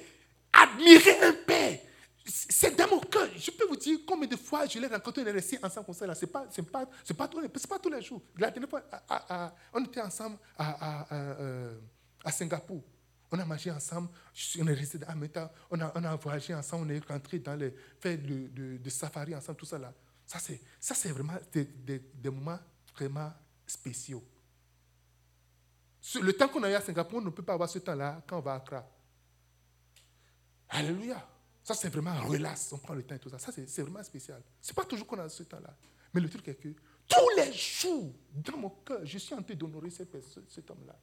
admirer 0.51 1.19
un 1.21 1.33
père, 1.33 1.79
c'est 2.25 2.75
dans 2.75 2.87
mon 2.89 2.99
cœur. 2.99 3.27
Je 3.37 3.51
peux 3.51 3.67
vous 3.67 3.75
dire 3.75 3.99
combien 4.05 4.27
de 4.27 4.35
fois 4.35 4.65
je 4.65 4.79
l'ai 4.79 4.87
rencontré, 4.87 5.21
on 5.21 5.27
est 5.27 5.31
resté 5.31 5.59
ensemble 5.61 5.85
comme 5.85 5.95
ça. 5.95 6.13
Ce 6.15 6.25
n'est 6.25 6.31
pas, 6.31 6.45
pas, 6.71 6.85
pas, 6.85 7.27
pas, 7.27 7.79
tous 7.79 7.89
les 7.89 8.01
jours. 8.01 8.21
La 8.37 8.49
dernière 8.51 8.69
fois, 8.69 8.83
on 9.73 9.83
était 9.83 10.01
ensemble 10.01 10.37
à, 10.57 11.07
euh, 11.13 11.79
à, 12.23 12.31
Singapour. 12.31 12.83
On 13.31 13.39
a 13.39 13.45
mangé 13.45 13.71
ensemble, 13.71 14.09
on 14.59 14.67
est 14.67 14.73
resté 14.73 14.99
à 15.07 15.15
Meta, 15.15 15.51
on 15.69 15.79
a, 15.81 15.91
on 15.95 16.03
a 16.03 16.15
voyagé 16.15 16.53
ensemble, 16.53 16.87
on 16.87 16.95
est 16.95 17.05
rentré 17.05 17.39
dans 17.39 17.55
les 17.55 17.73
faits 17.99 18.23
de, 18.23 18.77
de, 18.77 18.89
safari 18.89 19.35
ensemble, 19.35 19.57
tout 19.57 19.65
ça 19.65 19.77
là. 19.77 19.93
Ça, 20.25 20.39
c'est 20.95 21.09
vraiment 21.09 21.37
des, 21.51 21.65
des 21.65 22.29
moments 22.29 22.59
vraiment 22.95 23.31
spéciaux. 23.67 24.23
Le 26.21 26.33
temps 26.33 26.47
qu'on 26.47 26.63
a 26.63 26.69
eu 26.69 26.73
à 26.73 26.81
Singapour, 26.81 27.19
on 27.19 27.25
ne 27.25 27.29
peut 27.29 27.43
pas 27.43 27.53
avoir 27.53 27.69
ce 27.69 27.79
temps-là 27.79 28.23
quand 28.27 28.37
on 28.37 28.41
va 28.41 28.53
à 28.53 28.55
Accra. 28.57 28.89
Alléluia. 30.69 31.27
Ça, 31.63 31.73
c'est 31.73 31.89
vraiment 31.89 32.15
relax. 32.27 32.71
On 32.73 32.77
prend 32.77 32.93
le 32.93 33.03
temps 33.03 33.15
et 33.15 33.19
tout 33.19 33.29
ça. 33.29 33.39
Ça, 33.39 33.51
c'est 33.51 33.81
vraiment 33.81 34.03
spécial. 34.03 34.41
Ce 34.61 34.71
n'est 34.71 34.75
pas 34.75 34.85
toujours 34.85 35.07
qu'on 35.07 35.17
a 35.19 35.27
ce 35.27 35.43
temps-là. 35.43 35.75
Mais 36.13 36.21
le 36.21 36.29
truc 36.29 36.47
est 36.47 36.55
que 36.55 36.69
tous 37.07 37.29
les 37.37 37.51
jours, 37.53 38.13
dans 38.33 38.57
mon 38.57 38.69
cœur, 38.69 39.03
je 39.03 39.17
suis 39.17 39.33
en 39.33 39.41
train 39.41 39.55
d'honorer 39.55 39.89
cet 39.89 40.69
homme-là. 40.69 40.95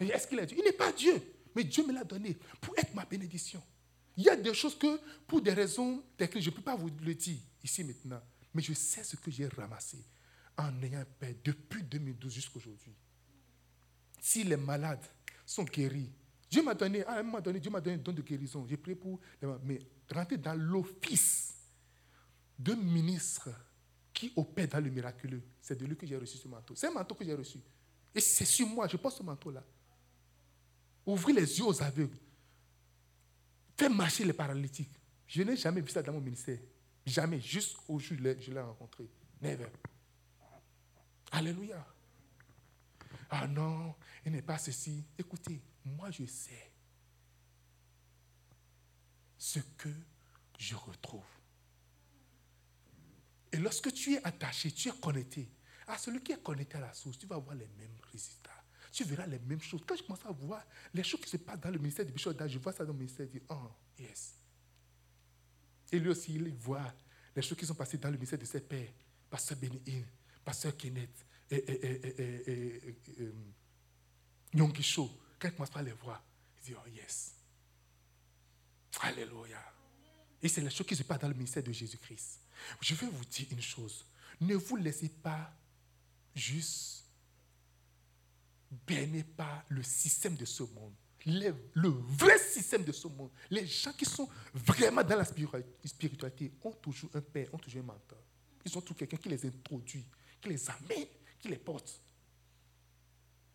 Est-ce 0.00 0.26
qu'il 0.26 0.38
est 0.38 0.46
Dieu? 0.46 0.58
Il 0.58 0.64
n'est 0.64 0.72
pas 0.72 0.92
Dieu. 0.92 1.20
Mais 1.54 1.64
Dieu 1.64 1.86
me 1.86 1.92
l'a 1.92 2.04
donné 2.04 2.36
pour 2.60 2.76
être 2.76 2.94
ma 2.94 3.04
bénédiction. 3.04 3.62
Il 4.16 4.24
y 4.24 4.28
a 4.28 4.36
des 4.36 4.52
choses 4.52 4.78
que, 4.78 5.00
pour 5.26 5.40
des 5.40 5.52
raisons 5.52 6.02
techniques, 6.16 6.44
je 6.44 6.50
ne 6.50 6.54
peux 6.54 6.62
pas 6.62 6.76
vous 6.76 6.90
le 7.02 7.14
dire 7.14 7.38
ici 7.62 7.82
maintenant. 7.82 8.20
Mais 8.52 8.62
je 8.62 8.74
sais 8.74 9.02
ce 9.02 9.16
que 9.16 9.30
j'ai 9.30 9.48
ramassé 9.48 9.98
en 10.56 10.82
ayant 10.82 11.04
paix 11.18 11.36
depuis 11.42 11.82
2012 11.82 12.32
jusqu'à 12.32 12.56
aujourd'hui. 12.56 12.94
Si 14.20 14.44
les 14.44 14.56
malades 14.56 15.04
sont 15.44 15.64
guéris, 15.64 16.10
Dieu 16.50 16.62
m'a 16.62 16.74
donné, 16.74 17.04
un 17.06 17.40
donné, 17.40 17.58
Dieu 17.58 17.70
m'a 17.70 17.80
donné 17.80 17.98
don 17.98 18.12
de 18.12 18.22
guérison. 18.22 18.66
J'ai 18.68 18.76
prié 18.76 18.94
pour, 18.94 19.20
mais 19.64 19.80
rentrer 20.12 20.38
dans 20.38 20.54
l'office 20.54 21.54
d'un 22.58 22.76
ministre 22.76 23.50
qui 24.12 24.32
opère 24.36 24.68
dans 24.68 24.80
le 24.80 24.90
miraculeux, 24.90 25.42
c'est 25.60 25.76
de 25.76 25.84
lui 25.84 25.96
que 25.96 26.06
j'ai 26.06 26.16
reçu 26.16 26.38
ce 26.38 26.46
manteau. 26.46 26.74
C'est 26.76 26.86
un 26.86 26.92
manteau 26.92 27.14
que 27.16 27.24
j'ai 27.24 27.34
reçu. 27.34 27.58
Et 28.14 28.20
c'est 28.20 28.44
sur 28.44 28.68
moi, 28.68 28.86
je 28.86 28.96
porte 28.96 29.16
ce 29.16 29.22
manteau-là. 29.24 29.64
Ouvrir 31.04 31.36
les 31.36 31.58
yeux 31.58 31.64
aux 31.64 31.82
aveugles. 31.82 32.16
Faire 33.76 33.90
marcher 33.90 34.24
les 34.24 34.32
paralytiques. 34.32 35.00
Je 35.26 35.42
n'ai 35.42 35.56
jamais 35.56 35.80
vu 35.80 35.90
ça 35.90 36.02
dans 36.02 36.12
mon 36.12 36.20
ministère. 36.20 36.60
Jamais. 37.04 37.40
Juste 37.40 37.76
au 37.88 37.98
jour 37.98 38.16
où 38.16 38.40
je 38.40 38.52
l'ai 38.52 38.60
rencontré. 38.60 39.10
Never. 39.40 39.66
Alléluia. 41.34 41.84
Ah 43.28 43.48
non, 43.48 43.96
il 44.24 44.30
n'est 44.30 44.42
pas 44.42 44.56
ceci. 44.56 45.04
Écoutez, 45.18 45.60
moi 45.84 46.08
je 46.12 46.24
sais 46.26 46.70
ce 49.36 49.58
que 49.76 49.88
je 50.56 50.76
retrouve. 50.76 51.24
Et 53.50 53.56
lorsque 53.56 53.92
tu 53.92 54.14
es 54.14 54.24
attaché, 54.24 54.70
tu 54.70 54.88
es 54.88 54.92
connecté 54.92 55.50
à 55.88 55.98
celui 55.98 56.22
qui 56.22 56.30
est 56.30 56.42
connecté 56.42 56.76
à 56.76 56.82
la 56.82 56.94
source, 56.94 57.18
tu 57.18 57.26
vas 57.26 57.34
avoir 57.34 57.56
les 57.56 57.66
mêmes 57.66 57.98
résultats. 58.12 58.64
Tu 58.92 59.02
verras 59.02 59.26
les 59.26 59.40
mêmes 59.40 59.60
choses. 59.60 59.82
Quand 59.84 59.96
je 59.96 60.04
commence 60.04 60.24
à 60.24 60.30
voir 60.30 60.64
les 60.92 61.02
choses 61.02 61.20
qui 61.20 61.30
se 61.30 61.36
passent 61.36 61.60
dans 61.60 61.70
le 61.70 61.78
ministère 61.78 62.06
du 62.06 62.12
bishop, 62.12 62.32
je 62.46 62.58
vois 62.60 62.72
ça 62.72 62.84
dans 62.84 62.92
le 62.92 62.98
ministère, 62.98 63.26
dis, 63.26 63.42
oh, 63.48 63.72
yes. 63.98 64.34
Et 65.90 65.98
lui 65.98 66.10
aussi, 66.10 66.34
il 66.34 66.54
voit 66.54 66.94
les 67.34 67.42
choses 67.42 67.58
qui 67.58 67.66
sont 67.66 67.74
passées 67.74 67.98
dans 67.98 68.08
le 68.08 68.14
ministère 68.14 68.38
de 68.38 68.44
ses 68.44 68.60
pères, 68.60 68.92
pasteur 69.28 69.58
Bénin, 69.58 70.04
pasteur 70.44 70.76
Kenneth, 70.76 71.24
et, 71.50 71.56
et, 71.56 72.06
et, 72.06 72.50
et, 72.50 73.22
et 73.22 73.32
Quand 74.56 75.48
il 75.48 75.52
commence 75.52 75.76
à 75.76 75.82
les 75.82 75.92
voir, 75.92 76.22
il 76.58 76.64
dit, 76.64 76.74
oh, 76.76 76.88
yes. 76.88 77.34
Alléluia. 79.00 79.62
Et 80.42 80.48
c'est 80.48 80.60
les 80.60 80.70
choses 80.70 80.86
qui 80.86 80.96
se 80.96 81.02
passent 81.02 81.20
dans 81.20 81.28
le 81.28 81.34
ministère 81.34 81.62
de 81.62 81.72
Jésus-Christ. 81.72 82.40
Je 82.80 82.94
vais 82.94 83.06
vous 83.06 83.24
dire 83.24 83.46
une 83.50 83.60
chose. 83.60 84.04
Ne 84.40 84.54
vous 84.54 84.76
laissez 84.76 85.08
pas 85.08 85.52
juste 86.34 87.04
berner 88.86 89.24
par 89.24 89.64
le 89.68 89.82
système 89.82 90.36
de 90.36 90.44
ce 90.44 90.62
monde. 90.62 90.94
le 91.26 91.88
vrai 91.88 92.38
système 92.38 92.84
de 92.84 92.92
ce 92.92 93.08
monde. 93.08 93.30
Les 93.50 93.66
gens 93.66 93.92
qui 93.92 94.04
sont 94.04 94.28
vraiment 94.52 95.02
dans 95.02 95.16
la 95.16 95.24
spiritualité 95.24 96.52
ont 96.62 96.72
toujours 96.72 97.10
un 97.14 97.20
père, 97.20 97.52
ont 97.54 97.58
toujours 97.58 97.82
un 97.82 97.86
mentor. 97.86 98.18
Ils 98.64 98.76
ont 98.76 98.80
toujours 98.80 98.96
quelqu'un 98.96 99.16
qui 99.16 99.28
les 99.28 99.46
introduit, 99.46 100.04
les 100.48 100.70
amène, 100.70 101.06
qui 101.38 101.48
les 101.48 101.58
porte. 101.58 102.00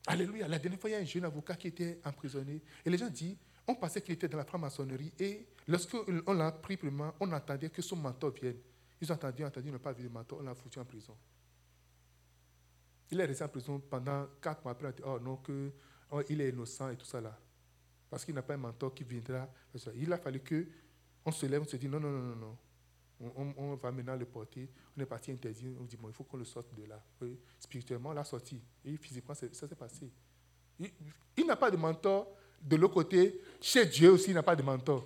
Alléluia. 0.08 0.48
La 0.48 0.60
dernière 0.60 0.80
fois, 0.80 0.90
il 0.90 0.94
y 0.94 0.96
a 0.96 1.00
un 1.00 1.06
jeune 1.06 1.26
avocat 1.26 1.56
qui 1.56 1.68
était 1.68 2.00
emprisonné. 2.04 2.62
Et 2.86 2.90
les 2.90 2.98
gens 2.98 3.10
disent, 3.10 3.38
on 3.68 3.76
pensait 3.76 4.02
qu'il 4.02 4.14
était 4.14 4.28
dans 4.28 4.38
la 4.38 4.46
franc-maçonnerie. 4.46 5.14
Et 5.20 5.48
lorsqu'on 5.68 6.34
l'a 6.34 6.52
pris, 6.52 6.80
on 7.20 7.32
attendait 7.32 7.70
que 7.70 7.82
son 7.82 7.96
mentor 7.96 8.32
vienne. 8.32 8.58
Ils 9.02 9.12
ont 9.12 9.16
entendu, 9.16 9.46
entendu, 9.46 9.68
ils 9.68 9.72
n'ont 9.72 9.80
pas 9.80 9.94
vu 9.94 10.04
le 10.04 10.10
mentor, 10.10 10.40
on 10.40 10.44
l'a 10.44 10.56
foutu 10.56 10.80
en 10.80 10.86
prison. 10.86 11.16
Il 13.12 13.20
est 13.20 13.26
resté 13.26 13.44
en 13.44 13.50
prison 13.50 13.80
pendant 13.80 14.28
quatre 14.42 14.64
mois 14.64 14.74
après. 14.74 14.88
On 14.88 14.90
a 14.90 14.94
dit, 14.94 15.04
oh 15.06 15.20
non, 15.20 15.38
que, 15.38 15.72
oh, 16.12 16.22
il 16.30 16.42
est 16.42 16.50
innocent 16.50 16.90
et 16.90 16.96
tout 16.96 17.06
ça 17.06 17.22
là. 17.22 17.38
Parce 18.10 18.26
qu'il 18.26 18.34
n'a 18.34 18.42
pas 18.42 18.56
un 18.56 18.58
mentor 18.58 18.94
qui 18.94 19.04
viendra. 19.04 19.48
Il 19.96 20.12
a 20.12 20.18
fallu 20.18 20.40
que 20.40 20.68
on 21.24 21.32
se 21.32 21.46
lève, 21.46 21.62
on 21.62 21.68
se 21.68 21.78
dit, 21.78 21.88
non, 21.88 22.00
non, 22.00 22.10
non, 22.10 22.22
non, 22.22 22.36
non. 22.36 22.58
On, 23.20 23.76
va 23.76 23.92
maintenant 23.92 24.16
le 24.16 24.26
porter. 24.26 24.70
On 24.96 25.02
est 25.02 25.06
parti 25.06 25.32
interdit. 25.32 25.76
On 25.80 25.84
dit, 25.84 25.98
bon, 25.98 26.08
il 26.08 26.14
faut 26.14 26.24
qu'on 26.24 26.38
le 26.38 26.46
sorte 26.46 26.74
de 26.74 26.86
là. 26.86 27.04
spirituellement, 27.60 28.10
on 28.10 28.14
l'a 28.14 28.24
sorti. 28.24 28.62
Et 28.86 28.96
physiquement, 28.98 29.34
ça 29.34 29.48
s'est 29.52 29.76
passé. 29.76 30.12
Il, 30.80 30.90
il 31.36 31.46
n'a 31.46 31.56
pas 31.56 31.70
de 31.70 31.78
mentor. 31.78 32.34
De 32.62 32.76
l'autre 32.76 32.94
côté, 32.94 33.42
chez 33.62 33.86
Dieu 33.86 34.12
aussi, 34.12 34.32
il 34.32 34.34
n'a 34.34 34.44
pas 34.44 34.56
de 34.56 34.64
mentor. 34.64 35.06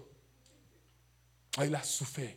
Ah, 1.57 1.65
il 1.65 1.76
a 1.76 1.84
souffert. 1.84 2.35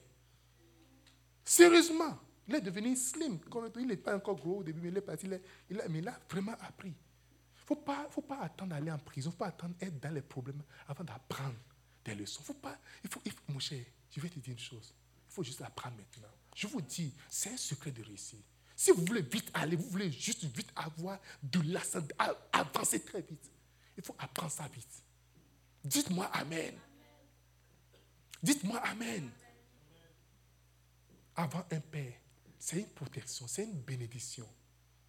Sérieusement. 1.44 2.18
Il 2.48 2.54
est 2.54 2.60
devenu 2.60 2.94
slim. 2.94 3.38
Il 3.76 3.86
n'est 3.86 3.96
pas 3.96 4.16
encore 4.16 4.36
gros 4.36 4.58
au 4.58 4.62
début, 4.62 4.80
mais 4.80 4.88
il 4.88 4.96
est 4.96 5.00
parti. 5.00 5.26
Il, 5.70 5.80
a, 5.80 5.88
mais 5.88 5.98
il 5.98 6.08
a 6.08 6.18
vraiment 6.30 6.54
appris. 6.60 6.88
Il 6.88 7.62
ne 7.62 7.66
faut 7.66 7.76
pas, 7.76 8.06
faut 8.10 8.22
pas 8.22 8.40
attendre 8.40 8.70
d'aller 8.70 8.92
en 8.92 8.98
prison. 8.98 9.30
Il 9.30 9.32
ne 9.32 9.36
faut 9.36 9.38
pas 9.38 9.48
attendre 9.48 9.74
d'être 9.76 9.98
dans 9.98 10.14
les 10.14 10.22
problèmes 10.22 10.62
avant 10.86 11.04
d'apprendre 11.04 11.56
des 12.04 12.14
leçons. 12.14 12.42
Faut 12.42 12.54
pas, 12.54 12.78
il 13.02 13.10
faut, 13.10 13.20
mon 13.48 13.58
cher, 13.58 13.84
je 14.10 14.20
vais 14.20 14.28
te 14.28 14.38
dire 14.38 14.52
une 14.52 14.58
chose. 14.58 14.94
Il 15.28 15.34
faut 15.34 15.42
juste 15.42 15.62
apprendre 15.62 15.96
maintenant. 15.96 16.28
Je 16.54 16.66
vous 16.66 16.80
dis, 16.80 17.14
c'est 17.28 17.50
un 17.50 17.56
secret 17.56 17.90
de 17.90 18.02
réussite. 18.02 18.44
Si 18.74 18.90
vous 18.90 19.04
voulez 19.04 19.22
vite 19.22 19.50
aller, 19.54 19.76
vous 19.76 19.88
voulez 19.88 20.10
juste 20.10 20.44
vite 20.44 20.70
avoir 20.76 21.18
de 21.42 21.60
l'ascendant, 21.72 22.14
avancer 22.52 23.02
très 23.02 23.22
vite, 23.22 23.50
il 23.96 24.04
faut 24.04 24.14
apprendre 24.18 24.52
ça 24.52 24.68
vite. 24.68 25.02
Dites-moi 25.82 26.26
Amen. 26.26 26.74
Dites-moi 28.42 28.78
Amen. 28.78 29.30
Avant 31.34 31.64
un 31.70 31.80
père, 31.80 32.14
c'est 32.58 32.78
une 32.78 32.88
protection, 32.88 33.46
c'est 33.46 33.64
une 33.64 33.80
bénédiction. 33.80 34.46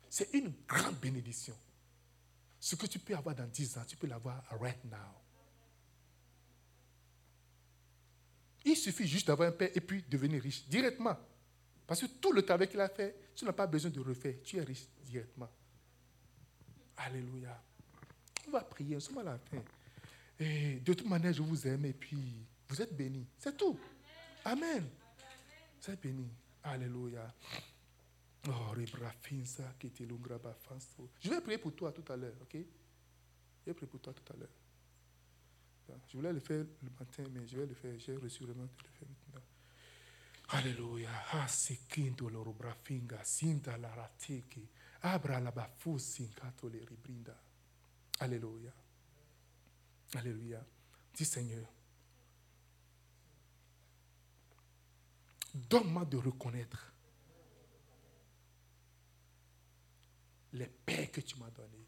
C'est 0.09 0.33
une 0.33 0.53
grande 0.67 0.95
bénédiction. 0.99 1.57
Ce 2.59 2.75
que 2.75 2.85
tu 2.85 2.99
peux 2.99 3.15
avoir 3.15 3.35
dans 3.35 3.47
10 3.47 3.77
ans, 3.77 3.85
tu 3.87 3.97
peux 3.97 4.07
l'avoir 4.07 4.43
right 4.59 4.83
now. 4.85 4.97
Il 8.69 8.75
suffit 8.75 9.07
juste 9.07 9.27
d'avoir 9.27 9.47
un 9.47 9.53
père 9.53 9.69
et 9.73 9.79
puis 9.79 10.03
devenir 10.09 10.43
riche 10.43 10.67
directement. 10.67 11.15
Parce 11.87 12.01
que 12.01 12.07
tout 12.07 12.33
le 12.33 12.41
travail 12.41 12.67
qu'il 12.67 12.81
a 12.81 12.89
fait, 12.89 13.15
tu 13.33 13.45
n'as 13.45 13.53
pas 13.53 13.65
besoin 13.65 13.89
de 13.89 13.99
refaire. 14.01 14.35
Tu 14.43 14.57
es 14.57 14.61
riche 14.61 14.87
directement. 15.05 15.49
Alléluia. 16.97 17.63
On 18.45 18.51
va 18.51 18.61
prier, 18.65 18.95
nous 18.95 18.99
sommes 18.99 19.19
à 19.19 19.23
la 19.23 19.37
fin. 19.37 19.63
De 20.37 20.83
toute 20.83 21.05
manière, 21.05 21.31
je 21.31 21.41
vous 21.41 21.65
aime 21.65 21.85
et 21.85 21.93
puis 21.93 22.45
vous 22.67 22.81
êtes 22.81 22.93
bénis. 22.93 23.25
C'est 23.39 23.55
tout. 23.55 23.79
Amen. 24.43 24.85
Vous 25.81 25.89
êtes 25.89 26.01
bénis. 26.01 26.29
Alléluia. 26.61 27.33
Oh, 28.49 28.75
Je 31.21 31.29
vais 31.29 31.41
prier 31.41 31.57
pour 31.57 31.73
toi 31.73 31.93
tout 31.93 32.11
à 32.11 32.17
l'heure, 32.17 32.35
ok? 32.41 32.51
Je 32.53 32.57
vais 33.65 33.73
prier 33.73 33.87
pour 33.87 34.01
toi 34.01 34.13
tout 34.13 34.33
à 34.33 34.35
l'heure. 34.35 34.49
Je 36.07 36.17
voulais 36.17 36.33
le 36.33 36.39
faire 36.39 36.65
le 36.81 36.89
matin, 36.99 37.23
mais 37.31 37.47
je 37.47 37.57
vais 37.57 37.65
le 37.65 37.75
faire. 37.75 37.97
J'ai 37.99 38.15
reçu 38.15 38.45
le 38.45 38.53
matin 38.53 38.73
de 38.77 38.83
le 38.83 38.89
faire 38.89 39.07
maintenant. 39.07 39.41
Alléluia. 40.49 41.11
Ratiki, 43.95 44.67
abra 45.01 45.39
la. 45.39 45.53
Alléluia. 48.19 48.73
Alléluia. 50.15 50.65
Dis 51.13 51.25
Seigneur, 51.25 51.67
Donne-moi 55.69 56.05
de 56.05 56.17
reconnaître 56.17 56.93
les 60.53 60.67
paix 60.67 61.07
que 61.07 61.21
tu 61.21 61.35
m'as 61.37 61.49
données, 61.49 61.87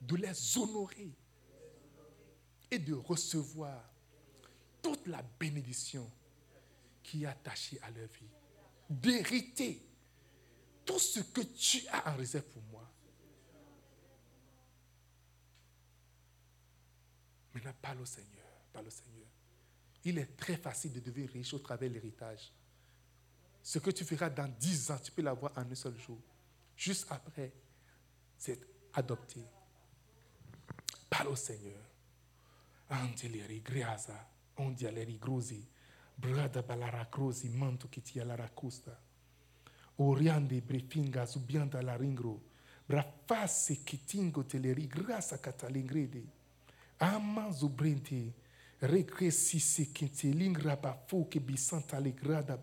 de 0.00 0.16
les 0.16 0.58
honorer 0.58 1.12
et 2.72 2.78
de 2.78 2.94
recevoir 2.94 3.84
toute 4.80 5.06
la 5.06 5.20
bénédiction 5.38 6.10
qui 7.02 7.24
est 7.24 7.26
attachée 7.26 7.78
à 7.82 7.90
leur 7.90 8.08
vie, 8.08 8.30
d'hériter 8.88 9.86
tout 10.82 10.98
ce 10.98 11.20
que 11.20 11.42
tu 11.42 11.86
as 11.88 12.10
en 12.10 12.16
réserve 12.16 12.46
pour 12.46 12.62
moi. 12.62 12.90
Maintenant, 17.52 17.74
parle 17.82 18.00
au 18.00 18.06
Seigneur, 18.06 18.48
parle 18.72 18.86
au 18.86 18.90
Seigneur. 18.90 19.28
Il 20.04 20.16
est 20.16 20.34
très 20.34 20.56
facile 20.56 20.94
de 20.94 21.00
devenir 21.00 21.28
riche 21.28 21.52
au 21.52 21.58
travers 21.58 21.90
de 21.90 21.94
l'héritage. 21.94 22.54
Ce 23.62 23.80
que 23.80 23.90
tu 23.90 24.06
feras 24.06 24.30
dans 24.30 24.48
dix 24.48 24.90
ans, 24.90 24.98
tu 24.98 25.12
peux 25.12 25.20
l'avoir 25.20 25.52
en 25.58 25.70
un 25.70 25.74
seul 25.74 25.98
jour. 25.98 26.18
Juste 26.74 27.06
après, 27.10 27.52
c'est 28.38 28.60
adopté. 28.94 29.44
Parle 31.10 31.28
au 31.28 31.36
Seigneur. 31.36 31.91
Angeleri 32.92 33.62
griasa, 33.62 34.28
ondialeri 34.54 35.18
grosi, 35.18 35.66
brada 36.14 36.62
balara 36.62 37.06
grosi, 37.10 37.48
manto 37.48 37.88
che 37.88 38.02
ti 38.02 38.18
la 38.22 38.34
racosta. 38.34 39.00
Oriande 39.96 40.60
brefinga 40.60 41.24
subianda 41.24 41.80
la 41.80 41.96
ringro, 41.96 42.50
brafase 42.84 43.82
che 43.82 44.04
tingo 44.04 44.44
te 44.44 44.58
le 44.58 44.72
rigrasa 44.72 45.40
catalingrede. 45.40 46.40
Ama 46.98 47.50
zubrente, 47.50 48.34
regresi 48.82 49.92
kinte 49.92 50.28
lingra 50.28 50.76
ba 50.76 50.92
fo 51.06 51.28
ke 51.28 51.40
bisanta 51.40 51.98
le 52.00 52.12
grada 52.12 52.58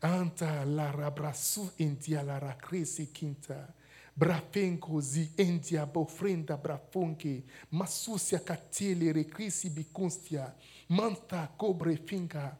anta 0.00 0.64
la 0.64 0.90
rabrasu 0.90 1.72
india 1.76 2.22
la 2.22 2.38
rakresi 2.38 3.10
kinta 3.12 3.72
brafenko 4.18 5.00
zi 5.00 5.30
india 5.36 5.86
bofrenda 5.86 6.56
brafonke 6.56 7.44
masusia 7.70 8.38
katele 8.38 9.12
rekrisi 9.12 9.70
bikunstia 9.70 10.54
manta 10.88 11.46
cobre 11.56 11.96
finga 11.96 12.56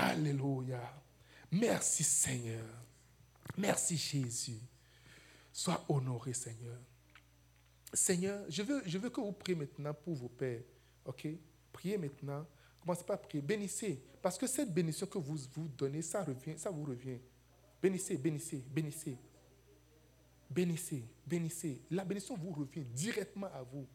Alléluia. 0.00 0.80
Merci 1.50 2.02
Seigneur. 2.02 2.64
Merci 3.58 3.96
Jésus. 3.96 4.60
Sois 5.52 5.84
honoré 5.88 6.32
Seigneur. 6.32 6.78
Seigneur, 7.92 8.44
je 8.48 8.62
veux, 8.62 8.82
je 8.86 8.96
veux 8.96 9.10
que 9.10 9.20
vous 9.20 9.32
priez 9.32 9.54
maintenant 9.54 9.92
pour 9.92 10.14
vos 10.14 10.28
pères. 10.28 10.62
OK? 11.04 11.28
Priez 11.72 11.98
maintenant. 11.98 12.46
Commencez 12.80 13.04
pas 13.04 13.14
à 13.14 13.18
prier. 13.18 13.42
Bénissez. 13.42 14.02
Parce 14.22 14.38
que 14.38 14.46
cette 14.46 14.72
bénédiction 14.72 15.06
que 15.06 15.18
vous 15.18 15.36
vous 15.52 15.68
donnez, 15.68 16.00
ça, 16.00 16.24
revient, 16.24 16.54
ça 16.56 16.70
vous 16.70 16.84
revient. 16.84 17.18
Bénissez, 17.82 18.16
bénissez, 18.16 18.64
bénissez. 18.70 19.18
Bénissez, 20.54 21.04
bénissez. 21.26 21.80
La 21.90 22.04
bénédiction 22.04 22.36
vous 22.36 22.52
revient 22.52 22.84
directement 22.84 23.46
à 23.46 23.62
vous. 23.62 23.86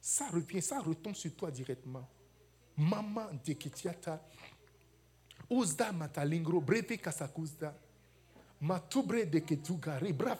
Ça 0.00 0.28
revient, 0.28 0.62
ça 0.62 0.80
retombe 0.80 1.14
sur 1.14 1.34
toi 1.34 1.50
directement. 1.50 2.08
Maman 2.76 3.26
de 3.44 3.52
Kitiata. 3.54 4.22
Uzda 5.50 5.92
matalingro, 5.92 6.60
breve 6.60 6.98
kasakuzda. 6.98 7.74
Matubre 8.60 9.26
de 9.26 9.40
Ketuga, 9.40 9.98
Ribra 9.98 10.36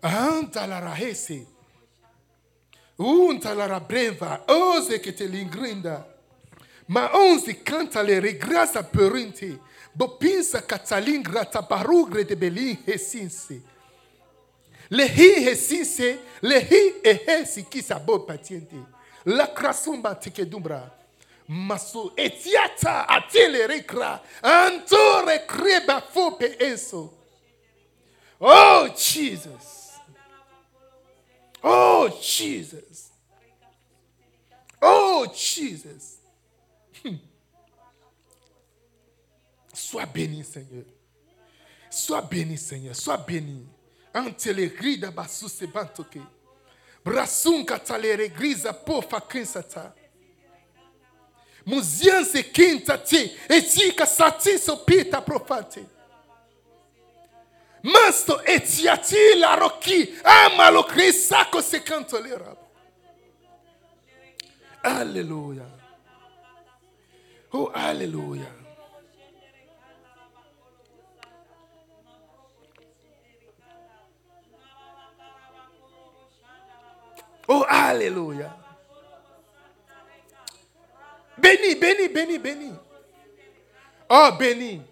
Fasinga. 0.00 0.36
Antalara 0.36 0.94
hese. 0.94 1.46
Untalara 2.98 3.80
breva. 3.80 4.44
Ose 4.48 5.00
que 5.00 5.12
te 5.12 5.26
lingrinda. 5.26 6.06
Ma 6.88 7.10
onze 7.14 7.62
canta 7.62 8.02
le 8.02 8.20
regrasa 8.20 8.82
perinte. 8.82 9.58
Bopinsa 9.92 10.60
catalingra 10.60 11.44
tabarugre 11.44 12.24
de 12.24 12.36
belin 12.36 12.76
hesinse. 12.86 13.62
Le 14.88 15.04
hi 15.08 15.48
hesinse. 15.48 16.18
Le 16.42 16.60
hi 16.60 17.00
ehesi 17.02 17.64
kisabo 17.64 18.18
patiente. 18.26 18.76
La 19.24 19.46
krasumba 19.46 20.14
tikedumbra. 20.14 20.92
Maso 21.48 22.12
etiata 22.16 23.06
atele 23.08 23.66
rekra. 23.66 24.20
Antore 24.42 25.44
kreba 25.46 26.00
fope 26.00 26.56
enso. 26.60 27.12
Oh, 28.38 28.88
Jesus. 28.94 29.85
Oh, 31.68 32.08
Jesus. 32.22 33.10
Oh, 34.80 35.26
Jesus. 35.34 36.18
Hmm. 37.02 37.16
Sois 39.74 40.06
béni, 40.06 40.44
Seigneur. 40.44 40.84
Sois 41.90 42.22
béni, 42.22 42.56
Seigneur. 42.56 42.94
Sois 42.94 43.16
béni. 43.16 43.66
Antele 44.14 44.68
grida 44.68 45.10
basu 45.10 45.48
se 45.48 45.66
bantoke. 45.66 46.20
Brasun 47.04 47.64
katalere 47.64 48.28
grisa 48.28 48.72
po 48.72 49.02
fakinsata. 49.02 49.92
Muzianse 51.66 52.44
quinta 52.52 52.96
ti. 52.96 53.36
Etika 53.48 54.06
satiso 54.06 54.76
pita 54.86 55.20
profate. 55.20 55.95
Masto 57.86 58.42
etiati 58.44 59.34
la 59.38 59.54
roki. 59.54 60.08
Amalo 60.24 60.82
crisako 60.84 61.62
se 61.62 61.80
cantolera. 61.82 62.56
Alléluia. 64.82 65.64
Oh, 67.52 67.70
Alléluia. 67.74 68.50
Oh, 77.48 77.64
Alléluia. 77.68 78.50
Béni, 81.38 81.74
béni, 81.76 82.08
béni, 82.08 82.38
béni. 82.38 82.72
Oh, 84.08 84.32
béni. 84.38 84.82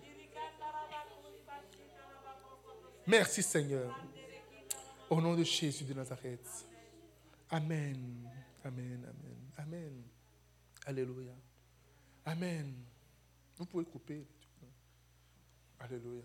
Merci 3.06 3.42
Seigneur. 3.42 3.94
Au 5.10 5.20
nom 5.20 5.34
de 5.34 5.44
Jésus 5.44 5.84
de 5.84 5.92
Nazareth. 5.92 6.66
Amen. 7.50 8.28
Amen. 8.64 9.04
Amen. 9.04 9.50
Amen. 9.58 10.02
Alléluia. 10.86 11.34
Amen. 12.24 12.74
Vous 13.56 13.66
pouvez 13.66 13.84
couper. 13.84 14.26
Alléluia. 15.78 16.24